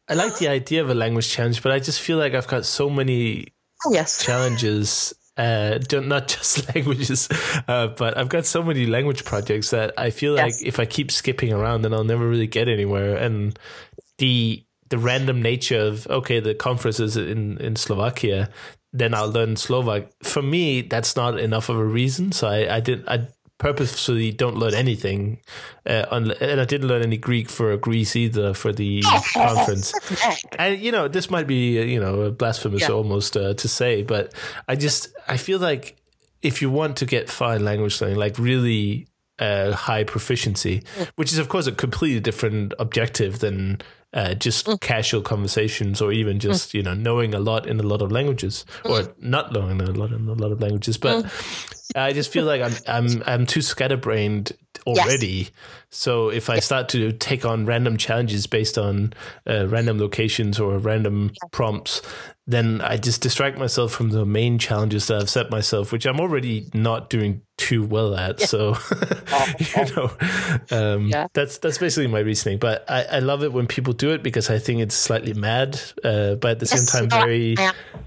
I 0.09 0.14
like 0.14 0.38
the 0.38 0.49
idea 0.49 0.82
of 0.82 0.90
a 0.90 0.95
language 0.95 1.28
challenge, 1.30 1.62
but 1.62 1.72
I 1.72 1.78
just 1.78 2.01
feel 2.01 2.18
like 2.18 2.34
I've 2.34 2.49
got 2.49 2.64
so 2.64 2.90
many 2.90 3.49
Oh, 3.84 3.93
yes. 3.93 4.22
challenges. 4.24 5.14
Uh, 5.36 5.78
don't 5.78 6.09
not 6.09 6.28
just 6.28 6.74
languages, 6.74 7.28
uh, 7.66 7.86
but 7.88 8.18
I've 8.18 8.28
got 8.28 8.45
so 8.45 8.62
many 8.62 8.84
language 8.84 9.24
projects 9.24 9.70
that 9.70 9.95
I 9.97 10.11
feel 10.11 10.34
like 10.34 10.55
if 10.62 10.78
I 10.78 10.84
keep 10.84 11.11
skipping 11.11 11.53
around, 11.55 11.82
then 11.82 11.95
I'll 11.95 12.05
never 12.05 12.28
really 12.28 12.47
get 12.47 12.68
anywhere. 12.68 13.16
And 13.16 13.59
the 14.18 14.62
the 14.90 14.99
random 14.99 15.40
nature 15.40 15.80
of 15.80 16.07
okay, 16.09 16.38
the 16.38 16.55
conference 16.55 17.01
is 17.01 17.16
in 17.16 17.57
in 17.59 17.76
Slovakia, 17.76 18.51
then 18.93 19.14
I'll 19.14 19.30
learn 19.30 19.57
Slovak. 19.57 20.12
For 20.22 20.43
me, 20.43 20.82
that's 20.82 21.16
not 21.16 21.40
enough 21.40 21.70
of 21.70 21.78
a 21.78 21.84
reason. 21.84 22.32
So 22.32 22.49
I 22.49 22.76
I 22.76 22.80
did 22.80 23.09
I 23.09 23.26
purposefully 23.62 24.32
don't 24.32 24.56
learn 24.56 24.74
anything, 24.74 25.38
uh, 25.86 26.04
and 26.10 26.32
I 26.60 26.64
didn't 26.64 26.88
learn 26.88 27.02
any 27.02 27.16
Greek 27.16 27.48
for 27.48 27.76
Greece 27.76 28.16
either 28.16 28.52
for 28.54 28.72
the 28.72 29.02
conference. 29.34 29.94
And 30.58 30.80
you 30.80 30.90
know, 30.92 31.08
this 31.08 31.30
might 31.30 31.46
be 31.46 31.80
uh, 31.80 31.84
you 31.84 32.00
know 32.00 32.30
blasphemous 32.32 32.82
Yeah. 32.82 32.90
almost 32.90 33.36
uh, 33.36 33.54
to 33.54 33.68
say, 33.68 34.02
but 34.02 34.34
I 34.68 34.74
just 34.76 35.08
I 35.28 35.36
feel 35.36 35.60
like 35.60 35.96
if 36.42 36.60
you 36.60 36.70
want 36.70 36.96
to 36.98 37.06
get 37.06 37.30
fine 37.30 37.64
language 37.64 38.00
learning, 38.00 38.18
like 38.18 38.36
really 38.38 39.06
uh, 39.39 39.72
high 39.72 40.05
proficiency, 40.05 40.83
which 41.16 41.33
is 41.33 41.39
of 41.39 41.49
course 41.49 41.66
a 41.66 41.72
completely 41.72 42.20
different 42.20 42.74
objective 42.78 43.39
than 43.41 43.80
uh, 44.14 44.35
just 44.35 44.68
casual 44.80 45.22
conversations 45.22 46.03
or 46.03 46.12
even 46.12 46.39
just 46.39 46.74
you 46.74 46.83
know 46.83 46.95
knowing 46.95 47.35
a 47.35 47.41
lot 47.41 47.66
in 47.66 47.80
a 47.80 47.83
lot 47.83 48.03
of 48.03 48.12
languages 48.12 48.64
or 48.85 49.14
not 49.20 49.53
knowing 49.53 49.80
a 49.80 49.91
lot 49.91 50.12
in 50.12 50.28
a 50.28 50.35
lot 50.35 50.53
of 50.53 50.61
languages, 50.61 50.99
but. 50.99 51.30
I 51.95 52.14
just 52.14 52.33
feel 52.33 52.47
like 52.47 52.62
I'm 52.62 52.72
I'm 52.87 53.22
I'm 53.26 53.47
too 53.47 53.61
scatterbrained 53.61 54.53
already. 54.87 55.51
So 55.91 56.30
if 56.30 56.49
I 56.49 56.59
start 56.61 56.89
to 56.91 57.12
take 57.12 57.45
on 57.45 57.66
random 57.66 57.97
challenges 57.99 58.47
based 58.47 58.78
on 58.78 59.12
uh, 59.47 59.68
random 59.68 59.99
locations 59.99 60.59
or 60.59 60.78
random 60.78 61.33
prompts, 61.51 62.01
then 62.47 62.80
I 62.80 62.97
just 62.97 63.22
distract 63.22 63.57
myself 63.57 63.93
from 63.93 64.11
the 64.11 64.26
main 64.26 64.59
challenges 64.59 65.07
that 65.07 65.20
I've 65.20 65.30
set 65.30 65.51
myself, 65.51 65.93
which 65.93 66.07
I'm 66.07 66.18
already 66.18 66.68
not 66.74 67.09
doing 67.09 67.43
too 67.57 67.84
well 67.84 68.16
at. 68.16 68.40
So 68.40 68.76
you 69.59 69.95
know, 69.95 70.11
um, 70.72 71.07
Yeah. 71.07 71.28
that's 71.34 71.59
that's 71.59 71.78
basically 71.78 72.09
my 72.09 72.18
reasoning. 72.18 72.59
But 72.59 72.84
I, 72.90 73.05
I 73.05 73.18
love 73.20 73.45
it 73.45 73.53
when 73.53 73.68
people 73.68 73.93
do 73.93 74.11
it 74.11 74.24
because 74.24 74.51
I 74.51 74.59
think 74.59 74.80
it's 74.80 74.97
slightly 74.97 75.34
mad, 75.34 75.80
uh, 76.03 76.34
but 76.34 76.53
at 76.53 76.59
the 76.59 76.66
same 76.66 76.84
time 76.86 77.09
very 77.09 77.55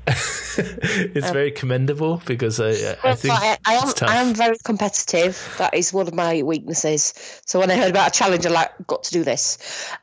it's 0.08 1.32
very 1.32 1.52
commendable 1.52 2.22
because 2.26 2.60
I 2.60 2.98
I 3.04 3.16
think 3.16 3.34
I, 3.34 3.58
I 3.66 3.74
am. 3.76 3.94
I 4.02 4.18
am 4.18 4.34
very 4.34 4.58
competitive. 4.66 5.56
That 5.60 5.74
is 5.74 5.94
one 5.94 6.08
of 6.08 6.14
my 6.14 6.44
weaknesses. 6.44 7.14
So 7.46 7.60
when 7.60 7.72
I 7.72 7.78
heard 7.78 7.92
about 7.92 8.10
a 8.10 8.12
challenge, 8.12 8.46
I 8.46 8.50
like 8.50 8.72
got 8.88 9.04
to 9.04 9.12
do 9.12 9.24
this. 9.24 9.58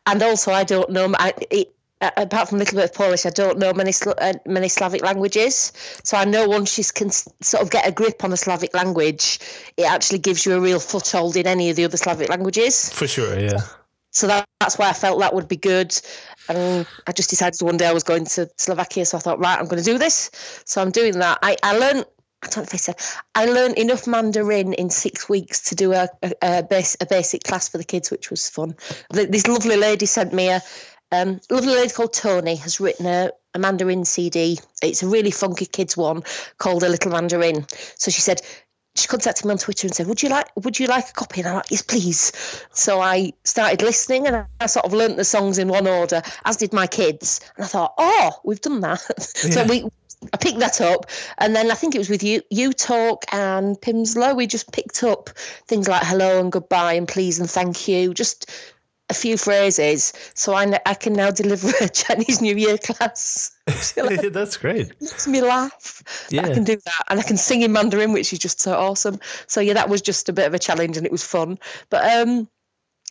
And 0.06 0.22
also, 0.22 0.52
I 0.52 0.64
don't 0.64 0.90
know. 0.90 1.12
I, 1.18 1.34
it, 1.50 1.74
apart 2.02 2.48
from 2.48 2.56
a 2.56 2.58
little 2.60 2.76
bit 2.76 2.90
of 2.90 2.94
Polish, 2.94 3.26
I 3.26 3.30
don't 3.30 3.58
know 3.58 3.72
many 3.72 3.92
uh, 4.06 4.32
many 4.46 4.68
Slavic 4.68 5.02
languages. 5.02 5.72
So 6.04 6.16
I 6.16 6.24
know 6.24 6.48
once 6.48 6.76
you 6.76 6.84
can 6.92 7.10
sort 7.10 7.62
of 7.62 7.70
get 7.70 7.86
a 7.86 7.92
grip 7.92 8.24
on 8.24 8.32
a 8.32 8.36
Slavic 8.36 8.74
language, 8.74 9.38
it 9.76 9.84
actually 9.84 10.18
gives 10.18 10.44
you 10.44 10.54
a 10.54 10.60
real 10.60 10.80
foothold 10.80 11.36
in 11.36 11.46
any 11.46 11.70
of 11.70 11.76
the 11.76 11.84
other 11.84 11.96
Slavic 11.96 12.28
languages. 12.28 12.90
For 12.92 13.06
sure, 13.06 13.38
yeah. 13.38 13.60
So 14.10 14.26
that, 14.26 14.46
that's 14.60 14.76
why 14.76 14.90
I 14.90 14.92
felt 14.92 15.20
that 15.20 15.34
would 15.34 15.48
be 15.48 15.56
good. 15.56 15.98
And 16.48 16.86
I 17.06 17.12
just 17.12 17.30
decided 17.30 17.60
one 17.62 17.78
day 17.78 17.86
I 17.86 17.92
was 17.92 18.02
going 18.02 18.26
to 18.26 18.50
Slovakia, 18.56 19.06
so 19.06 19.16
I 19.16 19.20
thought, 19.20 19.38
right, 19.38 19.58
I'm 19.58 19.66
going 19.66 19.82
to 19.82 19.90
do 19.90 19.96
this. 19.96 20.30
So 20.66 20.82
I'm 20.82 20.90
doing 20.90 21.18
that. 21.20 21.38
I, 21.42 21.56
I 21.62 21.78
learned, 21.78 22.04
I 22.42 22.48
don't 22.48 22.56
know 22.58 22.62
if 22.64 22.74
I 22.74 22.76
said, 22.76 22.96
I 23.34 23.46
learned 23.46 23.78
enough 23.78 24.06
Mandarin 24.06 24.74
in 24.74 24.90
six 24.90 25.30
weeks 25.30 25.70
to 25.70 25.76
do 25.76 25.92
a, 25.94 26.08
a, 26.22 26.32
a, 26.42 26.62
base, 26.62 26.96
a 27.00 27.06
basic 27.06 27.44
class 27.44 27.70
for 27.70 27.78
the 27.78 27.84
kids, 27.84 28.10
which 28.10 28.28
was 28.28 28.50
fun. 28.50 28.74
Th- 29.14 29.30
This 29.30 29.46
lovely 29.46 29.76
lady 29.76 30.04
sent 30.04 30.34
me 30.34 30.48
a, 30.48 30.60
um, 31.12 31.40
lovely 31.50 31.74
lady 31.74 31.92
called 31.92 32.12
Tony 32.12 32.56
has 32.56 32.80
written 32.80 33.06
a, 33.06 33.30
a 33.54 33.58
Mandarin 33.58 34.04
CD. 34.04 34.58
It's 34.82 35.02
a 35.02 35.08
really 35.08 35.30
funky 35.30 35.66
kids 35.66 35.96
one 35.96 36.22
called 36.58 36.82
A 36.82 36.88
Little 36.88 37.12
Mandarin. 37.12 37.66
So 37.96 38.10
she 38.10 38.20
said, 38.20 38.40
she 38.94 39.08
contacted 39.08 39.44
me 39.44 39.52
on 39.52 39.58
Twitter 39.58 39.86
and 39.86 39.94
said, 39.94 40.06
"Would 40.06 40.22
you 40.22 40.28
like 40.28 40.48
Would 40.56 40.78
you 40.78 40.86
like 40.86 41.08
a 41.08 41.12
copy?" 41.12 41.40
And 41.40 41.48
I'm 41.48 41.54
like, 41.56 41.70
"Yes, 41.70 41.80
please." 41.80 42.32
So 42.72 43.00
I 43.00 43.32
started 43.42 43.80
listening, 43.80 44.26
and 44.26 44.44
I 44.60 44.66
sort 44.66 44.84
of 44.84 44.92
learnt 44.92 45.16
the 45.16 45.24
songs 45.24 45.56
in 45.56 45.68
one 45.68 45.86
order, 45.86 46.22
as 46.44 46.58
did 46.58 46.74
my 46.74 46.86
kids. 46.86 47.40
And 47.56 47.64
I 47.64 47.68
thought, 47.68 47.94
"Oh, 47.96 48.38
we've 48.44 48.60
done 48.60 48.80
that." 48.80 49.00
Yeah. 49.44 49.50
so 49.50 49.64
we 49.64 49.88
I 50.32 50.36
picked 50.36 50.58
that 50.58 50.80
up, 50.80 51.06
and 51.38 51.56
then 51.56 51.70
I 51.70 51.74
think 51.74 51.94
it 51.94 51.98
was 51.98 52.10
with 52.10 52.22
you, 52.22 52.42
uTalk 52.52 53.22
and 53.32 53.80
Pimsleur. 53.80 54.36
We 54.36 54.46
just 54.46 54.70
picked 54.72 55.02
up 55.02 55.30
things 55.66 55.88
like 55.88 56.02
hello 56.04 56.38
and 56.38 56.52
goodbye 56.52 56.94
and 56.94 57.08
please 57.08 57.40
and 57.40 57.50
thank 57.50 57.88
you, 57.88 58.12
just 58.14 58.50
a 59.12 59.14
few 59.14 59.36
phrases. 59.36 60.12
So 60.34 60.54
I, 60.54 60.80
I 60.86 60.94
can 60.94 61.12
now 61.12 61.30
deliver 61.30 61.70
a 61.80 61.88
Chinese 62.02 62.40
New 62.40 62.56
Year 62.56 62.78
class. 62.78 63.52
like, 63.96 64.32
That's 64.32 64.56
great. 64.56 65.00
Makes 65.00 65.28
me 65.28 65.42
laugh. 65.42 66.02
Yeah, 66.30 66.46
I 66.46 66.54
can 66.54 66.64
do 66.64 66.76
that, 66.76 67.04
and 67.08 67.20
I 67.20 67.22
can 67.22 67.36
sing 67.36 67.62
in 67.62 67.72
Mandarin, 67.72 68.12
which 68.12 68.32
is 68.32 68.38
just 68.38 68.60
so 68.60 68.72
awesome. 68.74 69.20
So 69.46 69.60
yeah, 69.60 69.74
that 69.74 69.88
was 69.88 70.02
just 70.02 70.28
a 70.28 70.32
bit 70.32 70.46
of 70.46 70.54
a 70.54 70.58
challenge, 70.58 70.96
and 70.96 71.06
it 71.06 71.12
was 71.12 71.24
fun. 71.24 71.58
But 71.90 72.02
um, 72.10 72.48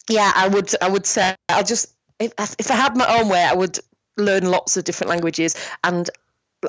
yeah, 0.10 0.32
I 0.36 0.48
would 0.48 0.72
I 0.82 0.90
would 0.90 1.06
say 1.06 1.36
I'll 1.48 1.64
just 1.64 1.94
if 2.20 2.34
if 2.60 2.72
I 2.72 2.76
had 2.76 2.98
my 2.98 3.20
own 3.20 3.30
way, 3.30 3.44
I 3.44 3.54
would 3.54 3.80
learn 4.18 4.52
lots 4.52 4.76
of 4.76 4.84
different 4.84 5.10
languages 5.10 5.56
and 5.84 6.10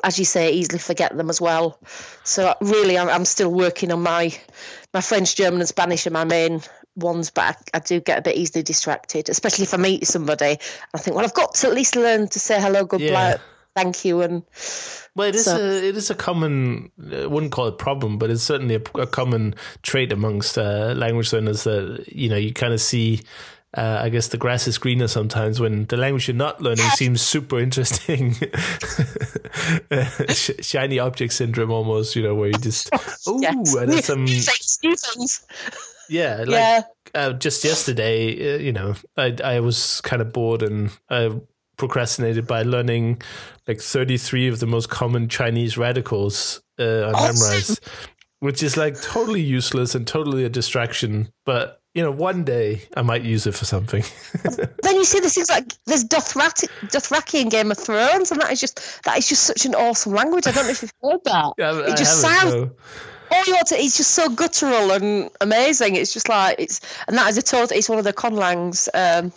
as 0.03 0.17
you 0.17 0.25
say, 0.25 0.51
easily 0.51 0.79
forget 0.79 1.15
them 1.15 1.29
as 1.29 1.39
well. 1.39 1.79
So 2.23 2.55
really, 2.61 2.97
I'm, 2.97 3.09
I'm 3.09 3.25
still 3.25 3.51
working 3.51 3.91
on 3.91 4.01
my 4.01 4.33
my 4.93 5.01
French, 5.01 5.35
German, 5.35 5.59
and 5.59 5.69
Spanish 5.69 6.07
are 6.07 6.11
my 6.11 6.23
main 6.23 6.61
ones, 6.95 7.31
but 7.31 7.55
I, 7.73 7.77
I, 7.77 7.79
do 7.79 7.99
get 7.99 8.19
a 8.19 8.21
bit 8.21 8.35
easily 8.35 8.63
distracted, 8.63 9.29
especially 9.29 9.63
if 9.63 9.73
I 9.73 9.77
meet 9.77 10.05
somebody. 10.07 10.57
I 10.93 10.97
think, 10.97 11.15
well, 11.15 11.25
I've 11.25 11.33
got 11.33 11.55
to 11.55 11.67
at 11.67 11.73
least 11.73 11.95
learn 11.95 12.27
to 12.29 12.39
say 12.39 12.59
hello, 12.61 12.85
goodbye, 12.85 13.05
yeah. 13.05 13.37
thank 13.75 14.05
you, 14.05 14.21
and. 14.21 14.43
Well, 15.15 15.27
it 15.27 15.35
is 15.35 15.45
so. 15.45 15.57
a 15.57 15.89
it 15.89 15.95
is 15.95 16.09
a 16.09 16.15
common 16.15 16.91
I 16.99 17.27
wouldn't 17.27 17.51
call 17.51 17.67
it 17.67 17.77
problem, 17.77 18.17
but 18.17 18.31
it's 18.31 18.41
certainly 18.41 18.75
a, 18.75 18.81
a 18.99 19.05
common 19.05 19.53
trait 19.83 20.11
amongst 20.11 20.57
uh, 20.57 20.95
language 20.97 21.31
learners 21.31 21.65
that 21.65 22.05
you 22.11 22.29
know 22.29 22.35
you 22.35 22.51
kind 22.51 22.73
of 22.73 22.81
see 22.81 23.21
uh, 23.75 23.99
I 24.01 24.09
guess 24.09 24.27
the 24.27 24.37
grass 24.37 24.67
is 24.67 24.77
greener 24.77 25.07
sometimes 25.07 25.59
when 25.59 25.85
the 25.85 25.97
language 25.97 26.27
you're 26.27 26.35
not 26.35 26.61
learning 26.61 26.85
seems 26.91 27.21
super 27.21 27.59
interesting. 27.59 28.33
shiny 30.31 30.99
object 30.99 31.33
syndrome, 31.33 31.71
almost, 31.71 32.15
you 32.15 32.21
know, 32.21 32.35
where 32.35 32.49
you 32.49 32.57
just 32.59 32.89
oh, 33.27 33.39
yes. 33.41 33.73
and 33.75 33.91
there's 33.91 34.05
some 34.05 34.27
yeah, 36.09 36.37
like 36.39 36.49
yeah. 36.49 36.81
Uh, 37.15 37.33
just 37.33 37.63
yesterday, 37.63 38.55
uh, 38.55 38.57
you 38.57 38.71
know, 38.71 38.95
I 39.17 39.35
I 39.43 39.59
was 39.59 40.01
kind 40.01 40.21
of 40.21 40.33
bored 40.33 40.63
and 40.63 40.91
I 41.09 41.31
procrastinated 41.77 42.47
by 42.47 42.63
learning 42.63 43.21
like 43.67 43.79
33 43.81 44.47
of 44.47 44.59
the 44.59 44.67
most 44.67 44.89
common 44.89 45.27
Chinese 45.27 45.77
radicals 45.77 46.61
uh, 46.79 47.07
on 47.07 47.15
awesome. 47.15 47.35
Memrise, 47.35 47.79
which 48.39 48.63
is 48.63 48.77
like 48.77 49.01
totally 49.01 49.41
useless 49.41 49.95
and 49.95 50.05
totally 50.05 50.43
a 50.43 50.49
distraction, 50.49 51.29
but 51.45 51.81
you 51.93 52.01
know, 52.01 52.11
one 52.11 52.43
day 52.43 52.81
I 52.97 53.03
might 53.03 53.21
use 53.21 53.45
it 53.45 53.53
for 53.53 53.65
something. 53.65 54.03
then 54.81 54.95
you 54.95 55.05
see 55.05 55.19
this 55.19 55.37
is 55.37 55.49
like 55.49 55.73
there's 55.85 56.03
Dothraki, 56.03 56.67
Dothraki 56.87 57.41
in 57.41 57.49
Game 57.49 57.69
of 57.69 57.77
Thrones, 57.77 58.31
and 58.31 58.41
that 58.41 58.51
is 58.51 58.59
just 58.59 59.03
that 59.03 59.17
is 59.17 59.29
just 59.29 59.43
such 59.43 59.65
an 59.65 59.75
awesome 59.75 60.13
language. 60.13 60.47
I 60.47 60.51
don't 60.51 60.65
know 60.65 60.71
if 60.71 60.81
you've 60.81 60.93
heard 61.01 61.23
that. 61.25 61.53
Yeah, 61.57 61.79
it 61.79 61.97
just 61.97 62.19
sounds. 62.21 62.71
All 63.31 63.43
you 63.45 63.53
want 63.53 63.67
to, 63.67 63.75
it's 63.75 63.97
just 63.97 64.11
so 64.11 64.29
guttural 64.29 64.91
and 64.91 65.29
amazing. 65.41 65.95
It's 65.95 66.13
just 66.13 66.29
like 66.29 66.55
it's, 66.59 66.81
and 67.07 67.17
that 67.17 67.29
is 67.29 67.37
a 67.37 67.41
total. 67.41 67.77
It's 67.77 67.89
one 67.89 67.97
of 67.97 68.03
the 68.03 68.13
conlangs, 68.13 68.87
um, 68.93 69.31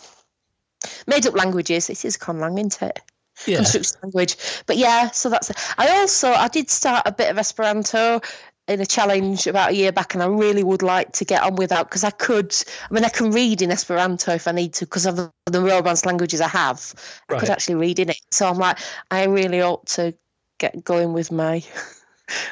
made 1.07 1.25
up 1.25 1.35
languages. 1.35 1.89
It 1.89 2.05
is 2.05 2.17
conlang, 2.17 2.59
isn't 2.59 2.81
it? 2.81 3.01
yeah. 3.45 3.57
construction 3.57 3.99
language. 4.03 4.37
But 4.65 4.77
yeah, 4.77 5.11
so 5.11 5.29
that's. 5.29 5.51
I 5.77 5.99
also 5.99 6.31
I 6.31 6.47
did 6.47 6.69
start 6.69 7.03
a 7.05 7.11
bit 7.11 7.29
of 7.29 7.37
Esperanto 7.37 8.21
in 8.67 8.81
a 8.81 8.85
challenge 8.85 9.47
about 9.47 9.71
a 9.71 9.75
year 9.75 9.91
back, 9.91 10.13
and 10.13 10.23
I 10.23 10.27
really 10.27 10.63
would 10.63 10.81
like 10.81 11.13
to 11.13 11.25
get 11.25 11.43
on 11.43 11.55
with 11.55 11.69
that 11.69 11.87
because 11.87 12.03
I 12.03 12.11
could. 12.11 12.55
I 12.89 12.93
mean, 12.93 13.05
I 13.05 13.09
can 13.09 13.31
read 13.31 13.61
in 13.61 13.71
Esperanto 13.71 14.33
if 14.33 14.47
I 14.47 14.51
need 14.51 14.73
to 14.75 14.85
because 14.85 15.05
of 15.05 15.15
the, 15.15 15.31
the 15.45 15.61
Romance 15.61 16.05
languages 16.05 16.41
I 16.41 16.47
have. 16.47 16.93
Right. 17.29 17.37
I 17.37 17.39
could 17.39 17.49
actually 17.49 17.75
read 17.75 17.99
in 17.99 18.09
it. 18.09 18.19
So 18.31 18.47
I'm 18.47 18.57
like, 18.57 18.79
I 19.11 19.25
really 19.25 19.61
ought 19.61 19.85
to 19.87 20.15
get 20.57 20.83
going 20.83 21.13
with 21.13 21.31
my. 21.31 21.63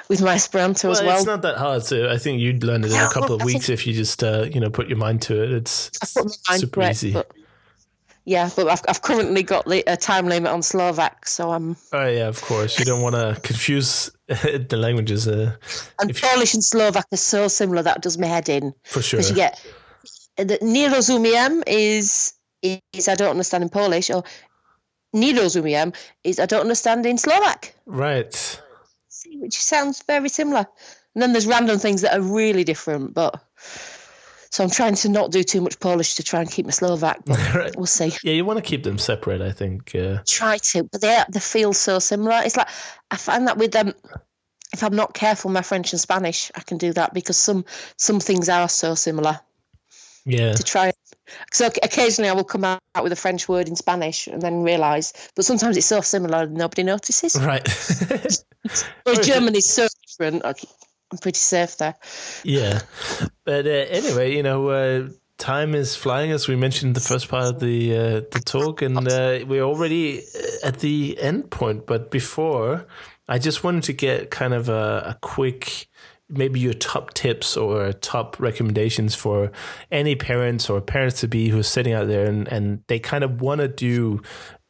With 0.10 0.22
my 0.22 0.36
Esperanto 0.36 0.90
well, 0.90 0.98
as 0.98 1.04
well. 1.04 1.18
It's 1.18 1.26
not 1.26 1.42
that 1.44 1.58
hard. 1.58 1.84
So 1.84 2.10
I 2.10 2.18
think 2.18 2.40
you'd 2.40 2.64
learn 2.64 2.84
it 2.84 2.92
in 2.92 3.00
a 3.00 3.10
couple 3.10 3.36
of 3.36 3.44
weeks 3.44 3.70
if 3.70 3.86
you 3.86 3.94
just, 3.94 4.24
uh, 4.24 4.48
you 4.52 4.60
know, 4.60 4.70
put 4.70 4.88
your 4.88 4.98
mind 4.98 5.22
to 5.24 5.44
it. 5.44 5.52
It's, 5.52 5.92
super 6.50 6.84
easy. 6.84 7.14
But, 7.14 7.32
yeah, 8.26 8.50
but 8.56 8.68
I've, 8.68 8.82
I've 8.88 9.02
currently 9.04 9.44
got 9.44 9.66
the 9.66 9.84
a 9.86 9.96
time 9.96 10.26
limit 10.28 10.52
on 10.52 10.64
Slovak, 10.64 11.28
so 11.28 11.52
I'm. 11.52 11.78
Oh 11.94 12.08
yeah, 12.08 12.28
of 12.28 12.42
course. 12.42 12.80
You 12.80 12.86
don't 12.86 13.02
want 13.04 13.14
to 13.14 13.40
confuse 13.42 14.10
the 14.28 14.78
languages. 14.78 15.28
Uh, 15.28 15.56
and 16.00 16.16
Polish 16.16 16.56
and 16.56 16.64
Slovak 16.64 17.06
are 17.14 17.18
so 17.18 17.48
similar 17.48 17.84
that 17.84 18.02
does 18.02 18.18
my 18.18 18.26
head 18.26 18.50
in. 18.50 18.74
For 18.84 19.04
sure. 19.04 19.20
Because 19.20 19.30
you 19.30 19.36
get 19.36 19.62
the 20.38 20.58
nie 20.62 20.88
rozumiem 20.90 21.64
is 21.68 22.34
is 22.62 23.08
I 23.08 23.14
don't 23.14 23.30
understand 23.30 23.64
in 23.64 23.70
Polish, 23.70 24.10
or 24.10 24.24
nie 25.14 25.34
rozumiem 25.34 25.96
is 26.24 26.40
I 26.40 26.48
don't 26.48 26.62
understand 26.62 27.06
in 27.06 27.20
Slovak. 27.20 27.76
Right. 27.86 28.62
Which 29.34 29.62
sounds 29.62 30.04
very 30.04 30.30
similar. 30.30 30.68
And 31.14 31.22
then 31.22 31.32
there's 31.32 31.48
random 31.48 31.80
things 31.80 32.02
that 32.02 32.18
are 32.18 32.22
really 32.22 32.64
different, 32.64 33.14
but 33.14 33.42
so 34.56 34.64
I'm 34.64 34.70
trying 34.70 34.96
to 34.96 35.10
not 35.10 35.32
do 35.32 35.44
too 35.44 35.60
much 35.60 35.82
Polish 35.82 36.16
to 36.16 36.24
try 36.24 36.40
and 36.40 36.50
keep 36.50 36.66
my 36.66 36.72
Slovak, 36.72 37.26
but 37.26 37.76
we'll 37.78 37.86
see. 37.86 38.14
Yeah, 38.24 38.32
you 38.32 38.46
want 38.46 38.58
to 38.58 38.64
keep 38.64 38.84
them 38.84 38.98
separate, 38.98 39.42
I 39.42 39.52
think. 39.52 39.94
Uh... 39.94 40.20
Try 40.26 40.60
to, 40.60 40.84
but 40.84 41.02
they 41.02 41.22
they 41.30 41.42
feel 41.42 41.74
so 41.74 42.00
similar. 42.00 42.42
It's 42.46 42.56
like 42.56 42.70
I 43.12 43.18
find 43.18 43.48
that 43.48 43.58
with 43.58 43.74
them. 43.74 43.94
If 44.72 44.82
I'm 44.82 44.96
not 44.96 45.14
careful, 45.14 45.52
my 45.52 45.62
French 45.62 45.92
and 45.92 46.00
Spanish, 46.00 46.52
I 46.56 46.62
can 46.62 46.78
do 46.78 46.94
that 46.94 47.14
because 47.14 47.36
some 47.36 47.66
some 47.98 48.22
things 48.22 48.48
are 48.48 48.70
so 48.70 48.96
similar. 48.96 49.42
Yeah. 50.26 50.54
To 50.54 50.64
try. 50.64 50.94
So 51.52 51.68
occasionally 51.68 52.30
I 52.30 52.34
will 52.34 52.44
come 52.44 52.64
out 52.64 52.82
with 53.02 53.12
a 53.12 53.16
French 53.16 53.48
word 53.48 53.68
in 53.68 53.76
Spanish 53.76 54.28
and 54.28 54.42
then 54.42 54.64
realise, 54.64 55.14
but 55.36 55.46
sometimes 55.46 55.78
it's 55.78 55.88
so 55.88 56.02
similar 56.02 56.48
nobody 56.48 56.84
notices. 56.84 57.36
Right. 57.36 57.68
well, 59.06 59.22
German 59.22 59.56
is 59.56 59.70
so 59.70 59.88
different. 60.08 60.46
I'm 60.46 61.18
pretty 61.20 61.38
safe 61.38 61.78
there. 61.78 61.96
Yeah, 62.44 62.82
but 63.44 63.66
uh, 63.66 63.70
anyway, 63.70 64.36
you 64.36 64.44
know, 64.44 64.70
uh, 64.70 65.10
time 65.38 65.76
is 65.76 65.96
flying 65.96 66.32
as 66.32 66.48
we 66.48 66.56
mentioned 66.56 66.90
in 66.90 66.94
the 66.94 67.00
first 67.00 67.30
part 67.30 67.46
of 67.46 67.60
the 67.60 67.96
uh, 67.96 68.22
the 68.32 68.42
talk, 68.44 68.82
and 68.82 69.08
uh, 69.08 69.40
we're 69.48 69.64
already 69.64 70.20
uh, 70.20 70.68
at 70.68 70.80
the 70.80 71.18
end 71.20 71.52
point. 71.52 71.86
But 71.86 72.12
before, 72.12 72.88
I 73.28 73.40
just 73.40 73.64
wanted 73.64 73.84
to 73.84 73.94
get 73.94 74.32
kind 74.32 74.54
of 74.54 74.70
a, 74.70 75.16
a 75.16 75.18
quick 75.22 75.88
maybe 76.30 76.60
your 76.60 76.74
top 76.74 77.14
tips 77.14 77.56
or 77.56 77.94
top 77.94 78.40
recommendations 78.40 79.14
for 79.14 79.52
any 79.92 80.16
parents 80.16 80.70
or 80.70 80.82
parents 80.82 81.20
to 81.22 81.28
be 81.28 81.50
who's 81.50 81.68
sitting 81.68 81.94
out 81.94 82.08
there 82.08 82.26
and, 82.26 82.48
and 82.48 82.82
they 82.88 83.00
kind 83.00 83.24
of 83.24 83.42
want 83.42 83.62
to 83.62 83.68
do 83.68 84.22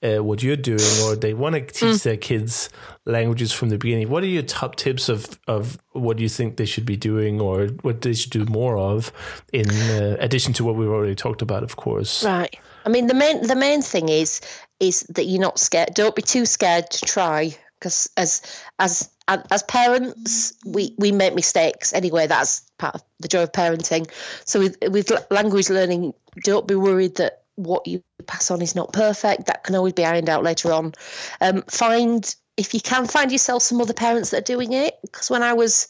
uh, 0.04 0.24
what 0.24 0.44
you're 0.44 0.56
doing 0.56 0.80
or 1.04 1.16
they 1.16 1.34
want 1.34 1.56
to 1.56 1.62
teach 1.62 1.96
mm. 1.96 2.04
their 2.04 2.18
kids 2.18 2.70
languages 3.06 3.52
from 3.52 3.70
the 3.70 3.78
beginning. 3.78 4.10
What 4.10 4.24
are 4.24 4.28
your 4.28 4.44
top 4.44 4.76
tips 4.76 5.10
of 5.10 5.40
of 5.48 5.80
what 5.94 6.20
you 6.20 6.30
think 6.30 6.58
they 6.58 6.66
should 6.66 6.86
be 6.86 6.98
doing 6.98 7.40
or 7.42 7.68
what 7.82 8.02
they 8.02 8.14
should 8.14 8.32
do 8.32 8.46
more 8.46 8.78
of 8.78 9.12
in 9.54 9.70
uh, 9.70 10.18
addition 10.20 10.54
to 10.54 10.64
what 10.64 10.76
we've 10.76 10.90
already 10.90 11.16
talked 11.16 11.42
about 11.42 11.64
of 11.64 11.78
course? 11.78 12.24
Right. 12.24 12.56
I 12.86 12.90
mean 12.90 13.08
the 13.08 13.14
main 13.14 13.48
the 13.48 13.56
main 13.56 13.82
thing 13.82 14.10
is 14.10 14.42
is 14.80 15.02
that 15.10 15.26
you're 15.26 15.42
not 15.42 15.58
scared 15.58 15.94
don't 15.94 16.16
be 16.16 16.22
too 16.22 16.46
scared 16.46 16.92
to 16.92 17.06
try 17.06 17.56
because 17.80 18.10
as 18.18 18.42
as 18.80 19.10
as 19.28 19.64
parents 19.64 20.54
we 20.66 20.94
we 20.98 21.12
make 21.12 21.34
mistakes 21.34 21.94
anyway 21.94 22.28
that's 22.28 22.70
part 22.78 22.96
of 22.96 23.04
the 23.20 23.28
joy 23.28 23.44
of 23.44 23.52
parenting 23.52 24.10
so 24.46 24.60
with 24.60 24.78
with 24.90 25.12
language 25.32 25.70
learning 25.70 26.14
don't 26.44 26.68
be 26.68 26.76
worried 26.76 27.16
that 27.16 27.46
what 27.56 27.88
you 27.88 28.04
pass 28.28 28.52
on 28.52 28.62
is 28.62 28.76
not 28.76 28.94
perfect. 28.94 29.48
That 29.48 29.64
can 29.64 29.76
always 29.76 29.94
be 29.94 30.06
ironed 30.06 30.30
out 30.30 30.44
later 30.44 30.72
on. 30.72 30.94
Um, 31.42 31.64
find 31.64 32.36
if 32.58 32.74
you 32.74 32.82
can 32.82 33.06
find 33.06 33.32
yourself 33.32 33.64
some 33.64 33.82
other 33.82 33.94
parents 33.94 34.30
that 34.30 34.38
are 34.40 34.54
doing 34.54 34.74
it. 34.74 34.96
Because 35.02 35.30
when 35.30 35.44
I 35.44 35.54
was 35.54 35.88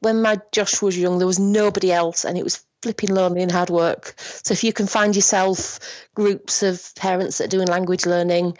when 0.00 0.22
my 0.22 0.38
Josh 0.52 0.82
was 0.82 0.98
young, 0.98 1.18
there 1.18 1.26
was 1.26 1.38
nobody 1.38 1.92
else, 1.92 2.24
and 2.24 2.36
it 2.36 2.44
was 2.44 2.64
flipping 2.82 3.14
lonely 3.14 3.42
and 3.42 3.50
hard 3.50 3.70
work. 3.70 4.14
So 4.18 4.52
if 4.52 4.62
you 4.62 4.72
can 4.72 4.86
find 4.86 5.16
yourself 5.16 5.78
groups 6.14 6.62
of 6.62 6.94
parents 6.96 7.38
that 7.38 7.44
are 7.44 7.56
doing 7.56 7.68
language 7.68 8.06
learning, 8.06 8.58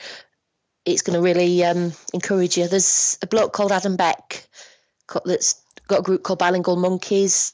it's 0.87 1.03
going 1.03 1.17
to 1.17 1.23
really 1.23 1.65
um, 1.65 1.93
encourage 2.15 2.57
you. 2.57 2.69
There's 2.69 3.19
a 3.21 3.27
bloke 3.27 3.53
called 3.53 3.73
Adam 3.73 3.97
Beck 3.97 4.47
that's 5.25 5.61
got 5.89 6.01
a 6.01 6.03
group 6.03 6.23
called 6.23 6.39
Bilingual 6.39 6.77
Monkeys 6.77 7.53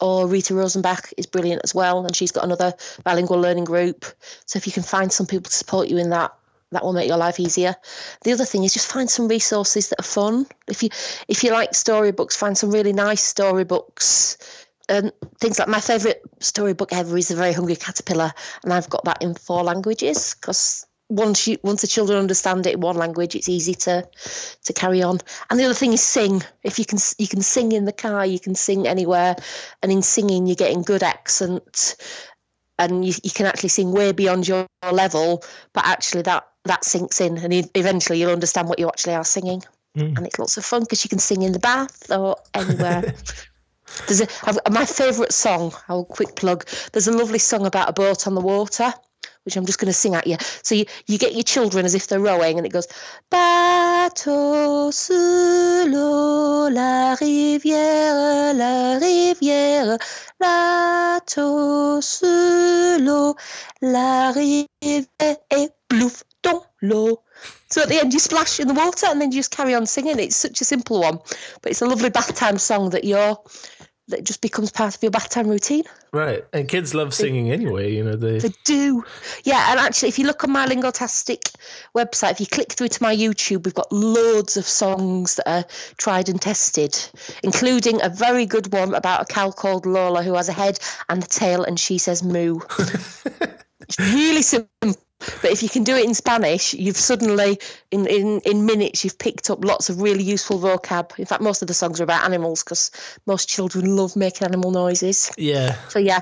or 0.00 0.26
Rita 0.26 0.54
Rosenback 0.54 1.12
is 1.16 1.26
brilliant 1.26 1.62
as 1.64 1.74
well, 1.74 2.06
and 2.06 2.14
she's 2.14 2.32
got 2.32 2.44
another 2.44 2.74
bilingual 3.02 3.40
learning 3.40 3.64
group. 3.64 4.04
So 4.46 4.56
if 4.56 4.66
you 4.66 4.72
can 4.72 4.82
find 4.82 5.12
some 5.12 5.26
people 5.26 5.50
to 5.50 5.56
support 5.56 5.88
you 5.88 5.98
in 5.98 6.10
that, 6.10 6.32
that 6.70 6.82
will 6.82 6.92
make 6.92 7.08
your 7.08 7.18
life 7.18 7.38
easier. 7.38 7.76
The 8.22 8.32
other 8.32 8.44
thing 8.44 8.64
is 8.64 8.72
just 8.72 8.90
find 8.90 9.08
some 9.08 9.28
resources 9.28 9.90
that 9.90 10.00
are 10.00 10.04
fun. 10.04 10.46
If 10.66 10.82
you 10.82 10.88
if 11.28 11.44
you 11.44 11.52
like 11.52 11.74
storybooks, 11.74 12.36
find 12.36 12.56
some 12.56 12.70
really 12.70 12.92
nice 12.92 13.22
storybooks. 13.22 14.38
And 14.88 15.12
things 15.40 15.58
like 15.58 15.68
my 15.68 15.80
favourite 15.80 16.18
storybook 16.40 16.92
ever 16.92 17.16
is 17.16 17.28
The 17.28 17.36
Very 17.36 17.52
Hungry 17.52 17.76
Caterpillar, 17.76 18.32
and 18.62 18.72
I've 18.72 18.90
got 18.90 19.04
that 19.04 19.22
in 19.22 19.34
four 19.34 19.62
languages 19.62 20.34
because 20.38 20.86
once 21.16 21.46
you 21.46 21.58
once 21.62 21.80
the 21.80 21.86
children 21.86 22.18
understand 22.18 22.66
it 22.66 22.74
in 22.74 22.80
one 22.80 22.96
language, 22.96 23.34
it's 23.34 23.48
easy 23.48 23.74
to 23.74 24.08
to 24.64 24.72
carry 24.72 25.02
on. 25.02 25.20
And 25.48 25.58
the 25.58 25.64
other 25.64 25.74
thing 25.74 25.92
is 25.92 26.02
sing. 26.02 26.42
If 26.62 26.78
you 26.78 26.84
can 26.84 26.98
you 27.18 27.28
can 27.28 27.42
sing 27.42 27.72
in 27.72 27.84
the 27.84 27.92
car, 27.92 28.26
you 28.26 28.40
can 28.40 28.54
sing 28.54 28.86
anywhere, 28.86 29.36
and 29.82 29.92
in 29.92 30.02
singing 30.02 30.46
you're 30.46 30.56
getting 30.56 30.82
good 30.82 31.02
accent, 31.02 31.96
and 32.78 33.04
you, 33.04 33.14
you 33.22 33.30
can 33.30 33.46
actually 33.46 33.68
sing 33.68 33.92
way 33.92 34.12
beyond 34.12 34.48
your 34.48 34.66
level. 34.90 35.44
But 35.72 35.86
actually, 35.86 36.22
that 36.22 36.46
that 36.64 36.84
sinks 36.84 37.20
in, 37.20 37.38
and 37.38 37.70
eventually 37.74 38.18
you'll 38.20 38.32
understand 38.32 38.68
what 38.68 38.78
you 38.78 38.88
actually 38.88 39.14
are 39.14 39.24
singing. 39.24 39.62
Mm. 39.96 40.16
And 40.16 40.26
it's 40.26 40.38
lots 40.38 40.56
of 40.56 40.64
fun 40.64 40.82
because 40.82 41.04
you 41.04 41.08
can 41.08 41.20
sing 41.20 41.42
in 41.42 41.52
the 41.52 41.60
bath 41.60 42.10
or 42.10 42.36
anywhere. 42.52 43.14
There's 44.08 44.22
a, 44.22 44.70
my 44.70 44.84
favourite 44.84 45.32
song. 45.32 45.72
I'll 45.88 46.04
quick 46.04 46.34
plug. 46.34 46.66
There's 46.92 47.06
a 47.06 47.16
lovely 47.16 47.38
song 47.38 47.66
about 47.66 47.88
a 47.88 47.92
boat 47.92 48.26
on 48.26 48.34
the 48.34 48.40
water, 48.40 48.92
which 49.44 49.56
I'm 49.56 49.66
just 49.66 49.78
going 49.78 49.88
to 49.88 49.92
sing 49.92 50.14
at 50.14 50.26
you. 50.26 50.36
So 50.62 50.74
you, 50.74 50.86
you 51.06 51.18
get 51.18 51.32
your 51.32 51.42
children 51.42 51.84
as 51.84 51.94
if 51.94 52.06
they're 52.06 52.20
rowing, 52.20 52.58
and 52.58 52.66
it 52.66 52.72
goes 52.72 52.86
Bateau 53.30 54.90
sur 54.90 55.86
l'eau, 55.86 56.68
la 56.70 57.14
rivière, 57.14 58.54
la 58.54 58.98
rivière, 58.98 59.98
bateau 60.40 62.00
sur 62.00 62.98
l'eau, 63.00 63.36
la 63.80 64.30
rivière, 64.32 64.66
et 65.50 65.70
plouf 65.88 66.24
dans 66.42 66.62
l'eau. 66.82 67.20
So 67.70 67.82
at 67.82 67.88
the 67.88 68.00
end, 68.00 68.12
you 68.12 68.20
splash 68.20 68.60
in 68.60 68.68
the 68.68 68.74
water 68.74 69.06
and 69.06 69.20
then 69.20 69.32
you 69.32 69.38
just 69.38 69.50
carry 69.50 69.74
on 69.74 69.86
singing. 69.86 70.18
It's 70.18 70.36
such 70.36 70.60
a 70.60 70.64
simple 70.64 71.00
one, 71.00 71.18
but 71.62 71.72
it's 71.72 71.82
a 71.82 71.86
lovely 71.86 72.10
bath 72.10 72.34
time 72.36 72.58
song 72.58 72.90
that 72.90 73.04
you're 73.04 73.38
that 74.08 74.24
just 74.24 74.40
becomes 74.40 74.70
part 74.70 74.94
of 74.94 75.02
your 75.02 75.10
bath 75.10 75.30
time 75.30 75.48
routine. 75.48 75.84
Right, 76.12 76.44
and 76.52 76.68
kids 76.68 76.94
love 76.94 77.14
singing 77.14 77.46
they, 77.46 77.52
anyway. 77.52 77.92
You 77.92 78.04
know 78.04 78.16
they 78.16 78.38
they 78.38 78.52
do. 78.64 79.04
Yeah, 79.44 79.70
and 79.70 79.80
actually, 79.80 80.10
if 80.10 80.18
you 80.18 80.26
look 80.26 80.44
on 80.44 80.50
my 80.50 80.66
Lingotastic 80.66 81.54
website, 81.96 82.32
if 82.32 82.40
you 82.40 82.46
click 82.46 82.72
through 82.72 82.88
to 82.88 83.02
my 83.02 83.16
YouTube, 83.16 83.64
we've 83.64 83.74
got 83.74 83.90
loads 83.92 84.56
of 84.56 84.66
songs 84.66 85.36
that 85.36 85.48
are 85.48 85.64
tried 85.96 86.28
and 86.28 86.40
tested, 86.40 86.96
including 87.42 88.02
a 88.02 88.08
very 88.08 88.46
good 88.46 88.72
one 88.72 88.94
about 88.94 89.22
a 89.22 89.32
cow 89.32 89.50
called 89.50 89.86
Lola 89.86 90.22
who 90.22 90.34
has 90.34 90.48
a 90.48 90.52
head 90.52 90.78
and 91.08 91.22
a 91.22 91.26
tail, 91.26 91.64
and 91.64 91.80
she 91.80 91.98
says 91.98 92.22
moo. 92.22 92.60
it's 93.88 93.98
really 93.98 94.42
simple 94.42 94.96
but 95.42 95.50
if 95.50 95.62
you 95.62 95.68
can 95.68 95.84
do 95.84 95.96
it 95.96 96.04
in 96.04 96.14
Spanish, 96.14 96.74
you've 96.74 96.96
suddenly, 96.96 97.58
in, 97.90 98.06
in, 98.06 98.40
in 98.40 98.66
minutes, 98.66 99.04
you've 99.04 99.18
picked 99.18 99.50
up 99.50 99.64
lots 99.64 99.88
of 99.88 100.00
really 100.00 100.22
useful 100.22 100.58
vocab. 100.58 101.18
In 101.18 101.24
fact, 101.24 101.42
most 101.42 101.62
of 101.62 101.68
the 101.68 101.74
songs 101.74 102.00
are 102.00 102.04
about 102.04 102.24
animals 102.24 102.62
because 102.62 102.90
most 103.26 103.48
children 103.48 103.96
love 103.96 104.16
making 104.16 104.46
animal 104.46 104.70
noises. 104.70 105.32
Yeah. 105.38 105.74
So, 105.88 105.98
yeah. 105.98 106.20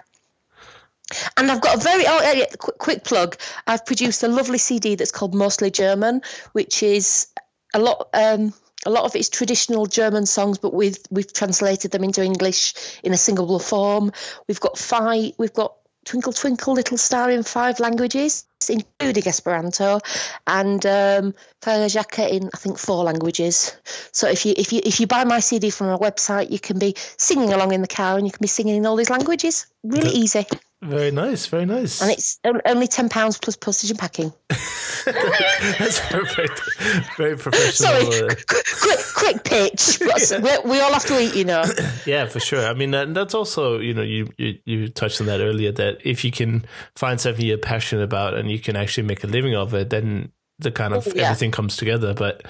And 1.37 1.51
I've 1.51 1.61
got 1.61 1.77
a 1.77 1.81
very 1.81 2.05
oh, 2.07 2.33
yeah, 2.33 2.47
quick, 2.59 2.79
quick 2.79 3.05
plug. 3.05 3.37
I've 3.67 3.85
produced 3.85 4.23
a 4.23 4.29
lovely 4.29 4.59
CD 4.59 4.95
that's 4.95 5.11
called 5.11 5.35
Mostly 5.35 5.71
German, 5.71 6.23
which 6.53 6.83
is 6.83 7.29
a 7.75 7.79
lot. 7.79 8.09
Um, 8.15 8.55
a 8.85 8.91
lot 8.91 9.05
of 9.05 9.15
it's 9.15 9.29
traditional 9.29 9.87
German 9.87 10.27
songs, 10.27 10.59
but 10.59 10.75
we've 10.75 10.97
we've 11.11 11.33
translated 11.33 11.91
them 11.93 12.03
into 12.03 12.25
English 12.25 12.75
in 13.05 13.13
a 13.13 13.17
singable 13.17 13.61
form. 13.61 14.11
We've 14.49 14.59
got 14.59 14.79
five. 14.79 15.33
We've 15.39 15.53
got 15.53 15.77
Twinkle 16.05 16.33
Twinkle 16.33 16.75
Little 16.75 16.99
Star 16.99 17.31
in 17.31 17.43
five 17.43 17.79
languages, 17.79 18.45
including 18.69 19.27
Esperanto, 19.27 20.01
and 20.47 20.85
um, 20.85 21.35
Jacques 21.65 22.19
in 22.19 22.51
I 22.53 22.59
think 22.59 22.79
four 22.79 23.05
languages. 23.05 23.77
So 24.13 24.29
if 24.29 24.45
you 24.45 24.55
if 24.57 24.73
you 24.73 24.81
if 24.85 25.01
you 25.01 25.07
buy 25.07 25.25
my 25.25 25.41
CD 25.41 25.71
from 25.71 25.89
our 25.89 25.99
website, 25.99 26.51
you 26.51 26.59
can 26.59 26.79
be 26.79 26.95
singing 27.17 27.53
along 27.53 27.73
in 27.73 27.83
the 27.83 27.89
car, 27.89 28.17
and 28.17 28.27
you 28.27 28.33
can 28.33 28.43
be 28.43 28.49
singing 28.49 28.77
in 28.77 28.87
all 28.87 28.97
these 28.97 29.11
languages. 29.11 29.67
Really 29.85 30.11
easy. 30.11 30.47
Very 30.83 31.13
nice, 31.13 31.47
very 31.47 31.65
nice. 31.65 32.03
And 32.03 32.11
it's 32.11 32.41
only 32.45 32.89
ten 32.89 33.09
pounds 33.09 33.39
plus 33.39 33.55
postage 33.55 33.91
and 33.91 33.99
packing. 33.99 34.33
That's 34.49 36.01
perfect. 36.01 36.61
Very 37.17 37.37
professional. 37.37 38.11
Sorry, 38.11 38.29
uh, 38.29 38.35
quick, 38.81 38.99
quick 39.15 39.45
pitch. 39.45 40.01
yeah. 40.31 40.41
we, 40.41 40.71
we, 40.71 40.81
all 40.81 40.93
have 40.93 41.07
to 41.07 41.21
eat, 41.21 41.37
you 41.37 41.45
know. 41.45 41.65
Yeah, 42.05 42.27
for 42.27 42.41
sure. 42.41 42.67
I 42.67 42.75
mean, 42.75 42.91
that, 42.91 43.15
that's 43.15 43.33
also, 43.33 43.79
you 43.79 43.95
know, 43.95 44.03
you, 44.03 44.29
you 44.39 44.59
you 44.65 44.89
touched 44.89 45.21
on 45.21 45.29
that 45.29 45.41
earlier. 45.41 45.71
That 45.71 45.99
if 46.05 46.25
you 46.25 46.33
can 46.33 46.65
find 46.97 47.21
something 47.21 47.47
you're 47.47 47.59
passionate 47.59 48.03
about 48.03 48.35
and 48.35 48.51
you 48.51 48.59
can 48.59 48.75
actually 48.75 49.07
make 49.07 49.23
a 49.23 49.29
living 49.29 49.55
of 49.55 49.73
it, 49.75 49.91
then 49.91 50.33
the 50.63 50.73
kind 50.73 50.95
of 50.95 51.07
yeah. 51.15 51.25
everything 51.25 51.51
comes 51.51 51.77
together. 51.77 52.15
But 52.15 52.43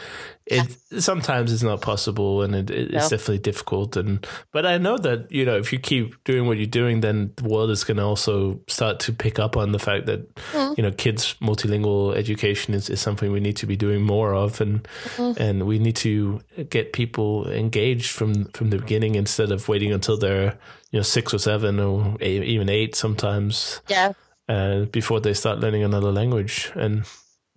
it 0.44 0.76
sometimes 0.98 1.52
it's 1.52 1.62
not 1.62 1.80
possible, 1.80 2.43
and 2.43 2.55
it, 2.55 2.70
it's 2.70 2.93
no. 2.93 3.01
definitely 3.01 3.39
difficult. 3.39 3.97
And 3.97 4.26
but 4.51 4.66
I 4.66 4.76
know 4.78 4.98
that 4.98 5.30
you 5.30 5.44
know 5.44 5.56
if 5.56 5.72
you 5.72 5.78
keep 5.78 6.22
doing 6.24 6.47
what 6.47 6.56
you're 6.56 6.66
doing, 6.66 7.01
then 7.01 7.32
the 7.36 7.48
world 7.48 7.70
is 7.70 7.84
going 7.84 7.98
to 7.98 8.02
also 8.02 8.60
start 8.66 8.98
to 9.01 9.12
pick 9.12 9.39
up 9.39 9.56
on 9.56 9.72
the 9.72 9.78
fact 9.78 10.06
that 10.06 10.34
mm. 10.34 10.76
you 10.76 10.82
know 10.82 10.90
kids 10.90 11.36
multilingual 11.40 12.16
education 12.16 12.74
is, 12.74 12.90
is 12.90 13.01
something 13.01 13.30
we 13.30 13.40
need 13.40 13.56
to 13.56 13.66
be 13.66 13.76
doing 13.76 14.02
more 14.02 14.34
of, 14.34 14.60
and 14.60 14.86
mm. 15.16 15.36
and 15.36 15.64
we 15.64 15.78
need 15.78 15.97
to 15.97 16.40
get 16.68 16.93
people 16.93 17.48
engaged 17.48 18.10
from 18.10 18.47
from 18.47 18.70
the 18.70 18.78
beginning 18.78 19.14
instead 19.14 19.52
of 19.52 19.68
waiting 19.68 19.93
until 19.93 20.16
they're 20.16 20.59
you 20.90 20.98
know 20.98 21.02
six 21.02 21.32
or 21.32 21.39
seven 21.39 21.78
or 21.78 22.16
eight, 22.20 22.43
even 22.43 22.68
eight 22.68 22.94
sometimes. 22.94 23.80
Yeah. 23.89 24.12
Uh, 24.48 24.86
before 24.86 25.20
they 25.20 25.32
start 25.32 25.60
learning 25.60 25.84
another 25.84 26.10
language 26.10 26.72
and 26.74 27.06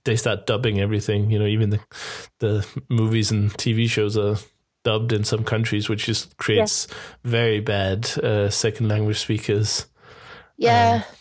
they 0.06 0.15
start 0.15 0.45
dubbing 0.45 0.80
everything. 0.80 1.30
You 1.30 1.40
know, 1.40 1.45
even 1.45 1.72
the 1.72 1.80
the 2.40 2.68
movies 2.90 3.32
and 3.32 3.52
TV 3.52 3.90
shows 3.90 4.18
are 4.18 4.38
dubbed 4.84 5.11
in 5.11 5.23
some 5.23 5.44
countries, 5.44 5.90
which 5.90 6.06
just 6.06 6.38
creates 6.38 6.88
very 7.23 7.60
bad 7.60 8.06
uh, 8.19 8.49
second 8.49 8.88
language 8.88 9.19
speakers. 9.19 9.88
Yeah. 10.57 11.03
Um, 11.06 11.15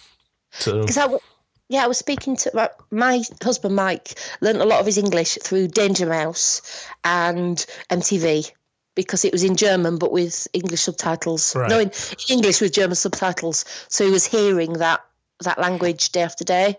so. 0.52 0.80
Because 0.86 1.20
yeah, 1.68 1.82
I 1.82 1.86
was 1.86 1.98
speaking 1.98 2.36
to 2.36 2.50
my, 2.54 2.70
my, 2.90 3.22
husband 3.42 3.74
Mike. 3.74 4.18
Learned 4.40 4.60
a 4.60 4.66
lot 4.66 4.80
of 4.80 4.86
his 4.86 4.98
English 4.98 5.38
through 5.42 5.68
Danger 5.68 6.06
Mouse 6.06 6.86
and 7.02 7.56
MTV 7.90 8.52
because 8.94 9.24
it 9.24 9.32
was 9.32 9.42
in 9.42 9.56
German 9.56 9.98
but 9.98 10.12
with 10.12 10.46
English 10.52 10.82
subtitles. 10.82 11.56
Right. 11.56 11.70
No, 11.70 11.80
in 11.80 11.90
English 12.28 12.60
with 12.60 12.72
German 12.72 12.94
subtitles. 12.94 13.64
So 13.88 14.04
he 14.04 14.10
was 14.10 14.26
hearing 14.26 14.74
that 14.74 15.00
that 15.42 15.58
language 15.58 16.12
day 16.12 16.22
after 16.22 16.44
day. 16.44 16.78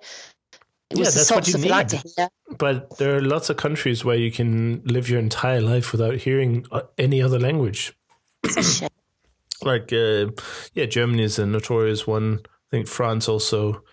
It 0.91 0.99
yeah, 0.99 1.05
that's 1.05 1.31
what 1.31 1.47
you 1.47 1.57
need. 1.57 1.69
Like 1.69 1.89
but 2.57 2.97
there 2.97 3.15
are 3.15 3.21
lots 3.21 3.49
of 3.49 3.57
countries 3.57 4.05
where 4.05 4.15
you 4.15 4.31
can 4.31 4.83
live 4.85 5.09
your 5.09 5.19
entire 5.19 5.61
life 5.61 5.91
without 5.91 6.15
hearing 6.15 6.65
uh, 6.71 6.81
any 6.97 7.21
other 7.21 7.39
language. 7.39 7.93
like, 9.63 9.91
uh, 9.91 10.27
yeah, 10.73 10.85
Germany 10.85 11.23
is 11.23 11.39
a 11.39 11.45
notorious 11.45 12.05
one. 12.05 12.41
I 12.45 12.69
think 12.71 12.87
France 12.87 13.27
also. 13.27 13.83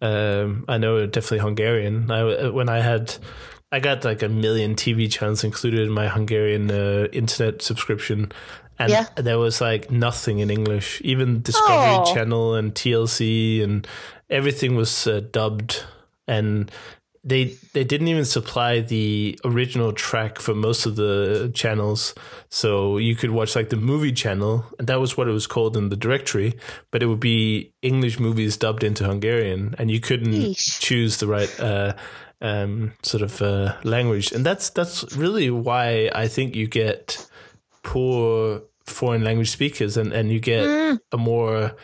Um, 0.00 0.64
I 0.66 0.78
know 0.78 1.04
definitely 1.06 1.40
Hungarian. 1.40 2.10
I, 2.10 2.20
uh, 2.20 2.52
when 2.52 2.70
I 2.70 2.80
had, 2.80 3.14
I 3.70 3.80
got 3.80 4.04
like 4.04 4.22
a 4.22 4.28
million 4.30 4.74
TV 4.74 5.12
channels 5.12 5.44
included 5.44 5.80
in 5.80 5.92
my 5.92 6.08
Hungarian 6.08 6.70
uh, 6.70 7.08
internet 7.12 7.60
subscription, 7.60 8.32
and 8.78 8.90
yeah. 8.90 9.06
there 9.16 9.38
was 9.38 9.60
like 9.60 9.90
nothing 9.90 10.38
in 10.38 10.48
English. 10.48 11.02
Even 11.04 11.42
Discovery 11.42 11.98
oh. 12.00 12.14
Channel 12.14 12.54
and 12.54 12.74
TLC 12.74 13.62
and 13.62 13.86
everything 14.30 14.74
was 14.74 15.06
uh, 15.06 15.20
dubbed 15.20 15.84
and 16.30 16.70
they 17.22 17.44
they 17.74 17.84
didn't 17.84 18.08
even 18.08 18.24
supply 18.24 18.80
the 18.80 19.38
original 19.44 19.92
track 19.92 20.38
for 20.38 20.54
most 20.54 20.86
of 20.86 20.96
the 20.96 21.50
channels 21.54 22.14
so 22.48 22.96
you 22.96 23.14
could 23.14 23.30
watch 23.30 23.54
like 23.54 23.68
the 23.68 23.76
movie 23.76 24.12
channel 24.12 24.64
and 24.78 24.88
that 24.88 25.00
was 25.00 25.16
what 25.16 25.28
it 25.28 25.32
was 25.32 25.46
called 25.46 25.76
in 25.76 25.90
the 25.90 25.96
directory 25.96 26.54
but 26.90 27.02
it 27.02 27.06
would 27.06 27.20
be 27.20 27.72
english 27.82 28.18
movies 28.18 28.56
dubbed 28.56 28.82
into 28.82 29.04
hungarian 29.04 29.74
and 29.78 29.90
you 29.90 30.00
couldn't 30.00 30.32
Eesh. 30.32 30.80
choose 30.80 31.18
the 31.18 31.26
right 31.26 31.60
uh, 31.60 31.92
um, 32.40 32.94
sort 33.02 33.22
of 33.22 33.42
uh, 33.42 33.76
language 33.84 34.32
and 34.32 34.46
that's 34.46 34.70
that's 34.70 35.14
really 35.14 35.50
why 35.50 36.10
i 36.14 36.26
think 36.26 36.56
you 36.56 36.66
get 36.66 37.28
poor 37.82 38.62
foreign 38.86 39.22
language 39.22 39.50
speakers 39.50 39.98
and 39.98 40.14
and 40.14 40.32
you 40.32 40.40
get 40.40 40.64
mm. 40.66 40.98
a 41.12 41.18
more 41.18 41.76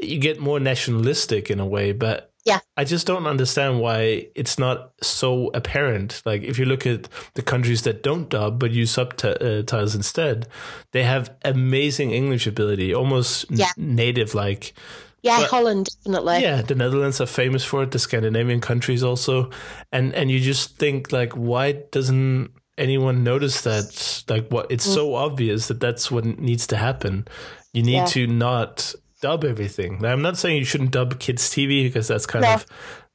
you 0.00 0.20
get 0.20 0.38
more 0.38 0.60
nationalistic 0.60 1.50
in 1.50 1.58
a 1.58 1.66
way 1.66 1.90
but 1.90 2.32
yeah. 2.46 2.60
I 2.76 2.84
just 2.84 3.08
don't 3.08 3.26
understand 3.26 3.80
why 3.80 4.28
it's 4.36 4.56
not 4.56 4.92
so 5.02 5.50
apparent. 5.52 6.22
Like, 6.24 6.42
if 6.42 6.58
you 6.58 6.64
look 6.64 6.86
at 6.86 7.08
the 7.34 7.42
countries 7.42 7.82
that 7.82 8.04
don't 8.04 8.28
dub 8.28 8.60
but 8.60 8.70
use 8.70 8.92
subtitles 8.92 9.94
instead, 9.96 10.46
they 10.92 11.02
have 11.02 11.34
amazing 11.44 12.12
English 12.12 12.46
ability, 12.46 12.94
almost 12.94 13.46
yeah. 13.50 13.72
n- 13.76 13.96
native 13.96 14.32
like. 14.34 14.74
Yeah, 15.22 15.40
but, 15.40 15.50
Holland 15.50 15.88
definitely. 16.04 16.40
Yeah, 16.40 16.62
the 16.62 16.76
Netherlands 16.76 17.20
are 17.20 17.26
famous 17.26 17.64
for 17.64 17.82
it. 17.82 17.90
The 17.90 17.98
Scandinavian 17.98 18.60
countries 18.60 19.02
also, 19.02 19.50
and 19.90 20.14
and 20.14 20.30
you 20.30 20.38
just 20.38 20.78
think 20.78 21.10
like, 21.10 21.32
why 21.32 21.72
doesn't 21.90 22.52
anyone 22.78 23.24
notice 23.24 23.62
that? 23.62 24.22
Like, 24.28 24.48
what? 24.50 24.70
It's 24.70 24.86
mm. 24.86 24.94
so 24.94 25.16
obvious 25.16 25.66
that 25.66 25.80
that's 25.80 26.12
what 26.12 26.24
needs 26.24 26.68
to 26.68 26.76
happen. 26.76 27.26
You 27.72 27.82
need 27.82 27.94
yeah. 27.94 28.04
to 28.06 28.26
not 28.28 28.94
dub 29.26 29.44
everything. 29.44 29.98
Now, 30.00 30.12
I'm 30.12 30.22
not 30.22 30.36
saying 30.38 30.56
you 30.58 30.64
shouldn't 30.64 30.92
dub 30.92 31.18
kids 31.18 31.50
TV 31.50 31.82
because 31.84 32.06
that's 32.08 32.26
kind 32.26 32.44
no. 32.44 32.54
of 32.54 32.66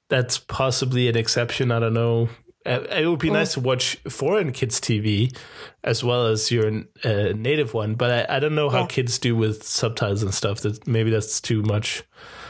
that's 0.09 0.38
possibly 0.39 1.07
an 1.07 1.15
exception. 1.15 1.71
I 1.71 1.79
don't 1.79 1.93
know. 1.93 2.27
Uh, 2.65 2.81
it 2.91 3.07
would 3.07 3.17
be 3.19 3.29
nice 3.31 3.53
to 3.53 3.59
watch 3.59 3.95
foreign 4.09 4.51
kids 4.51 4.79
TV 4.79 5.35
as 5.83 6.03
well 6.03 6.27
as 6.27 6.51
your 6.51 6.67
uh, 7.03 7.33
native 7.35 7.73
one, 7.73 7.95
but 7.95 8.29
I, 8.29 8.35
I 8.35 8.39
don't 8.39 8.53
know 8.53 8.69
how 8.69 8.81
Yeah. 8.81 8.88
kids 8.88 9.17
do 9.19 9.35
with 9.35 9.63
subtitles 9.63 10.21
and 10.21 10.33
stuff. 10.33 10.59
That 10.61 10.85
maybe 10.85 11.09
that's 11.09 11.39
too 11.41 11.63
much. 11.63 12.03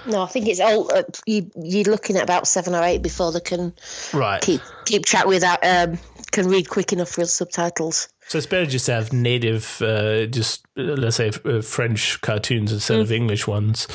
No, 0.07 0.23
I 0.23 0.25
think 0.25 0.47
it's 0.47 0.59
all 0.59 0.91
uh, 0.93 1.03
you. 1.27 1.49
You're 1.55 1.91
looking 1.95 2.17
at 2.17 2.23
about 2.23 2.47
seven 2.47 2.73
or 2.75 2.83
eight 2.83 3.03
before 3.03 3.31
they 3.31 3.39
can 3.39 3.73
Right. 4.11 4.41
keep 4.41 4.61
keep 4.85 5.05
track 5.05 5.27
without 5.27 5.59
um, 5.63 5.99
can 6.31 6.47
read 6.49 6.67
quick 6.67 6.91
enough 6.91 7.09
for 7.09 7.25
subtitles. 7.25 8.09
So 8.31 8.37
it's 8.37 8.47
better 8.47 8.65
just 8.65 8.85
to 8.85 8.93
have 8.93 9.11
native, 9.11 9.81
uh, 9.81 10.25
just 10.25 10.65
uh, 10.77 10.83
let's 11.03 11.17
say 11.17 11.31
uh, 11.43 11.61
French 11.61 12.21
cartoons 12.21 12.71
instead 12.71 13.01
of 13.01 13.11
English 13.11 13.45
ones, 13.45 13.89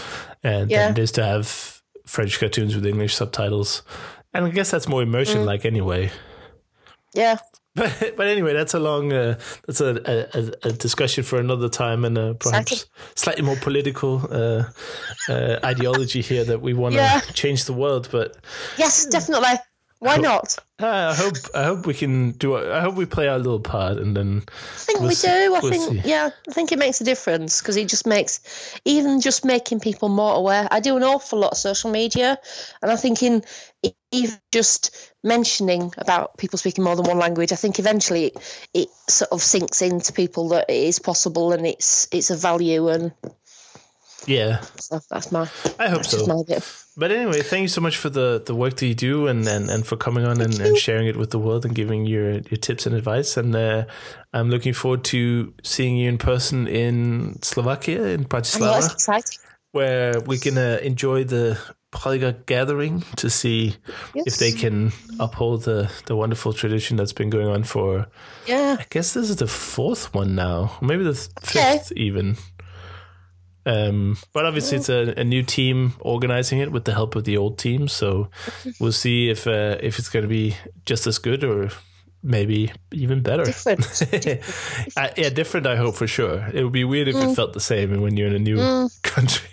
and 0.44 0.68
Mm. 0.68 0.70
Yeah. 0.72 0.78
then 0.88 0.94
just 0.94 1.14
to 1.14 1.24
have 1.24 1.80
French 2.06 2.38
cartoons 2.38 2.74
with 2.74 2.84
English 2.84 3.14
subtitles. 3.14 3.82
And 4.34 4.44
I 4.44 4.50
guess 4.50 4.70
that's 4.70 4.88
more 4.88 5.02
immersion, 5.02 5.40
Mm. 5.40 5.46
like 5.46 5.64
anyway. 5.64 6.10
Yeah, 7.14 7.38
But, 7.74 8.12
but 8.18 8.26
anyway, 8.26 8.52
that's 8.52 8.74
a 8.74 8.78
long 8.78 9.10
uh, 9.10 9.38
that's 9.66 9.80
a, 9.80 9.90
a, 10.34 10.68
a 10.68 10.72
discussion 10.72 11.24
for 11.24 11.38
another 11.40 11.70
time, 11.70 12.04
and 12.04 12.18
uh, 12.18 12.34
perhaps 12.34 12.72
Exciting. 12.72 12.90
slightly 13.14 13.42
more 13.42 13.56
political 13.56 14.20
uh, 14.30 14.64
uh, 15.32 15.58
ideology 15.64 16.20
here 16.20 16.44
that 16.44 16.60
we 16.60 16.74
want 16.74 16.92
to 16.94 17.00
Yeah. 17.00 17.20
change 17.32 17.64
the 17.64 17.72
world. 17.72 18.08
But 18.12 18.36
yes, 18.76 19.06
definitely. 19.06 19.56
Why 20.06 20.16
not? 20.18 20.56
uh, 20.82 20.86
I 20.86 21.14
hope 21.14 21.36
I 21.54 21.64
hope 21.64 21.86
we 21.86 21.94
can 21.94 22.32
do. 22.32 22.56
I 22.56 22.80
hope 22.80 22.94
we 22.94 23.06
play 23.06 23.28
our 23.28 23.38
little 23.38 23.60
part, 23.60 23.98
and 23.98 24.16
then 24.16 24.42
I 24.48 24.78
think 24.78 25.00
We'll 25.00 25.08
we 25.08 25.14
see- 25.14 25.28
do. 25.28 25.54
I 25.54 25.60
we'll 25.60 25.70
think, 25.70 26.02
see. 26.04 26.08
yeah, 26.08 26.30
I 26.48 26.52
think 26.52 26.72
it 26.72 26.78
makes 26.78 27.00
a 27.00 27.04
difference 27.04 27.60
because 27.60 27.76
it 27.76 27.88
just 27.88 28.06
makes, 28.06 28.40
even 28.84 29.20
just 29.20 29.44
making 29.44 29.80
people 29.80 30.08
more 30.08 30.34
aware. 30.34 30.68
I 30.70 30.80
do 30.80 30.96
an 30.96 31.02
awful 31.02 31.38
lot 31.38 31.52
of 31.52 31.58
social 31.58 31.90
media, 31.90 32.38
and 32.82 32.90
I 32.90 32.96
think 32.96 33.22
in 33.22 33.42
even 34.12 34.38
just 34.52 35.12
mentioning 35.24 35.92
about 35.98 36.36
people 36.38 36.58
speaking 36.58 36.84
more 36.84 36.96
than 36.96 37.06
one 37.06 37.18
language, 37.18 37.52
I 37.52 37.56
think 37.56 37.78
eventually 37.78 38.26
it, 38.26 38.68
it 38.74 38.88
sort 39.08 39.32
of 39.32 39.42
sinks 39.42 39.82
into 39.82 40.12
people 40.12 40.48
that 40.50 40.66
it 40.70 40.74
is 40.88 40.98
possible 40.98 41.52
and 41.52 41.66
it's 41.66 42.08
it's 42.12 42.30
a 42.30 42.36
value, 42.36 42.88
and 42.88 43.12
yeah, 44.26 44.60
so 44.78 45.00
that's 45.10 45.32
my 45.32 45.48
I 45.78 45.88
hope 45.88 46.04
so. 46.04 46.26
my. 46.26 46.42
But 46.98 47.12
anyway, 47.12 47.42
thank 47.42 47.60
you 47.62 47.68
so 47.68 47.82
much 47.82 47.98
for 47.98 48.08
the, 48.08 48.42
the 48.44 48.54
work 48.54 48.76
that 48.76 48.86
you 48.86 48.94
do 48.94 49.26
and, 49.26 49.46
and, 49.46 49.68
and 49.68 49.86
for 49.86 49.96
coming 49.96 50.24
on 50.24 50.40
and, 50.40 50.58
and 50.58 50.78
sharing 50.78 51.06
it 51.06 51.16
with 51.16 51.30
the 51.30 51.38
world 51.38 51.66
and 51.66 51.74
giving 51.74 52.06
your, 52.06 52.30
your 52.32 52.56
tips 52.56 52.86
and 52.86 52.96
advice. 52.96 53.36
And 53.36 53.54
uh, 53.54 53.84
I'm 54.32 54.48
looking 54.48 54.72
forward 54.72 55.04
to 55.04 55.52
seeing 55.62 55.98
you 55.98 56.08
in 56.08 56.16
person 56.16 56.66
in 56.66 57.38
Slovakia, 57.42 58.02
in 58.06 58.24
Bratislava, 58.24 58.96
where 59.72 60.20
we 60.20 60.38
can 60.38 60.56
uh, 60.56 60.78
enjoy 60.82 61.24
the 61.24 61.58
Polyglot 61.90 62.46
gathering 62.46 63.04
to 63.16 63.28
see 63.28 63.76
if 64.14 64.38
they 64.38 64.52
can 64.52 64.92
uphold 65.20 65.64
the, 65.64 65.90
the 66.06 66.16
wonderful 66.16 66.54
tradition 66.54 66.96
that's 66.96 67.12
been 67.12 67.28
going 67.30 67.46
on 67.48 67.62
for, 67.62 68.06
Yeah, 68.46 68.76
I 68.80 68.86
guess 68.88 69.12
this 69.12 69.28
is 69.28 69.36
the 69.36 69.46
fourth 69.46 70.14
one 70.14 70.34
now, 70.34 70.78
maybe 70.80 71.04
the 71.04 71.12
th- 71.12 71.28
Okay. 71.44 71.78
fifth 71.78 71.92
even. 71.92 72.36
Um, 73.66 74.16
but 74.32 74.46
obviously, 74.46 74.78
it's 74.78 74.88
a, 74.88 75.12
a 75.16 75.24
new 75.24 75.42
team 75.42 75.94
organizing 76.00 76.60
it 76.60 76.70
with 76.70 76.84
the 76.84 76.92
help 76.94 77.16
of 77.16 77.24
the 77.24 77.36
old 77.36 77.58
team. 77.58 77.88
So 77.88 78.28
we'll 78.80 78.92
see 78.92 79.28
if 79.28 79.46
uh, 79.46 79.76
if 79.82 79.98
it's 79.98 80.08
going 80.08 80.22
to 80.22 80.28
be 80.28 80.54
just 80.84 81.06
as 81.06 81.18
good 81.18 81.42
or 81.44 81.70
maybe 82.22 82.70
even 82.92 83.22
better. 83.22 83.44
different. 83.44 83.84
Uh, 84.96 85.08
yeah, 85.16 85.28
different. 85.30 85.66
I 85.66 85.76
hope 85.76 85.96
for 85.96 86.06
sure. 86.06 86.48
It 86.54 86.62
would 86.62 86.72
be 86.72 86.84
weird 86.84 87.08
if 87.08 87.16
Mm. 87.16 87.30
it 87.32 87.34
felt 87.34 87.52
the 87.52 87.60
same 87.60 88.00
when 88.00 88.16
you're 88.16 88.28
in 88.28 88.34
a 88.36 88.38
new 88.38 88.88
country. 89.02 89.50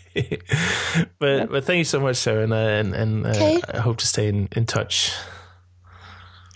but 1.20 1.50
but 1.50 1.66
thank 1.66 1.80
you 1.80 1.84
so 1.86 2.00
much, 2.00 2.18
Sarah, 2.18 2.44
and 2.44 2.54
uh, 2.54 2.56
and, 2.56 2.94
and 2.96 3.26
uh, 3.26 3.60
I 3.74 3.80
hope 3.82 3.98
to 3.98 4.06
stay 4.08 4.28
in, 4.28 4.48
in 4.56 4.66
touch. 4.68 5.12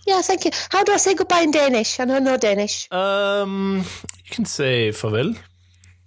yeah, 0.05 0.21
thank 0.21 0.45
you. 0.45 0.51
How 0.69 0.84
do 0.84 0.93
I 0.93 0.97
say 0.97 1.15
goodbye 1.15 1.41
in 1.41 1.51
Danish? 1.51 1.99
I 1.99 2.05
know 2.05 2.19
no 2.19 2.38
Danish. 2.38 2.88
Um, 2.91 3.84
you 4.25 4.31
can 4.31 4.45
say 4.45 4.91
farewell. 4.91 5.34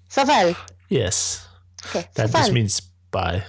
Farvel. 0.09 0.55
Yes, 0.91 1.47
Okay, 1.87 2.07
that 2.17 2.29
farvel. 2.29 2.33
just 2.41 2.53
means 2.53 2.81
bye. 3.11 3.43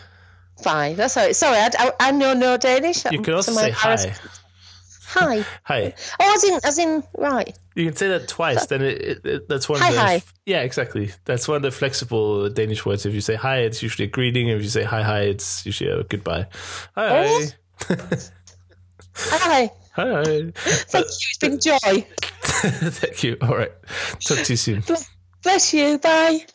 Fine. 0.63 0.95
That's 0.95 1.17
all 1.17 1.25
right. 1.25 1.35
Sorry, 1.35 1.57
I, 1.57 1.69
I, 1.77 1.91
I 1.99 2.11
know 2.11 2.33
no 2.33 2.55
Danish. 2.55 3.03
You 3.11 3.21
can 3.21 3.33
also 3.33 3.51
say 3.51 3.71
hi. 3.71 4.15
Hi. 5.07 5.43
Hi. 5.63 5.93
Oh, 6.21 6.33
as 6.35 6.43
in, 6.45 6.59
as 6.63 6.77
in, 6.77 7.03
right. 7.17 7.57
You 7.75 7.83
can 7.85 7.95
say 7.97 8.07
that 8.07 8.29
twice. 8.29 8.67
Then 8.67 8.81
it, 8.81 9.01
it, 9.01 9.25
it, 9.25 9.49
that's 9.49 9.67
one 9.67 9.81
Hi, 9.81 9.89
of 9.89 9.93
the 9.95 9.99
hi. 9.99 10.21
yeah, 10.45 10.61
exactly. 10.61 11.11
That's 11.25 11.49
one 11.49 11.57
of 11.57 11.63
the 11.63 11.71
flexible 11.71 12.47
Danish 12.47 12.85
words. 12.85 13.05
If 13.05 13.13
you 13.13 13.19
say 13.19 13.35
hi, 13.35 13.57
it's 13.57 13.83
usually 13.83 14.05
a 14.07 14.09
greeting. 14.09 14.47
If 14.47 14.61
you 14.63 14.69
say 14.69 14.83
hi, 14.83 15.01
hi, 15.03 15.21
it's 15.23 15.65
usually 15.65 15.89
a 15.89 16.03
goodbye. 16.03 16.45
Hi, 16.95 17.09
Oh. 17.25 17.47
hi, 17.89 17.95
Hi. 19.15 19.71
hi, 19.91 20.11
hi. 20.13 20.23
Thank 20.55 21.05
you. 21.07 21.27
It's 21.27 21.37
been 21.39 21.59
joy. 21.59 22.05
Thank 22.41 23.23
you. 23.23 23.35
All 23.41 23.57
right. 23.57 23.71
Talk 24.25 24.37
to 24.45 24.53
you 24.53 24.57
soon. 24.57 24.81
Bless 25.43 25.73
you. 25.73 25.97
Bye. 25.97 26.45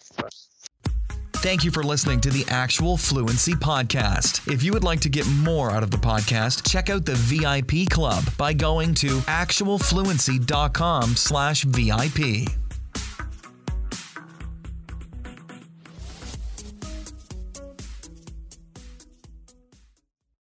Thank 1.47 1.63
you 1.63 1.71
for 1.71 1.85
listening 1.85 2.21
to 2.23 2.31
the 2.31 2.45
Actual 2.49 2.97
Fluency 2.97 3.53
Podcast. 3.53 4.53
If 4.53 4.65
you 4.65 4.73
would 4.73 4.83
like 4.83 4.99
to 5.03 5.09
get 5.09 5.29
more 5.29 5.71
out 5.71 5.85
of 5.85 5.93
the 5.93 5.97
podcast, 5.97 6.69
check 6.69 6.91
out 6.91 7.07
the 7.07 7.15
VIP 7.15 7.89
Club 7.89 8.25
by 8.37 8.53
going 8.53 8.95
to 8.95 9.19
actualfluency.com 9.21 11.15
slash 11.15 11.63
VIP. 11.63 12.66